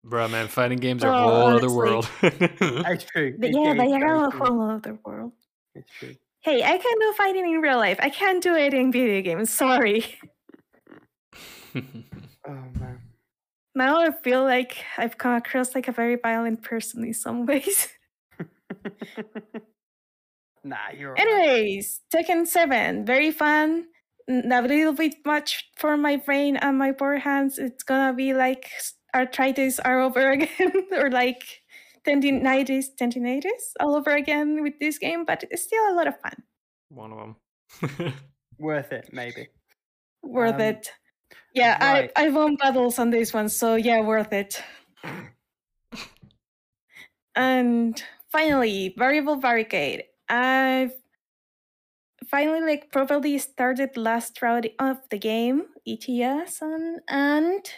Bro, 0.05 0.29
man, 0.29 0.49
fighting 0.49 0.79
games 0.79 1.05
are 1.05 1.13
a 1.13 1.17
Oh, 1.17 1.29
whole 1.29 1.57
other 1.57 1.71
world. 1.71 2.09
It's 2.23 3.05
true. 3.05 3.37
But 3.39 3.51
yeah, 3.53 3.73
it 3.73 3.79
they 3.79 3.93
are 3.93 4.25
a 4.27 4.31
whole 4.31 4.63
other 4.71 4.99
world. 5.05 5.33
It's 5.75 5.91
true. 5.99 6.15
Hey, 6.41 6.63
I 6.63 6.79
can 6.79 6.99
do 6.99 7.13
fighting 7.19 7.45
in 7.53 7.61
real 7.61 7.77
life. 7.77 7.99
I 8.01 8.09
can't 8.09 8.43
do 8.43 8.55
it 8.55 8.73
in 8.73 8.91
video 8.91 9.21
games. 9.21 9.51
Sorry. 9.51 10.19
Oh 11.75 11.83
man. 12.81 12.99
Now 13.81 14.01
I 14.03 14.11
feel 14.13 14.45
like 14.45 14.85
I've 14.99 15.17
come 15.17 15.35
across 15.37 15.75
like 15.75 15.89
a 15.89 15.93
very 15.93 16.17
violent 16.17 16.63
person 16.63 17.03
in 17.03 17.15
some 17.15 17.47
ways. 17.51 17.89
nah, 20.63 20.77
you're 20.97 21.17
alright. 21.19 21.27
Anyways, 21.27 22.01
Tekken 22.15 22.47
7, 22.47 23.07
very 23.07 23.31
fun. 23.31 23.87
A 24.29 24.61
little 24.63 24.93
bit 24.93 25.15
much 25.25 25.71
for 25.77 25.97
my 25.97 26.17
brain 26.17 26.57
and 26.57 26.79
my 26.79 26.93
poor 26.93 27.17
hands. 27.17 27.59
It's 27.59 27.83
gonna 27.83 28.13
be 28.13 28.35
like 28.35 28.67
s- 28.77 28.95
arthritis 29.15 29.81
are 29.81 29.99
over 30.07 30.31
again, 30.31 30.73
or 30.93 31.11
like 31.11 31.43
tendinitis, 32.07 32.85
tendinitis 33.01 33.73
all 33.81 33.97
over 33.97 34.11
again 34.15 34.63
with 34.63 34.75
this 34.79 34.99
game, 34.99 35.25
but 35.25 35.45
it's 35.51 35.63
still 35.65 35.83
a 35.91 35.95
lot 35.97 36.07
of 36.07 36.21
fun. 36.21 36.35
One 36.91 37.13
of 37.13 37.19
them. 37.19 38.13
Worth 38.59 38.93
it, 38.93 39.09
maybe. 39.13 39.49
Worth 40.23 40.55
Um, 40.57 40.61
it. 40.61 40.93
Yeah, 41.55 41.93
right. 41.93 42.13
I, 42.17 42.27
I 42.27 42.29
won 42.31 42.57
battles 42.57 42.99
on 42.99 43.11
this 43.11 43.35
one, 43.35 43.49
so 43.49 43.75
yeah, 43.75 44.01
worth 44.01 44.33
it. 44.33 44.63
and 47.35 48.03
finally, 48.31 48.95
variable 48.97 49.37
barricade. 49.37 50.05
I've 50.29 50.93
finally 52.29 52.61
like 52.61 52.93
probably 52.93 53.39
started 53.39 53.97
last 53.97 54.41
round 54.41 54.71
of 54.79 54.99
the 55.11 55.19
game, 55.19 55.65
ETS, 55.87 56.63
and 56.63 57.01
and 57.09 57.69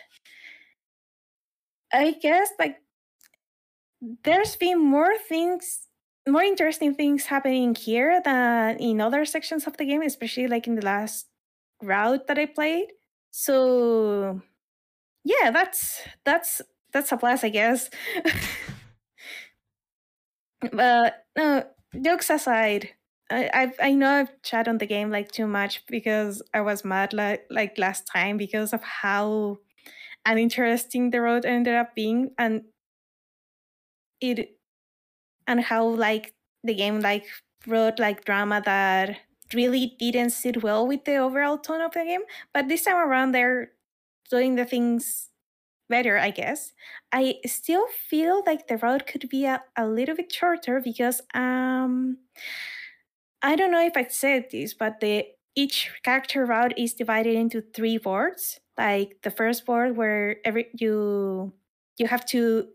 I 1.93 2.13
guess 2.21 2.51
like 2.59 2.77
there's 4.25 4.57
been 4.57 4.79
more 4.79 5.17
things 5.29 5.87
more 6.29 6.43
interesting 6.43 6.95
things 6.95 7.27
happening 7.27 7.75
here 7.75 8.21
than 8.25 8.79
in 8.79 9.01
other 9.01 9.25
sections 9.25 9.67
of 9.67 9.77
the 9.77 9.85
game, 9.85 10.03
especially 10.03 10.47
like 10.47 10.67
in 10.67 10.77
the 10.77 10.85
last 10.85 11.27
route 11.83 12.27
that 12.29 12.39
I 12.39 12.47
played. 12.47 12.89
So 13.33 14.43
yeah, 15.25 15.51
that's 15.53 16.03
that's 16.25 16.63
that's 16.93 17.13
a 17.13 17.17
plus, 17.17 17.45
I 17.45 17.51
guess. 17.51 17.91
but 20.73 21.25
no, 21.37 21.65
jokes 22.01 22.31
aside, 22.31 22.91
I 23.31 23.73
I've, 23.81 23.95
know 23.97 24.09
I've 24.11 24.43
chatted 24.43 24.69
on 24.69 24.79
the 24.79 24.87
game 24.87 25.11
like 25.11 25.31
too 25.33 25.47
much 25.47 25.85
because 25.87 26.43
I 26.55 26.61
was 26.61 26.85
mad 26.85 27.13
like 27.13 27.47
like 27.51 27.79
last 27.79 28.07
time 28.07 28.37
because 28.37 28.73
of 28.73 28.83
how 28.83 29.59
uninteresting 30.27 31.11
the 31.11 31.21
road 31.23 31.47
ended 31.47 31.75
up 31.75 31.95
being 31.95 32.33
and 32.39 32.65
it 34.21 34.57
and 35.47 35.61
how 35.61 35.87
like 35.87 36.35
the 36.65 36.75
game 36.75 37.01
like 37.01 37.27
wrote 37.67 37.99
like 37.99 38.25
drama 38.25 38.63
that 38.65 39.19
really 39.55 39.97
didn't 39.99 40.31
sit 40.31 40.63
well 40.63 40.87
with 40.87 41.05
the 41.05 41.17
overall 41.17 41.59
tone 41.59 41.81
of 41.81 41.93
the 41.93 42.05
game. 42.05 42.23
But 42.55 42.69
this 42.69 42.85
time 42.85 42.97
around, 42.97 43.33
they're 43.33 43.73
doing 44.31 44.55
the 44.57 44.65
things 44.65 45.29
better, 45.89 46.19
I 46.19 46.31
guess. 46.31 46.73
I 47.13 47.37
still 47.47 47.87
feel 48.09 48.43
like 48.47 48.69
the 48.69 48.79
route 48.79 49.07
could 49.07 49.29
be 49.29 49.47
a, 49.47 49.63
a 49.77 49.87
little 49.87 50.17
bit 50.17 50.33
shorter 50.33 50.81
because 50.81 51.23
um 51.35 52.19
I 53.43 53.57
don't 53.57 53.71
know 53.73 53.85
if 53.85 53.97
I 53.97 54.07
said 54.07 54.47
this, 54.51 54.75
but 54.75 55.01
the 55.01 55.27
each 55.55 55.91
character 56.03 56.47
route 56.47 56.79
is 56.79 56.95
divided 56.95 57.35
into 57.35 57.61
three 57.61 57.99
boards. 57.99 58.61
Like 58.79 59.19
the 59.23 59.31
first 59.31 59.67
board 59.67 59.97
where 59.97 60.37
every 60.45 60.69
you 60.75 61.53
you 61.99 62.07
have 62.07 62.25
to 62.27 62.69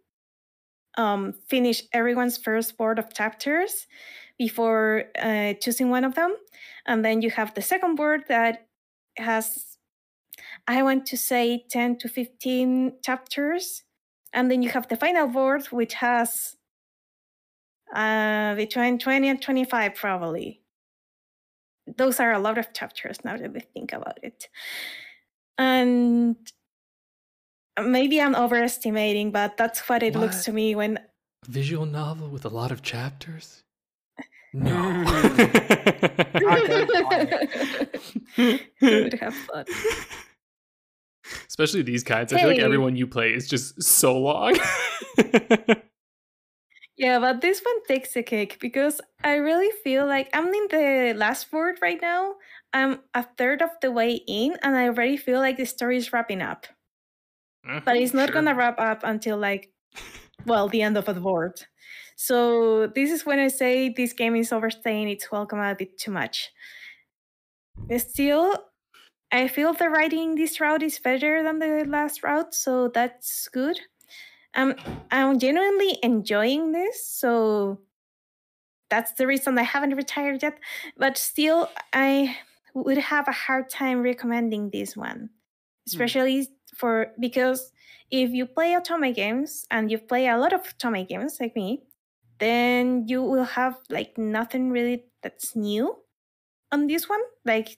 um, 0.97 1.33
finish 1.47 1.83
everyone's 1.93 2.37
first 2.37 2.77
board 2.77 2.97
of 2.99 3.13
chapters 3.13 3.85
before 4.37 5.05
uh, 5.19 5.53
choosing 5.53 5.89
one 5.89 6.03
of 6.03 6.15
them. 6.15 6.35
And 6.85 7.03
then 7.03 7.21
you 7.21 7.31
have 7.31 7.53
the 7.53 7.61
second 7.61 7.95
board 7.95 8.23
that 8.29 8.67
has, 9.17 9.77
I 10.67 10.83
want 10.83 11.05
to 11.07 11.17
say, 11.17 11.65
10 11.69 11.97
to 11.99 12.09
15 12.09 12.93
chapters. 13.03 13.83
And 14.33 14.51
then 14.51 14.61
you 14.61 14.69
have 14.69 14.87
the 14.87 14.97
final 14.97 15.27
board, 15.27 15.65
which 15.67 15.95
has 15.95 16.55
uh, 17.93 18.55
between 18.55 18.99
20 18.99 19.29
and 19.29 19.41
25, 19.41 19.95
probably. 19.95 20.61
Those 21.95 22.19
are 22.19 22.33
a 22.33 22.39
lot 22.39 22.57
of 22.57 22.73
chapters 22.73 23.23
now 23.23 23.37
that 23.37 23.53
we 23.53 23.61
think 23.61 23.93
about 23.93 24.19
it. 24.21 24.49
And 25.57 26.35
maybe 27.81 28.21
I'm 28.21 28.35
overestimating, 28.35 29.31
but 29.31 29.57
that's 29.57 29.87
what 29.87 30.03
it 30.03 30.13
what? 30.13 30.21
looks 30.21 30.45
to 30.45 30.51
me 30.51 30.75
when. 30.75 30.99
Visual 31.47 31.85
novel 31.85 32.27
with 32.27 32.45
a 32.45 32.49
lot 32.49 32.71
of 32.71 32.81
chapters? 32.81 33.63
No. 34.53 35.03
would 38.81 39.13
have 39.19 39.35
fun. 39.35 39.65
Especially 41.47 41.81
these 41.81 42.03
kinds. 42.03 42.31
Hey. 42.31 42.37
I 42.37 42.41
feel 42.41 42.49
like 42.49 42.59
everyone 42.59 42.95
you 42.95 43.07
play 43.07 43.33
is 43.33 43.47
just 43.47 43.81
so 43.83 44.17
long. 44.17 44.57
yeah, 46.97 47.19
but 47.19 47.41
this 47.41 47.61
one 47.61 47.83
takes 47.85 48.15
a 48.15 48.23
cake 48.23 48.57
because 48.59 49.01
I 49.23 49.35
really 49.35 49.71
feel 49.83 50.05
like 50.05 50.29
I'm 50.33 50.47
in 50.47 50.67
the 50.69 51.13
last 51.17 51.51
board 51.51 51.79
right 51.81 52.01
now. 52.01 52.35
I'm 52.73 52.99
a 53.13 53.25
third 53.37 53.61
of 53.61 53.71
the 53.81 53.91
way 53.91 54.21
in, 54.27 54.57
and 54.61 54.75
I 54.75 54.87
already 54.87 55.17
feel 55.17 55.39
like 55.39 55.57
the 55.57 55.65
story 55.65 55.97
is 55.97 56.13
wrapping 56.13 56.41
up. 56.41 56.67
Mm-hmm, 57.67 57.79
but 57.83 57.97
it's 57.97 58.13
not 58.13 58.27
sure. 58.29 58.35
gonna 58.35 58.55
wrap 58.55 58.79
up 58.79 59.01
until 59.03 59.37
like, 59.37 59.71
well, 60.45 60.69
the 60.69 60.81
end 60.81 60.97
of 60.97 61.05
the 61.05 61.13
board. 61.13 61.65
So 62.17 62.87
this 62.87 63.11
is 63.11 63.27
when 63.27 63.37
I 63.37 63.47
say 63.47 63.89
this 63.89 64.11
game 64.11 64.35
is 64.35 64.51
overstaying 64.51 65.07
its 65.07 65.31
welcome 65.31 65.59
a 65.59 65.75
bit 65.75 65.99
too 65.99 66.09
much. 66.09 66.49
Still, 67.95 68.57
I 69.31 69.47
feel 69.47 69.71
the 69.73 69.87
writing 69.87 70.33
this 70.33 70.59
route 70.59 70.81
is 70.81 70.97
better 70.97 71.43
than 71.43 71.59
the 71.59 71.85
last 71.87 72.23
route, 72.23 72.55
so 72.55 72.87
that's 72.87 73.47
good. 73.49 73.79
Um, 74.55 74.73
I'm 75.11 75.37
genuinely 75.37 75.99
enjoying 76.01 76.71
this, 76.71 77.07
so 77.07 77.81
that's 78.89 79.13
the 79.13 79.27
reason 79.27 79.55
I 79.59 79.63
haven't 79.63 79.95
retired 79.95 80.41
yet. 80.41 80.57
But 80.97 81.19
still, 81.19 81.69
I 81.93 82.35
would 82.73 82.97
have 82.97 83.27
a 83.27 83.31
hard 83.31 83.69
time 83.69 84.01
recommending 84.01 84.71
this 84.71 84.97
one, 84.97 85.19
hmm. 85.19 85.27
especially 85.85 86.41
mm. 86.41 86.47
for 86.73 87.11
because 87.19 87.71
if 88.09 88.31
you 88.31 88.47
play 88.47 88.73
otome 88.73 89.13
games 89.13 89.67
and 89.69 89.91
you 89.91 89.99
play 89.99 90.27
a 90.27 90.37
lot 90.37 90.53
of 90.53 90.63
otome 90.63 91.07
games 91.07 91.37
like 91.39 91.55
me, 91.55 91.83
then 92.39 93.07
you 93.07 93.23
will 93.23 93.43
have 93.43 93.77
like 93.89 94.17
nothing 94.17 94.71
really 94.71 95.05
that's 95.23 95.55
new 95.55 95.95
on 96.71 96.87
this 96.87 97.09
one. 97.09 97.21
Like, 97.45 97.77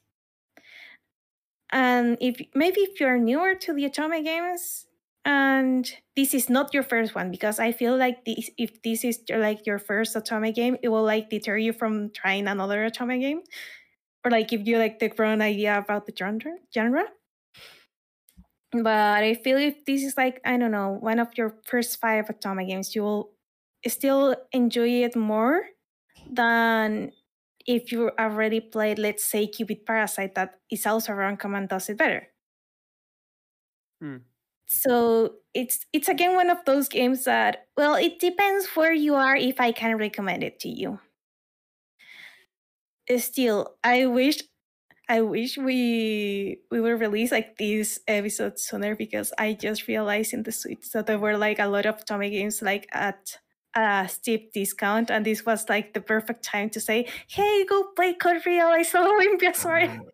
and 1.71 2.17
if 2.19 2.41
maybe 2.55 2.81
if 2.81 2.99
you're 2.99 3.17
newer 3.17 3.55
to 3.55 3.73
the 3.73 3.83
otome 3.89 4.23
games 4.23 4.87
and 5.25 5.91
this 6.15 6.33
is 6.33 6.49
not 6.49 6.73
your 6.73 6.83
first 6.83 7.13
one, 7.15 7.31
because 7.31 7.59
I 7.59 7.71
feel 7.71 7.95
like 7.95 8.25
this, 8.25 8.49
if 8.57 8.81
this 8.81 9.03
is 9.03 9.21
like 9.29 9.65
your 9.65 9.79
first 9.79 10.15
otome 10.15 10.53
game, 10.53 10.77
it 10.81 10.89
will 10.89 11.03
like 11.03 11.29
deter 11.29 11.57
you 11.57 11.73
from 11.73 12.09
trying 12.11 12.47
another 12.47 12.89
otome 12.89 13.19
game 13.19 13.41
or 14.25 14.31
like 14.31 14.47
give 14.47 14.67
you 14.67 14.77
like 14.77 14.99
the 14.99 15.11
wrong 15.17 15.41
idea 15.41 15.77
about 15.77 16.05
the 16.05 16.13
genre. 16.17 16.55
genre. 16.73 17.05
But 18.71 19.23
I 19.23 19.33
feel 19.33 19.57
if 19.57 19.85
this 19.85 20.03
is 20.03 20.15
like 20.17 20.41
I 20.45 20.57
don't 20.57 20.71
know 20.71 20.97
one 20.99 21.19
of 21.19 21.29
your 21.37 21.55
first 21.65 21.99
five 21.99 22.25
otome 22.25 22.67
games, 22.67 22.95
you 22.95 23.03
will 23.03 23.31
still 23.87 24.35
enjoy 24.51 25.03
it 25.03 25.15
more 25.15 25.63
than 26.29 27.11
if 27.65 27.91
you 27.91 28.11
already 28.19 28.59
played, 28.61 28.99
let's 28.99 29.23
say, 29.23 29.47
Cupid 29.47 29.85
Parasite, 29.85 30.35
that 30.35 30.59
is 30.71 30.85
also 30.85 31.13
Runcom 31.13 31.57
and 31.57 31.69
does 31.69 31.89
it 31.89 31.97
better. 31.97 32.29
Hmm. 34.01 34.17
So 34.67 35.35
it's 35.53 35.85
it's 35.93 36.07
again 36.07 36.35
one 36.35 36.49
of 36.49 36.63
those 36.65 36.89
games 36.89 37.23
that 37.25 37.67
well, 37.75 37.95
it 37.95 38.19
depends 38.19 38.67
where 38.75 38.93
you 38.93 39.15
are 39.15 39.35
if 39.35 39.59
I 39.59 39.71
can 39.71 39.97
recommend 39.97 40.43
it 40.43 40.59
to 40.61 40.69
you. 40.69 40.99
Still, 43.17 43.75
I 43.83 44.05
wish 44.05 44.43
I 45.09 45.21
wish 45.21 45.57
we 45.57 46.61
we 46.71 46.81
would 46.81 46.99
release 47.01 47.31
like 47.31 47.57
these 47.57 47.99
episodes 48.07 48.63
sooner 48.63 48.95
because 48.95 49.33
I 49.39 49.53
just 49.53 49.87
realized 49.87 50.33
in 50.33 50.43
the 50.43 50.51
Switch 50.51 50.91
that 50.93 51.07
there 51.07 51.19
were 51.19 51.37
like 51.37 51.59
a 51.59 51.67
lot 51.67 51.85
of 51.87 51.97
otome 52.05 52.29
games 52.31 52.61
like 52.61 52.87
at 52.93 53.39
a 53.75 54.07
steep 54.09 54.53
discount, 54.53 55.11
and 55.11 55.25
this 55.25 55.45
was 55.45 55.67
like 55.69 55.93
the 55.93 56.01
perfect 56.01 56.43
time 56.43 56.69
to 56.71 56.79
say, 56.79 57.07
"Hey, 57.27 57.65
go 57.65 57.83
play 57.95 58.13
Code 58.13 58.45
Real." 58.45 58.67
I 58.67 58.83
saw 58.83 59.05
Olympia. 59.15 59.53
Sorry. 59.53 59.89
Oh. 59.89 60.09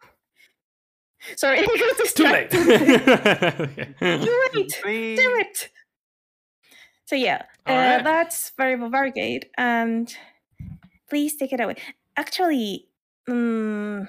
Sorry, 1.35 1.59
it's 1.61 2.13
too 2.13 2.23
late. 2.23 2.49
Do 2.51 2.59
it. 2.59 3.99
Do 4.81 5.39
it. 5.39 5.69
So 7.05 7.15
yeah, 7.15 7.43
uh, 7.67 7.73
right. 7.73 8.03
that's 8.03 8.51
Variable 8.57 8.89
Barricade, 8.89 9.47
and 9.57 10.13
please 11.09 11.35
take 11.35 11.53
it 11.53 11.59
away. 11.59 11.75
Actually, 12.17 12.87
um, 13.27 14.07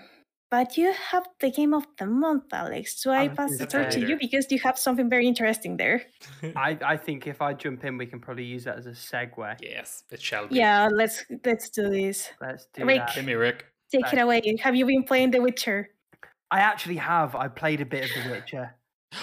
but 0.51 0.77
you 0.77 0.93
have 1.11 1.27
the 1.41 1.51
game 1.51 1.75
of 1.75 1.87
the 1.99 2.07
month, 2.07 2.45
Alex. 2.53 3.03
So 3.03 3.11
I 3.11 3.29
pass 3.29 3.59
the 3.59 3.67
torch 3.67 3.95
to 3.95 4.01
you 4.01 4.17
because 4.19 4.47
you 4.51 4.59
have 4.61 4.79
something 4.79 5.11
very 5.11 5.27
interesting 5.27 5.77
there. 5.77 6.03
I, 6.57 6.79
I 6.85 6.97
think 6.97 7.27
if 7.27 7.43
I 7.43 7.53
jump 7.53 7.85
in, 7.85 7.99
we 7.99 8.07
can 8.07 8.21
probably 8.21 8.45
use 8.45 8.65
that 8.65 8.79
as 8.79 8.87
a 8.87 8.91
segue. 8.91 9.57
Yes, 9.61 10.05
it 10.11 10.21
shall 10.21 10.47
be. 10.47 10.57
Yeah, 10.57 10.89
let's 10.93 11.25
let's 11.45 11.69
do 11.71 11.89
this. 11.89 12.31
Let's 12.41 12.67
do 12.73 12.85
Rick, 12.85 12.99
that. 12.99 13.15
Give 13.15 13.25
me 13.25 13.35
Rick. 13.35 13.67
Take 13.91 14.03
Bye. 14.05 14.11
it 14.13 14.19
away. 14.19 14.57
Have 14.61 14.77
you 14.77 14.87
been 14.87 15.05
playing 15.05 15.33
The 15.33 15.41
Witcher? 15.41 15.91
I 16.51 16.61
actually 16.61 16.97
have. 16.97 17.35
I 17.35 17.49
played 17.49 17.81
a 17.81 17.87
bit 17.87 18.05
of 18.05 18.25
The 18.25 18.31
Witcher. 18.31 18.75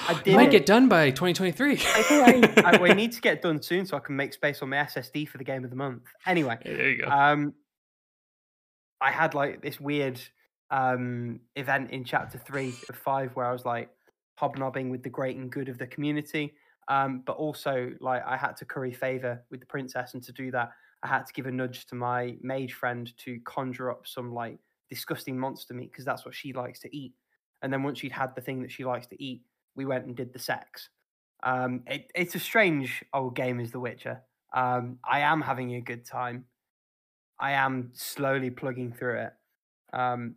I 0.08 0.22
did. 0.24 0.36
Might 0.36 0.52
get 0.52 0.66
done 0.66 0.90
by 0.90 1.12
2023. 1.12 1.72
I, 1.72 1.76
think 1.76 2.58
I, 2.66 2.82
we 2.82 2.94
need 2.94 3.14
to 3.14 3.22
get 3.22 3.42
done 3.42 3.62
soon 3.62 3.86
so 3.86 3.98
I 3.98 4.00
can 4.00 4.16
make 4.16 4.34
space 4.34 4.62
on 4.62 4.70
my 4.70 4.78
SSD 4.78 5.28
for 5.28 5.38
the 5.38 5.44
game 5.44 5.64
of 5.64 5.70
the 5.70 5.76
month. 5.76 6.04
Anyway, 6.26 6.58
there 6.64 6.90
you 6.90 7.02
go. 7.04 7.08
Um, 7.08 7.54
I 9.02 9.12
had 9.12 9.34
like 9.34 9.62
this 9.62 9.80
weird 9.80 10.20
um, 10.74 11.40
event 11.56 11.92
in 11.92 12.04
chapter 12.04 12.38
three 12.38 12.74
of 12.90 12.96
five 12.96 13.32
where 13.36 13.46
I 13.46 13.54
was 13.54 13.64
like 13.64 13.90
hobnobbing 14.36 14.90
with 14.90 15.04
the 15.04 15.10
great 15.10 15.38
and 15.38 15.50
good 15.50 15.70
of 15.70 15.78
the 15.78 15.88
community. 15.88 16.56
Um, 16.90 17.22
but 17.26 17.38
also, 17.38 17.92
like, 18.02 18.24
I 18.26 18.36
had 18.36 18.58
to 18.58 18.66
curry 18.66 18.92
favor 18.92 19.42
with 19.50 19.62
the 19.62 19.66
princess, 19.68 20.16
and 20.16 20.24
to 20.24 20.34
do 20.34 20.52
that, 20.52 20.72
I 21.04 21.08
had 21.08 21.26
to 21.28 21.34
give 21.34 21.46
a 21.46 21.52
nudge 21.52 21.86
to 21.88 21.96
my 21.96 22.36
mage 22.42 22.74
friend 22.74 23.10
to 23.20 23.40
conjure 23.46 23.90
up 23.90 24.06
some 24.06 24.34
like 24.34 24.58
disgusting 24.90 25.40
monster 25.40 25.74
meat 25.74 25.92
because 25.92 26.06
that's 26.06 26.26
what 26.26 26.36
she 26.36 26.52
likes 26.52 26.80
to 26.82 26.94
eat. 26.96 27.14
And 27.62 27.72
then 27.72 27.84
once 27.84 28.00
she'd 28.00 28.12
had 28.12 28.36
the 28.36 28.42
thing 28.42 28.62
that 28.64 28.72
she 28.72 28.84
likes 28.84 29.08
to 29.08 29.24
eat, 29.24 29.44
we 29.76 29.86
went 29.86 30.06
and 30.06 30.16
did 30.16 30.34
the 30.34 30.40
sex. 30.40 30.90
Um, 31.44 31.84
it, 31.88 32.12
it's 32.16 32.36
a 32.36 32.40
strange 32.40 33.04
old 33.14 33.36
game, 33.36 33.60
as 33.60 33.72
The 33.72 33.80
Witcher. 33.80 34.22
Um, 34.54 34.98
I 35.10 35.20
am 35.22 35.42
having 35.42 35.76
a 35.76 35.82
good 35.82 36.06
time. 36.06 36.46
I 37.40 37.52
am 37.54 37.92
slowly 37.94 38.50
plugging 38.50 38.92
through 38.92 39.20
it. 39.20 39.34
Um, 39.94 40.36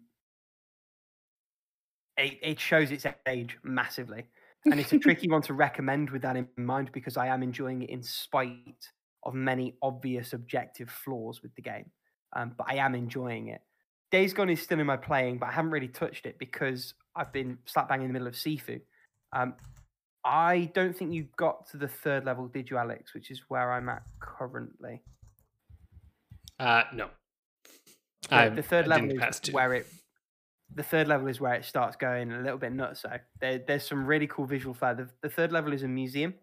it, 2.16 2.38
it 2.42 2.60
shows 2.60 2.90
its 2.90 3.06
age 3.26 3.58
massively. 3.62 4.24
And 4.64 4.80
it's 4.80 4.92
a 4.92 4.98
tricky 5.00 5.28
one 5.28 5.42
to 5.42 5.54
recommend 5.54 6.10
with 6.10 6.22
that 6.22 6.36
in 6.36 6.48
mind 6.56 6.90
because 6.92 7.16
I 7.16 7.28
am 7.28 7.42
enjoying 7.42 7.82
it 7.82 7.90
in 7.90 8.02
spite 8.02 8.90
of 9.22 9.34
many 9.34 9.74
obvious 9.82 10.32
objective 10.32 10.90
flaws 10.90 11.42
with 11.42 11.54
the 11.54 11.62
game. 11.62 11.90
Um, 12.34 12.52
but 12.56 12.66
I 12.68 12.76
am 12.76 12.94
enjoying 12.94 13.48
it. 13.48 13.60
Days 14.12 14.32
Gone 14.32 14.50
is 14.50 14.62
still 14.62 14.78
in 14.78 14.86
my 14.86 14.96
playing, 14.96 15.38
but 15.38 15.48
I 15.48 15.52
haven't 15.52 15.72
really 15.72 15.88
touched 15.88 16.26
it 16.26 16.38
because 16.38 16.94
I've 17.14 17.32
been 17.32 17.58
slap 17.66 17.88
bang 17.88 18.02
in 18.02 18.08
the 18.08 18.12
middle 18.12 18.28
of 18.28 18.34
Sifu. 18.34 18.80
Um, 19.32 19.54
I 20.24 20.70
don't 20.74 20.96
think 20.96 21.12
you 21.12 21.26
got 21.36 21.68
to 21.70 21.76
the 21.76 21.88
third 21.88 22.24
level, 22.24 22.48
did 22.48 22.70
you, 22.70 22.78
Alex? 22.78 23.14
Which 23.14 23.30
is 23.30 23.42
where 23.48 23.72
I'm 23.72 23.88
at 23.88 24.02
currently. 24.20 25.02
Uh, 26.58 26.82
no. 26.94 27.08
The, 28.30 28.52
the 28.56 28.62
third 28.62 28.86
I 28.86 28.88
level 28.88 29.10
is 29.10 29.40
where 29.52 29.74
it. 29.74 29.86
The 30.74 30.82
third 30.82 31.08
level 31.08 31.28
is 31.28 31.40
where 31.40 31.54
it 31.54 31.64
starts 31.64 31.96
going 31.96 32.32
a 32.32 32.40
little 32.40 32.58
bit 32.58 32.72
nuts. 32.72 33.02
So 33.02 33.10
there, 33.40 33.62
there's 33.66 33.86
some 33.86 34.04
really 34.04 34.26
cool 34.26 34.46
visual 34.46 34.74
flair. 34.74 34.94
The, 34.94 35.08
the 35.22 35.30
third 35.30 35.52
level 35.52 35.72
is 35.72 35.82
a 35.82 35.88
museum. 35.88 36.34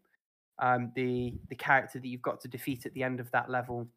Um, 0.59 0.91
the 0.95 1.33
the 1.49 1.55
character 1.55 1.99
that 1.99 2.07
you've 2.07 2.21
got 2.21 2.39
to 2.41 2.47
defeat 2.47 2.85
at 2.85 2.93
the 2.93 3.03
end 3.03 3.19
of 3.19 3.29
that 3.31 3.49
level, 3.49 3.87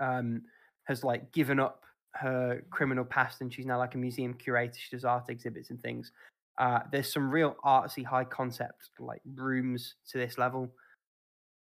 um, 0.00 0.42
has 0.84 1.04
like 1.04 1.32
given 1.32 1.58
up 1.58 1.82
her 2.12 2.62
criminal 2.70 3.04
past 3.04 3.40
and 3.40 3.52
she's 3.52 3.66
now 3.66 3.78
like 3.78 3.94
a 3.94 3.98
museum 3.98 4.34
curator. 4.34 4.78
She 4.78 4.94
does 4.94 5.04
art 5.04 5.28
exhibits 5.28 5.70
and 5.70 5.80
things. 5.82 6.12
Uh, 6.58 6.80
there's 6.92 7.12
some 7.12 7.30
real 7.30 7.56
artsy, 7.64 8.04
high 8.04 8.24
concept 8.24 8.90
like 9.00 9.20
rooms 9.34 9.96
to 10.10 10.18
this 10.18 10.38
level. 10.38 10.70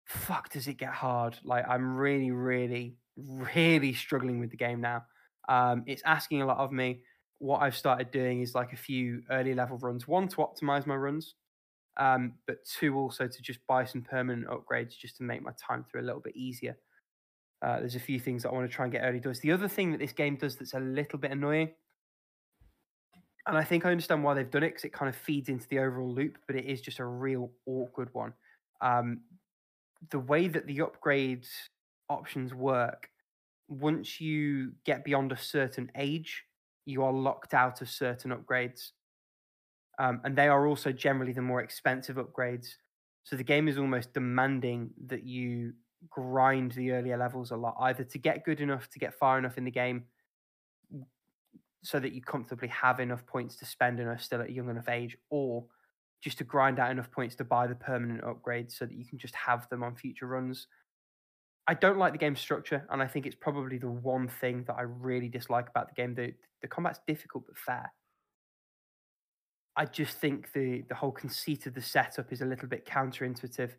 Fuck, 0.07 0.51
does 0.53 0.67
it 0.67 0.79
get 0.79 0.93
hard? 0.93 1.37
Like 1.45 1.69
I'm 1.69 1.97
really, 1.97 2.31
really, 2.31 2.97
really 3.17 3.93
struggling 3.93 4.41
with 4.41 4.51
the 4.51 4.57
game 4.57 4.81
now. 4.81 5.05
Um, 5.49 5.85
it's 5.87 6.03
asking 6.07 6.43
a 6.43 6.47
lot 6.47 6.59
of 6.59 6.73
me. 6.73 7.03
What 7.39 7.63
I've 7.63 7.77
started 7.77 8.11
doing 8.11 8.41
is 8.41 8.55
like 8.55 8.73
a 8.73 8.77
few 8.77 9.23
early 9.31 9.55
level 9.55 9.79
runs. 9.79 10.09
One 10.09 10.29
to 10.29 10.37
optimize 10.37 10.87
my 10.87 10.97
runs, 10.97 11.35
um, 11.97 12.35
but 12.47 12.65
two 12.65 12.97
also 12.97 13.29
to 13.29 13.43
just 13.43 13.61
buy 13.67 13.85
some 13.85 14.03
permanent 14.03 14.49
upgrades 14.49 14.97
just 14.97 15.17
to 15.19 15.23
make 15.23 15.43
my 15.43 15.53
time 15.61 15.85
through 15.85 16.01
a 16.01 16.07
little 16.09 16.21
bit 16.21 16.37
easier. 16.37 16.77
Uh, 17.63 17.81
there's 17.81 17.97
a 17.97 18.01
few 18.01 18.21
things 18.21 18.43
that 18.43 18.51
I 18.51 18.53
want 18.53 18.69
to 18.69 18.75
try 18.75 18.85
and 18.85 18.93
get 18.93 19.03
early 19.03 19.21
doors. 19.21 19.41
The 19.41 19.53
other 19.53 19.69
thing 19.69 19.91
that 19.93 19.99
this 19.99 20.13
game 20.13 20.37
does 20.37 20.57
that's 20.57 20.75
a 20.75 20.81
little 20.81 21.19
bit 21.19 21.33
annoying, 21.33 21.71
and 23.47 23.57
I 23.57 23.65
think 23.65 23.87
I 23.87 23.91
understand 23.91 24.23
why 24.23 24.35
they've 24.35 24.51
done 24.51 24.63
it 24.63 24.71
because 24.71 24.85
it 24.85 24.93
kind 24.93 25.09
of 25.09 25.17
feeds 25.17 25.49
into 25.49 25.67
the 25.69 25.79
overall 25.79 26.13
loop, 26.13 26.39
but 26.47 26.55
it 26.55 26.67
is 26.67 26.81
just 26.81 26.99
a 26.99 27.05
real 27.05 27.51
awkward 27.67 28.13
one. 28.13 28.35
Um, 28.81 29.23
the 30.11 30.19
way 30.19 30.49
that 30.49 30.67
the 30.67 30.83
upgrade 30.83 31.47
options 32.09 32.55
work, 32.55 33.09
once 33.69 34.21
you 34.21 34.73
get 34.85 35.05
beyond 35.05 35.33
a 35.33 35.37
certain 35.37 35.91
age, 35.97 36.45
you 36.89 37.05
are 37.05 37.13
locked 37.13 37.53
out 37.53 37.83
of 37.83 37.89
certain 37.91 38.31
upgrades. 38.31 38.93
Um, 39.99 40.21
and 40.25 40.35
they 40.35 40.49
are 40.49 40.67
also 40.67 40.91
generally 40.91 41.33
the 41.33 41.43
more 41.43 41.61
expensive 41.61 42.17
upgrades. 42.17 42.69
So 43.25 43.37
the 43.37 43.45
game 43.45 43.69
is 43.69 43.77
almost 43.77 44.15
demanding 44.15 44.91
that 45.07 45.25
you 45.25 45.75
grind 46.09 46.73
the 46.73 46.93
earlier 46.93 47.19
levels 47.19 47.51
a 47.51 47.57
lot, 47.57 47.77
either 47.81 48.05
to 48.05 48.19
get 48.19 48.45
good 48.45 48.61
enough 48.61 48.89
to 48.91 48.99
get 48.99 49.13
far 49.13 49.39
enough 49.39 49.59
in 49.59 49.65
the 49.65 49.71
game 49.71 50.05
so 51.83 52.01
that 52.01 52.13
you 52.13 52.23
comfortably 52.23 52.69
have 52.69 53.01
enough 53.01 53.27
points 53.27 53.57
to 53.57 53.67
spend 53.67 54.01
and 54.01 54.09
are 54.09 54.19
still 54.19 54.41
at 54.41 54.49
a 54.49 54.53
young 54.53 54.71
enough 54.71 54.89
age, 54.89 55.17
or 55.29 55.65
just 56.23 56.39
to 56.39 56.45
grind 56.45 56.79
out 56.79 56.91
enough 56.91 57.11
points 57.11 57.35
to 57.37 57.45
buy 57.45 57.67
the 57.67 57.75
permanent 57.75 58.23
upgrades 58.23 58.73
so 58.73 58.87
that 58.87 58.97
you 58.97 59.05
can 59.05 59.19
just 59.19 59.35
have 59.35 59.69
them 59.69 59.83
on 59.83 59.95
future 59.95 60.27
runs. 60.27 60.69
I 61.69 61.75
don't 61.75 61.99
like 61.99 62.13
the 62.13 62.19
game 62.19 62.35
structure, 62.35 62.87
and 62.91 63.03
I 63.03 63.07
think 63.07 63.27
it's 63.27 63.37
probably 63.37 63.77
the 63.77 63.91
one 63.91 64.27
thing 64.27 64.65
that 64.67 64.75
I 64.75 64.83
really 64.83 65.29
dislike 65.29 65.69
about 65.69 65.89
the 65.89 65.95
game. 65.95 66.15
The 66.15 66.33
the 66.63 66.69
combat's 66.69 67.01
difficult 67.07 67.45
but 67.47 67.59
fair. 67.59 67.93
I 69.77 69.85
just 69.85 70.17
think 70.17 70.53
the 70.55 70.83
the 70.89 70.95
whole 70.95 71.13
conceit 71.13 71.67
of 71.67 71.75
the 71.75 71.83
setup 71.83 72.33
is 72.33 72.41
a 72.41 72.47
little 72.47 72.69
bit 72.69 72.87
counterintuitive. 72.87 73.73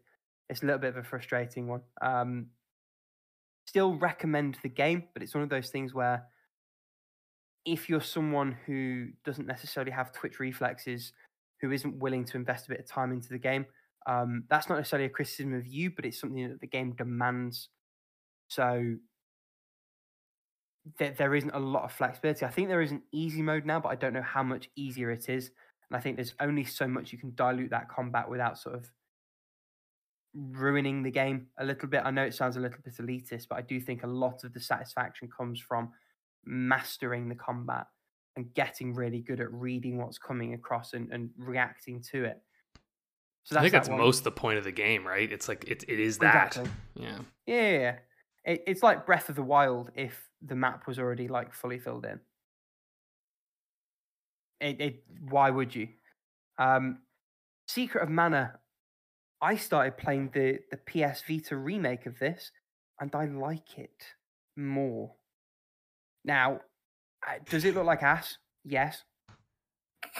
It's 0.49 0.61
a 0.61 0.65
little 0.65 0.79
bit 0.79 0.89
of 0.89 0.97
a 0.97 1.03
frustrating 1.03 1.67
one. 1.67 1.81
Um, 2.01 2.47
still 3.67 3.95
recommend 3.95 4.57
the 4.61 4.69
game, 4.69 5.05
but 5.13 5.23
it's 5.23 5.33
one 5.33 5.43
of 5.43 5.49
those 5.49 5.69
things 5.69 5.93
where 5.93 6.25
if 7.65 7.89
you're 7.89 8.01
someone 8.01 8.55
who 8.65 9.07
doesn't 9.25 9.47
necessarily 9.47 9.91
have 9.91 10.11
Twitch 10.11 10.39
reflexes, 10.39 11.13
who 11.61 11.71
isn't 11.71 11.99
willing 11.99 12.23
to 12.25 12.37
invest 12.37 12.67
a 12.67 12.69
bit 12.69 12.79
of 12.79 12.87
time 12.87 13.11
into 13.11 13.29
the 13.29 13.37
game, 13.39 13.65
um, 14.07 14.43
that's 14.49 14.69
not 14.69 14.77
necessarily 14.77 15.05
a 15.05 15.09
criticism 15.09 15.53
of 15.53 15.67
you, 15.67 15.91
but 15.91 16.05
it's 16.05 16.19
something 16.19 16.47
that 16.49 16.61
the 16.61 16.67
game 16.67 16.93
demands. 16.95 17.69
So 18.49 18.95
there, 20.97 21.11
there 21.11 21.35
isn't 21.35 21.51
a 21.51 21.59
lot 21.59 21.83
of 21.83 21.91
flexibility. 21.91 22.45
I 22.45 22.49
think 22.49 22.67
there 22.67 22.81
is 22.81 22.91
an 22.91 23.03
easy 23.11 23.41
mode 23.41 23.65
now, 23.65 23.79
but 23.79 23.89
I 23.89 23.95
don't 23.95 24.13
know 24.13 24.21
how 24.21 24.43
much 24.43 24.69
easier 24.75 25.11
it 25.11 25.29
is. 25.29 25.51
And 25.89 25.97
I 25.97 26.01
think 26.01 26.15
there's 26.15 26.35
only 26.39 26.63
so 26.63 26.87
much 26.87 27.11
you 27.11 27.17
can 27.17 27.33
dilute 27.35 27.69
that 27.71 27.89
combat 27.89 28.29
without 28.29 28.57
sort 28.57 28.75
of 28.75 28.91
ruining 30.33 31.01
the 31.03 31.11
game 31.11 31.47
a 31.57 31.65
little 31.65 31.87
bit. 31.87 32.03
I 32.05 32.11
know 32.11 32.23
it 32.23 32.33
sounds 32.33 32.57
a 32.57 32.59
little 32.59 32.79
bit 32.83 32.95
elitist, 32.97 33.47
but 33.49 33.57
I 33.57 33.61
do 33.61 33.79
think 33.79 34.03
a 34.03 34.07
lot 34.07 34.43
of 34.43 34.53
the 34.53 34.59
satisfaction 34.59 35.29
comes 35.35 35.59
from 35.59 35.91
mastering 36.45 37.29
the 37.29 37.35
combat 37.35 37.85
and 38.35 38.53
getting 38.53 38.93
really 38.93 39.21
good 39.21 39.39
at 39.39 39.51
reading 39.51 39.97
what's 39.97 40.17
coming 40.17 40.53
across 40.53 40.93
and, 40.93 41.11
and 41.11 41.29
reacting 41.37 42.01
to 42.11 42.25
it. 42.25 42.41
So 43.43 43.57
I 43.57 43.61
think 43.61 43.73
that's 43.73 43.89
one. 43.89 43.97
most 43.97 44.23
the 44.23 44.31
point 44.31 44.59
of 44.59 44.63
the 44.63 44.71
game, 44.71 45.05
right? 45.05 45.31
It's 45.31 45.47
like 45.47 45.65
it, 45.67 45.83
it 45.87 45.99
is 45.99 46.19
that. 46.19 46.57
Exactly. 46.57 46.71
Yeah, 46.95 47.19
yeah. 47.47 47.95
It, 48.49 48.63
it's 48.65 48.81
like 48.81 49.05
Breath 49.05 49.29
of 49.29 49.35
the 49.35 49.43
Wild 49.43 49.91
if 49.93 50.27
the 50.41 50.55
map 50.55 50.87
was 50.87 50.97
already 50.97 51.27
like 51.27 51.53
fully 51.53 51.77
filled 51.77 52.03
in. 52.03 52.19
It, 54.59 54.81
it 54.81 55.03
why 55.29 55.51
would 55.51 55.75
you? 55.75 55.89
Um, 56.57 56.99
Secret 57.67 58.01
of 58.01 58.09
Mana. 58.09 58.55
I 59.39 59.55
started 59.55 59.97
playing 59.97 60.31
the 60.33 60.59
the 60.71 60.77
PS 60.77 61.21
Vita 61.27 61.55
remake 61.55 62.07
of 62.07 62.17
this, 62.17 62.51
and 62.99 63.13
I 63.15 63.25
like 63.25 63.77
it 63.77 64.03
more. 64.57 65.13
Now, 66.25 66.61
does 67.49 67.63
it 67.65 67.75
look 67.75 67.85
like 67.85 68.01
ass? 68.01 68.39
Yes. 68.65 69.03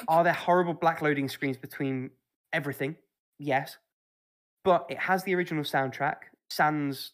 Are 0.07 0.23
there 0.23 0.33
horrible 0.33 0.75
black 0.75 1.01
loading 1.01 1.29
screens 1.29 1.57
between 1.57 2.11
everything? 2.53 2.95
Yes. 3.39 3.77
But 4.63 4.85
it 4.89 4.99
has 4.99 5.23
the 5.23 5.33
original 5.33 5.63
soundtrack, 5.63 6.17
sans 6.49 7.13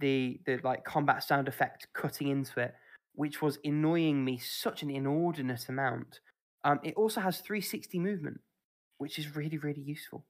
the 0.00 0.40
the 0.46 0.58
like 0.64 0.84
combat 0.84 1.22
sound 1.22 1.48
effect 1.48 1.86
cutting 1.94 2.28
into 2.28 2.60
it, 2.60 2.74
which 3.14 3.40
was 3.40 3.58
annoying 3.64 4.24
me 4.24 4.38
such 4.38 4.82
an 4.82 4.90
inordinate 4.90 5.68
amount. 5.68 6.20
Um, 6.64 6.80
it 6.82 6.94
also 6.94 7.20
has 7.20 7.40
360 7.40 7.98
movement, 7.98 8.40
which 8.98 9.18
is 9.18 9.36
really 9.36 9.58
really 9.58 9.82
useful. 9.82 10.24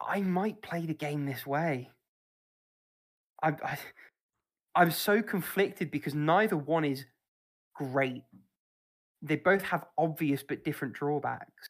I 0.00 0.20
might 0.20 0.62
play 0.62 0.86
the 0.86 0.94
game 0.94 1.24
this 1.24 1.46
way. 1.46 1.90
I, 3.42 3.48
I 3.62 3.78
I'm 4.74 4.90
so 4.90 5.22
conflicted 5.22 5.90
because 5.90 6.14
neither 6.14 6.56
one 6.56 6.84
is 6.84 7.04
great. 7.74 8.24
They 9.22 9.36
both 9.36 9.62
have 9.62 9.86
obvious 9.96 10.42
but 10.42 10.64
different 10.64 10.94
drawbacks. 10.94 11.68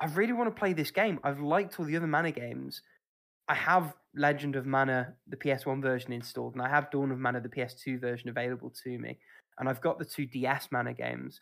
I 0.00 0.06
really 0.06 0.32
want 0.32 0.54
to 0.54 0.58
play 0.58 0.72
this 0.72 0.90
game. 0.90 1.20
I've 1.22 1.40
liked 1.40 1.78
all 1.78 1.86
the 1.86 1.96
other 1.96 2.08
Mana 2.08 2.32
games. 2.32 2.82
I 3.48 3.54
have 3.54 3.94
Legend 4.14 4.56
of 4.56 4.66
Mana, 4.66 5.14
the 5.28 5.36
PS1 5.36 5.80
version 5.80 6.12
installed, 6.12 6.54
and 6.54 6.62
I 6.62 6.68
have 6.68 6.90
Dawn 6.90 7.10
of 7.10 7.18
Mana, 7.18 7.40
the 7.40 7.48
PS2 7.48 8.00
version 8.00 8.28
available 8.28 8.72
to 8.84 8.98
me. 8.98 9.18
And 9.58 9.68
I've 9.68 9.80
got 9.80 9.98
the 9.98 10.04
two 10.04 10.26
DS 10.26 10.68
Mana 10.70 10.92
games. 10.92 11.40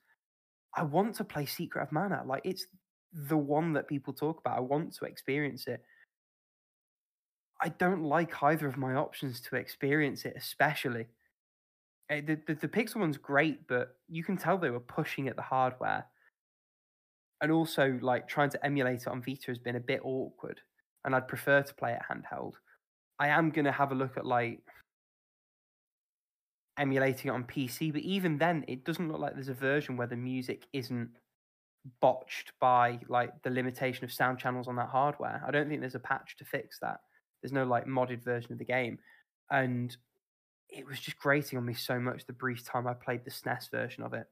I 0.76 0.82
want 0.82 1.14
to 1.16 1.24
play 1.24 1.46
Secret 1.46 1.82
of 1.82 1.92
Mana. 1.92 2.22
Like 2.24 2.42
it's 2.44 2.66
the 3.12 3.36
one 3.36 3.72
that 3.72 3.88
people 3.88 4.12
talk 4.12 4.40
about. 4.40 4.56
I 4.56 4.60
want 4.60 4.94
to 4.96 5.04
experience 5.04 5.66
it. 5.66 5.82
I 7.60 7.70
don't 7.70 8.02
like 8.02 8.42
either 8.42 8.66
of 8.66 8.76
my 8.76 8.94
options 8.94 9.40
to 9.42 9.56
experience 9.56 10.24
it, 10.24 10.34
especially. 10.36 11.06
Eh, 12.08 12.20
The, 12.20 12.38
the, 12.46 12.54
the 12.54 12.68
Pixel 12.68 12.96
one's 12.96 13.18
great, 13.18 13.66
but 13.66 13.96
you 14.08 14.24
can 14.24 14.36
tell 14.36 14.56
they 14.56 14.70
were 14.70 14.80
pushing 14.80 15.28
at 15.28 15.36
the 15.36 15.42
hardware. 15.42 16.06
And 17.42 17.52
also, 17.52 17.98
like, 18.00 18.28
trying 18.28 18.50
to 18.50 18.64
emulate 18.64 19.02
it 19.02 19.08
on 19.08 19.22
Vita 19.22 19.46
has 19.48 19.58
been 19.58 19.76
a 19.76 19.80
bit 19.80 20.00
awkward. 20.04 20.60
And 21.04 21.14
I'd 21.14 21.28
prefer 21.28 21.62
to 21.62 21.74
play 21.74 21.92
it 21.92 22.00
handheld. 22.10 22.54
I 23.18 23.28
am 23.28 23.50
going 23.50 23.64
to 23.64 23.72
have 23.72 23.92
a 23.92 23.94
look 23.94 24.16
at, 24.16 24.26
like, 24.26 24.60
emulating 26.78 27.30
it 27.30 27.34
on 27.34 27.44
PC, 27.44 27.92
but 27.92 28.02
even 28.02 28.38
then, 28.38 28.64
it 28.68 28.84
doesn't 28.84 29.10
look 29.10 29.20
like 29.20 29.34
there's 29.34 29.48
a 29.48 29.54
version 29.54 29.96
where 29.96 30.06
the 30.06 30.16
music 30.16 30.66
isn't 30.72 31.10
botched 32.00 32.52
by, 32.60 32.98
like, 33.08 33.42
the 33.42 33.50
limitation 33.50 34.04
of 34.04 34.12
sound 34.12 34.38
channels 34.38 34.68
on 34.68 34.76
that 34.76 34.88
hardware. 34.88 35.42
I 35.46 35.50
don't 35.50 35.68
think 35.68 35.80
there's 35.80 35.94
a 35.94 36.00
patch 36.00 36.36
to 36.38 36.44
fix 36.44 36.78
that. 36.80 37.00
There's 37.42 37.52
no 37.52 37.64
like 37.64 37.86
modded 37.86 38.22
version 38.22 38.52
of 38.52 38.58
the 38.58 38.64
game, 38.64 38.98
and 39.50 39.96
it 40.68 40.86
was 40.86 41.00
just 41.00 41.18
grating 41.18 41.58
on 41.58 41.64
me 41.64 41.74
so 41.74 41.98
much 41.98 42.26
the 42.26 42.32
brief 42.32 42.64
time 42.64 42.86
I 42.86 42.94
played 42.94 43.24
the 43.24 43.30
SNES 43.30 43.70
version 43.70 44.02
of 44.04 44.14
it. 44.14 44.26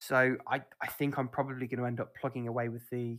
So 0.00 0.36
I 0.48 0.62
I 0.80 0.86
think 0.88 1.18
I'm 1.18 1.28
probably 1.28 1.66
going 1.66 1.78
to 1.78 1.86
end 1.86 2.00
up 2.00 2.14
plugging 2.20 2.48
away 2.48 2.68
with 2.68 2.88
the 2.90 3.18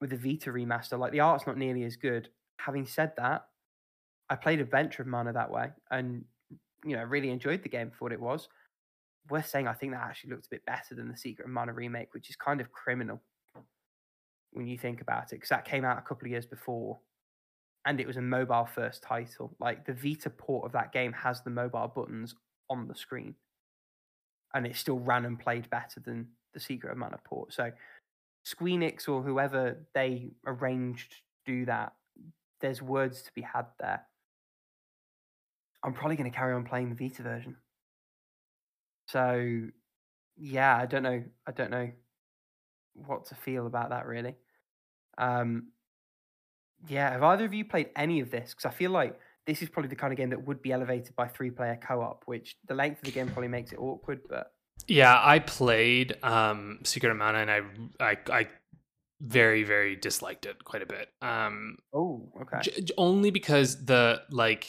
with 0.00 0.10
the 0.10 0.16
Vita 0.16 0.50
remaster. 0.50 0.98
Like 0.98 1.12
the 1.12 1.20
art's 1.20 1.46
not 1.46 1.58
nearly 1.58 1.84
as 1.84 1.96
good. 1.96 2.28
Having 2.58 2.86
said 2.86 3.12
that, 3.16 3.46
I 4.28 4.36
played 4.36 4.60
Adventure 4.60 5.02
of 5.02 5.08
Mana 5.08 5.32
that 5.32 5.50
way, 5.50 5.70
and 5.90 6.24
you 6.84 6.96
know 6.96 7.04
really 7.04 7.30
enjoyed 7.30 7.62
the 7.62 7.68
game 7.68 7.90
for 7.90 8.04
what 8.04 8.12
it 8.12 8.20
was. 8.20 8.48
Worth 9.28 9.48
saying, 9.48 9.68
I 9.68 9.74
think 9.74 9.92
that 9.92 10.02
actually 10.02 10.30
looked 10.30 10.46
a 10.46 10.50
bit 10.50 10.64
better 10.66 10.94
than 10.94 11.08
the 11.08 11.16
Secret 11.16 11.44
of 11.44 11.50
Mana 11.50 11.72
remake, 11.72 12.14
which 12.14 12.30
is 12.30 12.36
kind 12.36 12.60
of 12.60 12.72
criminal 12.72 13.20
when 14.52 14.66
you 14.66 14.76
think 14.78 15.00
about 15.00 15.24
it, 15.24 15.36
because 15.36 15.50
that 15.50 15.64
came 15.64 15.84
out 15.84 15.98
a 15.98 16.02
couple 16.02 16.26
of 16.26 16.32
years 16.32 16.46
before 16.46 16.98
and 17.86 18.00
it 18.00 18.06
was 18.06 18.16
a 18.16 18.22
mobile 18.22 18.66
first 18.66 19.02
title. 19.02 19.54
Like 19.58 19.86
the 19.86 19.94
Vita 19.94 20.30
port 20.30 20.66
of 20.66 20.72
that 20.72 20.92
game 20.92 21.12
has 21.12 21.42
the 21.42 21.50
mobile 21.50 21.90
buttons 21.94 22.34
on 22.68 22.86
the 22.86 22.94
screen, 22.94 23.34
and 24.54 24.66
it 24.66 24.76
still 24.76 24.98
ran 24.98 25.24
and 25.24 25.38
played 25.38 25.70
better 25.70 26.00
than 26.00 26.28
the 26.52 26.60
Secret 26.60 26.92
of 26.92 26.98
Mana 26.98 27.18
port. 27.24 27.52
So 27.52 27.70
Squeenix 28.46 29.08
or 29.08 29.22
whoever 29.22 29.86
they 29.94 30.32
arranged 30.46 31.10
to 31.46 31.52
do 31.52 31.64
that, 31.66 31.92
there's 32.60 32.82
words 32.82 33.22
to 33.22 33.32
be 33.34 33.42
had 33.42 33.66
there. 33.78 34.02
I'm 35.82 35.94
probably 35.94 36.16
going 36.16 36.30
to 36.30 36.36
carry 36.36 36.54
on 36.54 36.64
playing 36.64 36.94
the 36.94 37.08
Vita 37.08 37.22
version. 37.22 37.56
So 39.08 39.68
yeah, 40.36 40.76
I 40.76 40.86
don't 40.86 41.02
know. 41.02 41.22
I 41.46 41.52
don't 41.52 41.70
know 41.70 41.90
what 42.94 43.26
to 43.26 43.34
feel 43.34 43.66
about 43.66 43.90
that 43.90 44.06
really. 44.06 44.36
Um, 45.18 45.68
yeah, 46.88 47.10
have 47.10 47.22
either 47.22 47.44
of 47.44 47.54
you 47.54 47.64
played 47.64 47.90
any 47.96 48.20
of 48.20 48.30
this? 48.30 48.50
Because 48.50 48.66
I 48.66 48.70
feel 48.70 48.90
like 48.90 49.18
this 49.46 49.62
is 49.62 49.68
probably 49.68 49.88
the 49.88 49.96
kind 49.96 50.12
of 50.12 50.16
game 50.16 50.30
that 50.30 50.46
would 50.46 50.62
be 50.62 50.72
elevated 50.72 51.14
by 51.16 51.28
three 51.28 51.50
player 51.50 51.78
co 51.82 52.00
op, 52.00 52.22
which 52.26 52.56
the 52.66 52.74
length 52.74 52.98
of 52.98 53.04
the 53.04 53.10
game 53.10 53.26
probably 53.26 53.48
makes 53.48 53.72
it 53.72 53.78
awkward. 53.78 54.20
But 54.28 54.52
yeah, 54.88 55.20
I 55.22 55.38
played 55.38 56.16
um, 56.22 56.80
Secret 56.84 57.10
of 57.10 57.16
Mana 57.16 57.38
and 57.38 57.50
I, 57.50 57.60
I, 58.00 58.16
I 58.30 58.48
very, 59.20 59.64
very 59.64 59.96
disliked 59.96 60.46
it 60.46 60.62
quite 60.64 60.82
a 60.82 60.86
bit. 60.86 61.08
Um, 61.22 61.76
oh, 61.94 62.30
okay. 62.42 62.60
j- 62.62 62.94
only 62.96 63.30
because 63.30 63.84
the 63.84 64.22
like, 64.30 64.68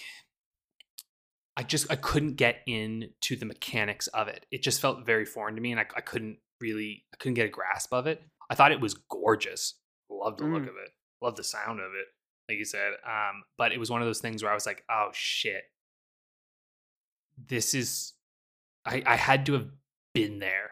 I 1.58 1.64
just 1.64 1.92
I 1.92 1.96
couldn't 1.96 2.36
get 2.36 2.58
into 2.66 3.36
the 3.36 3.46
mechanics 3.46 4.08
of 4.08 4.28
it. 4.28 4.46
It 4.52 4.62
just 4.64 4.82
felt 4.82 5.06
very 5.06 5.26
foreign 5.26 5.56
to 5.56 5.62
me, 5.62 5.72
and 5.72 5.80
I, 5.80 5.86
I 5.96 6.02
couldn't 6.02 6.38
really 6.60 7.04
I 7.14 7.18
couldn't 7.18 7.34
get 7.36 7.46
a 7.46 7.50
grasp 7.50 7.94
of 7.94 8.08
it. 8.08 8.22
I 8.50 8.56
thought 8.56 8.72
it 8.72 8.80
was 8.82 8.94
gorgeous. 8.94 9.76
Loved 10.10 10.40
the 10.40 10.46
look 10.46 10.64
Mm. 10.64 10.70
of 10.70 10.76
it. 10.76 10.92
Loved 11.22 11.38
the 11.38 11.44
sound 11.44 11.80
of 11.80 11.92
it. 11.94 12.08
Like 12.50 12.58
you 12.58 12.66
said. 12.66 12.94
Um, 13.06 13.44
but 13.58 13.72
it 13.72 13.80
was 13.80 13.90
one 13.90 14.02
of 14.02 14.08
those 14.08 14.20
things 14.20 14.44
where 14.44 14.52
I 14.52 14.56
was 14.56 14.66
like, 14.66 14.84
oh 14.90 15.10
shit. 15.14 15.64
This 17.48 17.74
is 17.74 18.14
I, 18.86 19.04
I 19.06 19.16
had 19.16 19.46
to 19.48 19.54
have 19.54 19.68
been 20.14 20.40
there. 20.40 20.72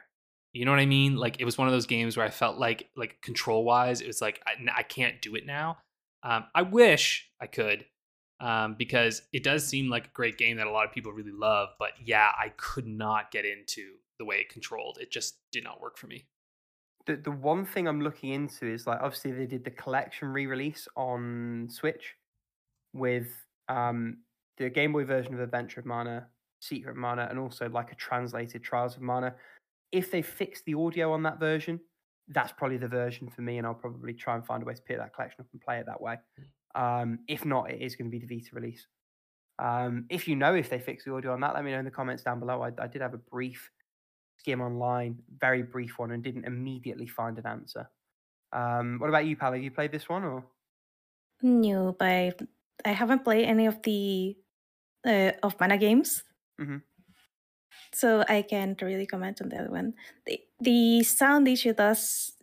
You 0.53 0.65
know 0.65 0.71
what 0.71 0.79
I 0.79 0.85
mean? 0.87 1.15
Like 1.15 1.39
it 1.39 1.45
was 1.45 1.57
one 1.57 1.67
of 1.67 1.73
those 1.73 1.85
games 1.85 2.17
where 2.17 2.25
I 2.25 2.29
felt 2.29 2.57
like 2.57 2.89
like 2.95 3.21
control 3.21 3.63
wise, 3.63 4.01
it 4.01 4.07
was 4.07 4.21
like 4.21 4.41
I, 4.47 4.53
I 4.79 4.83
can't 4.83 5.21
do 5.21 5.35
it 5.35 5.45
now. 5.45 5.77
Um, 6.23 6.45
I 6.55 6.63
wish 6.63 7.29
I 7.41 7.47
could, 7.47 7.85
um, 8.41 8.75
because 8.77 9.21
it 9.31 9.43
does 9.43 9.65
seem 9.67 9.89
like 9.89 10.07
a 10.07 10.11
great 10.13 10.37
game 10.37 10.57
that 10.57 10.67
a 10.67 10.71
lot 10.71 10.85
of 10.85 10.91
people 10.91 11.11
really 11.13 11.31
love. 11.31 11.69
But 11.79 11.91
yeah, 12.03 12.29
I 12.37 12.49
could 12.57 12.87
not 12.87 13.31
get 13.31 13.45
into 13.45 13.93
the 14.17 14.25
way 14.25 14.37
it 14.37 14.49
controlled. 14.49 14.97
It 14.99 15.11
just 15.11 15.37
did 15.51 15.63
not 15.63 15.79
work 15.81 15.97
for 15.97 16.07
me. 16.07 16.25
the 17.05 17.15
the 17.15 17.31
one 17.31 17.65
thing 17.65 17.87
I'm 17.87 18.01
looking 18.01 18.31
into 18.31 18.65
is 18.67 18.85
like 18.87 18.99
obviously 19.01 19.31
they 19.31 19.45
did 19.45 19.63
the 19.63 19.71
collection 19.71 20.29
re-release 20.29 20.87
on 20.95 21.67
Switch 21.71 22.15
with 22.93 23.27
um 23.67 24.19
the 24.57 24.69
Game 24.69 24.93
Boy 24.93 25.05
version 25.05 25.33
of 25.33 25.39
Adventure 25.39 25.79
of 25.79 25.85
Mana, 25.85 26.27
Secret 26.59 26.91
of 26.91 26.97
Mana, 26.97 27.27
and 27.29 27.39
also 27.39 27.69
like 27.69 27.91
a 27.91 27.95
translated 27.95 28.63
Trials 28.63 28.95
of 28.95 29.01
Mana. 29.01 29.35
If 29.91 30.11
they 30.11 30.21
fix 30.21 30.61
the 30.61 30.75
audio 30.75 31.11
on 31.13 31.23
that 31.23 31.39
version, 31.39 31.79
that's 32.27 32.51
probably 32.51 32.77
the 32.77 32.87
version 32.87 33.29
for 33.29 33.41
me, 33.41 33.57
and 33.57 33.65
I'll 33.65 33.73
probably 33.73 34.13
try 34.13 34.35
and 34.35 34.45
find 34.45 34.61
a 34.61 34.65
way 34.65 34.75
to 34.75 34.81
pick 34.81 34.97
that 34.97 35.13
collection 35.13 35.41
up 35.41 35.47
and 35.51 35.61
play 35.61 35.79
it 35.79 35.85
that 35.87 35.99
way. 35.99 36.17
Um, 36.75 37.19
if 37.27 37.45
not, 37.45 37.71
it 37.71 37.81
is 37.81 37.95
going 37.95 38.11
to 38.11 38.17
be 38.17 38.23
the 38.23 38.35
Vita 38.35 38.53
release. 38.53 38.85
Um, 39.57 40.05
if 40.09 40.27
you 40.27 40.35
know 40.35 40.53
if 40.55 40.69
they 40.69 40.79
fix 40.79 41.03
the 41.03 41.13
audio 41.13 41.33
on 41.33 41.41
that, 41.41 41.53
let 41.53 41.65
me 41.65 41.71
know 41.71 41.79
in 41.79 41.85
the 41.85 41.91
comments 41.91 42.23
down 42.23 42.39
below. 42.39 42.61
I, 42.61 42.71
I 42.81 42.87
did 42.87 43.01
have 43.01 43.13
a 43.13 43.17
brief 43.17 43.69
skim 44.37 44.61
online, 44.61 45.17
very 45.37 45.63
brief 45.63 45.99
one, 45.99 46.11
and 46.11 46.23
didn't 46.23 46.45
immediately 46.45 47.07
find 47.07 47.37
an 47.37 47.45
answer. 47.45 47.89
Um, 48.53 48.97
what 48.99 49.09
about 49.09 49.25
you, 49.25 49.35
Pal? 49.35 49.53
Have 49.53 49.61
you 49.61 49.71
played 49.71 49.91
this 49.91 50.07
one 50.07 50.23
or? 50.23 50.45
No, 51.41 51.95
but 51.97 52.05
I, 52.05 52.33
I 52.85 52.89
haven't 52.89 53.23
played 53.23 53.45
any 53.45 53.65
of 53.65 53.81
the 53.83 54.37
uh, 55.05 55.31
of 55.43 55.59
mana 55.59 55.77
games, 55.77 56.23
Mhm. 56.59 56.83
so 57.93 58.23
I 58.27 58.41
can't 58.41 58.81
really 58.81 59.05
comment 59.05 59.41
on 59.41 59.49
that 59.49 59.69
one. 59.69 59.93
The 60.25 60.41
the 60.59 61.03
sound 61.03 61.47
issue 61.47 61.73
does 61.73 62.37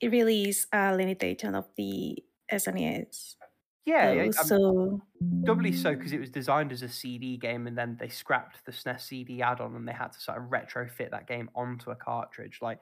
it 0.00 0.08
really 0.12 0.48
is 0.48 0.66
a 0.72 0.94
limitation 0.94 1.54
of 1.54 1.68
the 1.76 2.22
SNES. 2.50 3.36
Yeah, 3.84 4.30
um, 4.40 4.52
so 4.52 5.02
doubly 5.44 5.72
so 5.72 5.94
because 5.94 6.12
it 6.12 6.20
was 6.20 6.30
designed 6.30 6.72
as 6.72 6.82
a 6.82 6.88
CD 6.88 7.36
game, 7.38 7.66
and 7.66 7.78
then 7.78 7.96
they 8.00 8.08
scrapped 8.08 8.64
the 8.66 8.72
SNES 8.72 9.04
CD 9.06 9.42
add-on, 9.42 9.76
and 9.76 9.88
they 9.88 9.92
had 9.92 10.12
to 10.12 10.20
sort 10.20 10.38
of 10.38 10.44
retrofit 10.50 11.10
that 11.12 11.28
game 11.28 11.50
onto 11.54 11.90
a 11.90 11.96
cartridge. 11.96 12.60
Like, 12.62 12.80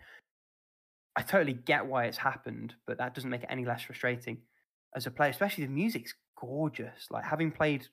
I 1.17 1.23
totally 1.23 1.53
get 1.55 1.87
why 1.87 2.07
it's 2.07 2.19
happened, 2.19 2.75
but 2.87 2.99
that 2.99 3.15
doesn't 3.15 3.31
make 3.31 3.43
it 3.45 3.49
any 3.51 3.65
less 3.65 3.83
frustrating 3.83 4.43
as 4.97 5.07
a 5.07 5.11
player. 5.11 5.31
Especially 5.31 5.65
the 5.65 5.71
music's 5.73 6.15
gorgeous. 6.37 7.11
Like 7.11 7.25
having 7.25 7.53
played 7.53 7.87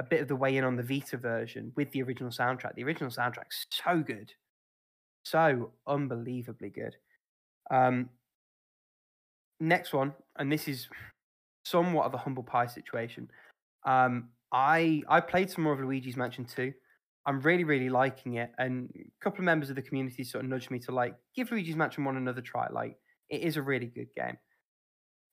a 0.00 0.02
bit 0.02 0.22
of 0.22 0.28
the 0.28 0.34
way 0.34 0.56
in 0.56 0.64
on 0.64 0.76
the 0.76 0.82
Vita 0.82 1.18
version 1.18 1.72
with 1.76 1.92
the 1.92 2.02
original 2.02 2.30
soundtrack. 2.30 2.74
The 2.74 2.84
original 2.84 3.10
soundtrack's 3.10 3.66
so 3.70 4.02
good, 4.02 4.32
so 5.22 5.72
unbelievably 5.86 6.70
good. 6.70 6.96
Um, 7.70 8.08
next 9.60 9.92
one, 9.92 10.14
and 10.38 10.50
this 10.50 10.66
is 10.68 10.88
somewhat 11.66 12.06
of 12.06 12.14
a 12.14 12.16
humble 12.16 12.42
pie 12.42 12.66
situation. 12.66 13.30
Um, 13.84 14.30
I 14.52 15.02
I 15.06 15.20
played 15.20 15.50
some 15.50 15.64
more 15.64 15.74
of 15.74 15.80
Luigi's 15.80 16.16
Mansion 16.16 16.46
2. 16.46 16.72
I'm 17.26 17.42
really 17.42 17.64
really 17.64 17.90
liking 17.90 18.36
it, 18.36 18.50
and 18.56 18.90
a 18.96 19.22
couple 19.22 19.40
of 19.40 19.44
members 19.44 19.68
of 19.68 19.76
the 19.76 19.82
community 19.82 20.24
sort 20.24 20.44
of 20.44 20.50
nudged 20.50 20.70
me 20.70 20.78
to 20.80 20.92
like 20.92 21.14
give 21.36 21.52
Luigi's 21.52 21.76
Mansion 21.76 22.04
1 22.06 22.16
another 22.16 22.40
try. 22.40 22.68
Like 22.72 22.96
it 23.28 23.42
is 23.42 23.58
a 23.58 23.62
really 23.62 23.86
good 23.86 24.08
game. 24.16 24.38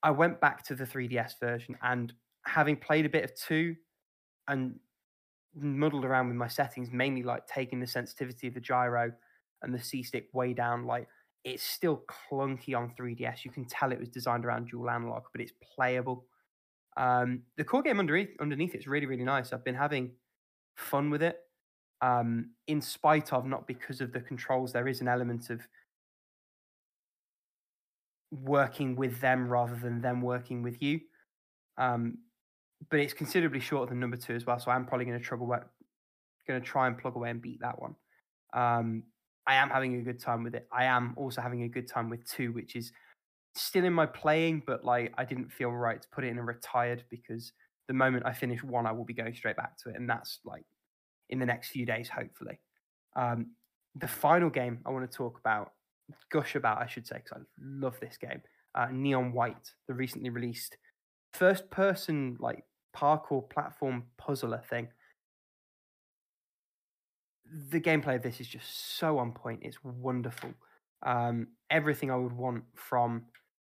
I 0.04 0.12
went 0.12 0.42
back 0.42 0.66
to 0.66 0.76
the 0.76 0.84
3DS 0.84 1.40
version, 1.40 1.78
and 1.82 2.12
having 2.46 2.76
played 2.76 3.06
a 3.06 3.10
bit 3.10 3.24
of 3.24 3.34
two, 3.34 3.78
and 4.48 4.80
muddled 5.56 6.06
around 6.06 6.28
with 6.28 6.38
my 6.38 6.48
settings, 6.48 6.92
mainly 6.92 7.24
like 7.24 7.48
taking 7.48 7.80
the 7.80 7.88
sensitivity 7.88 8.48
of 8.48 8.54
the 8.54 8.60
gyro 8.60 9.12
and 9.62 9.74
the 9.74 9.82
C 9.82 10.04
stick 10.04 10.28
way 10.34 10.54
down, 10.54 10.86
like 10.86 11.08
it's 11.44 11.64
still 11.64 12.04
clunky 12.08 12.78
on 12.78 12.94
3DS. 13.00 13.46
You 13.46 13.52
can 13.52 13.66
tell 13.66 13.92
it 13.92 14.00
was 14.00 14.10
designed 14.10 14.46
around 14.46 14.70
dual 14.70 14.90
analog, 14.90 15.24
but 15.32 15.42
it's 15.42 15.54
playable. 15.76 16.26
Um, 16.98 17.44
the 17.58 17.64
core 17.64 17.84
game 17.84 18.00
underneath 18.00 18.30
underneath 18.40 18.74
it's 18.74 18.88
really 18.88 19.06
really 19.06 19.24
nice. 19.24 19.54
I've 19.54 19.64
been 19.64 19.76
having 19.76 20.12
fun 20.76 21.10
with 21.10 21.22
it, 21.24 21.40
um, 22.02 22.52
in 22.68 22.82
spite 22.82 23.34
of 23.34 23.46
not 23.46 23.68
because 23.68 24.02
of 24.02 24.12
the 24.12 24.20
controls. 24.20 24.74
There 24.74 24.88
is 24.88 25.02
an 25.02 25.08
element 25.08 25.50
of 25.50 25.62
working 28.32 28.96
with 28.96 29.20
them 29.22 29.48
rather 29.48 29.76
than 29.76 30.02
them 30.02 30.22
working 30.22 30.62
with 30.62 30.82
you. 30.82 31.00
Um, 31.78 32.18
but 32.90 33.00
it's 33.00 33.14
considerably 33.14 33.60
shorter 33.60 33.90
than 33.90 34.00
number 34.00 34.18
two 34.18 34.36
as 34.36 34.46
well. 34.46 34.60
So 34.60 34.72
I'm 34.72 34.86
probably 34.86 35.06
going 35.06 35.18
to 35.18 35.24
struggle. 35.24 35.48
Going 35.48 36.62
to 36.62 36.66
try 36.66 36.88
and 36.88 36.98
plug 36.98 37.16
away 37.16 37.30
and 37.30 37.42
beat 37.42 37.60
that 37.62 37.82
one. 37.82 37.96
Um, 38.54 39.04
I 39.46 39.56
am 39.56 39.70
having 39.70 39.96
a 39.96 40.02
good 40.02 40.20
time 40.20 40.44
with 40.44 40.56
it. 40.56 40.68
I 40.72 40.86
am 40.86 41.14
also 41.18 41.42
having 41.42 41.64
a 41.64 41.70
good 41.70 41.88
time 41.88 42.10
with 42.10 42.26
two, 42.30 42.52
which 42.54 42.76
is 42.76 42.92
still 43.56 43.86
in 43.86 43.94
my 43.94 44.06
playing, 44.06 44.64
but 44.66 44.86
like 44.86 45.14
I 45.18 45.26
didn't 45.26 45.52
feel 45.52 45.72
right 45.72 46.02
to 46.02 46.08
put 46.10 46.24
it 46.24 46.28
in 46.28 46.38
a 46.38 46.44
retired 46.44 47.04
because 47.10 47.52
the 47.88 47.94
moment 47.94 48.26
I 48.26 48.34
finish 48.34 48.64
one, 48.64 48.86
I 48.86 48.92
will 48.92 49.06
be 49.06 49.14
going 49.14 49.34
straight 49.34 49.56
back 49.56 49.78
to 49.80 49.90
it, 49.90 49.96
and 49.96 50.10
that's 50.10 50.40
like 50.46 50.66
in 51.30 51.40
the 51.40 51.46
next 51.46 51.70
few 51.70 51.86
days, 51.86 52.10
hopefully. 52.10 52.60
Um, 53.16 53.52
the 53.96 54.08
final 54.08 54.50
game 54.50 54.80
I 54.86 54.92
want 54.92 55.10
to 55.10 55.18
talk 55.18 55.40
about, 55.40 55.72
gush 56.30 56.56
about, 56.56 56.82
I 56.82 56.88
should 56.88 57.08
say, 57.08 57.18
because 57.24 57.42
I 57.42 57.46
love 57.60 58.00
this 58.00 58.18
game. 58.18 58.42
Uh, 58.76 58.88
Neon 58.92 59.34
White, 59.34 59.72
the 59.88 59.94
recently 59.94 60.30
released 60.30 60.78
first-person 61.34 62.38
like 62.40 62.64
parkour 62.96 63.48
platform 63.50 64.04
puzzler 64.18 64.62
thing 64.70 64.88
the 67.70 67.80
gameplay 67.80 68.16
of 68.16 68.24
this 68.24 68.40
is 68.40 68.48
just 68.48 68.98
so 68.98 69.18
on 69.20 69.32
point. 69.32 69.62
It's 69.64 69.84
wonderful. 69.84 70.54
Um, 71.04 71.48
everything 71.70 72.12
I 72.12 72.16
would 72.16 72.34
want 72.34 72.64
from 72.76 73.26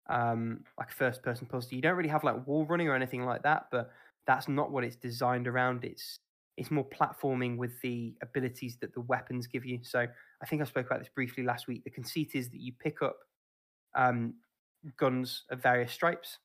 um, 0.09 0.63
like 0.77 0.89
a 0.91 0.93
first 0.93 1.23
person 1.23 1.47
puzzle. 1.47 1.73
You 1.73 1.81
don't 1.81 1.95
really 1.95 2.09
have 2.09 2.23
like 2.23 2.45
wall 2.45 2.65
running 2.65 2.87
or 2.87 2.95
anything 2.95 3.25
like 3.25 3.43
that, 3.43 3.67
but 3.71 3.91
that's 4.27 4.47
not 4.47 4.71
what 4.71 4.83
it's 4.83 4.95
designed 4.95 5.47
around. 5.47 5.83
It's 5.83 6.19
it's 6.55 6.69
more 6.69 6.87
platforming 6.87 7.57
with 7.57 7.81
the 7.81 8.15
abilities 8.21 8.77
that 8.81 8.93
the 8.93 9.01
weapons 9.01 9.47
give 9.47 9.65
you. 9.65 9.79
So 9.81 10.05
I 10.41 10.45
think 10.45 10.61
I 10.61 10.65
spoke 10.65 10.85
about 10.85 10.99
this 10.99 11.09
briefly 11.09 11.43
last 11.43 11.67
week. 11.67 11.83
The 11.83 11.89
conceit 11.89 12.31
is 12.35 12.51
that 12.51 12.59
you 12.59 12.73
pick 12.79 13.01
up 13.01 13.17
um, 13.95 14.35
guns 14.97 15.45
of 15.49 15.63
various 15.63 15.91
stripes 15.91 16.37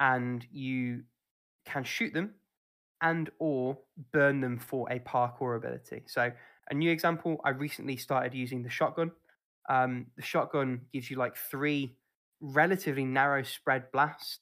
and 0.00 0.46
you 0.50 1.02
can 1.66 1.84
shoot 1.84 2.12
them 2.14 2.34
and 3.02 3.30
or 3.38 3.78
burn 4.12 4.40
them 4.40 4.58
for 4.58 4.90
a 4.90 4.98
parkour 5.00 5.56
ability. 5.56 6.04
So 6.06 6.30
a 6.70 6.74
new 6.74 6.90
example, 6.90 7.40
I 7.44 7.50
recently 7.50 7.96
started 7.96 8.34
using 8.34 8.62
the 8.62 8.70
shotgun. 8.70 9.12
Um, 9.68 10.06
the 10.16 10.22
shotgun 10.22 10.82
gives 10.92 11.10
you 11.10 11.16
like 11.16 11.36
three 11.36 11.96
relatively 12.40 13.04
narrow 13.04 13.42
spread 13.42 13.90
blasts. 13.92 14.40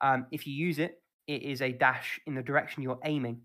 Um, 0.00 0.26
if 0.30 0.46
you 0.46 0.54
use 0.54 0.78
it, 0.78 1.02
it 1.26 1.42
is 1.42 1.60
a 1.60 1.72
dash 1.72 2.20
in 2.26 2.34
the 2.34 2.42
direction 2.42 2.82
you're 2.82 3.00
aiming. 3.04 3.42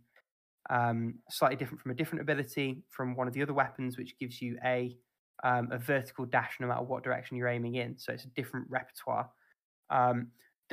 Um, 0.70 1.16
slightly 1.30 1.58
different 1.58 1.82
from 1.82 1.92
a 1.92 1.96
different 1.96 2.22
ability 2.22 2.84
from 2.90 3.16
one 3.16 3.28
of 3.28 3.34
the 3.34 3.42
other 3.42 3.54
weapons, 3.54 3.98
which 3.98 4.18
gives 4.20 4.42
you 4.42 4.58
a 4.64 4.96
um, 5.44 5.70
a 5.72 5.78
vertical 5.78 6.26
dash 6.26 6.58
no 6.62 6.68
matter 6.68 6.84
what 6.84 7.04
direction 7.04 7.36
you're 7.36 7.50
aiming 7.50 7.76
in. 7.76 7.98
So 7.98 8.14
it's 8.14 8.24
a 8.24 8.30
different 8.30 8.68
repertoire. 8.70 9.30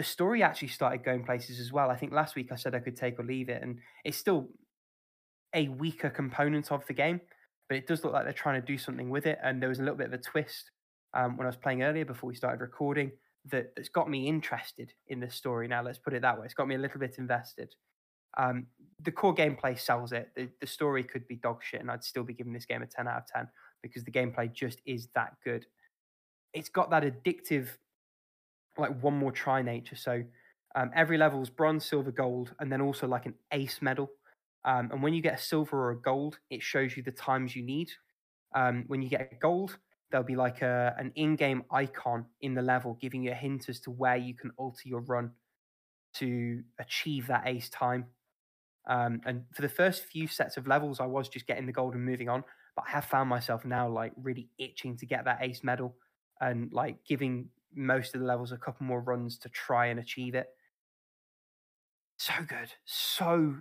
The 0.01 0.05
story 0.05 0.43
actually 0.43 0.69
started 0.69 1.05
going 1.05 1.25
places 1.25 1.61
as 1.61 1.75
well. 1.75 1.91
I 1.91 1.95
think 1.95 2.11
last 2.11 2.35
week 2.35 2.53
I 2.53 2.57
said 2.57 2.75
I 2.75 2.79
could 2.79 2.97
take 2.97 3.21
or 3.21 3.23
leave 3.23 3.51
it, 3.51 3.63
and 3.63 3.77
it's 4.03 4.17
still 4.17 4.49
a 5.55 5.69
weaker 5.69 6.09
component 6.09 6.73
of 6.73 6.87
the 6.87 6.95
game, 6.95 7.21
but 7.69 7.77
it 7.77 7.87
does 7.87 8.03
look 8.03 8.15
like 8.15 8.25
they're 8.25 8.33
trying 8.33 8.59
to 8.59 8.67
do 8.67 8.79
something 8.79 9.11
with 9.11 9.27
it. 9.27 9.39
And 9.45 9.61
there 9.61 9.69
was 9.69 9.79
a 9.79 9.83
little 9.83 9.99
bit 9.99 10.07
of 10.07 10.15
a 10.15 10.19
twist 10.19 10.71
um, 11.13 11.37
when 11.37 11.47
I 11.47 11.51
was 11.51 11.59
playing 11.59 11.83
earlier 11.83 12.07
before 12.07 12.29
we 12.29 12.35
started 12.35 12.63
recording 12.63 13.13
that 13.51 13.75
that's 13.77 13.91
got 13.91 14.09
me 14.09 14.27
interested 14.27 14.91
in 15.09 15.21
the 15.21 15.29
story. 15.29 15.69
Now 15.69 15.83
let's 15.83 15.99
put 15.99 16.15
it 16.15 16.23
that 16.23 16.39
way. 16.39 16.47
It's 16.47 16.55
got 16.55 16.67
me 16.67 16.77
a 16.77 16.79
little 16.79 16.99
bit 16.99 17.19
invested. 17.19 17.75
Um, 18.39 18.69
the 19.03 19.13
core 19.13 19.35
gameplay 19.35 19.79
sells 19.79 20.13
it. 20.13 20.31
The, 20.35 20.49
the 20.63 20.67
story 20.67 21.05
could 21.05 21.29
be 21.29 21.37
dog 21.37 21.63
shit, 21.63 21.83
and 21.83 21.91
I'd 21.91 22.05
still 22.05 22.25
be 22.25 22.33
giving 22.33 22.55
this 22.55 22.65
game 22.65 22.81
a 22.81 22.87
10 22.87 23.07
out 23.07 23.19
of 23.19 23.27
10 23.27 23.47
because 23.83 24.03
the 24.05 24.11
gameplay 24.11 24.51
just 24.51 24.81
is 24.87 25.09
that 25.15 25.35
good. 25.45 25.67
It's 26.55 26.71
got 26.71 26.89
that 26.89 27.03
addictive, 27.03 27.69
like 28.79 29.01
one 29.01 29.15
more 29.15 29.33
try 29.33 29.63
nature. 29.63 29.97
So 29.97 30.23
um, 30.75 30.91
every 30.95 31.19
level 31.19 31.43
is 31.43 31.51
bronze, 31.51 31.85
silver, 31.85 32.13
gold, 32.13 32.55
and 32.61 32.71
then 32.71 32.81
also 32.81 33.07
like 33.07 33.27
an 33.27 33.35
ace 33.53 33.83
medal. 33.83 34.11
Um, 34.65 34.91
and 34.93 35.03
when 35.03 35.15
you 35.15 35.23
get 35.23 35.39
a 35.39 35.43
silver 35.43 35.77
or 35.77 35.91
a 35.93 36.01
gold, 36.01 36.39
it 36.51 36.63
shows 36.63 36.97
you 36.97 37.03
the 37.03 37.11
times 37.13 37.57
you 37.57 37.63
need. 37.63 37.91
Um, 38.55 38.85
when 38.87 39.03
you 39.03 39.09
get 39.09 39.33
a 39.33 39.37
gold, 39.37 39.79
there'll 40.11 40.27
be 40.27 40.37
like 40.37 40.61
a 40.63 40.95
an 40.99 41.13
in-game 41.15 41.63
icon 41.71 42.27
in 42.41 42.55
the 42.55 42.63
level 42.63 42.99
giving 43.01 43.23
you 43.23 43.31
a 43.31 43.35
hint 43.35 43.69
as 43.69 43.81
to 43.81 43.91
where 43.91 44.17
you 44.17 44.35
can 44.35 44.51
alter 44.57 44.89
your 44.89 45.01
run 45.01 45.31
to 46.15 46.63
achieve 46.79 47.27
that 47.29 47.47
ace 47.47 47.69
time. 47.71 48.07
Um, 48.89 49.21
and 49.25 49.45
for 49.53 49.63
the 49.63 49.69
first 49.69 50.05
few 50.05 50.27
sets 50.27 50.57
of 50.57 50.67
levels, 50.67 51.01
I 51.01 51.07
was 51.07 51.29
just 51.29 51.47
getting 51.47 51.67
the 51.67 51.73
gold 51.73 51.95
and 51.95 52.05
moving 52.05 52.29
on. 52.29 52.43
But 52.75 52.87
I 52.89 52.91
have 52.91 53.05
found 53.05 53.29
myself 53.29 53.65
now 53.65 53.89
like 53.89 54.13
really 54.17 54.49
itching 54.59 54.97
to 54.99 55.07
get 55.07 55.25
that 55.25 55.39
ace 55.41 55.63
medal 55.63 55.97
and 56.41 56.73
like 56.73 56.97
giving 57.07 57.49
most 57.75 58.15
of 58.15 58.21
the 58.21 58.27
levels 58.27 58.53
a 58.53 58.57
couple 58.57 58.87
more 58.87 59.01
runs 59.01 59.39
to 59.39 59.49
try 59.49 59.87
and 59.87 59.99
achieve 60.01 60.35
it. 60.35 60.49
So 62.19 62.35
good. 62.47 62.73
So, 62.85 63.57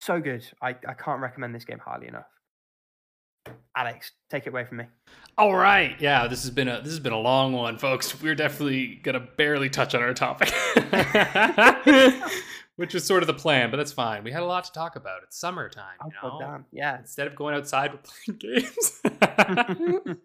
so 0.00 0.20
good. 0.20 0.44
I, 0.60 0.70
I 0.86 0.94
can't 0.94 1.20
recommend 1.20 1.54
this 1.54 1.64
game 1.64 1.78
highly 1.78 2.08
enough. 2.08 2.26
Alex, 3.74 4.12
take 4.28 4.46
it 4.46 4.50
away 4.50 4.64
from 4.64 4.78
me. 4.78 4.84
All 5.38 5.54
right, 5.54 5.96
yeah, 5.98 6.26
this 6.26 6.42
has 6.42 6.50
been 6.50 6.68
a 6.68 6.78
this 6.82 6.90
has 6.90 7.00
been 7.00 7.14
a 7.14 7.18
long 7.18 7.54
one, 7.54 7.78
folks. 7.78 8.20
We're 8.20 8.34
definitely 8.34 8.96
gonna 9.02 9.20
barely 9.38 9.70
touch 9.70 9.94
on 9.94 10.02
our 10.02 10.12
topic, 10.12 10.52
which 12.76 12.92
was 12.92 13.04
sort 13.04 13.22
of 13.22 13.28
the 13.28 13.34
plan, 13.34 13.70
but 13.70 13.78
that's 13.78 13.92
fine. 13.92 14.24
We 14.24 14.30
had 14.30 14.42
a 14.42 14.46
lot 14.46 14.64
to 14.64 14.72
talk 14.72 14.96
about. 14.96 15.22
It's 15.22 15.38
summertime, 15.40 15.96
you 16.04 16.12
Oh, 16.22 16.38
know. 16.38 16.64
Yeah. 16.70 16.98
Instead 16.98 17.28
of 17.28 17.34
going 17.34 17.54
outside, 17.54 17.92
we're 17.94 18.00
playing 18.36 18.38
games. 18.60 20.20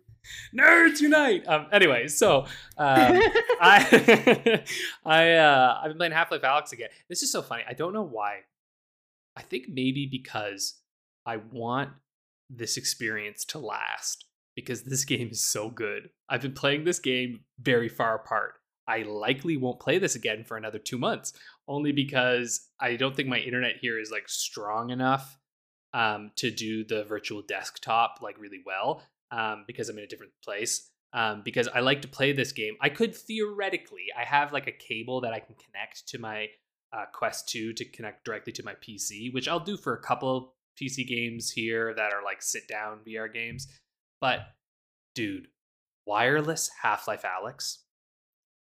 Nerds 0.57 1.01
unite! 1.01 1.47
Um, 1.47 1.67
anyway, 1.71 2.07
so 2.07 2.41
um, 2.41 2.47
I 3.61 4.63
I 5.05 5.33
uh, 5.33 5.79
I've 5.81 5.89
been 5.89 5.97
playing 5.97 6.13
Half 6.13 6.31
Life 6.31 6.41
Alyx 6.41 6.71
again. 6.71 6.89
This 7.09 7.23
is 7.23 7.31
so 7.31 7.41
funny. 7.41 7.63
I 7.67 7.73
don't 7.73 7.93
know 7.93 8.03
why. 8.03 8.39
I 9.35 9.41
think 9.41 9.65
maybe 9.67 10.07
because 10.09 10.79
I 11.25 11.37
want 11.37 11.89
this 12.49 12.77
experience 12.77 13.43
to 13.45 13.59
last 13.59 14.25
because 14.55 14.83
this 14.83 15.03
game 15.03 15.29
is 15.31 15.43
so 15.43 15.69
good. 15.69 16.09
I've 16.29 16.41
been 16.41 16.53
playing 16.53 16.85
this 16.85 16.99
game 16.99 17.41
very 17.59 17.89
far 17.89 18.15
apart. 18.15 18.53
I 18.87 19.01
likely 19.01 19.57
won't 19.57 19.79
play 19.79 19.97
this 19.97 20.15
again 20.15 20.43
for 20.43 20.57
another 20.57 20.79
two 20.79 20.97
months, 20.97 21.33
only 21.67 21.91
because 21.91 22.69
I 22.79 22.95
don't 22.95 23.15
think 23.15 23.27
my 23.27 23.39
internet 23.39 23.77
here 23.81 23.99
is 23.99 24.11
like 24.11 24.29
strong 24.29 24.91
enough 24.91 25.37
um, 25.93 26.31
to 26.35 26.51
do 26.51 26.85
the 26.85 27.03
virtual 27.03 27.41
desktop 27.41 28.19
like 28.21 28.39
really 28.39 28.61
well 28.65 29.01
um, 29.35 29.63
because 29.67 29.89
I'm 29.89 29.97
in 29.97 30.03
a 30.03 30.07
different 30.07 30.31
place. 30.43 30.89
Um, 31.13 31.43
because 31.45 31.69
I 31.69 31.79
like 31.79 32.01
to 32.01 32.09
play 32.09 32.33
this 32.33 32.51
game. 32.51 32.75
I 32.81 32.89
could 32.89 33.15
theoretically, 33.15 34.07
I 34.17 34.25
have 34.25 34.51
like 34.51 34.67
a 34.67 34.71
cable 34.71 35.21
that 35.21 35.31
I 35.31 35.39
can 35.39 35.55
connect 35.55 36.09
to 36.09 36.19
my 36.19 36.47
uh, 36.91 37.05
Quest 37.13 37.47
2 37.49 37.71
to 37.71 37.85
connect 37.85 38.25
directly 38.25 38.51
to 38.53 38.63
my 38.63 38.73
PC, 38.73 39.33
which 39.33 39.47
I'll 39.47 39.61
do 39.61 39.77
for 39.77 39.93
a 39.93 40.01
couple 40.01 40.55
PC 40.81 41.07
games 41.07 41.51
here 41.51 41.93
that 41.93 42.11
are 42.11 42.23
like 42.23 42.41
sit 42.41 42.67
down 42.67 42.99
VR 43.07 43.31
games. 43.31 43.67
But 44.19 44.41
dude, 45.13 45.47
wireless 46.05 46.69
Half 46.81 47.07
Life 47.07 47.23
Alyx 47.23 47.77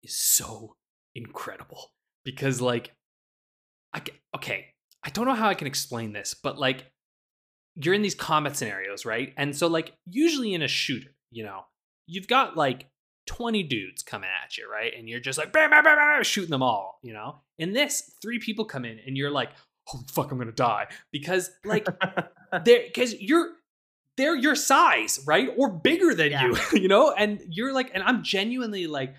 is 0.04 0.18
so 0.18 0.76
incredible 1.16 1.92
because 2.24 2.62
like 2.62 2.94
I 3.94 4.02
okay, 4.36 4.68
I 5.04 5.10
don't 5.10 5.26
know 5.26 5.34
how 5.34 5.50
I 5.50 5.54
can 5.54 5.68
explain 5.68 6.14
this, 6.14 6.34
but 6.34 6.58
like 6.58 6.92
you're 7.82 7.94
in 7.94 8.02
these 8.02 8.16
combat 8.16 8.56
scenarios, 8.58 9.06
right? 9.06 9.34
And 9.38 9.56
so 9.56 9.68
like 9.68 9.94
usually 10.06 10.54
in 10.54 10.62
a 10.62 10.68
shooter, 10.68 11.12
you 11.32 11.44
know, 11.44 11.62
you've 12.08 12.28
got 12.28 12.58
like 12.58 12.88
20 13.28 13.64
dudes 13.64 14.04
coming 14.04 14.30
at 14.44 14.58
you, 14.58 14.70
right? 14.72 14.92
And 14.98 15.08
you're 15.08 15.20
just 15.20 15.38
like 15.38 15.52
bam, 15.54 15.70
bam, 15.70 15.84
bam, 15.84 15.98
bam, 15.98 16.24
shooting 16.24 16.50
them 16.52 16.64
all, 16.64 17.00
you 17.04 17.14
know? 17.14 17.38
In 17.60 17.74
this, 17.74 18.12
three 18.22 18.40
people 18.40 18.66
come 18.66 18.86
in 18.86 19.00
and 19.06 19.16
you're 19.18 19.30
like, 19.32 19.50
holy 19.86 20.06
fuck, 20.12 20.32
I'm 20.32 20.38
gonna 20.38 20.52
die. 20.52 20.88
Because 21.12 21.52
like 21.66 21.86
they're 22.66 22.84
because 22.86 23.20
you're 23.22 23.52
they're 24.16 24.36
your 24.36 24.56
size, 24.56 25.20
right? 25.28 25.50
Or 25.58 25.70
bigger 25.70 26.16
than 26.16 26.32
Yeah. 26.32 26.46
you, 26.48 26.58
you 26.82 26.88
know? 26.88 27.12
And 27.12 27.40
you're 27.50 27.74
like, 27.74 27.92
and 27.94 28.02
I'm 28.04 28.24
genuinely 28.24 28.88
like, 28.88 29.14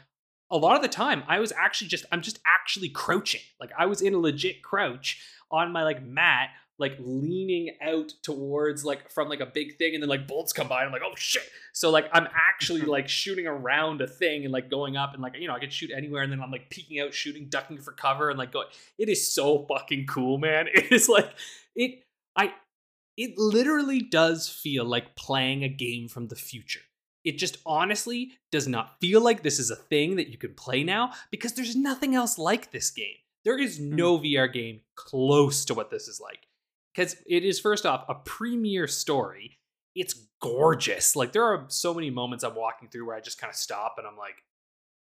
a 0.50 0.56
lot 0.56 0.74
of 0.76 0.82
the 0.82 0.88
time, 0.88 1.22
I 1.28 1.38
was 1.40 1.52
actually 1.52 1.88
just, 1.88 2.06
I'm 2.10 2.22
just 2.22 2.40
actually 2.46 2.88
crouching. 2.88 3.42
Like 3.60 3.70
I 3.78 3.84
was 3.86 4.00
in 4.00 4.14
a 4.14 4.18
legit 4.18 4.62
crouch 4.62 5.22
on 5.50 5.72
my 5.72 5.84
like 5.84 6.02
mat, 6.02 6.48
like 6.78 6.96
leaning 7.00 7.70
out 7.82 8.12
towards 8.22 8.84
like 8.84 9.10
from 9.10 9.28
like 9.28 9.40
a 9.40 9.46
big 9.46 9.76
thing, 9.76 9.94
and 9.94 10.02
then 10.02 10.08
like 10.08 10.26
bolts 10.26 10.52
come 10.52 10.68
by, 10.68 10.80
and 10.80 10.86
I'm 10.86 10.92
like, 10.92 11.02
oh 11.04 11.14
shit. 11.16 11.42
So 11.72 11.90
like 11.90 12.08
I'm 12.12 12.28
actually 12.34 12.80
like 12.96 13.08
shooting 13.08 13.46
around 13.46 14.00
a 14.00 14.06
thing 14.06 14.44
and 14.44 14.52
like 14.52 14.70
going 14.70 14.96
up 14.96 15.14
and 15.14 15.22
like, 15.22 15.36
you 15.38 15.48
know, 15.48 15.54
I 15.54 15.60
could 15.60 15.72
shoot 15.72 15.90
anywhere, 15.94 16.22
and 16.22 16.32
then 16.32 16.40
I'm 16.40 16.50
like 16.50 16.70
peeking 16.70 17.00
out, 17.00 17.12
shooting, 17.12 17.48
ducking 17.48 17.78
for 17.78 17.92
cover, 17.92 18.30
and 18.30 18.38
like 18.38 18.52
going. 18.52 18.68
It 18.98 19.08
is 19.08 19.32
so 19.32 19.66
fucking 19.68 20.06
cool, 20.06 20.38
man. 20.38 20.66
It 20.78 20.92
is 20.92 21.08
like 21.08 21.30
it 21.74 22.02
I 22.36 22.54
it 23.16 23.36
literally 23.36 24.00
does 24.00 24.48
feel 24.48 24.84
like 24.84 25.16
playing 25.16 25.64
a 25.64 25.68
game 25.68 26.08
from 26.08 26.28
the 26.28 26.36
future. 26.36 26.80
It 27.24 27.36
just 27.36 27.58
honestly 27.66 28.32
does 28.52 28.68
not 28.68 29.00
feel 29.00 29.20
like 29.20 29.42
this 29.42 29.58
is 29.58 29.70
a 29.70 29.76
thing 29.76 30.16
that 30.16 30.28
you 30.28 30.38
can 30.38 30.54
play 30.54 30.84
now 30.84 31.12
because 31.30 31.52
there's 31.52 31.74
nothing 31.76 32.14
else 32.14 32.38
like 32.38 32.70
this 32.70 32.90
game. 32.90 33.16
There 33.44 33.58
is 33.58 33.78
hmm. 33.78 33.96
no 33.96 34.18
VR 34.18 34.52
game 34.52 34.80
close 34.94 35.64
to 35.66 35.74
what 35.74 35.90
this 35.90 36.08
is 36.08 36.20
like. 36.20 36.47
Because 36.98 37.14
it 37.26 37.44
is, 37.44 37.60
first 37.60 37.86
off, 37.86 38.04
a 38.08 38.16
premier 38.16 38.88
story. 38.88 39.60
It's 39.94 40.14
gorgeous. 40.42 41.14
Like, 41.14 41.32
there 41.32 41.44
are 41.44 41.66
so 41.68 41.94
many 41.94 42.10
moments 42.10 42.42
I'm 42.42 42.56
walking 42.56 42.88
through 42.88 43.06
where 43.06 43.14
I 43.14 43.20
just 43.20 43.40
kind 43.40 43.48
of 43.48 43.54
stop 43.54 43.94
and 43.98 44.06
I'm 44.06 44.16
like, 44.16 44.42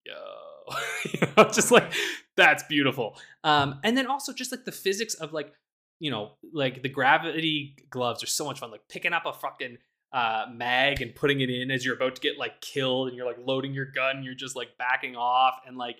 yo. 0.05 0.73
you 1.11 1.27
know, 1.35 1.51
just 1.51 1.69
like, 1.69 1.91
that's 2.37 2.63
beautiful. 2.63 3.17
Um, 3.43 3.81
and 3.83 3.97
then 3.97 4.07
also 4.07 4.31
just 4.31 4.53
like 4.53 4.63
the 4.63 4.71
physics 4.71 5.15
of 5.15 5.33
like, 5.33 5.51
you 5.99 6.11
know, 6.11 6.31
like 6.53 6.81
the 6.81 6.87
gravity 6.87 7.75
gloves 7.89 8.23
are 8.23 8.27
so 8.27 8.45
much 8.45 8.59
fun. 8.59 8.71
Like 8.71 8.87
picking 8.87 9.11
up 9.11 9.25
a 9.25 9.33
fucking 9.33 9.77
uh, 10.13 10.45
mag 10.49 11.01
and 11.01 11.13
putting 11.13 11.41
it 11.41 11.49
in 11.49 11.71
as 11.71 11.83
you're 11.83 11.95
about 11.95 12.15
to 12.15 12.21
get 12.21 12.37
like 12.39 12.61
killed, 12.61 13.09
and 13.09 13.17
you're 13.17 13.25
like 13.25 13.37
loading 13.43 13.73
your 13.73 13.91
gun, 13.91 14.23
you're 14.23 14.33
just 14.33 14.55
like 14.55 14.77
backing 14.77 15.17
off, 15.17 15.55
and 15.67 15.77
like, 15.77 15.97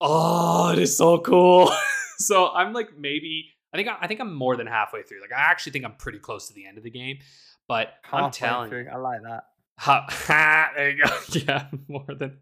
oh, 0.00 0.70
it 0.72 0.80
is 0.80 0.96
so 0.96 1.18
cool. 1.18 1.72
so 2.18 2.48
I'm 2.48 2.72
like 2.72 2.98
maybe 2.98 3.50
I 3.72 3.76
think 3.76 3.88
I, 3.88 3.96
I 4.00 4.06
think 4.06 4.20
I'm 4.20 4.34
more 4.34 4.56
than 4.56 4.66
halfway 4.66 5.02
through. 5.02 5.20
Like 5.20 5.32
I 5.32 5.40
actually 5.40 5.72
think 5.72 5.84
I'm 5.84 5.94
pretty 5.94 6.18
close 6.18 6.48
to 6.48 6.54
the 6.54 6.66
end 6.66 6.78
of 6.78 6.84
the 6.84 6.90
game, 6.90 7.18
but 7.66 7.94
I'm 8.12 8.30
telling 8.30 8.70
through. 8.70 8.84
you, 8.84 8.90
I 8.90 8.96
like 8.96 9.22
that. 9.22 9.44
ha, 9.78 10.06
ha, 10.08 10.70
there 10.76 10.90
you 10.90 11.02
go. 11.02 11.18
Yeah, 11.32 11.66
more 11.88 12.06
than 12.08 12.38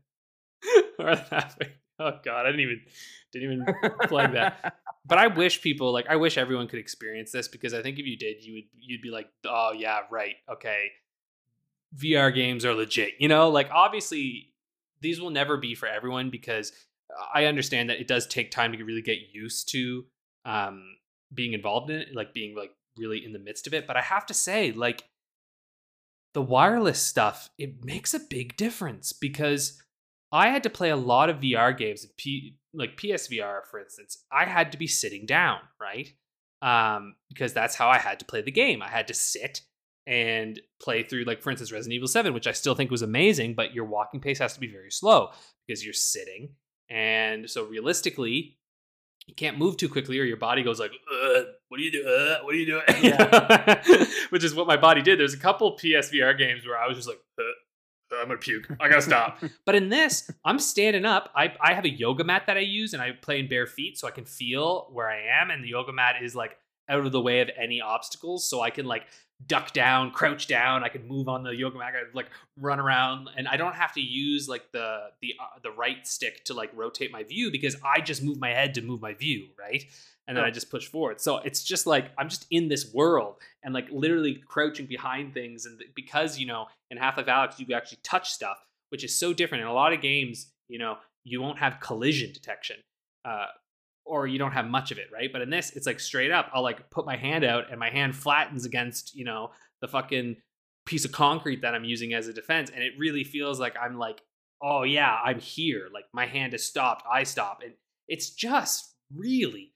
more 0.98 1.14
than 1.16 1.24
halfway. 1.30 1.72
Oh 1.98 2.12
god, 2.24 2.46
I 2.46 2.50
didn't 2.50 2.60
even 2.60 2.80
didn't 3.32 3.52
even 3.52 3.66
plug 4.02 4.32
that. 4.32 4.76
but 5.06 5.18
I 5.18 5.28
wish 5.28 5.62
people 5.62 5.92
like 5.92 6.06
I 6.08 6.16
wish 6.16 6.38
everyone 6.38 6.68
could 6.68 6.78
experience 6.78 7.32
this 7.32 7.48
because 7.48 7.74
I 7.74 7.82
think 7.82 7.98
if 7.98 8.06
you 8.06 8.16
did, 8.16 8.44
you 8.44 8.54
would 8.54 8.64
you'd 8.78 9.02
be 9.02 9.10
like, 9.10 9.28
oh 9.44 9.72
yeah, 9.76 10.00
right, 10.10 10.36
okay. 10.50 10.90
VR 11.96 12.34
games 12.34 12.64
are 12.64 12.74
legit. 12.74 13.14
You 13.18 13.28
know, 13.28 13.48
like 13.48 13.70
obviously 13.72 14.52
these 15.00 15.20
will 15.20 15.30
never 15.30 15.56
be 15.56 15.74
for 15.74 15.86
everyone 15.88 16.30
because 16.30 16.72
I 17.32 17.44
understand 17.46 17.90
that 17.90 18.00
it 18.00 18.08
does 18.08 18.26
take 18.26 18.50
time 18.50 18.72
to 18.72 18.84
really 18.84 19.02
get 19.02 19.18
used 19.32 19.70
to 19.72 20.04
um 20.44 20.95
being 21.34 21.52
involved 21.52 21.90
in 21.90 22.00
it, 22.00 22.14
like 22.14 22.32
being 22.32 22.56
like 22.56 22.72
really 22.96 23.24
in 23.24 23.32
the 23.32 23.38
midst 23.38 23.66
of 23.66 23.74
it. 23.74 23.86
But 23.86 23.96
I 23.96 24.02
have 24.02 24.26
to 24.26 24.34
say, 24.34 24.72
like 24.72 25.04
the 26.34 26.42
wireless 26.42 27.00
stuff, 27.00 27.50
it 27.58 27.84
makes 27.84 28.14
a 28.14 28.20
big 28.20 28.56
difference 28.56 29.12
because 29.12 29.82
I 30.32 30.48
had 30.48 30.62
to 30.64 30.70
play 30.70 30.90
a 30.90 30.96
lot 30.96 31.30
of 31.30 31.40
VR 31.40 31.76
games, 31.76 32.06
P, 32.16 32.56
like 32.74 32.96
PSVR, 32.96 33.64
for 33.70 33.80
instance. 33.80 34.24
I 34.30 34.44
had 34.44 34.72
to 34.72 34.78
be 34.78 34.86
sitting 34.86 35.24
down, 35.24 35.60
right? 35.80 36.12
Um, 36.62 37.14
because 37.28 37.52
that's 37.52 37.74
how 37.74 37.88
I 37.88 37.98
had 37.98 38.18
to 38.18 38.24
play 38.24 38.42
the 38.42 38.50
game. 38.50 38.82
I 38.82 38.88
had 38.88 39.08
to 39.08 39.14
sit 39.14 39.62
and 40.06 40.60
play 40.80 41.02
through, 41.02 41.24
like, 41.24 41.42
for 41.42 41.50
instance, 41.50 41.72
Resident 41.72 41.94
Evil 41.94 42.08
7, 42.08 42.34
which 42.34 42.46
I 42.46 42.52
still 42.52 42.74
think 42.74 42.90
was 42.90 43.02
amazing, 43.02 43.54
but 43.54 43.74
your 43.74 43.84
walking 43.84 44.20
pace 44.20 44.38
has 44.38 44.54
to 44.54 44.60
be 44.60 44.68
very 44.68 44.90
slow 44.90 45.30
because 45.66 45.84
you're 45.84 45.94
sitting. 45.94 46.50
And 46.88 47.48
so, 47.48 47.64
realistically, 47.64 48.58
you 49.26 49.34
can't 49.34 49.58
move 49.58 49.76
too 49.76 49.88
quickly 49.88 50.18
or 50.18 50.24
your 50.24 50.36
body 50.36 50.62
goes 50.62 50.78
like, 50.78 50.92
"Ugh, 50.92 51.44
what 51.68 51.80
are 51.80 51.82
you 51.82 51.92
doing? 51.92 52.06
Uh, 52.06 52.38
what 52.42 52.54
are 52.54 52.58
you 52.58 52.66
doing? 52.66 52.82
Yeah. 53.02 53.82
Which 54.30 54.44
is 54.44 54.54
what 54.54 54.66
my 54.66 54.76
body 54.76 55.02
did. 55.02 55.18
There's 55.18 55.34
a 55.34 55.38
couple 55.38 55.76
PSVR 55.76 56.38
games 56.38 56.66
where 56.66 56.78
I 56.78 56.86
was 56.86 56.96
just 56.96 57.08
like, 57.08 57.18
uh, 57.38 57.42
I'm 58.20 58.28
gonna 58.28 58.38
puke. 58.38 58.68
I 58.80 58.88
gotta 58.88 59.02
stop. 59.02 59.42
But 59.66 59.74
in 59.74 59.88
this, 59.88 60.30
I'm 60.44 60.60
standing 60.60 61.04
up. 61.04 61.30
I, 61.34 61.52
I 61.60 61.74
have 61.74 61.84
a 61.84 61.90
yoga 61.90 62.22
mat 62.22 62.44
that 62.46 62.56
I 62.56 62.60
use 62.60 62.92
and 62.92 63.02
I 63.02 63.12
play 63.12 63.40
in 63.40 63.48
bare 63.48 63.66
feet 63.66 63.98
so 63.98 64.06
I 64.06 64.12
can 64.12 64.24
feel 64.24 64.88
where 64.92 65.08
I 65.08 65.42
am. 65.42 65.50
And 65.50 65.64
the 65.64 65.68
yoga 65.68 65.92
mat 65.92 66.16
is 66.22 66.36
like 66.36 66.56
out 66.88 67.04
of 67.04 67.10
the 67.10 67.20
way 67.20 67.40
of 67.40 67.50
any 67.60 67.80
obstacles. 67.80 68.48
So 68.48 68.60
I 68.60 68.70
can 68.70 68.86
like 68.86 69.06
duck 69.46 69.72
down, 69.72 70.10
crouch 70.12 70.46
down. 70.46 70.82
I 70.82 70.88
can 70.88 71.06
move 71.06 71.28
on 71.28 71.42
the 71.42 71.50
yoga 71.50 71.78
mat. 71.78 71.88
I 71.94 72.04
could, 72.04 72.14
like 72.14 72.30
run 72.58 72.80
around, 72.80 73.28
and 73.36 73.46
I 73.46 73.56
don't 73.56 73.74
have 73.74 73.92
to 73.94 74.00
use 74.00 74.48
like 74.48 74.72
the 74.72 75.10
the 75.20 75.34
uh, 75.40 75.58
the 75.62 75.70
right 75.70 76.06
stick 76.06 76.44
to 76.44 76.54
like 76.54 76.70
rotate 76.74 77.12
my 77.12 77.22
view 77.22 77.50
because 77.50 77.76
I 77.84 78.00
just 78.00 78.22
move 78.22 78.38
my 78.38 78.50
head 78.50 78.74
to 78.74 78.82
move 78.82 79.00
my 79.00 79.14
view, 79.14 79.48
right? 79.58 79.84
And 80.28 80.36
then 80.36 80.44
Oh. 80.44 80.48
I 80.48 80.50
just 80.50 80.70
push 80.70 80.86
forward. 80.88 81.20
So 81.20 81.38
it's 81.38 81.62
just 81.62 81.86
like 81.86 82.10
I'm 82.18 82.28
just 82.28 82.46
in 82.50 82.68
this 82.68 82.92
world 82.92 83.36
and 83.62 83.72
like 83.74 83.86
literally 83.90 84.42
crouching 84.48 84.86
behind 84.86 85.34
things. 85.34 85.66
And 85.66 85.80
because 85.94 86.38
you 86.38 86.46
know 86.46 86.66
in 86.90 86.96
Half 86.98 87.16
Life 87.18 87.26
Alyx 87.26 87.58
you 87.58 87.66
can 87.66 87.74
actually 87.76 87.98
touch 88.02 88.30
stuff, 88.30 88.58
which 88.88 89.04
is 89.04 89.14
so 89.14 89.32
different. 89.32 89.62
In 89.62 89.68
a 89.68 89.74
lot 89.74 89.92
of 89.92 90.00
games, 90.00 90.48
you 90.68 90.78
know, 90.78 90.96
you 91.24 91.40
won't 91.42 91.58
have 91.58 91.78
collision 91.80 92.32
detection. 92.32 92.76
Uh, 93.24 93.46
or 94.06 94.26
you 94.26 94.38
don't 94.38 94.52
have 94.52 94.66
much 94.66 94.92
of 94.92 94.98
it, 94.98 95.08
right? 95.12 95.32
But 95.32 95.42
in 95.42 95.50
this, 95.50 95.72
it's 95.72 95.86
like 95.86 96.00
straight 96.00 96.30
up. 96.30 96.48
I'll 96.54 96.62
like 96.62 96.88
put 96.90 97.04
my 97.04 97.16
hand 97.16 97.44
out 97.44 97.70
and 97.70 97.78
my 97.78 97.90
hand 97.90 98.14
flattens 98.14 98.64
against, 98.64 99.14
you 99.14 99.24
know, 99.24 99.50
the 99.80 99.88
fucking 99.88 100.36
piece 100.86 101.04
of 101.04 101.12
concrete 101.12 101.62
that 101.62 101.74
I'm 101.74 101.84
using 101.84 102.14
as 102.14 102.28
a 102.28 102.32
defense. 102.32 102.70
And 102.72 102.82
it 102.82 102.92
really 102.96 103.24
feels 103.24 103.58
like 103.58 103.74
I'm 103.80 103.98
like, 103.98 104.22
oh 104.62 104.84
yeah, 104.84 105.18
I'm 105.24 105.40
here. 105.40 105.88
Like 105.92 106.04
my 106.12 106.26
hand 106.26 106.54
is 106.54 106.64
stopped, 106.64 107.04
I 107.12 107.24
stop. 107.24 107.60
And 107.64 107.74
it's 108.08 108.30
just 108.30 108.94
really, 109.14 109.72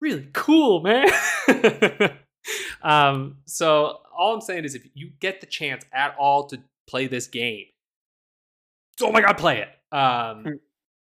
really 0.00 0.28
cool, 0.32 0.80
man. 0.80 1.08
um, 2.82 3.36
so 3.44 4.00
all 4.16 4.34
I'm 4.34 4.40
saying 4.40 4.64
is 4.64 4.74
if 4.74 4.86
you 4.94 5.10
get 5.20 5.42
the 5.42 5.46
chance 5.46 5.84
at 5.92 6.16
all 6.18 6.46
to 6.48 6.58
play 6.88 7.06
this 7.06 7.26
game, 7.26 7.66
oh 9.02 9.12
my 9.12 9.20
god, 9.20 9.36
play 9.36 9.60
it. 9.60 9.68
Um 9.94 10.58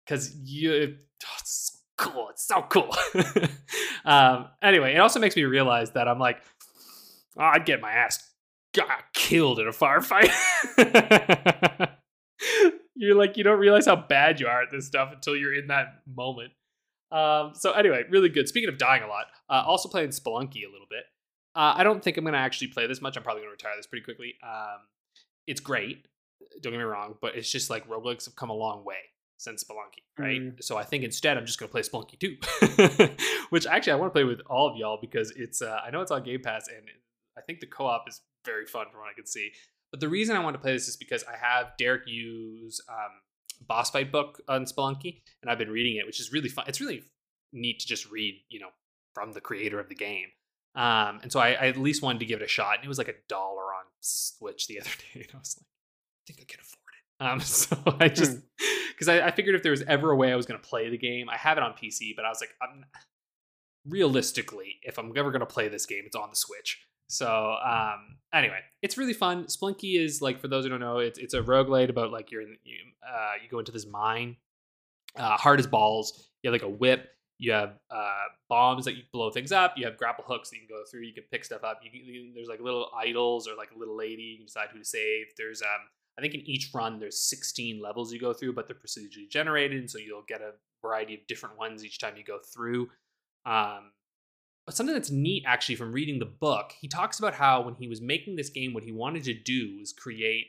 because 0.04 0.34
you 0.44 0.96
oh, 1.24 1.36
it's 1.38 1.71
so 1.71 1.71
cool. 2.02 2.28
It's 2.30 2.44
so 2.44 2.62
cool. 2.68 2.94
um, 4.04 4.48
anyway, 4.60 4.94
it 4.94 4.98
also 4.98 5.20
makes 5.20 5.36
me 5.36 5.44
realize 5.44 5.92
that 5.92 6.08
I'm 6.08 6.18
like, 6.18 6.42
oh, 7.36 7.42
I'd 7.42 7.64
get 7.64 7.80
my 7.80 7.92
ass 7.92 8.28
got 8.74 9.12
killed 9.14 9.60
in 9.60 9.68
a 9.68 9.70
firefight. 9.70 10.30
you're 12.96 13.14
like, 13.14 13.36
you 13.36 13.44
don't 13.44 13.58
realize 13.58 13.86
how 13.86 13.96
bad 13.96 14.40
you 14.40 14.46
are 14.46 14.62
at 14.62 14.70
this 14.70 14.86
stuff 14.86 15.12
until 15.12 15.36
you're 15.36 15.54
in 15.54 15.68
that 15.68 16.02
moment. 16.06 16.52
Um, 17.12 17.52
so 17.54 17.72
anyway, 17.72 18.04
really 18.10 18.30
good. 18.30 18.48
Speaking 18.48 18.68
of 18.68 18.78
dying 18.78 19.02
a 19.02 19.06
lot, 19.06 19.26
uh, 19.48 19.62
also 19.66 19.88
playing 19.88 20.08
Spelunky 20.08 20.64
a 20.66 20.72
little 20.72 20.86
bit. 20.90 21.04
Uh, 21.54 21.74
I 21.76 21.84
don't 21.84 22.02
think 22.02 22.16
I'm 22.16 22.24
going 22.24 22.32
to 22.32 22.40
actually 22.40 22.68
play 22.68 22.86
this 22.86 23.02
much. 23.02 23.16
I'm 23.16 23.22
probably 23.22 23.42
going 23.42 23.50
to 23.50 23.52
retire 23.62 23.76
this 23.76 23.86
pretty 23.86 24.04
quickly. 24.04 24.34
Um, 24.42 24.80
it's 25.46 25.60
great. 25.60 26.06
Don't 26.62 26.72
get 26.72 26.78
me 26.78 26.84
wrong, 26.84 27.16
but 27.20 27.36
it's 27.36 27.50
just 27.50 27.68
like 27.68 27.86
roguelikes 27.86 28.24
have 28.24 28.34
come 28.34 28.48
a 28.50 28.54
long 28.54 28.84
way 28.84 28.96
since 29.42 29.64
Spelunky, 29.64 30.02
right? 30.18 30.40
Mm. 30.40 30.62
So 30.62 30.76
I 30.76 30.84
think 30.84 31.04
instead 31.04 31.36
I'm 31.36 31.46
just 31.46 31.58
going 31.58 31.68
to 31.68 31.72
play 31.72 31.82
Spelunky 31.82 32.18
2, 32.18 33.16
which 33.50 33.66
actually 33.66 33.92
I 33.92 33.96
want 33.96 34.12
to 34.12 34.14
play 34.14 34.24
with 34.24 34.40
all 34.48 34.68
of 34.68 34.76
y'all 34.76 34.98
because 35.00 35.32
it's 35.32 35.60
uh, 35.60 35.80
I 35.84 35.90
know 35.90 36.00
it's 36.00 36.10
on 36.10 36.22
Game 36.22 36.40
Pass 36.42 36.68
and 36.68 36.86
I 37.36 37.40
think 37.40 37.60
the 37.60 37.66
co-op 37.66 38.08
is 38.08 38.20
very 38.44 38.66
fun 38.66 38.86
from 38.90 39.00
what 39.00 39.08
I 39.10 39.14
can 39.14 39.26
see. 39.26 39.50
But 39.90 40.00
the 40.00 40.08
reason 40.08 40.36
I 40.36 40.40
want 40.40 40.54
to 40.54 40.60
play 40.60 40.72
this 40.72 40.88
is 40.88 40.96
because 40.96 41.24
I 41.24 41.36
have 41.36 41.72
Derek 41.78 42.02
Yu's 42.06 42.80
um, 42.88 43.20
boss 43.66 43.90
fight 43.90 44.12
book 44.12 44.40
on 44.48 44.64
Spelunky, 44.64 45.22
and 45.42 45.50
I've 45.50 45.58
been 45.58 45.70
reading 45.70 45.96
it, 45.96 46.06
which 46.06 46.20
is 46.20 46.32
really 46.32 46.48
fun. 46.48 46.64
It's 46.68 46.80
really 46.80 47.02
neat 47.52 47.80
to 47.80 47.86
just 47.86 48.10
read, 48.10 48.40
you 48.48 48.60
know, 48.60 48.70
from 49.14 49.32
the 49.32 49.40
creator 49.40 49.78
of 49.78 49.88
the 49.88 49.94
game. 49.94 50.28
Um, 50.74 51.20
and 51.22 51.30
so 51.30 51.38
I, 51.40 51.50
I 51.50 51.66
at 51.66 51.76
least 51.76 52.02
wanted 52.02 52.20
to 52.20 52.26
give 52.26 52.40
it 52.40 52.44
a 52.44 52.48
shot, 52.48 52.76
and 52.76 52.84
it 52.84 52.88
was 52.88 52.98
like 52.98 53.08
a 53.08 53.14
dollar 53.28 53.64
on 53.64 53.84
Switch 54.00 54.66
the 54.66 54.80
other 54.80 54.90
day, 55.14 55.20
and 55.20 55.28
I 55.34 55.38
was 55.38 55.56
like, 55.58 55.66
I 55.66 56.32
think 56.32 56.40
I 56.40 56.50
can 56.50 56.60
afford 56.60 56.78
it. 56.78 56.81
Um, 57.22 57.40
so 57.40 57.76
I 58.00 58.08
just 58.08 58.38
because 58.90 59.08
I, 59.08 59.26
I 59.26 59.30
figured 59.30 59.54
if 59.54 59.62
there 59.62 59.70
was 59.70 59.82
ever 59.82 60.10
a 60.10 60.16
way 60.16 60.32
I 60.32 60.36
was 60.36 60.46
going 60.46 60.60
to 60.60 60.66
play 60.66 60.90
the 60.90 60.98
game, 60.98 61.28
I 61.28 61.36
have 61.36 61.56
it 61.56 61.62
on 61.62 61.72
PC, 61.72 62.14
but 62.16 62.24
I 62.24 62.28
was 62.28 62.40
like, 62.40 62.50
I'm 62.60 62.84
realistically, 63.86 64.76
if 64.82 64.98
I'm 64.98 65.12
ever 65.16 65.30
going 65.30 65.40
to 65.40 65.46
play 65.46 65.68
this 65.68 65.86
game, 65.86 66.02
it's 66.06 66.16
on 66.16 66.30
the 66.30 66.36
Switch. 66.36 66.86
So 67.08 67.56
um, 67.64 68.16
anyway, 68.32 68.60
it's 68.80 68.96
really 68.96 69.12
fun. 69.12 69.44
Spelunky 69.44 70.02
is 70.02 70.22
like 70.22 70.40
for 70.40 70.48
those 70.48 70.64
who 70.64 70.70
don't 70.70 70.80
know, 70.80 70.98
it's 70.98 71.18
it's 71.18 71.34
a 71.34 71.42
roguelite 71.42 71.90
about 71.90 72.10
like 72.10 72.30
you're 72.30 72.42
in 72.42 72.56
you, 72.64 72.78
uh, 73.06 73.32
you 73.42 73.48
go 73.50 73.58
into 73.58 73.72
this 73.72 73.86
mine, 73.86 74.36
uh, 75.16 75.36
hard 75.36 75.60
as 75.60 75.66
balls. 75.66 76.30
You 76.42 76.50
have 76.50 76.60
like 76.60 76.66
a 76.66 76.74
whip. 76.74 77.08
You 77.38 77.52
have 77.52 77.74
uh, 77.90 78.22
bombs 78.48 78.84
that 78.84 78.94
you 78.94 79.02
blow 79.12 79.30
things 79.30 79.52
up. 79.52 79.74
You 79.76 79.84
have 79.86 79.96
grapple 79.96 80.24
hooks 80.26 80.50
that 80.50 80.56
you 80.56 80.62
can 80.62 80.74
go 80.74 80.84
through. 80.90 81.02
You 81.02 81.12
can 81.12 81.24
pick 81.30 81.44
stuff 81.44 81.64
up. 81.64 81.80
You 81.82 81.90
can, 81.90 82.32
there's 82.34 82.48
like 82.48 82.60
little 82.60 82.88
idols 82.96 83.48
or 83.48 83.56
like 83.56 83.72
a 83.74 83.78
little 83.78 83.96
lady. 83.96 84.22
You 84.22 84.36
can 84.38 84.46
decide 84.46 84.68
who 84.72 84.78
to 84.78 84.84
save. 84.84 85.26
There's 85.36 85.60
um 85.60 85.88
I 86.18 86.22
think 86.22 86.34
in 86.34 86.48
each 86.48 86.70
run 86.74 86.98
there's 86.98 87.28
16 87.28 87.80
levels 87.80 88.12
you 88.12 88.20
go 88.20 88.32
through, 88.32 88.52
but 88.54 88.66
they're 88.66 88.76
procedurally 88.76 89.30
generated, 89.30 89.78
and 89.78 89.90
so 89.90 89.98
you'll 89.98 90.24
get 90.28 90.40
a 90.40 90.52
variety 90.82 91.14
of 91.14 91.26
different 91.26 91.58
ones 91.58 91.84
each 91.84 91.98
time 91.98 92.16
you 92.16 92.24
go 92.24 92.38
through. 92.54 92.90
Um, 93.46 93.92
but 94.66 94.76
something 94.76 94.94
that's 94.94 95.10
neat 95.10 95.44
actually 95.46 95.74
from 95.76 95.92
reading 95.92 96.18
the 96.18 96.26
book, 96.26 96.72
he 96.80 96.86
talks 96.86 97.18
about 97.18 97.34
how 97.34 97.62
when 97.62 97.74
he 97.74 97.88
was 97.88 98.00
making 98.00 98.36
this 98.36 98.50
game, 98.50 98.74
what 98.74 98.84
he 98.84 98.92
wanted 98.92 99.24
to 99.24 99.34
do 99.34 99.76
was 99.78 99.92
create, 99.92 100.46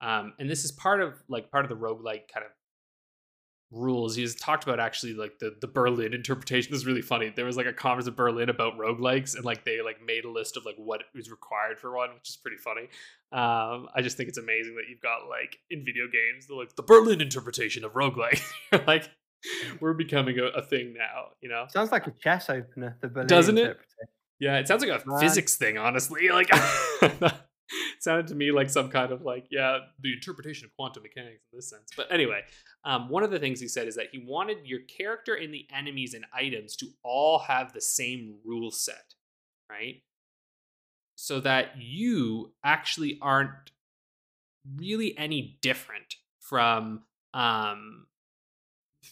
um, 0.00 0.34
and 0.38 0.50
this 0.50 0.64
is 0.64 0.72
part 0.72 1.00
of 1.00 1.14
like 1.28 1.50
part 1.50 1.64
of 1.64 1.70
the 1.70 1.76
roguelike 1.76 2.28
kind 2.32 2.44
of 2.44 2.52
rules. 3.74 4.16
He's 4.16 4.34
talked 4.34 4.64
about 4.64 4.80
actually 4.80 5.14
like 5.14 5.38
the 5.38 5.56
the 5.60 5.66
Berlin 5.66 6.14
interpretation. 6.14 6.70
This 6.70 6.80
is 6.80 6.86
really 6.86 7.02
funny. 7.02 7.32
There 7.34 7.44
was 7.44 7.56
like 7.56 7.66
a 7.66 7.72
conference 7.72 8.08
in 8.08 8.14
Berlin 8.14 8.48
about 8.48 8.78
roguelikes, 8.78 9.34
and 9.34 9.44
like 9.44 9.64
they 9.64 9.82
like 9.82 10.04
made 10.04 10.24
a 10.24 10.30
list 10.30 10.56
of 10.56 10.64
like 10.64 10.76
what 10.76 11.02
is 11.14 11.30
required 11.30 11.78
for 11.78 11.94
one, 11.96 12.14
which 12.14 12.30
is 12.30 12.36
pretty 12.36 12.58
funny. 12.58 12.88
Um, 13.32 13.88
I 13.94 14.00
just 14.02 14.16
think 14.16 14.28
it's 14.28 14.38
amazing 14.38 14.76
that 14.76 14.84
you've 14.88 15.00
got 15.00 15.28
like 15.28 15.58
in 15.70 15.84
video 15.84 16.04
games, 16.04 16.46
the 16.46 16.54
like 16.54 16.76
the 16.76 16.82
Berlin 16.82 17.20
interpretation 17.20 17.84
of 17.84 17.92
roguelike. 17.92 18.40
You're 18.72 18.84
like, 18.86 19.10
we're 19.80 19.94
becoming 19.94 20.38
a, 20.38 20.44
a 20.44 20.62
thing 20.62 20.94
now, 20.96 21.28
you 21.40 21.48
know? 21.48 21.66
Sounds 21.68 21.92
like 21.92 22.06
a 22.06 22.12
chess 22.12 22.48
opener. 22.48 22.96
The 23.00 23.08
Berlin 23.08 23.26
Doesn't 23.26 23.58
it? 23.58 23.78
Yeah, 24.40 24.58
it 24.58 24.68
sounds 24.68 24.84
like 24.84 25.02
a 25.04 25.08
Man. 25.08 25.20
physics 25.20 25.56
thing, 25.56 25.78
honestly. 25.78 26.28
Like 26.28 26.50
sounded 28.04 28.26
to 28.28 28.34
me 28.34 28.52
like 28.52 28.70
some 28.70 28.88
kind 28.88 29.10
of 29.10 29.22
like, 29.22 29.46
yeah, 29.50 29.78
the 30.00 30.12
interpretation 30.12 30.66
of 30.66 30.76
quantum 30.76 31.02
mechanics 31.02 31.42
in 31.52 31.56
this 31.56 31.68
sense. 31.68 31.90
But 31.96 32.12
anyway, 32.12 32.42
um, 32.84 33.08
one 33.08 33.22
of 33.22 33.30
the 33.30 33.38
things 33.38 33.60
he 33.60 33.68
said 33.68 33.88
is 33.88 33.96
that 33.96 34.08
he 34.12 34.24
wanted 34.24 34.58
your 34.64 34.80
character 34.80 35.34
and 35.34 35.52
the 35.52 35.66
enemies 35.74 36.14
and 36.14 36.24
items 36.32 36.76
to 36.76 36.86
all 37.02 37.40
have 37.40 37.72
the 37.72 37.80
same 37.80 38.36
rule 38.44 38.70
set, 38.70 39.14
right? 39.70 40.02
So 41.16 41.40
that 41.40 41.72
you 41.78 42.52
actually 42.62 43.18
aren't 43.20 43.72
really 44.76 45.16
any 45.18 45.58
different 45.62 46.16
from 46.40 47.02
um 47.32 48.06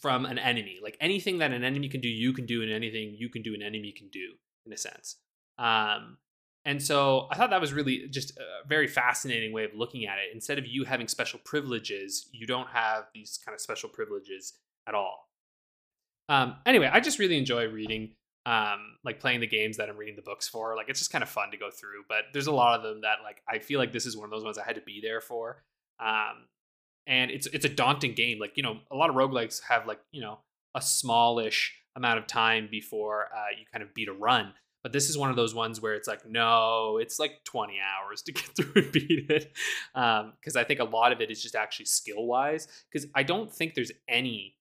from 0.00 0.24
an 0.24 0.38
enemy. 0.38 0.78
Like 0.82 0.96
anything 1.00 1.38
that 1.38 1.52
an 1.52 1.64
enemy 1.64 1.88
can 1.88 2.00
do, 2.00 2.08
you 2.08 2.32
can 2.32 2.46
do, 2.46 2.62
and 2.62 2.70
anything 2.70 3.14
you 3.16 3.28
can 3.28 3.42
do, 3.42 3.54
an 3.54 3.62
enemy 3.62 3.92
can 3.92 4.08
do, 4.08 4.32
in 4.66 4.72
a 4.72 4.76
sense. 4.76 5.16
Um, 5.58 6.18
and 6.64 6.80
so 6.80 7.26
I 7.30 7.36
thought 7.36 7.50
that 7.50 7.60
was 7.60 7.72
really 7.72 8.06
just 8.08 8.36
a 8.38 8.66
very 8.68 8.86
fascinating 8.86 9.52
way 9.52 9.64
of 9.64 9.74
looking 9.74 10.06
at 10.06 10.18
it. 10.18 10.32
Instead 10.32 10.58
of 10.58 10.66
you 10.66 10.84
having 10.84 11.08
special 11.08 11.40
privileges, 11.44 12.28
you 12.32 12.46
don't 12.46 12.68
have 12.68 13.04
these 13.14 13.38
kind 13.44 13.54
of 13.54 13.60
special 13.60 13.88
privileges 13.88 14.54
at 14.86 14.94
all. 14.94 15.28
Um, 16.28 16.56
anyway, 16.64 16.88
I 16.92 17.00
just 17.00 17.18
really 17.18 17.36
enjoy 17.36 17.66
reading, 17.66 18.14
um, 18.46 18.96
like 19.04 19.18
playing 19.18 19.40
the 19.40 19.46
games 19.46 19.76
that 19.78 19.88
I'm 19.88 19.96
reading 19.96 20.14
the 20.14 20.22
books 20.22 20.48
for. 20.48 20.76
Like 20.76 20.88
it's 20.88 21.00
just 21.00 21.10
kind 21.10 21.22
of 21.22 21.28
fun 21.28 21.50
to 21.50 21.56
go 21.56 21.68
through. 21.70 22.04
But 22.08 22.26
there's 22.32 22.46
a 22.46 22.52
lot 22.52 22.78
of 22.78 22.84
them 22.84 23.00
that 23.02 23.18
like 23.24 23.42
I 23.48 23.58
feel 23.58 23.80
like 23.80 23.92
this 23.92 24.06
is 24.06 24.16
one 24.16 24.24
of 24.24 24.30
those 24.30 24.44
ones 24.44 24.56
I 24.56 24.64
had 24.64 24.76
to 24.76 24.82
be 24.82 25.00
there 25.02 25.20
for. 25.20 25.64
Um, 25.98 26.46
and 27.08 27.30
it's 27.32 27.48
it's 27.48 27.64
a 27.64 27.68
daunting 27.68 28.14
game. 28.14 28.38
Like 28.38 28.56
you 28.56 28.62
know, 28.62 28.78
a 28.90 28.96
lot 28.96 29.10
of 29.10 29.16
roguelikes 29.16 29.62
have 29.68 29.86
like 29.86 29.98
you 30.12 30.20
know 30.20 30.38
a 30.74 30.80
smallish 30.80 31.74
amount 31.96 32.18
of 32.18 32.26
time 32.26 32.68
before 32.70 33.26
uh, 33.34 33.50
you 33.58 33.64
kind 33.72 33.82
of 33.82 33.92
beat 33.94 34.08
a 34.08 34.12
run. 34.12 34.54
But 34.82 34.92
this 34.92 35.08
is 35.08 35.16
one 35.16 35.30
of 35.30 35.36
those 35.36 35.54
ones 35.54 35.80
where 35.80 35.94
it's 35.94 36.08
like, 36.08 36.28
no, 36.28 36.98
it's 37.00 37.18
like 37.18 37.44
20 37.44 37.74
hours 37.80 38.22
to 38.22 38.32
get 38.32 38.44
through 38.56 38.82
and 38.82 38.92
beat 38.92 39.30
it. 39.30 39.52
Because 39.94 40.56
I 40.56 40.64
think 40.64 40.80
a 40.80 40.84
lot 40.84 41.12
of 41.12 41.20
it 41.20 41.30
is 41.30 41.42
just 41.42 41.54
actually 41.54 41.86
skill 41.86 42.26
wise. 42.26 42.66
Because 42.90 43.08
I 43.14 43.22
don't 43.22 43.52
think 43.52 43.74
there's 43.74 43.92
any 44.08 44.56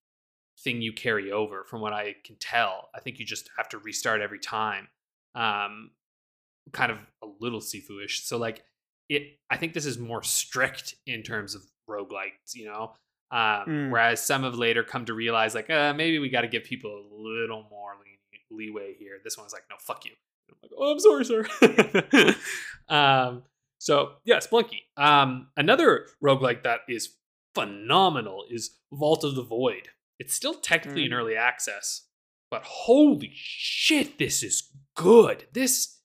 thing 0.63 0.81
you 0.81 0.93
carry 0.93 1.31
over 1.31 1.63
from 1.63 1.81
what 1.81 1.93
I 1.93 2.15
can 2.23 2.35
tell. 2.39 2.89
I 2.93 2.99
think 2.99 3.19
you 3.19 3.25
just 3.25 3.49
have 3.57 3.69
to 3.69 3.79
restart 3.79 4.21
every 4.21 4.39
time. 4.39 4.89
Um, 5.33 5.91
kind 6.71 6.91
of 6.91 6.99
a 7.23 7.27
little 7.39 7.59
Sifu-ish. 7.59 8.23
So 8.25 8.37
like 8.37 8.63
it 9.09 9.39
I 9.49 9.57
think 9.57 9.73
this 9.73 9.85
is 9.85 9.97
more 9.97 10.23
strict 10.23 10.95
in 11.07 11.23
terms 11.23 11.55
of 11.55 11.63
roguelikes, 11.89 12.53
you 12.53 12.65
know. 12.65 12.93
Um, 13.31 13.65
Mm. 13.67 13.89
Whereas 13.91 14.21
some 14.25 14.43
have 14.43 14.55
later 14.55 14.83
come 14.83 15.05
to 15.05 15.13
realize 15.13 15.55
like 15.55 15.69
uh, 15.69 15.93
maybe 15.93 16.19
we 16.19 16.29
got 16.29 16.41
to 16.41 16.47
give 16.47 16.63
people 16.63 16.91
a 16.91 17.15
little 17.15 17.65
more 17.69 17.93
leeway 18.51 18.95
here. 18.99 19.19
This 19.23 19.37
one's 19.37 19.53
like 19.53 19.63
no, 19.69 19.75
fuck 19.79 20.05
you. 20.05 20.11
I'm 20.49 20.57
like, 20.61 20.71
oh, 20.77 20.91
I'm 20.91 20.99
sorry, 20.99 21.25
sir. 21.25 22.35
um, 22.89 23.43
so 23.77 24.13
yeah, 24.25 24.37
Spelunky. 24.37 24.79
Um, 24.97 25.47
another 25.57 26.07
roguelike 26.23 26.63
that 26.63 26.81
is 26.89 27.15
phenomenal 27.55 28.45
is 28.49 28.77
Vault 28.91 29.23
of 29.23 29.35
the 29.35 29.43
Void. 29.43 29.89
It's 30.19 30.33
still 30.33 30.53
technically 30.53 31.05
in 31.05 31.11
Mm. 31.11 31.15
early 31.15 31.35
access, 31.35 32.07
but 32.49 32.63
holy 32.63 33.31
shit, 33.33 34.17
this 34.19 34.43
is 34.43 34.69
good. 34.95 35.45
This 35.53 35.99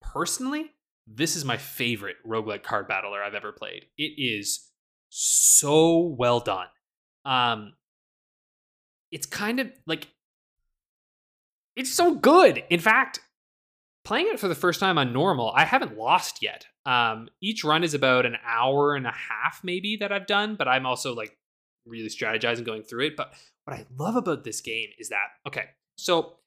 personally, 0.00 0.72
this 1.06 1.34
is 1.36 1.44
my 1.44 1.56
favorite 1.56 2.16
roguelike 2.26 2.62
card 2.62 2.86
battler 2.88 3.22
I've 3.22 3.34
ever 3.34 3.52
played. 3.52 3.86
It 3.96 4.12
is 4.18 4.70
so 5.08 5.98
well 6.18 6.40
done. 6.40 6.68
Um 7.24 7.74
it's 9.10 9.26
kind 9.26 9.60
of 9.60 9.70
like 9.86 10.08
it's 11.76 11.92
so 11.92 12.14
good. 12.14 12.62
In 12.70 12.80
fact, 12.80 13.20
playing 14.04 14.28
it 14.28 14.40
for 14.40 14.48
the 14.48 14.54
first 14.54 14.80
time 14.80 14.98
on 14.98 15.12
normal, 15.12 15.52
I 15.54 15.64
haven't 15.64 15.96
lost 15.96 16.42
yet. 16.42 16.66
Um, 16.84 17.28
each 17.40 17.64
run 17.64 17.84
is 17.84 17.94
about 17.94 18.26
an 18.26 18.36
hour 18.44 18.94
and 18.94 19.06
a 19.06 19.12
half, 19.12 19.60
maybe 19.62 19.96
that 20.00 20.12
I've 20.12 20.26
done, 20.26 20.56
but 20.56 20.68
I'm 20.68 20.86
also 20.86 21.14
like 21.14 21.36
really 21.86 22.08
strategizing 22.08 22.64
going 22.64 22.82
through 22.82 23.06
it. 23.06 23.16
But 23.16 23.32
what 23.64 23.76
I 23.76 23.86
love 23.96 24.16
about 24.16 24.44
this 24.44 24.60
game 24.60 24.88
is 24.98 25.08
that 25.10 25.28
okay, 25.46 25.66
so 25.96 26.38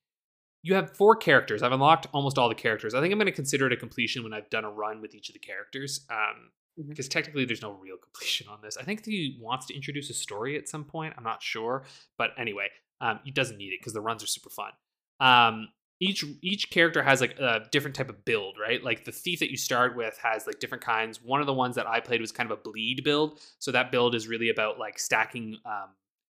you 0.64 0.74
have 0.74 0.96
four 0.98 1.16
characters. 1.16 1.62
I've 1.62 1.72
unlocked 1.72 2.08
almost 2.12 2.38
all 2.38 2.50
the 2.50 2.56
characters. 2.56 2.96
I 2.96 3.00
think 3.00 3.12
I'm 3.12 3.20
going 3.20 3.28
to 3.28 3.32
consider 3.32 3.68
it 3.68 3.74
a 3.74 3.78
completion 3.78 4.24
when 4.24 4.34
I've 4.34 4.50
done 4.50 4.66
a 4.66 4.72
run 4.72 5.00
with 5.00 5.14
each 5.14 5.30
of 5.30 5.34
the 5.34 5.40
characters. 5.40 6.06
Um, 6.10 6.50
because 6.90 7.08
technically 7.08 7.46
there's 7.46 7.62
no 7.62 7.72
real 7.72 7.98
completion 7.98 8.48
on 8.50 8.60
this. 8.62 8.78
I 8.78 8.84
think 8.84 9.06
he 9.06 9.38
wants 9.42 9.66
to 9.68 9.76
introduce 9.76 10.10
a 10.10 10.14
story 10.14 10.58
at 10.58 10.68
some 10.68 10.84
point. 10.84 11.14
I'm 11.18 11.24
not 11.24 11.42
sure, 11.42 11.86
but 12.18 12.32
anyway, 12.38 12.68
um, 13.02 13.20
he 13.24 13.32
doesn't 13.32 13.58
need 13.58 13.70
it 13.70 13.80
because 13.80 13.94
the 13.94 14.02
runs 14.02 14.24
are 14.24 14.28
super 14.28 14.50
fun. 14.50 14.72
Um, 15.20 15.70
each 16.02 16.26
each 16.42 16.70
character 16.72 17.02
has 17.02 17.22
like 17.22 17.40
a 17.40 17.62
different 17.72 17.96
type 17.96 18.10
of 18.10 18.26
build, 18.26 18.56
right? 18.62 18.84
Like 18.84 19.06
the 19.06 19.12
thief 19.12 19.40
that 19.40 19.50
you 19.50 19.58
start 19.58 19.96
with 19.96 20.18
has 20.22 20.46
like 20.46 20.60
different 20.60 20.84
kinds. 20.84 21.22
One 21.24 21.40
of 21.40 21.48
the 21.48 21.54
ones 21.54 21.76
that 21.76 21.88
I 21.88 22.00
played 22.02 22.22
was 22.22 22.32
kind 22.32 22.52
of 22.52 22.60
a 22.60 22.62
bleed 22.62 23.04
build, 23.04 23.40
so 23.60 23.72
that 23.72 23.92
build 23.92 24.14
is 24.14 24.28
really 24.28 24.50
about 24.50 24.78
like 24.78 25.00
stacking 25.00 25.58
um, 25.66 25.90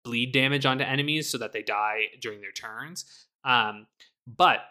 bleed 0.05 0.31
damage 0.31 0.65
onto 0.65 0.83
enemies 0.83 1.29
so 1.29 1.37
that 1.39 1.51
they 1.51 1.61
die 1.61 2.05
during 2.21 2.39
their 2.39 2.51
turns. 2.51 3.05
Um, 3.43 3.87
but 4.25 4.61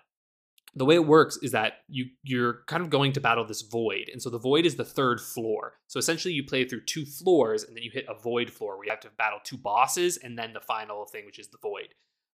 the 0.75 0.85
way 0.85 0.95
it 0.95 1.07
works 1.07 1.39
is 1.43 1.53
that 1.53 1.79
you 1.89 2.07
you're 2.23 2.61
kind 2.67 2.83
of 2.83 2.91
going 2.91 3.13
to 3.13 3.21
battle 3.21 3.45
this 3.45 3.63
void 3.63 4.09
and 4.13 4.23
so 4.23 4.31
the 4.31 4.39
void 4.39 4.67
is 4.67 4.77
the 4.77 4.85
third 4.85 5.21
floor 5.21 5.75
so 5.87 5.99
essentially 5.99 6.35
you 6.35 6.45
play 6.45 6.65
through 6.65 6.85
two 6.85 7.05
floors 7.07 7.65
and 7.65 7.75
then 7.75 7.83
you 7.83 7.91
hit 7.91 8.05
a 8.09 8.15
void 8.15 8.51
floor 8.51 8.77
where 8.77 8.85
you 8.85 8.91
have 8.91 9.01
to 9.01 9.11
battle 9.17 9.39
two 9.43 9.57
bosses 9.57 10.19
and 10.19 10.39
then 10.39 10.53
the 10.53 10.61
final 10.61 11.07
thing 11.07 11.25
which 11.25 11.39
is 11.39 11.49
the 11.49 11.59
void 11.63 11.89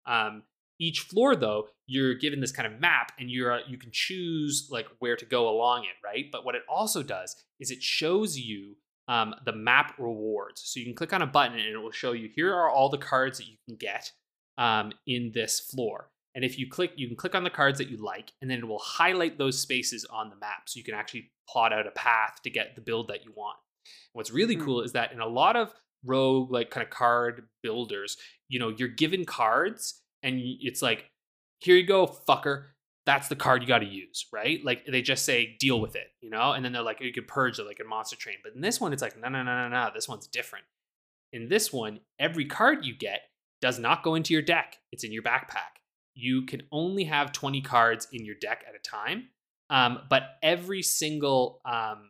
um, 0.07 0.43
each 0.81 1.01
floor 1.01 1.37
though 1.37 1.69
you're 1.87 2.15
given 2.15 2.41
this 2.41 2.53
kind 2.53 2.73
of 2.73 2.81
map 2.81 3.13
and 3.19 3.31
you're 3.31 3.53
uh, 3.53 3.59
you 3.69 3.79
can 3.79 3.91
choose 3.93 4.69
like 4.71 4.87
where 4.99 5.17
to 5.17 5.25
go 5.25 5.49
along 5.49 5.85
it 5.85 5.97
right 6.05 6.27
but 6.33 6.45
what 6.45 6.55
it 6.55 6.63
also 6.69 7.03
does 7.03 7.37
is 7.61 7.71
it 7.71 7.83
shows 7.83 8.39
you 8.39 8.77
um, 9.07 9.35
the 9.45 9.53
map 9.53 9.95
rewards 9.99 10.63
so 10.65 10.81
you 10.81 10.87
can 10.87 10.95
click 10.95 11.13
on 11.13 11.23
a 11.23 11.27
button 11.27 11.59
and 11.59 11.69
it 11.69 11.79
will 11.79 11.91
show 11.91 12.13
you 12.13 12.29
here 12.35 12.53
are 12.55 12.71
all 12.71 12.89
the 12.89 12.99
cards 12.99 13.39
that 13.39 13.47
you 13.47 13.57
can 13.69 13.77
get 13.77 14.11
um, 14.57 14.93
in 15.07 15.31
this 15.35 15.61
floor 15.61 16.11
and 16.35 16.45
if 16.45 16.59
you 16.59 16.69
click, 16.69 16.93
you 16.97 17.07
can 17.07 17.17
click 17.17 17.35
on 17.35 17.45
the 17.45 17.51
cards 17.51 17.79
that 17.79 17.89
you 17.89 17.97
like, 17.97 18.33
and 18.43 18.51
then 18.51 18.59
it 18.59 18.67
will 18.67 18.81
highlight 18.81 19.39
those 19.39 19.61
spaces 19.61 20.05
on 20.07 20.31
the 20.31 20.37
map. 20.37 20.65
So 20.67 20.79
you 20.79 20.85
can 20.85 20.95
actually 20.95 21.31
plot 21.49 21.73
out 21.73 21.87
a 21.87 21.93
path 21.93 22.41
to 22.43 22.51
get 22.51 22.75
the 22.75 22.81
build 22.81 23.09
that 23.09 23.25
you 23.25 23.33
want. 23.37 23.57
What's 24.15 24.33
really 24.33 24.57
Hmm. 24.57 24.65
cool 24.65 24.81
is 24.83 24.93
that 24.93 25.13
in 25.13 25.21
a 25.21 25.29
lot 25.29 25.55
of 25.55 25.73
rogue, 26.05 26.51
like 26.51 26.71
kind 26.71 26.85
of 26.85 26.91
card 26.91 27.49
builders, 27.63 28.17
you 28.49 28.59
know, 28.59 28.69
you're 28.69 28.89
given 28.89 29.25
cards 29.25 30.03
and 30.25 30.41
it's 30.43 30.83
like, 30.83 31.11
here 31.61 31.77
you 31.77 31.87
go, 31.87 32.07
fucker. 32.07 32.67
That's 33.07 33.29
the 33.29 33.37
card 33.37 33.63
you 33.63 33.69
got 33.69 33.81
to 33.81 33.87
use, 33.87 34.27
right? 34.33 34.65
Like 34.65 34.87
they 34.87 35.03
just 35.03 35.25
say, 35.25 35.57
deal 35.61 35.81
with 35.81 35.95
it, 35.95 36.09
you 36.23 36.31
know? 36.31 36.53
And 36.53 36.65
then 36.65 36.73
they're 36.73 36.83
like, 36.83 37.01
you 37.01 37.13
can 37.13 37.25
purge 37.25 37.59
it 37.59 37.67
like 37.67 37.79
in 37.79 37.87
Monster 37.87 38.17
Train. 38.17 38.37
But 38.43 38.55
in 38.55 38.63
this 38.63 38.81
one, 38.81 38.93
it's 38.93 39.03
like, 39.03 39.21
no, 39.21 39.29
no, 39.29 39.43
no, 39.43 39.57
no, 39.57 39.69
no. 39.69 39.91
This 39.95 40.09
one's 40.09 40.27
different. 40.27 40.65
In 41.33 41.49
this 41.49 41.73
one, 41.73 42.01
every 42.19 42.47
card 42.47 42.87
you 42.87 42.97
get 42.97 43.21
does 43.61 43.79
not 43.79 44.03
go 44.03 44.15
into 44.15 44.33
your 44.33 44.43
deck, 44.43 44.79
it's 44.91 45.05
in 45.05 45.13
your 45.13 45.23
backpack 45.23 45.75
you 46.15 46.43
can 46.47 46.63
only 46.73 47.05
have 47.05 47.33
20 47.33 47.61
cards 47.61 48.09
in 48.13 48.25
your 48.25 48.37
deck 48.37 48.65
at 48.69 48.75
a 48.75 48.79
time 48.79 49.29
um, 49.71 50.01
but 50.09 50.23
every 50.43 50.83
single 50.83 51.61
um, 51.65 52.09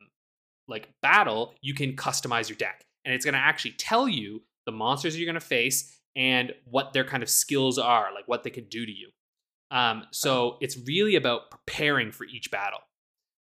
like 0.68 0.88
battle 1.02 1.54
you 1.60 1.74
can 1.74 1.96
customize 1.96 2.48
your 2.48 2.56
deck 2.56 2.84
and 3.04 3.14
it's 3.14 3.24
going 3.24 3.34
to 3.34 3.40
actually 3.40 3.72
tell 3.72 4.08
you 4.08 4.42
the 4.66 4.72
monsters 4.72 5.18
you're 5.18 5.26
going 5.26 5.34
to 5.34 5.40
face 5.40 5.93
and 6.16 6.52
what 6.64 6.92
their 6.92 7.04
kind 7.04 7.22
of 7.22 7.28
skills 7.28 7.78
are 7.78 8.12
like 8.14 8.26
what 8.26 8.42
they 8.42 8.50
can 8.50 8.64
do 8.64 8.84
to 8.86 8.92
you 8.92 9.08
um, 9.70 10.04
so 10.12 10.58
it's 10.60 10.78
really 10.86 11.16
about 11.16 11.50
preparing 11.50 12.12
for 12.12 12.24
each 12.24 12.50
battle 12.50 12.80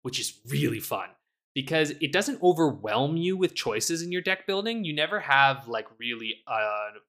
which 0.01 0.19
is 0.19 0.39
really 0.49 0.79
fun 0.79 1.09
because 1.57 1.89
it 2.01 2.11
doesn't 2.11 2.39
overwhelm 2.43 3.17
you 3.17 3.35
with 3.35 3.55
choices 3.55 4.03
in 4.03 4.11
your 4.11 4.21
deck 4.21 4.45
building. 4.45 4.83
You 4.83 4.93
never 4.93 5.19
have 5.19 5.67
like 5.67 5.87
really 5.99 6.35
a 6.47 6.59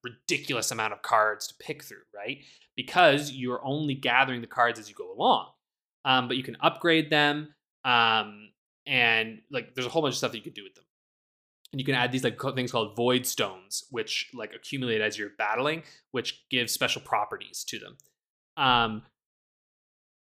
ridiculous 0.02 0.70
amount 0.70 0.94
of 0.94 1.02
cards 1.02 1.48
to 1.48 1.54
pick 1.60 1.84
through, 1.84 1.98
right? 2.16 2.38
Because 2.74 3.30
you're 3.30 3.60
only 3.62 3.94
gathering 3.94 4.40
the 4.40 4.46
cards 4.46 4.78
as 4.78 4.88
you 4.88 4.94
go 4.94 5.12
along. 5.12 5.48
Um, 6.06 6.28
but 6.28 6.38
you 6.38 6.42
can 6.42 6.56
upgrade 6.62 7.10
them, 7.10 7.54
um, 7.84 8.48
and 8.86 9.42
like 9.50 9.74
there's 9.74 9.86
a 9.86 9.90
whole 9.90 10.00
bunch 10.00 10.14
of 10.14 10.16
stuff 10.16 10.32
that 10.32 10.38
you 10.38 10.42
can 10.42 10.54
do 10.54 10.64
with 10.64 10.74
them. 10.74 10.84
And 11.72 11.80
you 11.80 11.84
can 11.84 11.94
add 11.94 12.12
these 12.12 12.24
like 12.24 12.40
things 12.54 12.72
called 12.72 12.96
void 12.96 13.26
stones, 13.26 13.84
which 13.90 14.30
like 14.32 14.54
accumulate 14.54 15.00
as 15.00 15.18
you're 15.18 15.32
battling, 15.36 15.82
which 16.12 16.44
give 16.50 16.70
special 16.70 17.02
properties 17.02 17.64
to 17.68 17.78
them. 17.78 17.96
Um, 18.56 19.02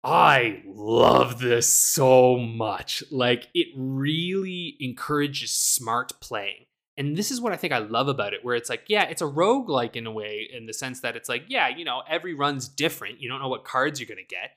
I 0.03 0.61
love 0.67 1.39
this 1.39 1.71
so 1.73 2.37
much. 2.37 3.03
Like, 3.11 3.47
it 3.55 3.67
really 3.75 4.75
encourages 4.79 5.51
smart 5.51 6.19
playing. 6.19 6.65
And 6.97 7.17
this 7.17 7.31
is 7.31 7.41
what 7.41 7.53
I 7.53 7.57
think 7.57 7.73
I 7.73 7.79
love 7.79 8.07
about 8.07 8.33
it, 8.33 8.43
where 8.43 8.55
it's 8.55 8.69
like, 8.69 8.83
yeah, 8.87 9.03
it's 9.03 9.21
a 9.21 9.25
roguelike 9.25 9.95
in 9.95 10.05
a 10.05 10.11
way, 10.11 10.47
in 10.51 10.65
the 10.65 10.73
sense 10.73 11.01
that 11.01 11.15
it's 11.15 11.27
like, 11.27 11.45
yeah, 11.47 11.67
you 11.67 11.83
know, 11.85 12.03
every 12.07 12.33
run's 12.33 12.67
different. 12.67 13.19
You 13.19 13.27
don't 13.27 13.41
know 13.41 13.49
what 13.49 13.65
cards 13.65 13.99
you're 13.99 14.07
going 14.07 14.17
to 14.17 14.23
get, 14.23 14.51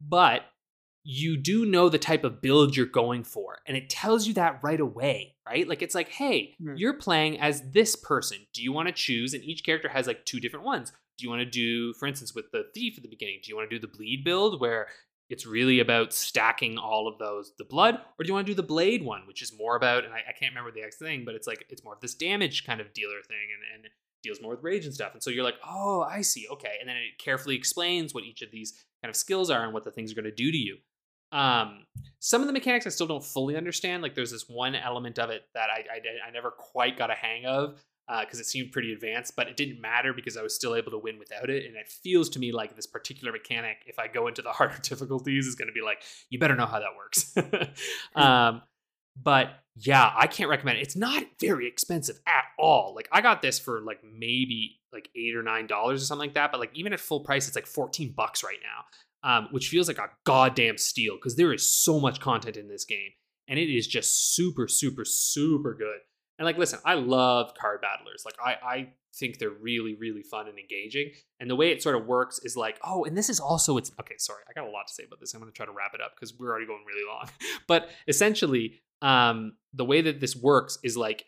but 0.00 0.42
you 1.04 1.36
do 1.36 1.66
know 1.66 1.88
the 1.88 1.98
type 1.98 2.24
of 2.24 2.40
build 2.40 2.76
you're 2.76 2.86
going 2.86 3.24
for. 3.24 3.58
And 3.66 3.76
it 3.76 3.90
tells 3.90 4.26
you 4.26 4.34
that 4.34 4.60
right 4.62 4.78
away, 4.80 5.34
right? 5.48 5.66
Like, 5.68 5.82
it's 5.82 5.94
like, 5.94 6.08
hey, 6.10 6.54
Hmm. 6.60 6.74
you're 6.76 6.94
playing 6.94 7.40
as 7.40 7.70
this 7.72 7.96
person. 7.96 8.38
Do 8.52 8.62
you 8.62 8.72
want 8.72 8.88
to 8.88 8.92
choose? 8.94 9.34
And 9.34 9.42
each 9.42 9.64
character 9.64 9.88
has 9.88 10.06
like 10.06 10.24
two 10.24 10.40
different 10.40 10.64
ones 10.66 10.92
do 11.18 11.24
you 11.26 11.30
want 11.30 11.40
to 11.40 11.46
do 11.46 11.92
for 11.92 12.06
instance 12.06 12.34
with 12.34 12.50
the 12.52 12.64
thief 12.74 12.94
at 12.96 13.02
the 13.02 13.08
beginning 13.08 13.38
do 13.44 13.50
you 13.50 13.54
want 13.54 13.68
to 13.68 13.76
do 13.76 13.80
the 13.86 13.96
bleed 13.96 14.24
build 14.24 14.58
where 14.62 14.88
it's 15.28 15.46
really 15.46 15.78
about 15.78 16.10
stacking 16.12 16.78
all 16.78 17.06
of 17.06 17.18
those 17.18 17.52
the 17.58 17.64
blood 17.64 17.96
or 18.18 18.24
do 18.24 18.28
you 18.28 18.34
want 18.34 18.46
to 18.46 18.50
do 18.50 18.56
the 18.56 18.62
blade 18.62 19.04
one 19.04 19.20
which 19.26 19.42
is 19.42 19.52
more 19.56 19.76
about 19.76 20.04
and 20.06 20.14
i, 20.14 20.18
I 20.26 20.32
can't 20.32 20.52
remember 20.52 20.72
the 20.72 20.80
exact 20.80 21.02
thing 21.02 21.24
but 21.26 21.34
it's 21.34 21.46
like 21.46 21.66
it's 21.68 21.84
more 21.84 21.92
of 21.94 22.00
this 22.00 22.14
damage 22.14 22.64
kind 22.64 22.80
of 22.80 22.94
dealer 22.94 23.20
thing 23.28 23.36
and, 23.74 23.84
and 23.84 23.92
deals 24.22 24.40
more 24.40 24.52
with 24.52 24.62
rage 24.62 24.86
and 24.86 24.94
stuff 24.94 25.12
and 25.12 25.22
so 25.22 25.28
you're 25.28 25.44
like 25.44 25.58
oh 25.68 26.00
i 26.00 26.22
see 26.22 26.46
okay 26.50 26.76
and 26.80 26.88
then 26.88 26.96
it 26.96 27.18
carefully 27.22 27.56
explains 27.56 28.14
what 28.14 28.24
each 28.24 28.40
of 28.40 28.50
these 28.50 28.72
kind 29.02 29.10
of 29.10 29.14
skills 29.16 29.50
are 29.50 29.64
and 29.64 29.74
what 29.74 29.84
the 29.84 29.90
things 29.90 30.10
are 30.10 30.14
going 30.14 30.24
to 30.24 30.30
do 30.32 30.50
to 30.50 30.58
you 30.58 30.78
um 31.32 31.80
some 32.18 32.40
of 32.40 32.46
the 32.46 32.52
mechanics 32.52 32.86
i 32.86 32.90
still 32.90 33.06
don't 33.06 33.24
fully 33.24 33.56
understand 33.56 34.02
like 34.02 34.14
there's 34.14 34.30
this 34.30 34.48
one 34.48 34.74
element 34.74 35.18
of 35.18 35.30
it 35.30 35.42
that 35.54 35.68
i 35.70 35.84
i, 35.92 36.28
I 36.28 36.30
never 36.30 36.50
quite 36.50 36.96
got 36.96 37.10
a 37.10 37.14
hang 37.14 37.46
of 37.46 37.82
because 38.20 38.40
it 38.40 38.46
seemed 38.46 38.72
pretty 38.72 38.92
advanced, 38.92 39.36
but 39.36 39.48
it 39.48 39.56
didn't 39.56 39.80
matter 39.80 40.12
because 40.12 40.36
I 40.36 40.42
was 40.42 40.54
still 40.54 40.74
able 40.74 40.90
to 40.90 40.98
win 40.98 41.18
without 41.18 41.48
it. 41.48 41.64
And 41.66 41.76
it 41.76 41.88
feels 41.88 42.28
to 42.30 42.38
me 42.38 42.52
like 42.52 42.76
this 42.76 42.86
particular 42.86 43.32
mechanic, 43.32 43.78
if 43.86 43.98
I 43.98 44.08
go 44.08 44.26
into 44.26 44.42
the 44.42 44.50
harder 44.52 44.78
difficulties, 44.82 45.46
is 45.46 45.54
going 45.54 45.68
to 45.68 45.72
be 45.72 45.82
like, 45.82 46.02
you 46.28 46.38
better 46.38 46.56
know 46.56 46.66
how 46.66 46.80
that 46.80 46.96
works. 46.96 47.34
um, 48.14 48.62
but 49.20 49.50
yeah, 49.76 50.12
I 50.14 50.26
can't 50.26 50.50
recommend 50.50 50.78
it. 50.78 50.82
It's 50.82 50.96
not 50.96 51.22
very 51.40 51.66
expensive 51.66 52.18
at 52.26 52.44
all. 52.58 52.94
Like 52.94 53.08
I 53.12 53.20
got 53.20 53.42
this 53.42 53.58
for 53.58 53.80
like 53.80 54.00
maybe 54.04 54.80
like 54.92 55.08
eight 55.16 55.34
or 55.34 55.42
nine 55.42 55.66
dollars 55.66 56.02
or 56.02 56.06
something 56.06 56.28
like 56.28 56.34
that. 56.34 56.52
But 56.52 56.60
like 56.60 56.70
even 56.74 56.92
at 56.92 57.00
full 57.00 57.20
price, 57.20 57.46
it's 57.46 57.56
like 57.56 57.66
14 57.66 58.12
bucks 58.16 58.42
right 58.42 58.58
now. 58.62 58.84
Um, 59.24 59.48
which 59.52 59.68
feels 59.68 59.86
like 59.86 59.98
a 59.98 60.10
goddamn 60.24 60.78
steal 60.78 61.14
because 61.14 61.36
there 61.36 61.52
is 61.52 61.68
so 61.68 62.00
much 62.00 62.20
content 62.20 62.56
in 62.56 62.68
this 62.68 62.84
game. 62.84 63.10
And 63.46 63.58
it 63.58 63.72
is 63.72 63.86
just 63.86 64.34
super, 64.34 64.66
super, 64.66 65.04
super 65.04 65.74
good. 65.74 65.98
And 66.38 66.46
like, 66.46 66.58
listen, 66.58 66.80
I 66.84 66.94
love 66.94 67.54
card 67.54 67.80
battlers. 67.82 68.24
Like, 68.24 68.34
I 68.44 68.56
I 68.66 68.88
think 69.14 69.38
they're 69.38 69.50
really 69.50 69.94
really 69.94 70.22
fun 70.22 70.48
and 70.48 70.58
engaging. 70.58 71.12
And 71.38 71.50
the 71.50 71.56
way 71.56 71.70
it 71.70 71.82
sort 71.82 71.96
of 71.96 72.06
works 72.06 72.40
is 72.42 72.56
like, 72.56 72.78
oh, 72.82 73.04
and 73.04 73.16
this 73.16 73.28
is 73.28 73.40
also 73.40 73.76
it's 73.76 73.92
okay. 74.00 74.14
Sorry, 74.18 74.42
I 74.48 74.52
got 74.52 74.66
a 74.66 74.70
lot 74.70 74.86
to 74.88 74.92
say 74.92 75.04
about 75.04 75.20
this. 75.20 75.34
I'm 75.34 75.40
going 75.40 75.52
to 75.52 75.56
try 75.56 75.66
to 75.66 75.72
wrap 75.72 75.94
it 75.94 76.00
up 76.00 76.12
because 76.16 76.36
we're 76.38 76.50
already 76.50 76.66
going 76.66 76.84
really 76.86 77.06
long. 77.06 77.28
but 77.68 77.90
essentially, 78.08 78.80
um, 79.02 79.56
the 79.74 79.84
way 79.84 80.00
that 80.02 80.20
this 80.20 80.34
works 80.34 80.78
is 80.82 80.96
like. 80.96 81.24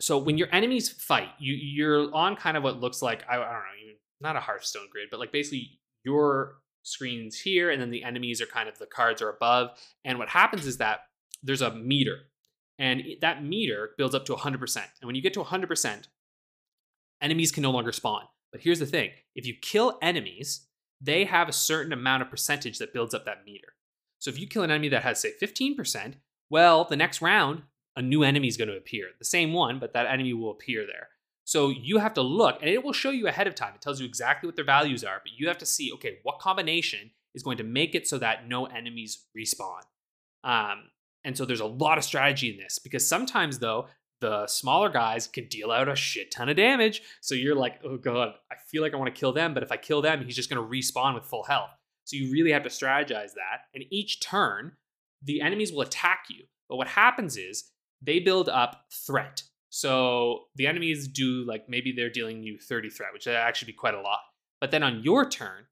So 0.00 0.16
when 0.16 0.38
your 0.38 0.48
enemies 0.50 0.88
fight, 0.88 1.28
you 1.38 1.54
you're 1.54 2.14
on 2.14 2.34
kind 2.34 2.56
of 2.56 2.62
what 2.62 2.80
looks 2.80 3.02
like 3.02 3.22
I, 3.28 3.34
I 3.34 3.38
don't 3.38 3.46
know, 3.46 3.94
not 4.20 4.34
a 4.34 4.40
Hearthstone 4.40 4.88
grid, 4.90 5.08
but 5.10 5.20
like 5.20 5.30
basically 5.30 5.79
your 6.04 6.56
screens 6.82 7.40
here, 7.40 7.70
and 7.70 7.80
then 7.80 7.90
the 7.90 8.04
enemies 8.04 8.40
are 8.40 8.46
kind 8.46 8.68
of 8.68 8.78
the 8.78 8.86
cards 8.86 9.20
are 9.20 9.30
above. 9.30 9.70
And 10.04 10.18
what 10.18 10.30
happens 10.30 10.66
is 10.66 10.78
that 10.78 11.00
there's 11.42 11.62
a 11.62 11.74
meter 11.74 12.30
and 12.80 13.02
that 13.20 13.44
meter 13.44 13.90
builds 13.98 14.14
up 14.14 14.24
to 14.24 14.34
100%. 14.34 14.76
And 14.76 15.06
when 15.06 15.14
you 15.14 15.20
get 15.20 15.34
to 15.34 15.44
100%, 15.44 16.08
enemies 17.20 17.52
can 17.52 17.62
no 17.62 17.70
longer 17.70 17.92
spawn. 17.92 18.22
But 18.50 18.62
here's 18.62 18.80
the 18.80 18.86
thing 18.86 19.10
if 19.36 19.46
you 19.46 19.54
kill 19.60 19.98
enemies, 20.02 20.66
they 21.00 21.26
have 21.26 21.48
a 21.48 21.52
certain 21.52 21.92
amount 21.92 22.22
of 22.22 22.30
percentage 22.30 22.78
that 22.78 22.94
builds 22.94 23.14
up 23.14 23.26
that 23.26 23.44
meter. 23.44 23.74
So 24.18 24.30
if 24.30 24.40
you 24.40 24.46
kill 24.46 24.62
an 24.62 24.70
enemy 24.70 24.88
that 24.88 25.02
has, 25.02 25.20
say, 25.20 25.32
15%, 25.40 26.14
well, 26.48 26.84
the 26.84 26.96
next 26.96 27.22
round, 27.22 27.62
a 27.96 28.02
new 28.02 28.22
enemy 28.22 28.48
is 28.48 28.56
going 28.56 28.68
to 28.68 28.76
appear. 28.76 29.08
The 29.18 29.24
same 29.24 29.52
one, 29.52 29.78
but 29.78 29.92
that 29.92 30.06
enemy 30.06 30.32
will 30.32 30.50
appear 30.50 30.86
there. 30.86 31.08
So 31.50 31.70
you 31.70 31.98
have 31.98 32.14
to 32.14 32.22
look, 32.22 32.60
and 32.60 32.70
it 32.70 32.84
will 32.84 32.92
show 32.92 33.10
you 33.10 33.26
ahead 33.26 33.48
of 33.48 33.56
time. 33.56 33.72
It 33.74 33.80
tells 33.80 33.98
you 33.98 34.06
exactly 34.06 34.46
what 34.46 34.54
their 34.54 34.64
values 34.64 35.02
are, 35.02 35.20
but 35.20 35.32
you 35.36 35.48
have 35.48 35.58
to 35.58 35.66
see, 35.66 35.90
okay, 35.94 36.18
what 36.22 36.38
combination 36.38 37.10
is 37.34 37.42
going 37.42 37.56
to 37.56 37.64
make 37.64 37.96
it 37.96 38.06
so 38.06 38.18
that 38.18 38.46
no 38.46 38.66
enemies 38.66 39.24
respawn. 39.36 39.80
Um, 40.44 40.90
and 41.24 41.36
so 41.36 41.44
there's 41.44 41.58
a 41.58 41.66
lot 41.66 41.98
of 41.98 42.04
strategy 42.04 42.50
in 42.50 42.56
this 42.56 42.78
because 42.78 43.04
sometimes, 43.04 43.58
though, 43.58 43.88
the 44.20 44.46
smaller 44.46 44.90
guys 44.90 45.26
can 45.26 45.48
deal 45.48 45.72
out 45.72 45.88
a 45.88 45.96
shit 45.96 46.30
ton 46.30 46.48
of 46.48 46.56
damage. 46.56 47.02
So 47.20 47.34
you're 47.34 47.56
like, 47.56 47.80
oh 47.82 47.96
god, 47.96 48.34
I 48.52 48.54
feel 48.68 48.80
like 48.80 48.94
I 48.94 48.96
want 48.96 49.12
to 49.12 49.20
kill 49.20 49.32
them, 49.32 49.52
but 49.52 49.64
if 49.64 49.72
I 49.72 49.76
kill 49.76 50.02
them, 50.02 50.24
he's 50.24 50.36
just 50.36 50.50
going 50.50 50.62
to 50.62 50.70
respawn 50.70 51.16
with 51.16 51.24
full 51.24 51.42
health. 51.42 51.70
So 52.04 52.14
you 52.14 52.30
really 52.30 52.52
have 52.52 52.62
to 52.62 52.68
strategize 52.68 53.34
that. 53.34 53.62
And 53.74 53.82
each 53.90 54.20
turn, 54.20 54.76
the 55.20 55.40
enemies 55.40 55.72
will 55.72 55.80
attack 55.80 56.26
you. 56.30 56.44
But 56.68 56.76
what 56.76 56.86
happens 56.86 57.36
is 57.36 57.72
they 58.00 58.20
build 58.20 58.48
up 58.48 58.84
threat. 59.04 59.42
So 59.70 60.46
the 60.56 60.66
enemies 60.66 61.08
do 61.08 61.44
like 61.46 61.68
maybe 61.68 61.92
they're 61.92 62.10
dealing 62.10 62.42
you 62.42 62.58
30 62.58 62.90
threat, 62.90 63.12
which 63.12 63.26
would 63.26 63.36
actually 63.36 63.72
be 63.72 63.76
quite 63.76 63.94
a 63.94 64.00
lot. 64.00 64.18
But 64.60 64.72
then 64.72 64.82
on 64.82 65.02
your 65.02 65.28
turn, 65.28 65.66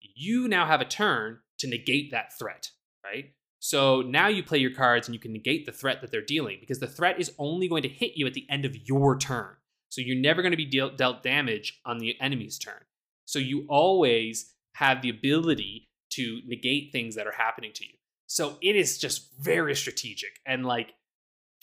you 0.00 0.48
now 0.48 0.66
have 0.66 0.80
a 0.80 0.86
turn 0.86 1.38
to 1.58 1.68
negate 1.68 2.10
that 2.10 2.36
threat, 2.38 2.70
right? 3.04 3.26
So 3.60 4.02
now 4.02 4.28
you 4.28 4.42
play 4.42 4.58
your 4.58 4.74
cards 4.74 5.08
and 5.08 5.14
you 5.14 5.20
can 5.20 5.32
negate 5.32 5.64
the 5.64 5.72
threat 5.72 6.00
that 6.00 6.10
they're 6.10 6.20
dealing 6.20 6.58
because 6.60 6.80
the 6.80 6.86
threat 6.86 7.20
is 7.20 7.32
only 7.38 7.68
going 7.68 7.82
to 7.82 7.88
hit 7.88 8.12
you 8.14 8.26
at 8.26 8.34
the 8.34 8.46
end 8.50 8.64
of 8.64 8.76
your 8.86 9.16
turn. 9.16 9.54
So 9.88 10.00
you're 10.00 10.20
never 10.20 10.42
going 10.42 10.52
to 10.52 10.56
be 10.56 10.66
deal- 10.66 10.94
dealt 10.94 11.22
damage 11.22 11.80
on 11.86 11.98
the 11.98 12.20
enemy's 12.20 12.58
turn. 12.58 12.82
So 13.24 13.38
you 13.38 13.64
always 13.68 14.52
have 14.74 15.02
the 15.02 15.08
ability 15.08 15.88
to 16.10 16.40
negate 16.46 16.92
things 16.92 17.14
that 17.14 17.26
are 17.26 17.32
happening 17.32 17.72
to 17.74 17.84
you. 17.84 17.94
So 18.26 18.58
it 18.60 18.76
is 18.76 18.98
just 18.98 19.30
very 19.40 19.74
strategic 19.74 20.40
and 20.46 20.66
like 20.66 20.92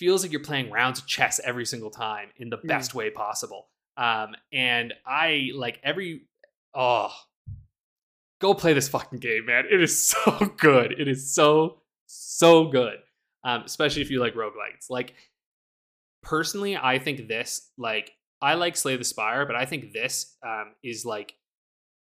feels 0.01 0.23
like 0.23 0.31
you're 0.31 0.41
playing 0.41 0.71
rounds 0.71 0.97
of 0.99 1.05
chess 1.05 1.39
every 1.43 1.65
single 1.65 1.91
time 1.91 2.29
in 2.37 2.49
the 2.49 2.57
Mm. 2.57 2.67
best 2.67 2.95
way 2.95 3.11
possible. 3.11 3.69
Um, 3.97 4.35
and 4.51 4.93
I 5.05 5.51
like 5.53 5.79
every 5.83 6.23
oh 6.73 7.13
go 8.39 8.55
play 8.55 8.73
this 8.73 8.89
fucking 8.89 9.19
game, 9.19 9.45
man. 9.45 9.65
It 9.71 9.79
is 9.81 9.93
so 10.13 10.53
good. 10.57 10.99
It 10.99 11.07
is 11.07 11.31
so 11.33 11.81
so 12.07 12.65
good. 12.65 12.97
Um, 13.43 13.61
especially 13.63 14.01
if 14.01 14.09
you 14.11 14.19
like 14.19 14.33
roguelites. 14.33 14.89
Like 14.89 15.13
personally, 16.23 16.75
I 16.77 16.97
think 16.99 17.27
this 17.27 17.69
like 17.77 18.11
I 18.41 18.55
like 18.55 18.75
Slay 18.75 18.95
the 18.97 19.03
Spire, 19.03 19.45
but 19.45 19.55
I 19.55 19.65
think 19.65 19.93
this 19.93 20.35
um 20.43 20.73
is 20.83 21.05
like 21.05 21.35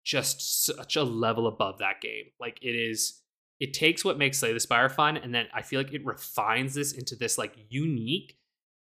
just 0.04 0.64
such 0.66 0.96
a 0.96 1.02
level 1.02 1.46
above 1.46 1.78
that 1.78 2.00
game. 2.02 2.26
Like 2.38 2.58
it 2.62 2.74
is 2.74 3.22
it 3.60 3.72
takes 3.72 4.04
what 4.04 4.18
makes 4.18 4.38
Slay 4.38 4.52
the 4.52 4.60
Spire 4.60 4.88
fun 4.88 5.16
and 5.16 5.34
then 5.34 5.46
I 5.52 5.62
feel 5.62 5.80
like 5.80 5.92
it 5.92 6.04
refines 6.04 6.74
this 6.74 6.92
into 6.92 7.16
this 7.16 7.38
like 7.38 7.54
unique 7.68 8.36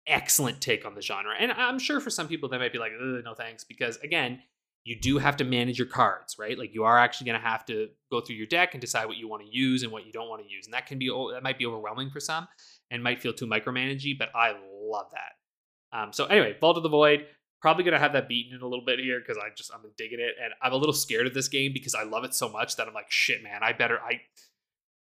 excellent 0.08 0.62
take 0.62 0.86
on 0.86 0.96
the 0.96 1.02
genre. 1.02 1.34
And 1.38 1.52
I'm 1.52 1.80
sure 1.80 2.00
for 2.00 2.10
some 2.10 2.28
people 2.28 2.50
they 2.50 2.58
might 2.58 2.72
be 2.72 2.80
like, 2.80 2.92
no 3.00 3.34
thanks, 3.34 3.64
because 3.64 3.98
again, 3.98 4.40
you 4.88 4.98
do 4.98 5.18
have 5.18 5.36
to 5.36 5.44
manage 5.44 5.78
your 5.78 5.88
cards, 5.88 6.38
right? 6.40 6.58
Like 6.58 6.74
you 6.74 6.86
are 6.86 6.98
actually 6.98 7.26
going 7.26 7.42
to 7.42 7.46
have 7.46 7.66
to 7.66 7.90
go 8.10 8.22
through 8.22 8.38
your 8.38 8.48
deck 8.48 8.74
and 8.74 8.80
decide 8.80 9.06
what 9.06 9.18
you 9.18 9.28
want 9.28 9.44
to 9.44 9.50
use 9.52 9.84
and 9.84 9.92
what 9.92 10.06
you 10.06 10.14
don't 10.14 10.30
want 10.30 10.42
to 10.42 10.50
use, 10.50 10.66
and 10.66 10.74
that 10.74 10.86
can 10.86 10.98
be 10.98 11.10
that 11.34 11.44
might 11.44 11.60
be 11.60 11.66
overwhelming 11.66 12.10
for 12.10 12.22
some 12.22 12.48
and 12.90 13.04
might 13.04 13.22
feel 13.22 13.34
too 13.34 13.48
micromanagey. 13.48 14.18
But 14.18 14.30
I 14.34 14.54
love 14.82 15.08
that. 15.12 15.98
Um, 15.98 16.14
so 16.14 16.26
anyway, 16.26 16.56
Vault 16.60 16.78
of 16.78 16.84
the 16.84 16.90
Void. 16.90 17.28
Probably 17.60 17.84
gonna 17.84 18.00
have 18.00 18.14
that 18.14 18.30
beaten 18.30 18.56
in 18.56 18.62
a 18.62 18.68
little 18.68 18.86
bit 18.86 19.00
here 19.00 19.20
because 19.20 19.38
I 19.38 19.50
just 19.58 19.72
I'm 19.74 19.82
digging 19.98 20.20
it, 20.22 20.36
and 20.42 20.54
I'm 20.62 20.72
a 20.72 20.78
little 20.78 20.94
scared 20.94 21.28
of 21.28 21.34
this 21.34 21.50
game 21.50 21.74
because 21.74 21.94
I 21.94 22.04
love 22.04 22.24
it 22.24 22.34
so 22.34 22.48
much 22.48 22.78
that 22.78 22.88
I'm 22.88 22.94
like, 22.94 23.10
shit, 23.12 23.44
man, 23.44 23.60
I 23.64 23.74
better 23.74 24.00
I 24.00 24.22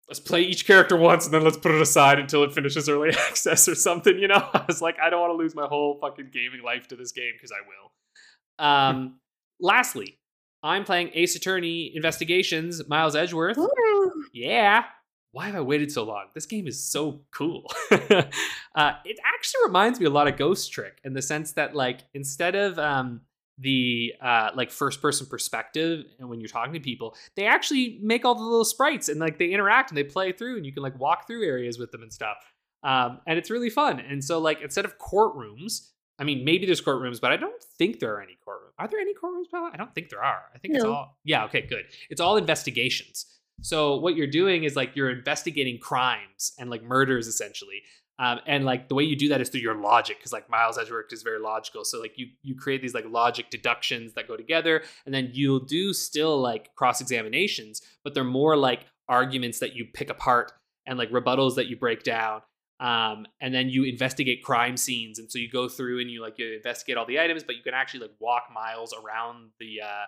let's 0.09 0.21
play 0.21 0.43
each 0.43 0.67
character 0.67 0.97
once 0.97 1.25
and 1.25 1.35
then 1.35 1.43
let's 1.43 1.57
put 1.57 1.73
it 1.73 1.81
aside 1.81 2.19
until 2.19 2.45
it 2.45 2.53
finishes 2.53 2.89
early 2.89 3.11
access 3.29 3.69
or 3.69 3.75
something. 3.75 4.19
You 4.19 4.29
know, 4.29 4.37
I 4.55 4.65
was 4.67 4.81
like, 4.81 4.97
I 5.01 5.11
don't 5.11 5.21
want 5.21 5.33
to 5.33 5.37
lose 5.37 5.55
my 5.55 5.67
whole 5.67 5.99
fucking 6.01 6.31
gaming 6.33 6.63
life 6.65 6.89
to 6.89 6.97
this 6.97 7.13
game 7.13 7.33
because 7.35 7.53
I 7.53 7.63
will. 7.67 8.67
Um, 8.67 9.21
lastly, 9.61 10.19
I'm 10.63 10.85
playing 10.85 11.11
Ace 11.15 11.37
Attorney 11.37 11.93
Investigations, 11.95 12.87
Miles 12.89 13.17
Edgeworth. 13.17 13.57
Woo! 13.57 14.13
Yeah. 14.33 14.85
Why 15.33 15.47
have 15.47 15.57
I 15.57 15.61
waited 15.61 15.93
so 15.93 16.05
long? 16.05 16.27
This 16.35 16.47
game 16.47 16.67
is 16.67 16.83
so 16.83 17.21
cool. 17.31 17.71
uh, 17.91 18.93
it 19.05 19.19
actually 19.23 19.61
reminds 19.67 20.01
me 20.01 20.07
a 20.07 20.11
lot 20.11 20.29
of 20.29 20.39
Ghost 20.39 20.73
Trick 20.73 20.99
in 21.05 21.13
the 21.13 21.21
sense 21.21 21.53
that, 21.53 21.75
like, 21.75 22.05
instead 22.15 22.55
of 22.55 22.79
um, 22.79 23.21
the 23.59 24.13
uh, 24.21 24.51
like 24.55 24.71
first 24.71 25.01
person 25.01 25.27
perspective, 25.27 26.05
and 26.19 26.29
when 26.29 26.41
you're 26.41 26.49
talking 26.49 26.75
to 26.75 26.81
people, 26.81 27.17
they 27.37 27.47
actually 27.47 27.99
make 28.03 28.25
all 28.25 28.35
the 28.35 28.43
little 28.43 28.65
sprites 28.65 29.09
and 29.09 29.19
like 29.19 29.39
they 29.39 29.51
interact 29.51 29.91
and 29.91 29.99
they 29.99 30.05
play 30.05 30.33
through, 30.33 30.57
and 30.57 30.67
you 30.67 30.73
can 30.73 30.83
like 30.83 30.99
walk 30.99 31.27
through 31.27 31.45
areas 31.45 31.79
with 31.79 31.91
them 31.93 32.03
and 32.03 32.13
stuff. 32.13 32.37
Um, 32.83 33.21
and 33.27 33.39
it's 33.39 33.51
really 33.51 33.71
fun. 33.71 33.99
And 34.01 34.23
so, 34.23 34.39
like, 34.39 34.61
instead 34.61 34.85
of 34.85 34.99
courtrooms, 34.99 35.89
I 36.19 36.25
mean, 36.25 36.45
maybe 36.45 36.67
there's 36.67 36.81
courtrooms, 36.81 37.21
but 37.21 37.33
I 37.33 37.37
don't 37.37 37.63
think 37.79 37.99
there 37.99 38.15
are 38.15 38.23
any 38.23 38.39
courtrooms. 38.47 38.73
Are 38.79 38.89
there 38.89 39.01
any 39.01 39.13
courtrooms, 39.13 39.51
Bella? 39.51 39.71
I 39.73 39.77
don't 39.77 39.95
think 39.95 40.09
there 40.09 40.23
are. 40.23 40.43
I 40.55 40.59
think 40.59 40.75
it's 40.75 40.85
all 40.85 41.19
yeah. 41.25 41.45
Okay, 41.45 41.63
good. 41.63 41.85
It's 42.11 42.21
all 42.21 42.37
investigations. 42.37 43.27
So 43.63 43.97
what 43.97 44.17
you're 44.17 44.27
doing 44.27 44.65
is 44.65 44.77
like 44.77 44.95
you're 44.95 45.11
investigating 45.11 45.79
crimes 45.79 46.53
and 46.59 46.71
like 46.71 46.83
murders 46.83 47.27
essentially. 47.27 47.83
Um, 48.19 48.41
and 48.47 48.65
like 48.65 48.89
the 48.89 48.95
way 48.95 49.05
you 49.05 49.15
do 49.15 49.29
that 49.29 49.41
is 49.43 49.51
through 49.51 49.61
your 49.61 49.75
logic 49.75 50.19
because 50.19 50.33
like 50.33 50.49
Miles 50.49 50.79
Edgeworth 50.79 51.13
is 51.13 51.23
very 51.23 51.39
logical. 51.39 51.85
So 51.85 52.01
like 52.01 52.13
you 52.17 52.29
you 52.43 52.55
create 52.55 52.81
these 52.81 52.95
like 52.95 53.05
logic 53.09 53.51
deductions 53.51 54.15
that 54.15 54.27
go 54.27 54.37
together, 54.37 54.83
and 55.05 55.15
then 55.15 55.31
you'll 55.33 55.61
do 55.61 55.93
still 55.93 56.41
like 56.41 56.75
cross 56.75 57.01
examinations, 57.01 57.83
but 58.03 58.15
they're 58.15 58.25
more 58.25 58.57
like 58.57 58.87
arguments 59.09 59.59
that 59.61 59.75
you 59.75 59.87
pick 59.93 60.09
apart 60.11 60.53
and 60.87 60.99
like 60.99 61.11
rebuttals 61.11 61.57
that 61.57 61.67
you 61.67 61.77
break 61.77 62.03
down. 62.05 62.41
Um, 62.79 63.27
and 63.41 63.55
then 63.55 63.69
you 63.69 63.85
investigate 63.85 64.43
crime 64.43 64.77
scenes, 64.77 65.19
and 65.19 65.31
so 65.31 65.39
you 65.39 65.51
go 65.51 65.69
through 65.69 66.01
and 66.01 66.11
you 66.11 66.23
like 66.23 66.39
you 66.39 66.55
investigate 66.55 66.97
all 66.97 67.07
the 67.07 67.21
items, 67.21 67.43
but 67.43 67.57
you 67.57 67.63
can 67.63 67.75
actually 67.75 68.01
like 68.01 68.13
walk 68.19 68.45
miles 68.53 68.95
around 68.95 69.51
the 69.61 69.81
uh, 69.83 70.05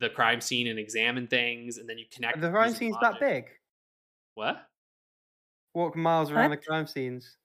the 0.00 0.08
crime 0.08 0.40
scene 0.40 0.66
and 0.68 0.78
examine 0.78 1.26
things, 1.26 1.78
and 1.78 1.88
then 1.88 1.98
you 1.98 2.04
connect. 2.12 2.40
the 2.40 2.50
crime 2.50 2.68
using 2.68 2.78
scene's 2.78 2.96
that 3.00 3.18
big. 3.20 3.46
What? 4.34 4.64
Walk 5.74 5.96
miles 5.96 6.30
around 6.30 6.50
What? 6.50 6.60
the 6.60 6.66
crime 6.66 6.86
scenes. 6.86 7.36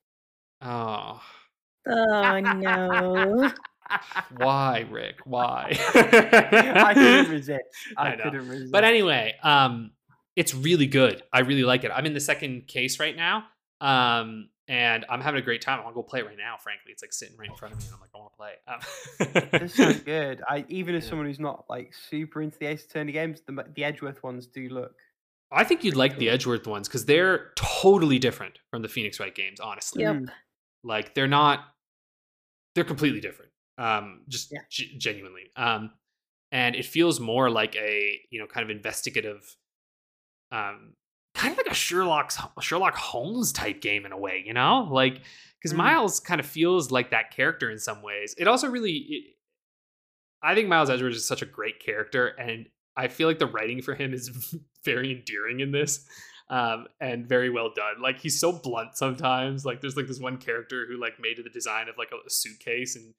Oh, 0.64 1.22
Oh 1.88 2.40
no. 2.40 3.52
why, 4.38 4.86
Rick? 4.90 5.18
Why? 5.26 5.78
I 5.94 6.94
couldn't 6.94 7.30
resist. 7.32 7.60
I, 7.98 8.14
I 8.14 8.16
couldn't 8.16 8.48
resist. 8.48 8.72
But 8.72 8.84
anyway, 8.86 9.36
um, 9.44 9.92
it's 10.36 10.54
really 10.56 10.88
good. 10.88 11.22
I 11.32 11.42
really 11.42 11.64
like 11.64 11.84
it. 11.84 11.92
I'm 11.94 12.06
in 12.06 12.14
the 12.14 12.20
second 12.22 12.68
case 12.68 13.00
right 13.00 13.16
now, 13.16 13.44
um, 13.82 14.50
and 14.70 15.06
I'm 15.10 15.20
having 15.22 15.42
a 15.42 15.44
great 15.44 15.62
time. 15.62 15.80
I 15.80 15.84
want 15.84 15.94
to 15.96 16.02
go 16.02 16.04
play 16.04 16.22
it 16.22 16.26
right 16.26 16.38
now. 16.38 16.56
Frankly, 16.58 16.92
it's 16.94 17.04
like 17.04 17.12
sitting 17.14 17.36
right 17.38 17.50
in 17.50 17.56
front 17.56 17.74
of 17.74 17.80
me, 17.82 17.86
and 17.88 17.96
I'm 17.96 18.00
like, 18.00 18.10
I 18.16 18.18
want 18.18 18.32
to 18.32 18.38
play. 18.38 19.52
Um, 19.52 19.60
this 19.60 19.76
sounds 19.76 20.00
good. 20.00 20.42
I 20.48 20.66
even 20.70 20.96
as 20.96 21.04
Yeah. 21.04 21.10
someone 21.10 21.28
who's 21.28 21.40
not 21.40 21.66
like 21.70 21.94
super 21.94 22.42
into 22.42 22.58
the 22.58 22.68
Ace 22.68 22.86
Attorney 22.86 23.12
games, 23.12 23.42
the 23.46 23.66
the 23.76 23.84
Edgeworth 23.84 24.24
ones 24.24 24.48
do 24.48 24.70
look. 24.70 24.96
I 25.52 25.66
think 25.66 25.84
you'd 25.84 25.96
like 25.98 26.18
the 26.18 26.30
Edgeworth 26.30 26.66
ones 26.66 26.88
because 26.88 27.06
they're 27.06 27.52
totally 27.56 28.18
different 28.18 28.58
from 28.72 28.82
the 28.82 28.88
Phoenix 28.88 29.20
Wright 29.20 29.36
games. 29.36 29.60
Honestly, 29.60 30.02
Yep. 30.04 30.24
Like 30.84 31.14
they're 31.16 31.28
not 31.28 31.60
they're 32.76 32.84
completely 32.84 33.20
different 33.22 33.52
um 33.78 34.22
just 34.28 34.52
Yeah. 34.52 34.60
g- 34.70 34.98
genuinely 34.98 35.52
um 35.56 35.92
and 36.52 36.76
it 36.76 36.86
feels 36.86 37.20
more 37.20 37.50
like 37.50 37.76
a 37.76 38.20
you 38.30 38.40
know 38.40 38.48
kind 38.48 38.64
of 38.64 38.70
investigative 38.76 39.56
um 40.52 40.94
kind 41.34 41.52
of 41.52 41.58
like 41.58 41.68
a 41.68 41.74
sherlock's 41.74 42.38
sherlock 42.62 42.96
holmes 42.96 43.52
type 43.52 43.82
game 43.82 44.06
in 44.06 44.12
a 44.12 44.18
way 44.18 44.44
you 44.46 44.54
know 44.54 44.88
like 44.92 45.22
because 45.60 45.74
Mm. 45.74 45.78
miles 45.78 46.20
kind 46.20 46.40
of 46.40 46.46
feels 46.46 46.92
like 46.92 47.12
that 47.12 47.32
character 47.32 47.72
in 47.72 47.80
some 47.80 48.02
ways 48.04 48.36
it 48.38 48.48
also 48.48 48.68
really 48.70 48.92
it, 48.92 49.24
i 50.44 50.54
think 50.54 50.68
miles 50.68 50.90
Edgeworth 50.90 51.16
is 51.16 51.28
such 51.28 51.42
a 51.42 51.48
great 51.48 51.80
character 51.80 52.28
and 52.28 52.68
i 52.96 53.08
feel 53.08 53.28
like 53.28 53.40
the 53.40 53.48
writing 53.48 53.82
for 53.82 53.96
him 53.96 54.14
is 54.14 54.56
very 54.86 55.12
endearing 55.12 55.60
in 55.62 55.72
this 55.72 56.06
um, 56.50 56.88
and 57.00 57.28
very 57.28 57.50
well 57.50 57.72
done. 57.76 58.02
Like 58.02 58.20
he's 58.20 58.40
so 58.40 58.52
blunt 58.52 58.98
sometimes. 58.98 59.66
Like 59.66 59.82
there's 59.82 59.96
like 59.96 60.08
this 60.08 60.20
one 60.20 60.38
character 60.38 60.86
who 60.88 61.00
like 61.00 61.20
made 61.20 61.38
the 61.38 61.50
design 61.50 61.90
of 61.90 61.98
like 61.98 62.10
a, 62.12 62.30
suitcase 62.30 62.96
and 62.96 63.14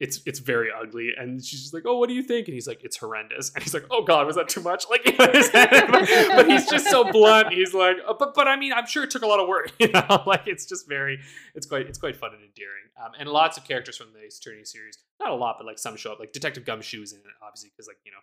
it's 0.00 0.20
it's 0.26 0.38
very 0.38 0.68
ugly. 0.70 1.10
And 1.16 1.44
she's 1.44 1.60
just 1.60 1.74
like, 1.74 1.82
"Oh, 1.84 1.98
what 1.98 2.08
do 2.08 2.14
you 2.14 2.22
think?" 2.22 2.46
And 2.46 2.54
he's 2.54 2.68
like, 2.68 2.84
"It's 2.84 2.96
horrendous." 2.96 3.50
And 3.54 3.64
he's 3.64 3.74
like, 3.74 3.84
"Oh 3.90 4.04
God, 4.04 4.26
was 4.26 4.36
that 4.36 4.48
too 4.48 4.60
much?" 4.60 4.84
Like, 4.88 5.04
you 5.06 5.12
know, 5.12 5.26
but, 5.26 6.08
but 6.36 6.48
he's 6.48 6.70
just 6.70 6.88
so 6.88 7.10
blunt. 7.10 7.52
He's 7.52 7.74
like, 7.74 7.96
"Oh, 8.06 8.14
"But 8.16 8.34
but 8.34 8.46
I 8.46 8.54
mean, 8.56 8.72
I'm 8.72 8.86
sure 8.86 9.02
it 9.02 9.10
took 9.10 9.22
a 9.22 9.26
lot 9.26 9.40
of 9.40 9.48
work." 9.48 9.72
You 9.80 9.88
know, 9.88 10.22
like 10.26 10.42
it's 10.46 10.66
just 10.66 10.88
very 10.88 11.18
it's 11.54 11.66
quite 11.66 11.86
it's 11.86 11.98
quite 11.98 12.16
fun 12.16 12.30
and 12.32 12.42
endearing. 12.42 12.84
Um, 13.02 13.12
and 13.18 13.28
lots 13.28 13.56
of 13.56 13.64
characters 13.64 13.96
from 13.96 14.12
the 14.12 14.24
Ace 14.24 14.38
Attorney 14.38 14.64
series. 14.64 14.98
Not 15.20 15.30
a 15.30 15.34
lot, 15.34 15.56
but 15.58 15.66
like 15.66 15.78
some 15.78 15.96
show 15.96 16.12
up. 16.12 16.20
Like 16.20 16.32
Detective 16.32 16.64
Gumshoe's 16.64 17.12
in 17.12 17.18
it, 17.18 17.24
obviously, 17.42 17.70
because 17.70 17.88
like 17.88 17.98
you 18.04 18.12
know, 18.12 18.18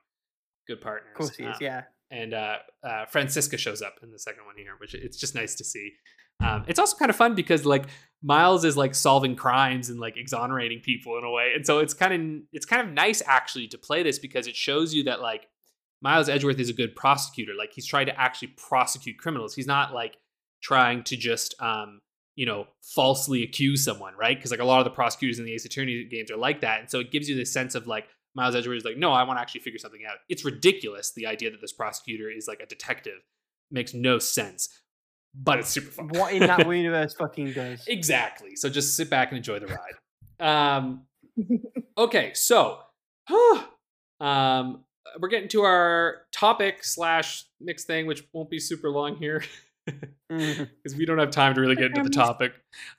good 0.67 0.81
partners. 0.81 1.11
Of 1.11 1.17
course 1.17 1.35
he 1.35 1.43
is. 1.43 1.55
Um, 1.55 1.57
Yeah. 1.59 1.83
And 2.11 2.33
uh, 2.33 2.57
uh, 2.83 3.05
Franziska 3.05 3.57
shows 3.57 3.81
up 3.81 3.95
in 4.03 4.11
the 4.11 4.19
second 4.19 4.45
one 4.45 4.55
here, 4.57 4.75
which 4.79 4.93
it's 4.93 5.17
just 5.17 5.35
nice 5.35 5.55
to 5.55 5.63
see. 5.63 5.93
Um, 6.43 6.65
it's 6.67 6.79
also 6.79 6.97
kind 6.97 7.09
of 7.09 7.15
fun 7.15 7.33
because 7.33 7.65
like 7.65 7.85
Miles 8.21 8.65
is 8.65 8.75
like 8.75 8.93
solving 8.93 9.35
crimes 9.35 9.89
and 9.89 9.99
like 9.99 10.17
exonerating 10.17 10.81
people 10.81 11.17
in 11.17 11.23
a 11.23 11.31
way, 11.31 11.53
and 11.55 11.65
so 11.65 11.79
it's 11.79 11.93
kind 11.93 12.13
of 12.13 12.43
it's 12.51 12.65
kind 12.65 12.85
of 12.85 12.93
nice 12.93 13.21
actually 13.25 13.67
to 13.69 13.77
play 13.77 14.03
this 14.03 14.19
because 14.19 14.47
it 14.47 14.55
shows 14.55 14.93
you 14.93 15.03
that 15.05 15.21
like 15.21 15.47
Miles 16.01 16.27
Edgeworth 16.27 16.59
is 16.59 16.69
a 16.69 16.73
good 16.73 16.95
prosecutor. 16.95 17.53
Like 17.57 17.71
he's 17.73 17.85
trying 17.85 18.07
to 18.07 18.19
actually 18.19 18.49
prosecute 18.49 19.17
criminals. 19.17 19.55
He's 19.55 19.67
not 19.67 19.93
like 19.93 20.17
trying 20.61 21.03
to 21.03 21.15
just 21.15 21.55
um, 21.61 22.01
you 22.35 22.45
know 22.45 22.67
falsely 22.81 23.43
accuse 23.43 23.83
someone, 23.83 24.13
right? 24.19 24.37
Because 24.37 24.51
like 24.51 24.59
a 24.59 24.65
lot 24.65 24.79
of 24.79 24.85
the 24.85 24.91
prosecutors 24.91 25.39
in 25.39 25.45
the 25.45 25.53
Ace 25.53 25.65
Attorney 25.65 26.03
games 26.03 26.29
are 26.31 26.37
like 26.37 26.61
that, 26.61 26.81
and 26.81 26.91
so 26.91 26.99
it 26.99 27.11
gives 27.11 27.29
you 27.29 27.35
this 27.35 27.53
sense 27.53 27.75
of 27.75 27.87
like 27.87 28.07
Miles 28.35 28.55
Edgeworth 28.55 28.77
is 28.77 28.85
like, 28.85 28.97
no, 28.97 29.11
I 29.11 29.23
want 29.23 29.37
to 29.37 29.41
actually 29.41 29.61
figure 29.61 29.79
something 29.79 30.01
out. 30.07 30.17
It's 30.29 30.43
ridiculous. 30.43 31.13
The 31.13 31.25
idea 31.25 31.51
that 31.51 31.61
this 31.61 31.71
prosecutor 31.71 32.29
is 32.29 32.47
like 32.47 32.59
a 32.59 32.65
detective 32.65 33.21
makes 33.71 33.93
no 33.93 34.19
sense, 34.19 34.69
but 35.33 35.59
it's 35.59 35.69
super 35.69 35.89
fun. 35.89 36.09
What 36.09 36.33
in 36.33 36.41
that 36.41 36.67
universe 36.67 37.13
fucking 37.13 37.53
does? 37.53 37.87
exactly. 37.87 38.55
So 38.55 38.69
just 38.69 38.95
sit 38.97 39.09
back 39.09 39.29
and 39.29 39.37
enjoy 39.37 39.59
the 39.59 39.67
ride. 39.67 40.77
Um, 40.77 41.03
okay, 41.97 42.33
so 42.33 42.79
um, 44.19 44.83
we're 45.19 45.29
getting 45.29 45.49
to 45.49 45.61
our 45.61 46.23
topic 46.31 46.83
slash 46.83 47.45
mix 47.61 47.85
thing, 47.85 48.05
which 48.05 48.23
won't 48.33 48.49
be 48.49 48.59
super 48.59 48.89
long 48.89 49.15
here 49.15 49.43
because 50.29 50.95
we 50.97 51.05
don't 51.05 51.19
have 51.19 51.31
time 51.31 51.55
to 51.55 51.61
really 51.61 51.75
get 51.75 51.85
into 51.85 52.03
the 52.03 52.09
topic. 52.09 52.53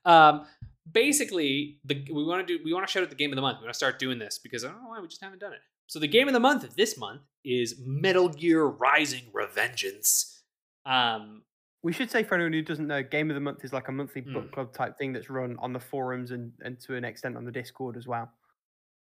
Um, 0.04 0.46
basically, 0.90 1.78
the 1.84 2.06
we 2.12 2.24
want 2.24 2.46
to 2.46 2.58
do 2.58 2.64
we 2.64 2.72
want 2.72 2.86
to 2.86 2.90
shout 2.92 3.02
out 3.02 3.10
the 3.10 3.16
game 3.16 3.30
of 3.32 3.36
the 3.36 3.42
month. 3.42 3.58
We 3.60 3.64
want 3.64 3.74
to 3.74 3.78
start 3.78 3.98
doing 3.98 4.18
this 4.18 4.38
because 4.38 4.64
I 4.64 4.68
don't 4.68 4.82
know 4.82 4.88
why 4.88 5.00
we 5.00 5.08
just 5.08 5.22
haven't 5.22 5.40
done 5.40 5.52
it. 5.52 5.60
So 5.86 5.98
the 5.98 6.08
game 6.08 6.26
of 6.28 6.34
the 6.34 6.40
month 6.40 6.74
this 6.76 6.98
month 6.98 7.22
is 7.44 7.76
Metal 7.84 8.28
Gear 8.28 8.64
Rising: 8.66 9.24
Revengeance. 9.32 10.40
Um, 10.84 11.42
We 11.82 11.92
should 11.92 12.10
say 12.10 12.24
for 12.24 12.34
anyone 12.34 12.52
who 12.52 12.62
doesn't 12.62 12.86
know, 12.88 13.02
Game 13.02 13.30
of 13.30 13.34
the 13.34 13.40
Month 13.40 13.64
is 13.64 13.72
like 13.72 13.86
a 13.88 13.92
monthly 13.92 14.22
Mm. 14.22 14.32
book 14.34 14.52
club 14.52 14.72
type 14.74 14.98
thing 14.98 15.12
that's 15.12 15.30
run 15.30 15.56
on 15.60 15.72
the 15.72 15.78
forums 15.78 16.30
and, 16.32 16.52
and 16.64 16.80
to 16.80 16.96
an 16.96 17.04
extent 17.04 17.36
on 17.36 17.44
the 17.44 17.52
Discord 17.52 17.96
as 17.96 18.06
well. 18.08 18.28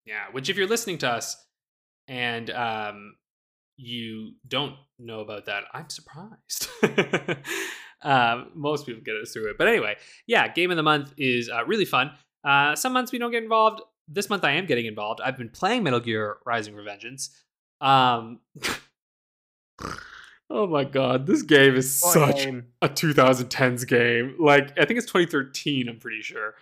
Yeah, 0.06 0.26
which 0.32 0.50
if 0.50 0.58
you're 0.58 0.68
listening 0.68 1.00
to 1.00 1.10
us 1.10 1.36
and 2.08 2.50
um, 2.52 3.16
you 3.78 4.34
don't 4.48 4.76
know 5.00 5.22
about 5.22 5.46
that, 5.46 5.64
I'm 5.74 5.90
surprised. 5.90 6.68
um, 8.04 8.52
most 8.54 8.86
people 8.86 9.02
get 9.04 9.16
us 9.16 9.32
through 9.34 9.50
it, 9.52 9.58
but 9.58 9.68
anyway, 9.68 9.96
yeah, 10.28 10.48
game 10.48 10.72
of 10.72 10.78
the 10.78 10.84
month 10.84 11.14
is 11.18 11.50
uh, 11.50 11.66
really 11.66 11.86
fun. 11.86 12.12
Uh, 12.44 12.76
some 12.76 12.94
months 12.94 13.12
we 13.12 13.18
don't 13.20 13.32
get 13.32 13.44
involved. 13.44 13.82
This 14.08 14.30
month 14.30 14.44
I 14.44 14.52
am 14.52 14.66
getting 14.66 14.86
involved. 14.86 15.20
I've 15.22 15.38
been 15.38 15.50
playing 15.50 15.84
Metal 15.84 16.00
Gear 16.00 16.38
Rising: 16.46 16.76
Revengeance. 16.76 17.30
Um, 17.82 18.40
oh 20.50 20.68
my 20.68 20.84
god, 20.84 21.28
this 21.28 21.42
game 21.42 21.76
is 21.76 22.02
What 22.02 22.14
such 22.14 22.36
game? 22.46 22.68
a 22.82 22.90
2010s 22.90 23.88
game. 23.88 24.36
Like 24.40 24.72
I 24.80 24.86
think 24.86 24.98
it's 24.98 25.08
2013. 25.08 25.90
I'm 25.90 26.00
pretty 26.00 26.22
sure. 26.22 26.56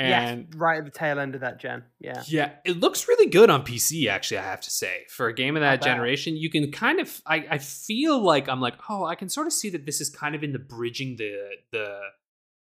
And 0.00 0.46
yes, 0.48 0.56
right 0.58 0.78
at 0.78 0.86
the 0.86 0.90
tail 0.90 1.18
end 1.18 1.34
of 1.34 1.42
that 1.42 1.60
gen. 1.60 1.84
Yeah. 1.98 2.22
yeah, 2.26 2.52
it 2.64 2.80
looks 2.80 3.06
really 3.06 3.26
good 3.26 3.50
on 3.50 3.64
PC. 3.66 4.06
Actually, 4.08 4.38
I 4.38 4.44
have 4.44 4.62
to 4.62 4.70
say, 4.70 5.04
for 5.10 5.26
a 5.28 5.34
game 5.34 5.56
of 5.56 5.60
that 5.60 5.82
generation, 5.82 6.36
you 6.36 6.48
can 6.48 6.72
kind 6.72 7.00
of. 7.00 7.20
I, 7.26 7.46
I 7.50 7.58
feel 7.58 8.18
like 8.18 8.48
I'm 8.48 8.60
like, 8.62 8.74
oh, 8.88 9.04
I 9.04 9.14
can 9.14 9.28
sort 9.28 9.46
of 9.46 9.52
see 9.52 9.68
that 9.70 9.84
this 9.84 10.00
is 10.00 10.08
kind 10.08 10.34
of 10.34 10.42
in 10.42 10.52
the 10.52 10.58
bridging 10.58 11.16
the 11.16 11.38
the 11.70 11.98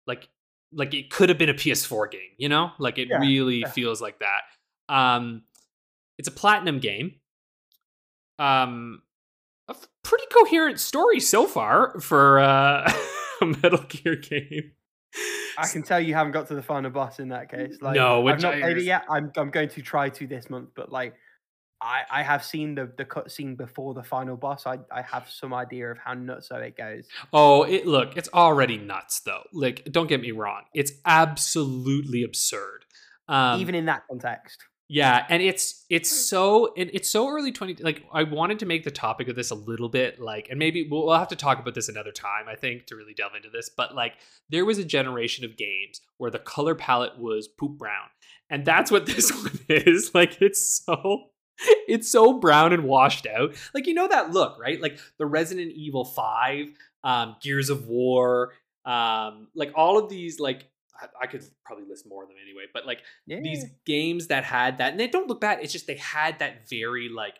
like 0.07 0.29
like 0.73 0.95
it 0.95 1.11
could 1.11 1.29
have 1.29 1.37
been 1.37 1.49
a 1.49 1.53
PS4 1.53 2.09
game. 2.09 2.21
You 2.37 2.49
know, 2.49 2.71
like 2.79 2.97
it 2.97 3.07
Yeah, 3.09 3.19
really 3.19 3.59
yeah. 3.59 3.69
feels 3.69 4.01
like 4.01 4.19
that. 4.19 4.41
Um, 4.93 5.43
it's 6.17 6.27
a 6.27 6.31
platinum 6.31 6.79
game. 6.79 7.15
Um, 8.39 9.03
a 9.67 9.75
pretty 10.03 10.25
coherent 10.33 10.79
story 10.79 11.19
so 11.19 11.45
far 11.45 11.99
for 11.99 12.39
uh, 12.39 12.91
a 13.41 13.45
Metal 13.45 13.83
Gear 13.87 14.15
game. 14.29 14.71
I 15.57 15.67
can 15.67 15.83
tell 15.83 15.99
you 15.99 16.13
haven't 16.13 16.33
got 16.33 16.47
to 16.49 16.55
the 16.55 16.61
final 16.63 16.91
boss 16.91 17.19
in 17.19 17.29
that 17.29 17.49
case. 17.49 17.77
Like, 17.81 17.95
No, 17.95 18.27
I've 18.27 18.41
not 18.41 18.55
I 18.55 18.59
played 18.61 18.77
it 18.77 18.83
yet. 18.83 19.05
I'm 19.09 19.31
I'm 19.35 19.49
going 19.49 19.69
to 19.69 19.81
try 19.81 20.09
to 20.09 20.27
this 20.27 20.49
month, 20.49 20.69
but 20.75 20.91
like, 20.91 21.15
I 21.81 22.03
I 22.09 22.23
have 22.23 22.43
seen 22.43 22.75
the 22.75 22.91
the 22.97 23.05
cutscene 23.05 23.57
before 23.57 23.93
the 23.93 24.03
final 24.03 24.37
boss. 24.37 24.65
I 24.65 24.79
I 24.91 25.01
have 25.01 25.29
some 25.29 25.53
idea 25.53 25.91
of 25.91 25.97
how 25.97 26.13
nutso 26.13 26.61
it 26.61 26.77
goes. 26.77 27.07
Oh, 27.33 27.63
it 27.63 27.87
look, 27.87 28.15
it's 28.17 28.29
already 28.33 28.77
nuts 28.77 29.19
though. 29.21 29.43
Like, 29.51 29.83
don't 29.91 30.07
get 30.07 30.21
me 30.21 30.31
wrong, 30.31 30.63
it's 30.73 30.91
absolutely 31.05 32.23
absurd. 32.23 32.85
Um, 33.27 33.59
Even 33.59 33.75
in 33.75 33.85
that 33.85 34.03
context. 34.09 34.63
Yeah, 34.89 35.25
and 35.29 35.41
it's 35.41 35.85
it's 35.89 36.09
so 36.09 36.73
and 36.77 36.89
it's 36.93 37.09
so 37.09 37.27
early 37.29 37.51
twenty. 37.51 37.75
Like, 37.75 38.03
I 38.13 38.23
wanted 38.23 38.59
to 38.59 38.65
make 38.65 38.85
the 38.85 38.91
topic 38.91 39.27
of 39.27 39.35
this 39.35 39.51
a 39.51 39.55
little 39.55 39.89
bit 39.89 40.19
like, 40.19 40.47
and 40.49 40.57
maybe 40.57 40.87
we'll, 40.89 41.05
we'll 41.05 41.17
have 41.17 41.27
to 41.29 41.35
talk 41.35 41.59
about 41.59 41.75
this 41.75 41.89
another 41.89 42.13
time. 42.13 42.45
I 42.47 42.55
think 42.55 42.85
to 42.87 42.95
really 42.95 43.13
delve 43.13 43.35
into 43.35 43.49
this, 43.49 43.69
but 43.69 43.95
like, 43.95 44.13
there 44.49 44.63
was 44.63 44.77
a 44.77 44.85
generation 44.85 45.43
of 45.43 45.57
games 45.57 45.99
where 46.17 46.31
the 46.31 46.39
color 46.39 46.73
palette 46.73 47.19
was 47.19 47.49
poop 47.49 47.77
brown, 47.77 48.07
and 48.49 48.65
that's 48.65 48.89
what 48.89 49.05
this 49.07 49.31
one 49.31 49.59
is. 49.67 50.11
Like, 50.13 50.41
it's 50.41 50.83
so 50.85 51.31
it's 51.87 52.09
so 52.09 52.39
brown 52.39 52.71
and 52.71 52.83
washed 52.83 53.27
out. 53.27 53.55
Like 53.73 53.87
you 53.87 53.93
know 53.93 54.07
that 54.07 54.31
look, 54.31 54.57
right? 54.59 54.81
Like 54.81 54.99
the 55.17 55.25
Resident 55.25 55.73
Evil 55.73 56.05
5, 56.05 56.67
um, 57.03 57.35
Gears 57.41 57.69
of 57.69 57.87
War, 57.87 58.53
um, 58.85 59.47
like 59.53 59.73
all 59.75 59.97
of 59.97 60.09
these 60.09 60.39
like 60.39 60.69
I, 61.01 61.23
I 61.23 61.27
could 61.27 61.43
probably 61.65 61.85
list 61.87 62.05
more 62.07 62.23
of 62.23 62.29
them 62.29 62.37
anyway, 62.43 62.63
but 62.73 62.85
like 62.85 62.99
Yeah. 63.25 63.39
these 63.41 63.65
games 63.85 64.27
that 64.27 64.43
had 64.43 64.77
that 64.79 64.91
and 64.91 64.99
they 64.99 65.07
don't 65.07 65.27
look 65.27 65.41
bad, 65.41 65.59
it's 65.61 65.73
just 65.73 65.87
they 65.87 65.97
had 65.97 66.39
that 66.39 66.69
very 66.69 67.09
like 67.09 67.35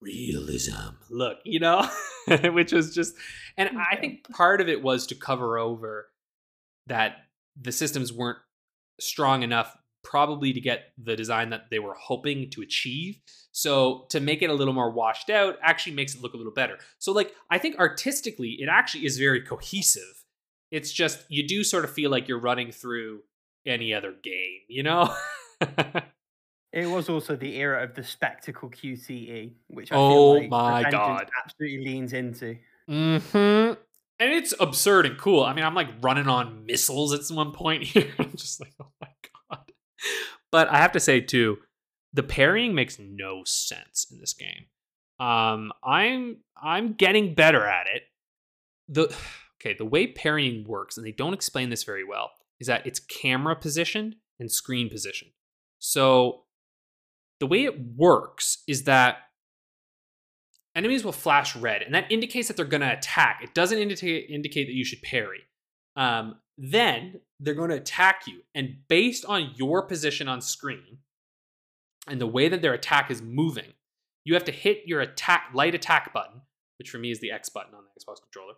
realism 0.00 0.96
look, 1.10 1.38
you 1.44 1.60
know? 1.60 1.88
Which 2.52 2.72
was 2.72 2.94
just 2.94 3.14
and 3.56 3.70
I 3.78 3.96
think 3.96 4.28
part 4.30 4.60
of 4.60 4.68
it 4.68 4.82
was 4.82 5.06
to 5.08 5.14
cover 5.14 5.58
over 5.58 6.08
that 6.86 7.16
the 7.60 7.72
systems 7.72 8.12
weren't 8.12 8.38
strong 9.00 9.42
enough 9.42 9.76
probably 10.02 10.52
to 10.52 10.60
get 10.60 10.92
the 11.02 11.16
design 11.16 11.50
that 11.50 11.70
they 11.70 11.78
were 11.78 11.94
hoping 11.94 12.50
to 12.50 12.60
achieve. 12.60 13.18
So 13.52 14.04
to 14.10 14.20
make 14.20 14.42
it 14.42 14.50
a 14.50 14.54
little 14.54 14.74
more 14.74 14.90
washed 14.90 15.30
out 15.30 15.56
actually 15.62 15.94
makes 15.94 16.14
it 16.14 16.20
look 16.20 16.34
a 16.34 16.36
little 16.36 16.52
better. 16.52 16.78
So 16.98 17.12
like 17.12 17.32
I 17.50 17.58
think 17.58 17.78
artistically 17.78 18.56
it 18.60 18.68
actually 18.70 19.06
is 19.06 19.18
very 19.18 19.40
cohesive. 19.40 20.23
It's 20.74 20.92
just 20.92 21.24
you 21.28 21.46
do 21.46 21.62
sort 21.62 21.84
of 21.84 21.92
feel 21.92 22.10
like 22.10 22.26
you're 22.28 22.38
running 22.40 22.72
through 22.72 23.20
any 23.64 23.94
other 23.94 24.12
game, 24.22 24.60
you 24.68 24.82
know? 24.82 25.14
It 26.74 26.86
was 26.86 27.08
also 27.08 27.36
the 27.36 27.54
era 27.54 27.84
of 27.84 27.94
the 27.94 28.02
spectacle 28.02 28.68
QTE, 28.68 29.52
which 29.68 29.92
I 29.92 29.94
Oh 29.96 30.10
feel 30.10 30.40
like 30.40 30.50
my 30.50 30.90
God. 30.90 31.30
absolutely 31.44 31.84
leans 31.84 32.12
into. 32.12 32.56
Mm-hmm. 32.90 33.74
And 34.18 34.32
it's 34.32 34.52
absurd 34.58 35.06
and 35.06 35.16
cool. 35.16 35.44
I 35.44 35.54
mean, 35.54 35.64
I'm 35.64 35.76
like 35.76 35.86
running 36.02 36.26
on 36.26 36.66
missiles 36.66 37.12
at 37.14 37.32
one 37.32 37.52
point 37.52 37.82
here. 37.84 38.12
I'm 38.18 38.32
just 38.32 38.60
like, 38.60 38.72
oh 38.82 38.88
my 39.00 39.06
god. 39.50 39.70
But 40.50 40.68
I 40.68 40.78
have 40.78 40.90
to 40.92 41.00
say 41.00 41.20
too, 41.20 41.58
the 42.12 42.24
parrying 42.24 42.74
makes 42.74 42.98
no 42.98 43.44
sense 43.44 44.08
in 44.10 44.18
this 44.18 44.34
game. 44.34 44.66
Um, 45.20 45.70
I'm 45.84 46.38
I'm 46.60 46.94
getting 46.94 47.34
better 47.36 47.64
at 47.64 47.86
it. 47.86 48.02
The 48.88 49.16
okay, 49.64 49.74
the 49.76 49.84
way 49.84 50.06
parrying 50.06 50.64
works, 50.64 50.96
and 50.96 51.06
they 51.06 51.12
don't 51.12 51.34
explain 51.34 51.70
this 51.70 51.84
very 51.84 52.04
well, 52.04 52.32
is 52.60 52.66
that 52.66 52.86
it's 52.86 53.00
camera 53.00 53.56
positioned 53.56 54.16
and 54.38 54.50
screen 54.50 54.88
positioned. 54.88 55.30
So 55.78 56.42
the 57.40 57.46
way 57.46 57.64
it 57.64 57.96
works 57.96 58.62
is 58.66 58.84
that 58.84 59.18
enemies 60.74 61.04
will 61.04 61.12
flash 61.12 61.56
red, 61.56 61.82
and 61.82 61.94
that 61.94 62.10
indicates 62.10 62.48
that 62.48 62.56
they're 62.56 62.66
going 62.66 62.80
to 62.80 62.92
attack. 62.92 63.40
It 63.42 63.54
doesn't 63.54 63.78
indicate 63.78 64.30
indicate 64.30 64.66
that 64.66 64.74
you 64.74 64.84
should 64.84 65.02
parry. 65.02 65.42
Um, 65.96 66.36
then 66.58 67.20
they're 67.40 67.54
going 67.54 67.70
to 67.70 67.76
attack 67.76 68.22
you, 68.26 68.42
and 68.54 68.76
based 68.88 69.24
on 69.24 69.52
your 69.56 69.82
position 69.82 70.28
on 70.28 70.40
screen 70.40 70.98
and 72.06 72.20
the 72.20 72.26
way 72.26 72.48
that 72.48 72.60
their 72.62 72.74
attack 72.74 73.10
is 73.10 73.22
moving, 73.22 73.72
you 74.24 74.34
have 74.34 74.44
to 74.44 74.52
hit 74.52 74.82
your 74.86 75.00
attack 75.00 75.50
light 75.54 75.74
attack 75.74 76.12
button, 76.12 76.42
which 76.78 76.90
for 76.90 76.98
me 76.98 77.10
is 77.10 77.20
the 77.20 77.30
X 77.30 77.48
button 77.48 77.74
on 77.74 77.82
the 77.84 78.00
Xbox 78.00 78.20
controller, 78.20 78.54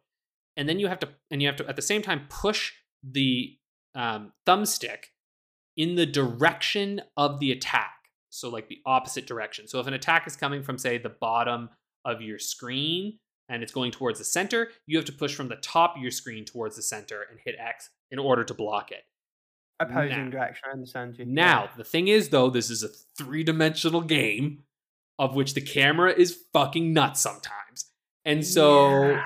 and 0.56 0.68
then 0.68 0.78
you 0.78 0.88
have 0.88 0.98
to 1.00 1.08
and 1.30 1.40
you 1.42 1.48
have 1.48 1.56
to 1.56 1.68
at 1.68 1.76
the 1.76 1.82
same 1.82 2.02
time 2.02 2.26
push 2.28 2.72
the 3.02 3.56
um, 3.94 4.32
thumbstick 4.46 5.04
in 5.76 5.94
the 5.94 6.06
direction 6.06 7.02
of 7.16 7.38
the 7.40 7.52
attack. 7.52 7.92
So 8.30 8.48
like 8.50 8.68
the 8.68 8.80
opposite 8.84 9.26
direction. 9.26 9.68
So 9.68 9.80
if 9.80 9.86
an 9.86 9.94
attack 9.94 10.26
is 10.26 10.36
coming 10.36 10.62
from 10.62 10.78
say 10.78 10.98
the 10.98 11.08
bottom 11.08 11.70
of 12.04 12.20
your 12.20 12.38
screen 12.38 13.18
and 13.48 13.62
it's 13.62 13.72
going 13.72 13.92
towards 13.92 14.18
the 14.18 14.24
center, 14.24 14.68
you 14.86 14.96
have 14.98 15.06
to 15.06 15.12
push 15.12 15.34
from 15.34 15.48
the 15.48 15.56
top 15.56 15.96
of 15.96 16.02
your 16.02 16.10
screen 16.10 16.44
towards 16.44 16.76
the 16.76 16.82
center 16.82 17.22
and 17.30 17.38
hit 17.44 17.54
X 17.58 17.90
in 18.10 18.18
order 18.18 18.44
to 18.44 18.54
block 18.54 18.90
it. 18.90 19.04
Opposing 19.80 20.24
Now- 20.24 20.30
direction, 20.30 20.62
I 20.68 20.72
understand 20.72 21.18
you. 21.18 21.26
Now, 21.26 21.70
the 21.76 21.84
thing 21.84 22.08
is 22.08 22.30
though, 22.30 22.50
this 22.50 22.70
is 22.70 22.82
a 22.82 22.88
three-dimensional 23.18 24.02
game 24.02 24.64
of 25.18 25.34
which 25.34 25.54
the 25.54 25.60
camera 25.60 26.12
is 26.12 26.38
fucking 26.52 26.92
nuts 26.92 27.20
sometimes. 27.20 27.90
And 28.24 28.44
so 28.44 29.02
Yeah. 29.12 29.22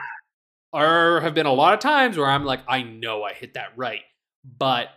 There 0.73 1.21
have 1.21 1.35
been 1.35 1.47
a 1.47 1.53
lot 1.53 1.75
of 1.75 1.81
times 1.81 2.17
where 2.17 2.27
I'm 2.29 2.45
like, 2.45 2.61
I 2.69 2.83
know 2.83 3.23
I 3.23 3.33
hit 3.33 3.55
that 3.55 3.73
right, 3.77 4.03
but 4.59 4.89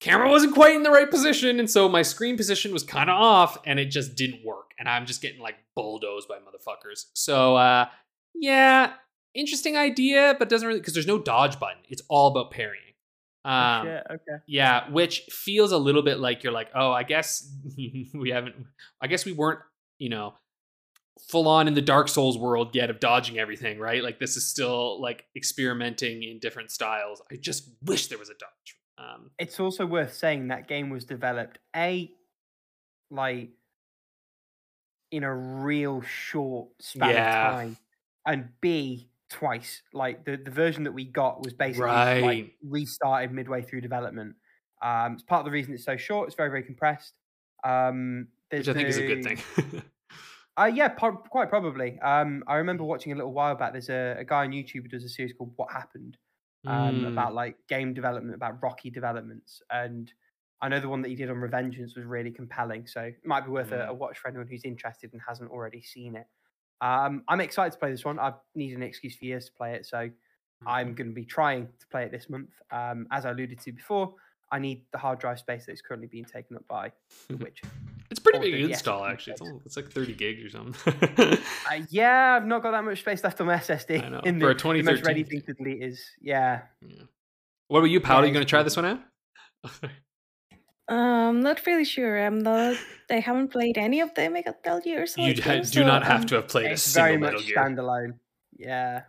camera 0.00 0.28
wasn't 0.28 0.54
quite 0.54 0.74
in 0.74 0.82
the 0.82 0.90
right 0.90 1.10
position, 1.10 1.58
and 1.58 1.70
so 1.70 1.88
my 1.88 2.02
screen 2.02 2.36
position 2.36 2.72
was 2.72 2.82
kind 2.82 3.10
of 3.10 3.16
off, 3.20 3.58
and 3.66 3.78
it 3.78 3.86
just 3.86 4.14
didn't 4.16 4.44
work. 4.44 4.70
And 4.78 4.88
I'm 4.88 5.06
just 5.06 5.22
getting 5.22 5.40
like 5.40 5.56
bulldozed 5.74 6.28
by 6.28 6.36
motherfuckers. 6.36 7.06
So 7.14 7.56
uh 7.56 7.86
yeah, 8.34 8.92
interesting 9.34 9.76
idea, 9.76 10.36
but 10.38 10.48
doesn't 10.50 10.68
really 10.68 10.80
because 10.80 10.92
there's 10.94 11.06
no 11.06 11.18
dodge 11.18 11.58
button. 11.58 11.78
It's 11.88 12.02
all 12.10 12.28
about 12.28 12.50
parrying. 12.50 12.82
Oh, 13.46 13.50
Um, 13.50 13.86
shit, 13.86 14.02
okay. 14.10 14.42
yeah, 14.46 14.90
which 14.90 15.20
feels 15.30 15.72
a 15.72 15.78
little 15.78 16.02
bit 16.02 16.18
like 16.18 16.42
you're 16.42 16.52
like, 16.52 16.68
oh, 16.74 16.90
I 16.92 17.04
guess 17.04 17.48
we 17.76 18.30
haven't, 18.30 18.56
I 19.00 19.06
guess 19.06 19.24
we 19.24 19.32
weren't, 19.32 19.60
you 19.98 20.08
know, 20.10 20.34
full 21.28 21.48
on 21.48 21.66
in 21.68 21.74
the 21.74 21.82
Dark 21.82 22.08
Souls 22.08 22.36
world 22.38 22.74
yet 22.74 22.90
of 22.90 23.00
dodging 23.00 23.38
everything, 23.38 23.78
right? 23.78 24.02
Like 24.02 24.18
this 24.18 24.36
is 24.36 24.46
still 24.48 25.00
like 25.00 25.24
experimenting 25.34 26.22
in 26.22 26.38
different 26.38 26.70
styles. 26.70 27.22
I 27.30 27.36
just 27.36 27.68
wish 27.82 28.08
there 28.08 28.18
was 28.18 28.28
a 28.30 28.34
dodge. 28.34 28.78
Um, 28.98 29.30
It's 29.38 29.58
also 29.60 29.84
worth 29.86 30.14
saying 30.14 30.48
that 30.48 30.68
game 30.68 30.90
was 30.90 31.04
developed 31.04 31.58
a 31.74 32.10
like 33.10 33.50
in 35.10 35.22
a 35.22 35.34
real 35.34 36.00
short 36.02 36.68
span 36.80 37.10
Yeah. 37.10 37.48
of 37.48 37.54
time, 37.54 37.76
and 38.26 38.48
b 38.60 39.08
twice. 39.30 39.82
Like 39.92 40.24
the 40.24 40.36
the 40.36 40.50
version 40.50 40.84
that 40.84 40.92
we 40.92 41.04
got 41.04 41.42
was 41.44 41.52
basically 41.52 41.86
Right. 41.86 42.20
like 42.22 42.54
restarted 42.62 43.32
midway 43.32 43.62
through 43.62 43.80
development. 43.82 44.36
Um, 44.82 45.14
it's 45.14 45.22
part 45.22 45.40
of 45.40 45.44
the 45.46 45.50
reason 45.50 45.74
it's 45.74 45.84
so 45.84 45.96
short. 45.96 46.28
It's 46.28 46.36
very 46.36 46.50
very 46.50 46.62
compressed. 46.62 47.14
Um, 47.64 48.28
which 48.50 48.68
I 48.68 48.74
think 48.74 48.88
is 48.88 48.98
a 48.98 49.06
good 49.06 49.24
thing. 49.24 49.82
Uh, 50.58 50.64
yeah, 50.72 50.88
po- 50.88 51.22
quite 51.30 51.48
probably. 51.50 51.98
Um, 52.00 52.42
I 52.46 52.56
remember 52.56 52.84
watching 52.84 53.12
a 53.12 53.14
little 53.16 53.32
while 53.32 53.54
back. 53.54 53.72
There's 53.72 53.90
a, 53.90 54.16
a 54.18 54.24
guy 54.24 54.44
on 54.44 54.52
YouTube 54.52 54.82
who 54.82 54.88
does 54.88 55.04
a 55.04 55.08
series 55.08 55.32
called 55.34 55.52
"What 55.56 55.70
Happened," 55.72 56.16
um, 56.66 57.02
Mm. 57.02 57.08
about 57.08 57.34
like 57.34 57.56
game 57.68 57.92
development, 57.94 58.34
about 58.34 58.62
Rocky 58.62 58.88
developments, 58.90 59.60
and 59.70 60.10
I 60.62 60.68
know 60.68 60.80
the 60.80 60.88
one 60.88 61.02
that 61.02 61.08
he 61.08 61.14
did 61.14 61.28
on 61.30 61.36
Revengeance 61.36 61.94
was 61.94 62.06
really 62.06 62.30
compelling. 62.30 62.86
So 62.86 63.02
it 63.02 63.20
might 63.26 63.44
be 63.44 63.50
worth 63.50 63.72
a, 63.72 63.88
a 63.88 63.94
Mm. 63.94 63.98
watch 63.98 64.18
for 64.18 64.28
anyone 64.28 64.46
who's 64.46 64.64
interested 64.64 65.12
and 65.12 65.20
hasn't 65.28 65.50
already 65.50 65.82
seen 65.82 66.16
it. 66.16 66.26
Um, 66.80 67.24
I'm 67.28 67.40
excited 67.42 67.72
to 67.74 67.78
play 67.78 67.90
this 67.90 68.04
one. 68.06 68.18
I've 68.18 68.34
needed 68.54 68.76
an 68.76 68.82
excuse 68.82 69.16
for 69.16 69.26
years 69.26 69.46
to 69.46 69.52
play 69.52 69.74
it, 69.74 69.84
so 69.86 69.98
I'm 70.66 70.88
Mm-hmm. 70.88 70.94
going 70.94 71.08
to 71.10 71.14
be 71.14 71.26
trying 71.26 71.68
to 71.78 71.86
play 71.88 72.04
it 72.04 72.10
this 72.12 72.30
month. 72.30 72.48
Um, 72.70 73.06
as 73.10 73.26
I 73.26 73.30
alluded 73.32 73.60
to 73.60 73.72
before, 73.72 74.14
I 74.50 74.58
need 74.58 74.86
the 74.90 74.96
hard 74.98 75.18
drive 75.18 75.38
space 75.38 75.66
that 75.66 75.72
is 75.72 75.82
currently 75.82 76.08
being 76.08 76.24
taken 76.24 76.56
up 76.56 76.66
by 76.66 76.92
The 77.28 77.36
Witcher. 77.36 77.68
It's 78.10 78.20
pretty 78.20 78.38
big 78.50 78.70
install 78.70 79.02
the 79.04 79.08
actually. 79.10 79.32
It's, 79.34 79.40
all, 79.42 79.62
it's 79.64 79.76
like 79.76 79.90
30 79.90 80.14
gigs 80.14 80.44
or 80.44 80.50
something. 80.50 81.38
Uh, 81.70 81.80
yeah, 81.90 82.36
I've 82.36 82.46
not 82.46 82.62
got 82.62 82.70
that 82.70 82.84
much 82.84 83.00
space 83.00 83.24
left 83.24 83.40
on 83.40 83.48
my 83.48 83.56
SSD. 83.56 84.04
I 84.04 84.08
know, 84.08 84.20
In 84.20 84.38
for 84.38 84.50
a 84.50 84.54
the, 84.54 84.62
the 84.62 84.82
most 84.82 85.04
ready 85.04 85.24
thing 85.24 85.42
to 85.42 85.52
delete 85.54 85.82
is 85.82 86.00
yeah. 86.20 86.62
Yeah. 86.86 87.02
What 87.68 87.80
about 87.80 87.90
you, 87.90 88.00
Paola? 88.00 88.22
Yeah, 88.22 88.26
you 88.28 88.32
going 88.34 88.46
to 88.46 88.48
try 88.48 88.62
this 88.62 88.76
one 88.76 88.84
out? 88.86 89.00
Um, 90.88 91.40
not 91.40 91.66
really 91.66 91.84
sure. 91.84 92.24
I'm 92.24 92.38
not. 92.38 92.76
I 93.10 93.14
haven't 93.18 93.48
played 93.48 93.76
any 93.76 94.00
of 94.00 94.14
the 94.14 94.30
Metal 94.30 94.80
Gear. 94.80 95.06
So 95.06 95.20
you 95.20 95.34
ha- 95.42 95.60
do 95.68 95.84
not 95.84 96.04
have 96.04 96.26
to 96.26 96.36
have 96.36 96.46
played 96.48 96.66
a 96.66 96.70
It's 96.74 96.82
single 96.82 97.06
very 97.06 97.18
Metal 97.18 97.40
much 97.40 97.48
Gear. 97.48 97.56
standalone. 97.56 98.12
Yeah. 98.56 99.02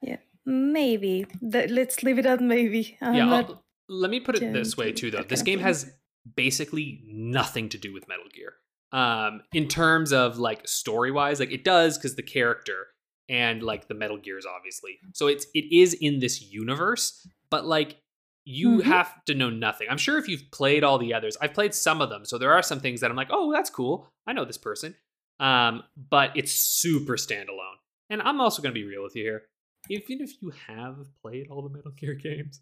Yeah. 0.00 0.16
Maybe. 0.46 1.26
Th- 1.52 1.70
Let's 1.70 2.02
leave 2.02 2.18
it 2.18 2.24
at 2.26 2.40
maybe. 2.40 2.96
I'm 3.02 3.14
yeah, 3.14 3.24
not- 3.26 3.62
let 3.90 4.10
me 4.10 4.20
put 4.20 4.36
it 4.36 4.52
this 4.54 4.74
way 4.76 4.92
too, 4.92 5.10
though. 5.10 5.22
This 5.22 5.42
game 5.42 5.58
has 5.60 5.92
basically 6.36 7.02
nothing 7.06 7.68
to 7.70 7.78
do 7.78 7.92
with 7.92 8.08
Metal 8.08 8.24
Gear. 8.34 8.54
Um, 8.92 9.42
in 9.52 9.66
terms 9.68 10.12
of 10.12 10.38
like 10.38 10.66
story 10.68 11.10
wise, 11.10 11.40
like 11.40 11.50
it 11.52 11.64
does 11.64 11.98
because 11.98 12.14
the 12.16 12.22
character 12.22 12.86
and 13.28 13.62
like 13.62 13.88
the 13.88 13.94
Metal 13.94 14.18
Gears, 14.18 14.46
obviously. 14.46 14.98
So 15.14 15.26
it's 15.26 15.46
it 15.54 15.64
is 15.74 15.94
in 15.94 16.20
this 16.20 16.40
universe, 16.42 17.26
but 17.50 17.66
like 17.66 17.96
you 18.44 18.78
Mhm. 18.78 18.82
have 18.84 19.24
to 19.24 19.34
know 19.34 19.48
nothing. 19.50 19.88
I'm 19.90 19.96
sure 19.98 20.18
if 20.18 20.28
you've 20.28 20.50
played 20.52 20.84
all 20.84 20.98
the 20.98 21.14
others, 21.14 21.36
I've 21.40 21.54
played 21.54 21.74
some 21.74 22.00
of 22.02 22.10
them, 22.10 22.24
so 22.26 22.36
there 22.38 22.52
are 22.52 22.62
some 22.62 22.78
things 22.80 23.00
that 23.00 23.10
I'm 23.10 23.16
like, 23.16 23.30
oh, 23.30 23.50
that's 23.52 23.70
cool. 23.70 24.08
I 24.26 24.32
know 24.34 24.44
this 24.44 24.58
person. 24.58 24.94
Um, 25.40 25.82
but 25.96 26.30
it's 26.36 26.52
super 26.52 27.14
standalone. 27.16 27.76
And 28.10 28.20
I'm 28.22 28.40
also 28.40 28.62
going 28.62 28.72
to 28.74 28.80
be 28.80 28.86
real 28.86 29.02
with 29.02 29.16
you 29.16 29.22
here. 29.24 29.42
Even 29.88 30.20
if 30.20 30.40
you 30.42 30.50
have 30.68 31.06
played 31.22 31.48
all 31.50 31.62
the 31.62 31.70
Metal 31.74 31.90
Gear 31.92 32.14
games, 32.22 32.60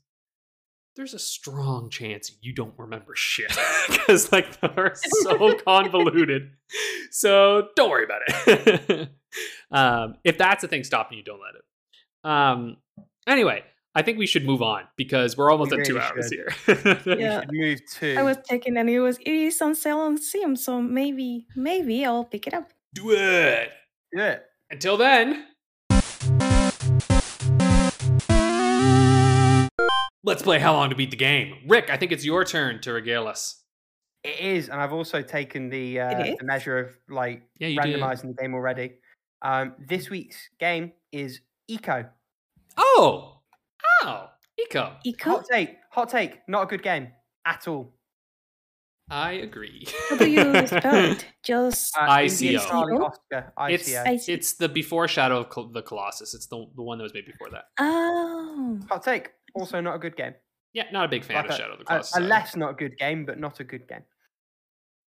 there's 0.96 1.14
a 1.14 1.18
strong 1.18 1.88
chance 1.90 2.32
you 2.42 2.52
don't 2.54 2.74
remember 2.78 3.12
shit 3.14 3.52
because 3.88 4.30
like 4.32 4.60
they're 4.60 4.92
so 4.94 5.54
convoluted. 5.64 6.50
So 7.10 7.68
don't 7.76 7.90
worry 7.90 8.04
about 8.04 8.20
it. 8.26 9.08
um, 9.70 10.14
if 10.24 10.38
that's 10.38 10.62
the 10.62 10.68
thing 10.68 10.84
stopping 10.84 11.18
you, 11.18 11.24
don't 11.24 11.40
let 11.40 11.54
it. 11.54 12.30
Um, 12.30 12.76
anyway, 13.26 13.64
I 13.94 14.02
think 14.02 14.18
we 14.18 14.26
should 14.26 14.44
move 14.46 14.62
on 14.62 14.84
because 14.96 15.36
we're 15.36 15.50
almost 15.50 15.70
We 15.72 15.80
at 15.80 15.86
two 15.86 15.94
really 15.94 16.06
hours 16.06 16.30
should. 16.66 16.96
here. 17.04 17.16
Yeah. 17.18 17.40
should 17.40 17.52
move 17.52 17.80
to 17.94 18.16
I 18.16 18.22
was 18.22 18.38
checking 18.48 18.76
and 18.76 18.88
it 18.88 19.00
was 19.00 19.18
it 19.18 19.28
is 19.28 19.60
on 19.60 19.74
sale 19.74 19.98
on 19.98 20.18
Steam, 20.18 20.56
so 20.56 20.80
maybe 20.80 21.46
maybe 21.56 22.04
I'll 22.04 22.24
pick 22.24 22.46
it 22.46 22.54
up. 22.54 22.70
Do 22.94 23.10
it. 23.12 23.70
do 24.14 24.20
it. 24.22 24.44
Until 24.70 24.96
then, 24.96 25.44
let's 30.24 30.42
play 30.42 30.58
How 30.58 30.72
Long 30.74 30.90
to 30.90 30.96
Beat 30.96 31.10
the 31.10 31.16
Game. 31.16 31.54
Rick, 31.68 31.90
I 31.90 31.96
think 31.96 32.12
it's 32.12 32.24
your 32.24 32.44
turn 32.44 32.80
to 32.82 32.92
regale 32.92 33.26
us. 33.26 33.62
It 34.24 34.38
is, 34.40 34.68
and 34.68 34.80
I've 34.80 34.92
also 34.92 35.20
taken 35.20 35.68
the 35.68 35.98
uh, 36.00 36.14
the 36.38 36.44
measure 36.44 36.78
of 36.78 36.88
like 37.08 37.42
Yeah, 37.58 37.68
you 37.68 37.80
did. 37.80 37.96
randomizing 38.00 38.34
the 38.36 38.40
game 38.40 38.54
already. 38.54 38.92
Um, 39.42 39.74
this 39.88 40.08
week's 40.10 40.36
game 40.60 40.92
is 41.10 41.40
Eco. 41.66 42.08
Oh, 42.76 43.40
oh, 44.04 44.26
Eco. 44.60 44.92
Eco? 45.04 45.30
Hot 45.30 45.44
take, 45.50 45.70
hot 45.90 46.08
take. 46.10 46.38
Not 46.48 46.62
a 46.62 46.66
good 46.66 46.82
game 46.84 47.08
at 47.44 47.66
all. 47.66 47.94
I 49.10 49.32
agree. 49.32 49.86
How 50.08 50.16
do 50.16 50.30
you 50.30 50.66
spell 50.68 50.80
it? 51.10 51.26
Just 51.42 51.92
Uh, 51.98 52.08
ICO. 52.08 52.42
India, 52.44 52.60
ICO? 52.60 53.04
Oscar, 53.04 53.52
It's 53.68 53.92
ICO. 53.92 54.28
It's 54.28 54.52
the 54.54 54.68
before 54.68 55.08
Shadow 55.08 55.40
of 55.40 55.48
Col- 55.48 55.68
the 55.72 55.82
Colossus. 55.82 56.32
It's 56.32 56.46
the 56.46 56.64
the 56.76 56.82
one 56.82 56.98
that 56.98 57.02
was 57.02 57.12
made 57.12 57.26
before 57.26 57.50
that. 57.50 57.64
Oh. 57.80 58.78
Hot 58.88 59.02
take. 59.02 59.30
Also 59.54 59.80
not 59.80 59.94
a 59.94 59.98
good 59.98 60.16
game. 60.16 60.34
Yeah, 60.72 60.84
not 60.92 61.04
a 61.04 61.08
big 61.08 61.24
fan 61.24 61.36
Like 61.36 61.44
of 61.46 61.50
a- 61.50 61.56
Shadow 61.56 61.72
of 61.74 61.78
the 61.80 61.84
Colossus. 61.84 62.14
a 62.14 62.18
either. 62.18 62.28
less 62.28 62.56
not 62.56 62.70
a 62.70 62.74
good 62.74 62.96
game, 62.98 63.24
but 63.26 63.38
not 63.38 63.60
a 63.60 63.64
good 63.64 63.86
game. 63.88 64.04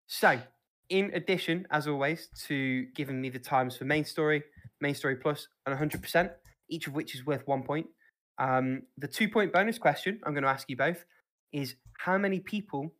So, 0.09 0.41
in 0.89 1.11
addition, 1.15 1.67
as 1.71 1.87
always, 1.87 2.29
to 2.47 2.87
giving 2.95 3.21
me 3.21 3.31
the 3.31 3.39
times 3.39 3.77
for 3.77 3.85
main 3.85 4.05
story, 4.05 4.43
main 4.81 4.95
story 4.95 5.17
plus, 5.17 5.49
and 5.67 5.75
100%, 5.79 6.31
each 6.69 6.87
of 6.87 6.95
which 6.95 7.15
is 7.15 7.25
worth 7.25 7.47
one 7.47 7.63
point. 7.63 7.87
Um, 8.39 8.83
the 8.99 9.07
two 9.09 9.29
point 9.29 9.53
bonus 9.53 9.79
question 9.79 10.21
I'm 10.27 10.33
going 10.35 10.43
to 10.45 10.51
ask 10.51 10.69
you 10.69 10.77
both 10.77 11.05
is 11.53 11.77
how 11.99 12.19
many 12.19 12.41
people 12.41 12.93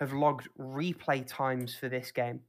have 0.00 0.12
logged 0.12 0.48
replay 0.58 1.24
times 1.26 1.74
for 1.74 1.88
this 1.88 2.10
game? 2.12 2.40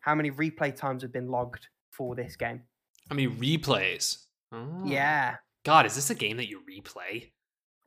How 0.00 0.14
many 0.14 0.30
replay 0.30 0.74
times 0.74 1.02
have 1.02 1.12
been 1.12 1.28
logged 1.28 1.66
for 1.90 2.14
this 2.14 2.36
game? 2.36 2.62
I 3.10 3.14
mean 3.14 3.36
replays. 3.36 4.26
Oh. 4.52 4.82
Yeah, 4.84 5.36
God, 5.64 5.86
is 5.86 5.94
this 5.96 6.10
a 6.10 6.14
game 6.14 6.36
that 6.36 6.48
you 6.48 6.60
replay? 6.70 7.30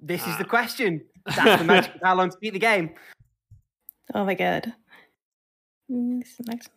This 0.06 0.22
is 0.28 0.38
the 0.38 0.44
Ah. 0.46 0.50
question. 0.50 1.02
That's 1.26 1.62
the 1.62 1.66
magic 1.66 1.96
of 1.96 2.02
how 2.04 2.16
long 2.16 2.30
to 2.30 2.38
beat 2.40 2.52
the 2.54 2.60
game. 2.60 2.94
Oh 4.14 4.26
my 4.26 4.36
god. 4.36 4.74
Mm, 5.90 6.20
This 6.22 6.40
is 6.40 6.46
next 6.48 6.70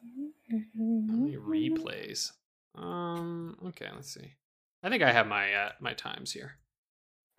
How 0.51 0.57
many 0.79 1.37
one. 1.37 1.47
replays? 1.47 2.33
Um. 2.77 3.57
Okay, 3.67 3.89
let's 3.95 4.13
see. 4.13 4.35
I 4.83 4.89
think 4.91 5.03
I 5.03 5.11
have 5.13 5.27
my 5.27 5.53
uh, 5.53 5.73
my 5.81 5.93
times 5.95 6.33
here. 6.33 6.59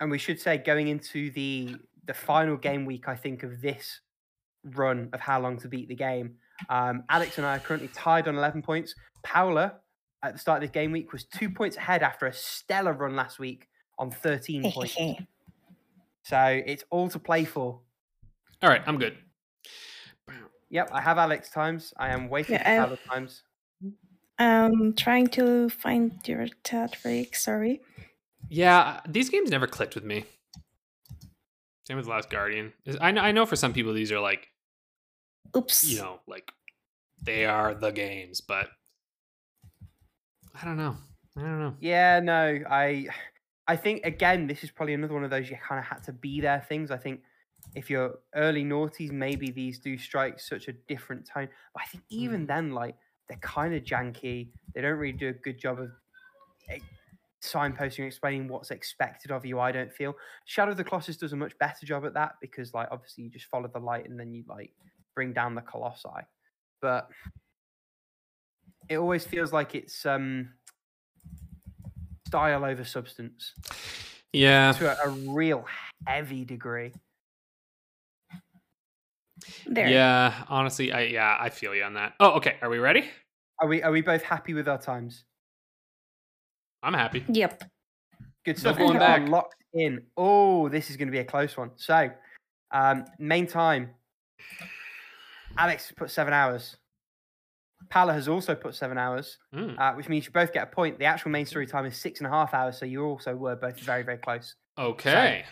and 0.00 0.10
we 0.10 0.18
should 0.18 0.40
say 0.40 0.58
going 0.58 0.88
into 0.88 1.30
the 1.30 1.76
the 2.04 2.14
final 2.14 2.56
game 2.56 2.84
week, 2.84 3.08
I 3.08 3.16
think 3.16 3.42
of 3.42 3.60
this 3.60 4.00
run 4.64 5.08
of 5.12 5.20
how 5.20 5.40
long 5.40 5.58
to 5.60 5.68
beat 5.68 5.88
the 5.88 5.94
game. 5.94 6.36
Um, 6.68 7.04
Alex 7.08 7.38
and 7.38 7.46
I 7.46 7.56
are 7.56 7.60
currently 7.60 7.88
tied 7.94 8.28
on 8.28 8.36
eleven 8.36 8.60
points. 8.62 8.94
Paola 9.22 9.74
at 10.22 10.32
the 10.34 10.38
start 10.38 10.62
of 10.62 10.68
this 10.68 10.74
game 10.74 10.90
week 10.92 11.12
was 11.12 11.24
two 11.24 11.48
points 11.48 11.76
ahead 11.76 12.02
after 12.02 12.26
a 12.26 12.32
stellar 12.32 12.92
run 12.92 13.14
last 13.16 13.38
week 13.38 13.68
on 13.98 14.10
thirteen 14.10 14.62
points. 14.72 14.96
So 16.28 16.62
it's 16.66 16.84
all 16.90 17.08
to 17.08 17.18
play 17.18 17.46
for. 17.46 17.80
All 18.62 18.68
right, 18.68 18.82
I'm 18.86 18.98
good. 18.98 19.16
Yep, 20.68 20.90
I 20.92 21.00
have 21.00 21.16
Alex 21.16 21.48
times. 21.48 21.94
I 21.96 22.10
am 22.10 22.28
waiting 22.28 22.56
Yeah, 22.56 22.64
for 22.64 22.86
Alex 22.88 23.02
times. 23.08 23.42
I'm 24.38 24.94
trying 24.94 25.28
to 25.28 25.70
find 25.70 26.12
your 26.26 26.48
chat, 26.66 26.98
Rick. 27.02 27.34
Sorry. 27.34 27.80
Yeah, 28.50 28.78
uh, 28.78 29.00
these 29.08 29.30
games 29.30 29.50
never 29.50 29.66
clicked 29.66 29.94
with 29.94 30.04
me. 30.04 30.26
Same 31.86 31.96
with 31.96 32.06
Last 32.06 32.28
Guardian. 32.28 32.74
I 33.00 33.10
know, 33.10 33.22
I 33.22 33.32
know 33.32 33.46
for 33.46 33.56
some 33.56 33.72
people 33.72 33.94
these 33.94 34.12
are 34.12 34.20
like 34.20 34.48
Oops. 35.56 35.84
you 35.84 35.98
know 35.98 36.20
like 36.26 36.52
they 37.22 37.46
are 37.46 37.72
the 37.72 37.90
games, 37.90 38.42
but 38.42 38.68
I 40.60 40.66
don't 40.66 40.76
know. 40.76 40.94
I 41.38 41.40
don't 41.40 41.60
know. 41.60 41.74
Yeah, 41.80 42.20
no, 42.20 42.60
I 42.68 43.06
I 43.68 43.76
think 43.76 44.04
again 44.04 44.46
this 44.46 44.64
is 44.64 44.70
probably 44.70 44.94
another 44.94 45.14
one 45.14 45.24
of 45.24 45.30
those 45.30 45.48
you 45.50 45.56
kind 45.56 45.78
of 45.78 45.84
had 45.84 46.02
to 46.04 46.12
be 46.12 46.40
there 46.40 46.64
things. 46.68 46.90
I 46.90 46.96
think 46.96 47.20
if 47.74 47.90
you're 47.90 48.18
early 48.34 48.64
noughties, 48.64 49.12
maybe 49.12 49.50
these 49.50 49.78
do 49.78 49.98
strike 49.98 50.40
such 50.40 50.68
a 50.68 50.72
different 50.72 51.26
tone. 51.26 51.48
But 51.74 51.82
I 51.82 51.86
think 51.86 52.04
even 52.08 52.46
then, 52.46 52.72
like 52.72 52.96
they're 53.28 53.38
kind 53.38 53.74
of 53.74 53.84
janky. 53.84 54.48
They 54.74 54.80
don't 54.80 54.98
really 54.98 55.12
do 55.12 55.28
a 55.28 55.32
good 55.32 55.58
job 55.58 55.80
of 55.80 55.90
eh, 56.70 56.78
signposting 57.42 57.98
and 57.98 58.06
explaining 58.06 58.48
what's 58.48 58.70
expected 58.70 59.30
of 59.30 59.44
you. 59.44 59.60
I 59.60 59.70
don't 59.70 59.92
feel 59.92 60.14
Shadow 60.46 60.70
of 60.70 60.78
the 60.78 60.84
Colossus 60.84 61.18
does 61.18 61.34
a 61.34 61.36
much 61.36 61.56
better 61.58 61.84
job 61.84 62.06
at 62.06 62.14
that 62.14 62.36
because, 62.40 62.72
like, 62.72 62.88
obviously 62.90 63.24
you 63.24 63.30
just 63.30 63.46
follow 63.46 63.68
the 63.68 63.78
light 63.78 64.08
and 64.08 64.18
then 64.18 64.32
you 64.32 64.44
like 64.48 64.72
bring 65.14 65.32
down 65.32 65.54
the 65.54 65.60
colossi. 65.62 66.08
But 66.80 67.08
it 68.88 68.96
always 68.96 69.24
feels 69.24 69.52
like 69.52 69.74
it's 69.74 70.06
um 70.06 70.50
style 72.28 72.64
over 72.64 72.84
substance 72.84 73.54
Yeah. 74.34 74.72
to 74.72 74.90
a, 74.90 75.08
a 75.08 75.10
real 75.10 75.64
heavy 76.06 76.44
degree. 76.44 76.92
There. 79.66 79.88
Yeah, 79.88 80.34
honestly, 80.48 80.92
I 80.92 81.02
yeah, 81.04 81.36
I 81.40 81.48
feel 81.48 81.74
you 81.74 81.82
on 81.84 81.94
that. 81.94 82.14
Oh, 82.20 82.32
okay. 82.32 82.56
Are 82.60 82.68
we 82.68 82.78
ready? 82.78 83.08
Are 83.60 83.68
we 83.68 83.82
are 83.82 83.90
we 83.90 84.02
both 84.02 84.22
happy 84.22 84.52
with 84.52 84.68
our 84.68 84.78
times? 84.78 85.24
I'm 86.82 86.92
happy. 86.94 87.24
Yep. 87.28 87.64
Good 88.44 88.58
stuff. 88.58 88.76
going 88.76 88.98
back. 88.98 89.28
locked 89.28 89.54
in. 89.74 90.02
Oh, 90.16 90.68
this 90.68 90.90
is 90.90 90.96
going 90.96 91.08
to 91.08 91.12
be 91.12 91.18
a 91.18 91.24
close 91.24 91.56
one. 91.56 91.70
So, 91.76 92.10
um, 92.72 93.04
main 93.18 93.46
time. 93.46 93.90
Alex 95.56 95.92
put 95.96 96.10
seven 96.10 96.32
hours. 96.32 96.76
Paola 97.90 98.12
has 98.12 98.28
also 98.28 98.54
put 98.54 98.74
seven 98.74 98.98
hours, 98.98 99.38
Mm, 99.54 99.78
uh, 99.78 99.94
which 99.94 100.08
means 100.08 100.26
you 100.26 100.32
both 100.32 100.52
get 100.52 100.62
a 100.64 100.66
point. 100.66 100.98
The 100.98 101.06
actual 101.06 101.30
main 101.30 101.46
story 101.46 101.66
time 101.66 101.86
is 101.86 101.96
six 101.96 102.20
and 102.20 102.26
a 102.26 102.30
half 102.30 102.52
hours, 102.54 102.78
so 102.78 102.84
you 102.84 103.02
also 103.04 103.34
were 103.34 103.56
both 103.56 103.78
very, 103.80 104.02
very 104.02 104.18
close. 104.18 104.54
okay. 104.76 105.44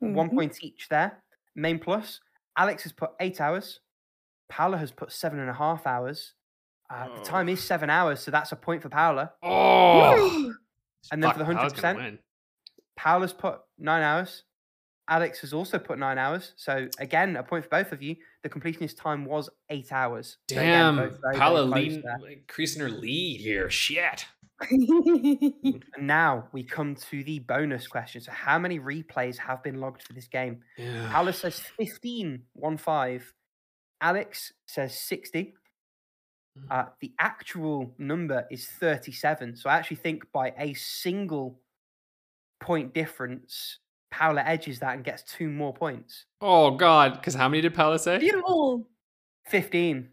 One 0.00 0.28
Mhm. 0.30 0.34
point 0.34 0.62
each 0.62 0.88
there. 0.88 1.22
Main 1.54 1.78
plus. 1.78 2.20
Alex 2.56 2.82
has 2.82 2.92
put 2.92 3.10
eight 3.20 3.40
hours. 3.40 3.80
Paola 4.50 4.76
has 4.76 4.92
put 4.92 5.10
seven 5.12 5.38
and 5.40 5.48
a 5.48 5.54
half 5.54 5.86
hours. 5.86 6.34
Uh, 6.90 7.08
Oh. 7.10 7.16
The 7.16 7.24
time 7.24 7.48
is 7.48 7.64
seven 7.64 7.88
hours, 7.90 8.20
so 8.20 8.30
that's 8.30 8.52
a 8.52 8.56
point 8.56 8.82
for 8.82 8.88
Paola. 8.90 9.32
Oh, 9.42 10.52
And 11.10 11.22
then 11.22 11.30
Fuck, 11.30 11.38
for 11.38 11.38
the 11.38 11.44
100%, 11.44 11.96
win. 11.98 12.18
Paola's 12.96 13.32
put 13.32 13.60
nine 13.78 14.02
hours. 14.02 14.44
Alex 15.08 15.40
has 15.40 15.52
also 15.52 15.78
put 15.78 15.98
nine 15.98 16.18
hours. 16.18 16.52
So 16.56 16.88
again, 16.98 17.36
a 17.36 17.42
point 17.42 17.64
for 17.64 17.70
both 17.70 17.92
of 17.92 18.02
you. 18.02 18.16
The 18.42 18.48
completionist 18.48 18.96
time 18.96 19.24
was 19.24 19.50
eight 19.70 19.92
hours. 19.92 20.38
So 20.50 20.56
again, 20.56 20.70
Damn, 20.70 20.96
very, 20.96 21.10
very 21.22 21.36
Paola 21.36 21.68
there. 21.70 22.30
increasing 22.30 22.82
her 22.82 22.88
lead 22.88 23.40
here. 23.40 23.68
Shit. 23.70 24.26
And 24.70 25.82
now 26.00 26.48
we 26.52 26.62
come 26.62 26.94
to 26.94 27.24
the 27.24 27.40
bonus 27.40 27.86
question. 27.86 28.20
So 28.20 28.30
how 28.32 28.58
many 28.58 28.78
replays 28.78 29.36
have 29.36 29.62
been 29.62 29.80
logged 29.80 30.02
for 30.02 30.12
this 30.12 30.28
game? 30.28 30.60
Yeah. 30.78 31.10
Paola 31.10 31.32
says 31.32 31.60
15, 31.76 32.40
1 32.52 32.76
5. 32.76 33.34
Alex 34.00 34.52
says 34.66 34.98
60. 34.98 35.54
Mm. 36.58 36.62
Uh, 36.70 36.84
the 37.00 37.12
actual 37.18 37.92
number 37.98 38.46
is 38.50 38.66
37. 38.78 39.56
So 39.56 39.68
I 39.68 39.76
actually 39.76 39.96
think 39.96 40.24
by 40.32 40.54
a 40.58 40.72
single 40.74 41.60
point 42.60 42.94
difference, 42.94 43.80
Paola 44.14 44.42
edges 44.46 44.78
that 44.78 44.94
and 44.94 45.04
gets 45.04 45.22
two 45.24 45.48
more 45.48 45.74
points. 45.74 46.26
Oh 46.40 46.70
God, 46.76 47.14
because 47.14 47.34
how 47.34 47.48
many 47.48 47.60
did 47.62 47.74
Paola 47.74 47.98
say? 47.98 48.18
Beautiful. 48.18 48.86
15. 49.48 50.08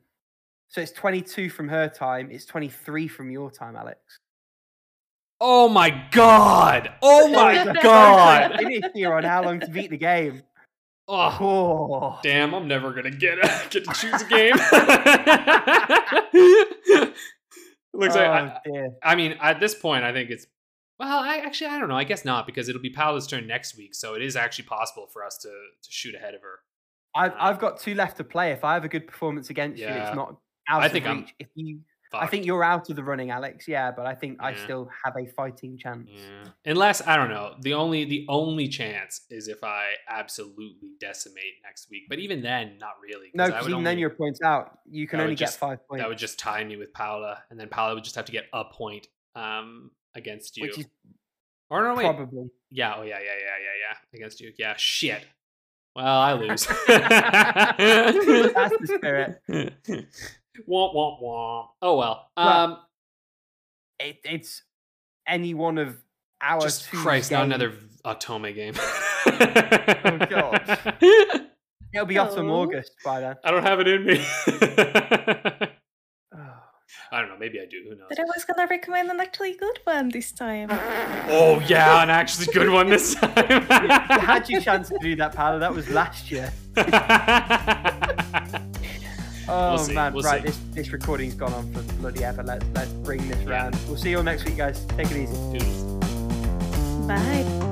So 0.69 0.81
it's 0.81 0.91
22 0.91 1.49
from 1.49 1.67
her 1.69 1.87
time. 1.87 2.29
It's 2.31 2.45
23 2.45 3.07
from 3.07 3.29
your 3.29 3.51
time, 3.51 3.75
Alex. 3.75 3.99
Oh 5.39 5.69
my 5.69 5.89
God! 6.11 6.91
Oh 7.03 7.27
my 7.29 7.73
God! 7.83 8.55
Finish 8.57 8.83
here 8.95 9.13
on 9.13 9.23
how 9.23 9.43
long 9.43 9.59
to 9.59 9.67
beat 9.67 9.91
the 9.91 9.97
game. 9.97 10.41
Oh, 11.07 11.37
Oh. 11.39 12.19
damn! 12.23 12.53
I'm 12.55 12.67
never 12.67 12.93
gonna 12.93 13.11
get 13.11 13.37
get 13.69 13.83
to 13.85 13.93
choose 13.93 14.21
a 14.21 14.25
game. 14.25 14.53
Looks 17.93 18.15
like 18.15 18.25
I, 18.27 18.57
Oh. 18.67 18.95
I 19.03 19.15
mean, 19.15 19.35
at 19.41 19.59
this 19.59 19.75
point, 19.75 20.03
I 20.03 20.11
think 20.13 20.29
it's. 20.31 20.47
Well, 21.01 21.19
I 21.19 21.37
actually 21.37 21.67
I 21.67 21.79
don't 21.79 21.89
know. 21.89 21.95
I 21.97 22.03
guess 22.03 22.23
not 22.23 22.45
because 22.45 22.69
it'll 22.69 22.81
be 22.81 22.91
Paola's 22.91 23.25
turn 23.25 23.47
next 23.47 23.75
week, 23.75 23.95
so 23.95 24.13
it 24.13 24.21
is 24.21 24.35
actually 24.35 24.65
possible 24.65 25.07
for 25.11 25.25
us 25.25 25.37
to 25.39 25.49
to 25.49 25.89
shoot 25.91 26.13
ahead 26.13 26.35
of 26.35 26.41
her. 26.41 26.59
I've, 27.15 27.33
I've 27.37 27.59
got 27.59 27.79
two 27.79 27.95
left 27.95 28.17
to 28.17 28.23
play. 28.23 28.51
If 28.51 28.63
I 28.63 28.75
have 28.75 28.85
a 28.85 28.87
good 28.87 29.07
performance 29.07 29.49
against 29.49 29.79
you, 29.81 29.87
it's 29.87 30.15
not 30.15 30.37
out 30.69 30.83
I 30.83 30.85
of 30.85 30.91
think 30.91 31.07
I'm 31.07 31.17
reach. 31.21 31.35
If 31.39 31.47
you, 31.55 31.79
I 32.13 32.27
think 32.27 32.45
you're 32.45 32.63
out 32.63 32.89
of 32.89 32.95
the 32.95 33.03
running, 33.03 33.31
Alex. 33.31 33.67
Yeah, 33.67 33.91
but 33.91 34.05
I 34.05 34.13
think 34.15 34.37
I 34.41 34.53
still 34.53 34.89
have 35.03 35.15
a 35.17 35.25
fighting 35.31 35.77
chance. 35.77 36.09
Yeah. 36.13 36.51
Unless 36.71 37.05
I 37.07 37.15
don't 37.17 37.29
know, 37.29 37.55
the 37.61 37.73
only 37.73 38.05
the 38.05 38.25
only 38.29 38.67
chance 38.67 39.21
is 39.29 39.47
if 39.47 39.63
I 39.63 39.93
absolutely 40.07 40.75
decimate 40.99 41.55
next 41.63 41.89
week. 41.89 42.03
But 42.09 42.19
even 42.19 42.41
then, 42.41 42.77
not 42.79 42.93
really. 43.01 43.31
No, 43.33 43.47
because 43.47 43.67
even 43.67 43.83
then 43.83 43.97
your 43.97 44.09
points 44.11 44.41
out. 44.41 44.79
You 44.89 45.07
can 45.07 45.19
only 45.19 45.35
get 45.35 45.45
just- 45.47 45.59
five 45.59 45.79
points, 45.87 46.03
that 46.03 46.07
would 46.09 46.17
just 46.17 46.37
tie 46.37 46.63
me 46.63 46.75
with 46.77 46.93
Paola, 46.93 47.43
and 47.49 47.59
then 47.59 47.69
Paola 47.69 47.95
would 47.95 48.03
just 48.03 48.15
have 48.15 48.25
to 48.25 48.31
get 48.31 48.45
a 48.53 48.65
point 48.65 49.07
um 49.35 49.91
against 50.15 50.57
you. 50.57 50.63
which 50.63 50.79
is 50.79 50.85
or 51.69 51.83
no, 51.83 51.95
wait, 51.95 52.03
probably. 52.03 52.49
yeah, 52.69 52.95
oh 52.97 53.01
yeah, 53.03 53.17
yeah, 53.19 53.19
yeah, 53.19 53.57
yeah, 53.63 53.75
yeah, 53.91 53.95
against 54.13 54.41
you. 54.41 54.51
Yeah, 54.57 54.73
shit. 54.77 55.25
Well, 55.95 56.05
I 56.05 56.33
lose. 56.33 56.65
That's 56.65 56.77
the 58.77 58.87
spirit. 58.97 59.41
womp 59.49 60.95
womp 60.95 61.21
womp. 61.21 61.67
Oh 61.81 61.97
well. 61.97 62.29
Um, 62.37 62.77
It, 63.99 64.17
it's 64.23 64.63
any 65.27 65.53
one 65.53 65.77
of 65.77 65.97
our 66.41 66.59
just 66.61 66.89
Christ, 66.89 67.31
not 67.31 67.43
another 67.45 67.73
Otome 68.03 68.53
game. 68.55 68.73
Oh, 68.77 70.17
God. 70.29 70.77
It'll 71.93 72.05
be 72.07 72.17
autumn 72.17 72.49
Oh. 72.49 72.61
August 72.61 72.93
by 73.05 73.19
then. 73.19 73.35
I 73.43 73.51
don't 73.51 73.63
have 73.63 73.79
it 73.81 73.87
in 73.87 74.05
me. 74.05 74.25
I 77.11 77.19
don't 77.19 77.29
know. 77.29 77.37
Maybe 77.39 77.59
I 77.59 77.65
do. 77.65 77.83
Who 77.83 77.95
knows? 77.95 78.07
But 78.09 78.19
I 78.19 78.23
was 78.23 78.45
gonna 78.45 78.67
recommend 78.67 79.09
an 79.09 79.19
actually 79.19 79.53
good 79.53 79.79
one 79.83 80.09
this 80.09 80.31
time. 80.31 80.69
Oh 81.29 81.61
yeah, 81.67 82.03
an 82.03 82.09
actually 82.09 82.47
good 82.53 82.69
one 82.69 82.89
this 82.89 83.15
time. 83.21 83.31
you 83.37 84.19
had 84.19 84.49
your 84.49 84.61
chance 84.61 84.89
to 84.89 84.97
do 85.01 85.15
that, 85.15 85.33
Paola. 85.35 85.59
That 85.59 85.73
was 85.73 85.89
last 85.89 86.31
year. 86.31 86.51
Oh 89.53 89.75
see, 89.75 89.93
man, 89.93 90.13
we'll 90.13 90.23
right. 90.23 90.41
see. 90.41 90.47
This 90.47 90.59
this 90.71 90.89
recording's 90.91 91.33
gone 91.33 91.51
on 91.53 91.73
for 91.73 91.81
bloody 91.95 92.23
ever. 92.23 92.41
Let's 92.41 92.65
let's 92.73 92.93
bring 92.93 93.27
this 93.27 93.43
round. 93.45 93.75
We'll 93.87 93.97
see 93.97 94.11
you 94.11 94.17
all 94.17 94.23
next 94.23 94.45
week, 94.45 94.55
guys. 94.57 94.85
Take 94.97 95.11
it 95.11 95.17
easy. 95.17 95.35
Doodles. 95.51 95.83
Bye. 97.07 97.70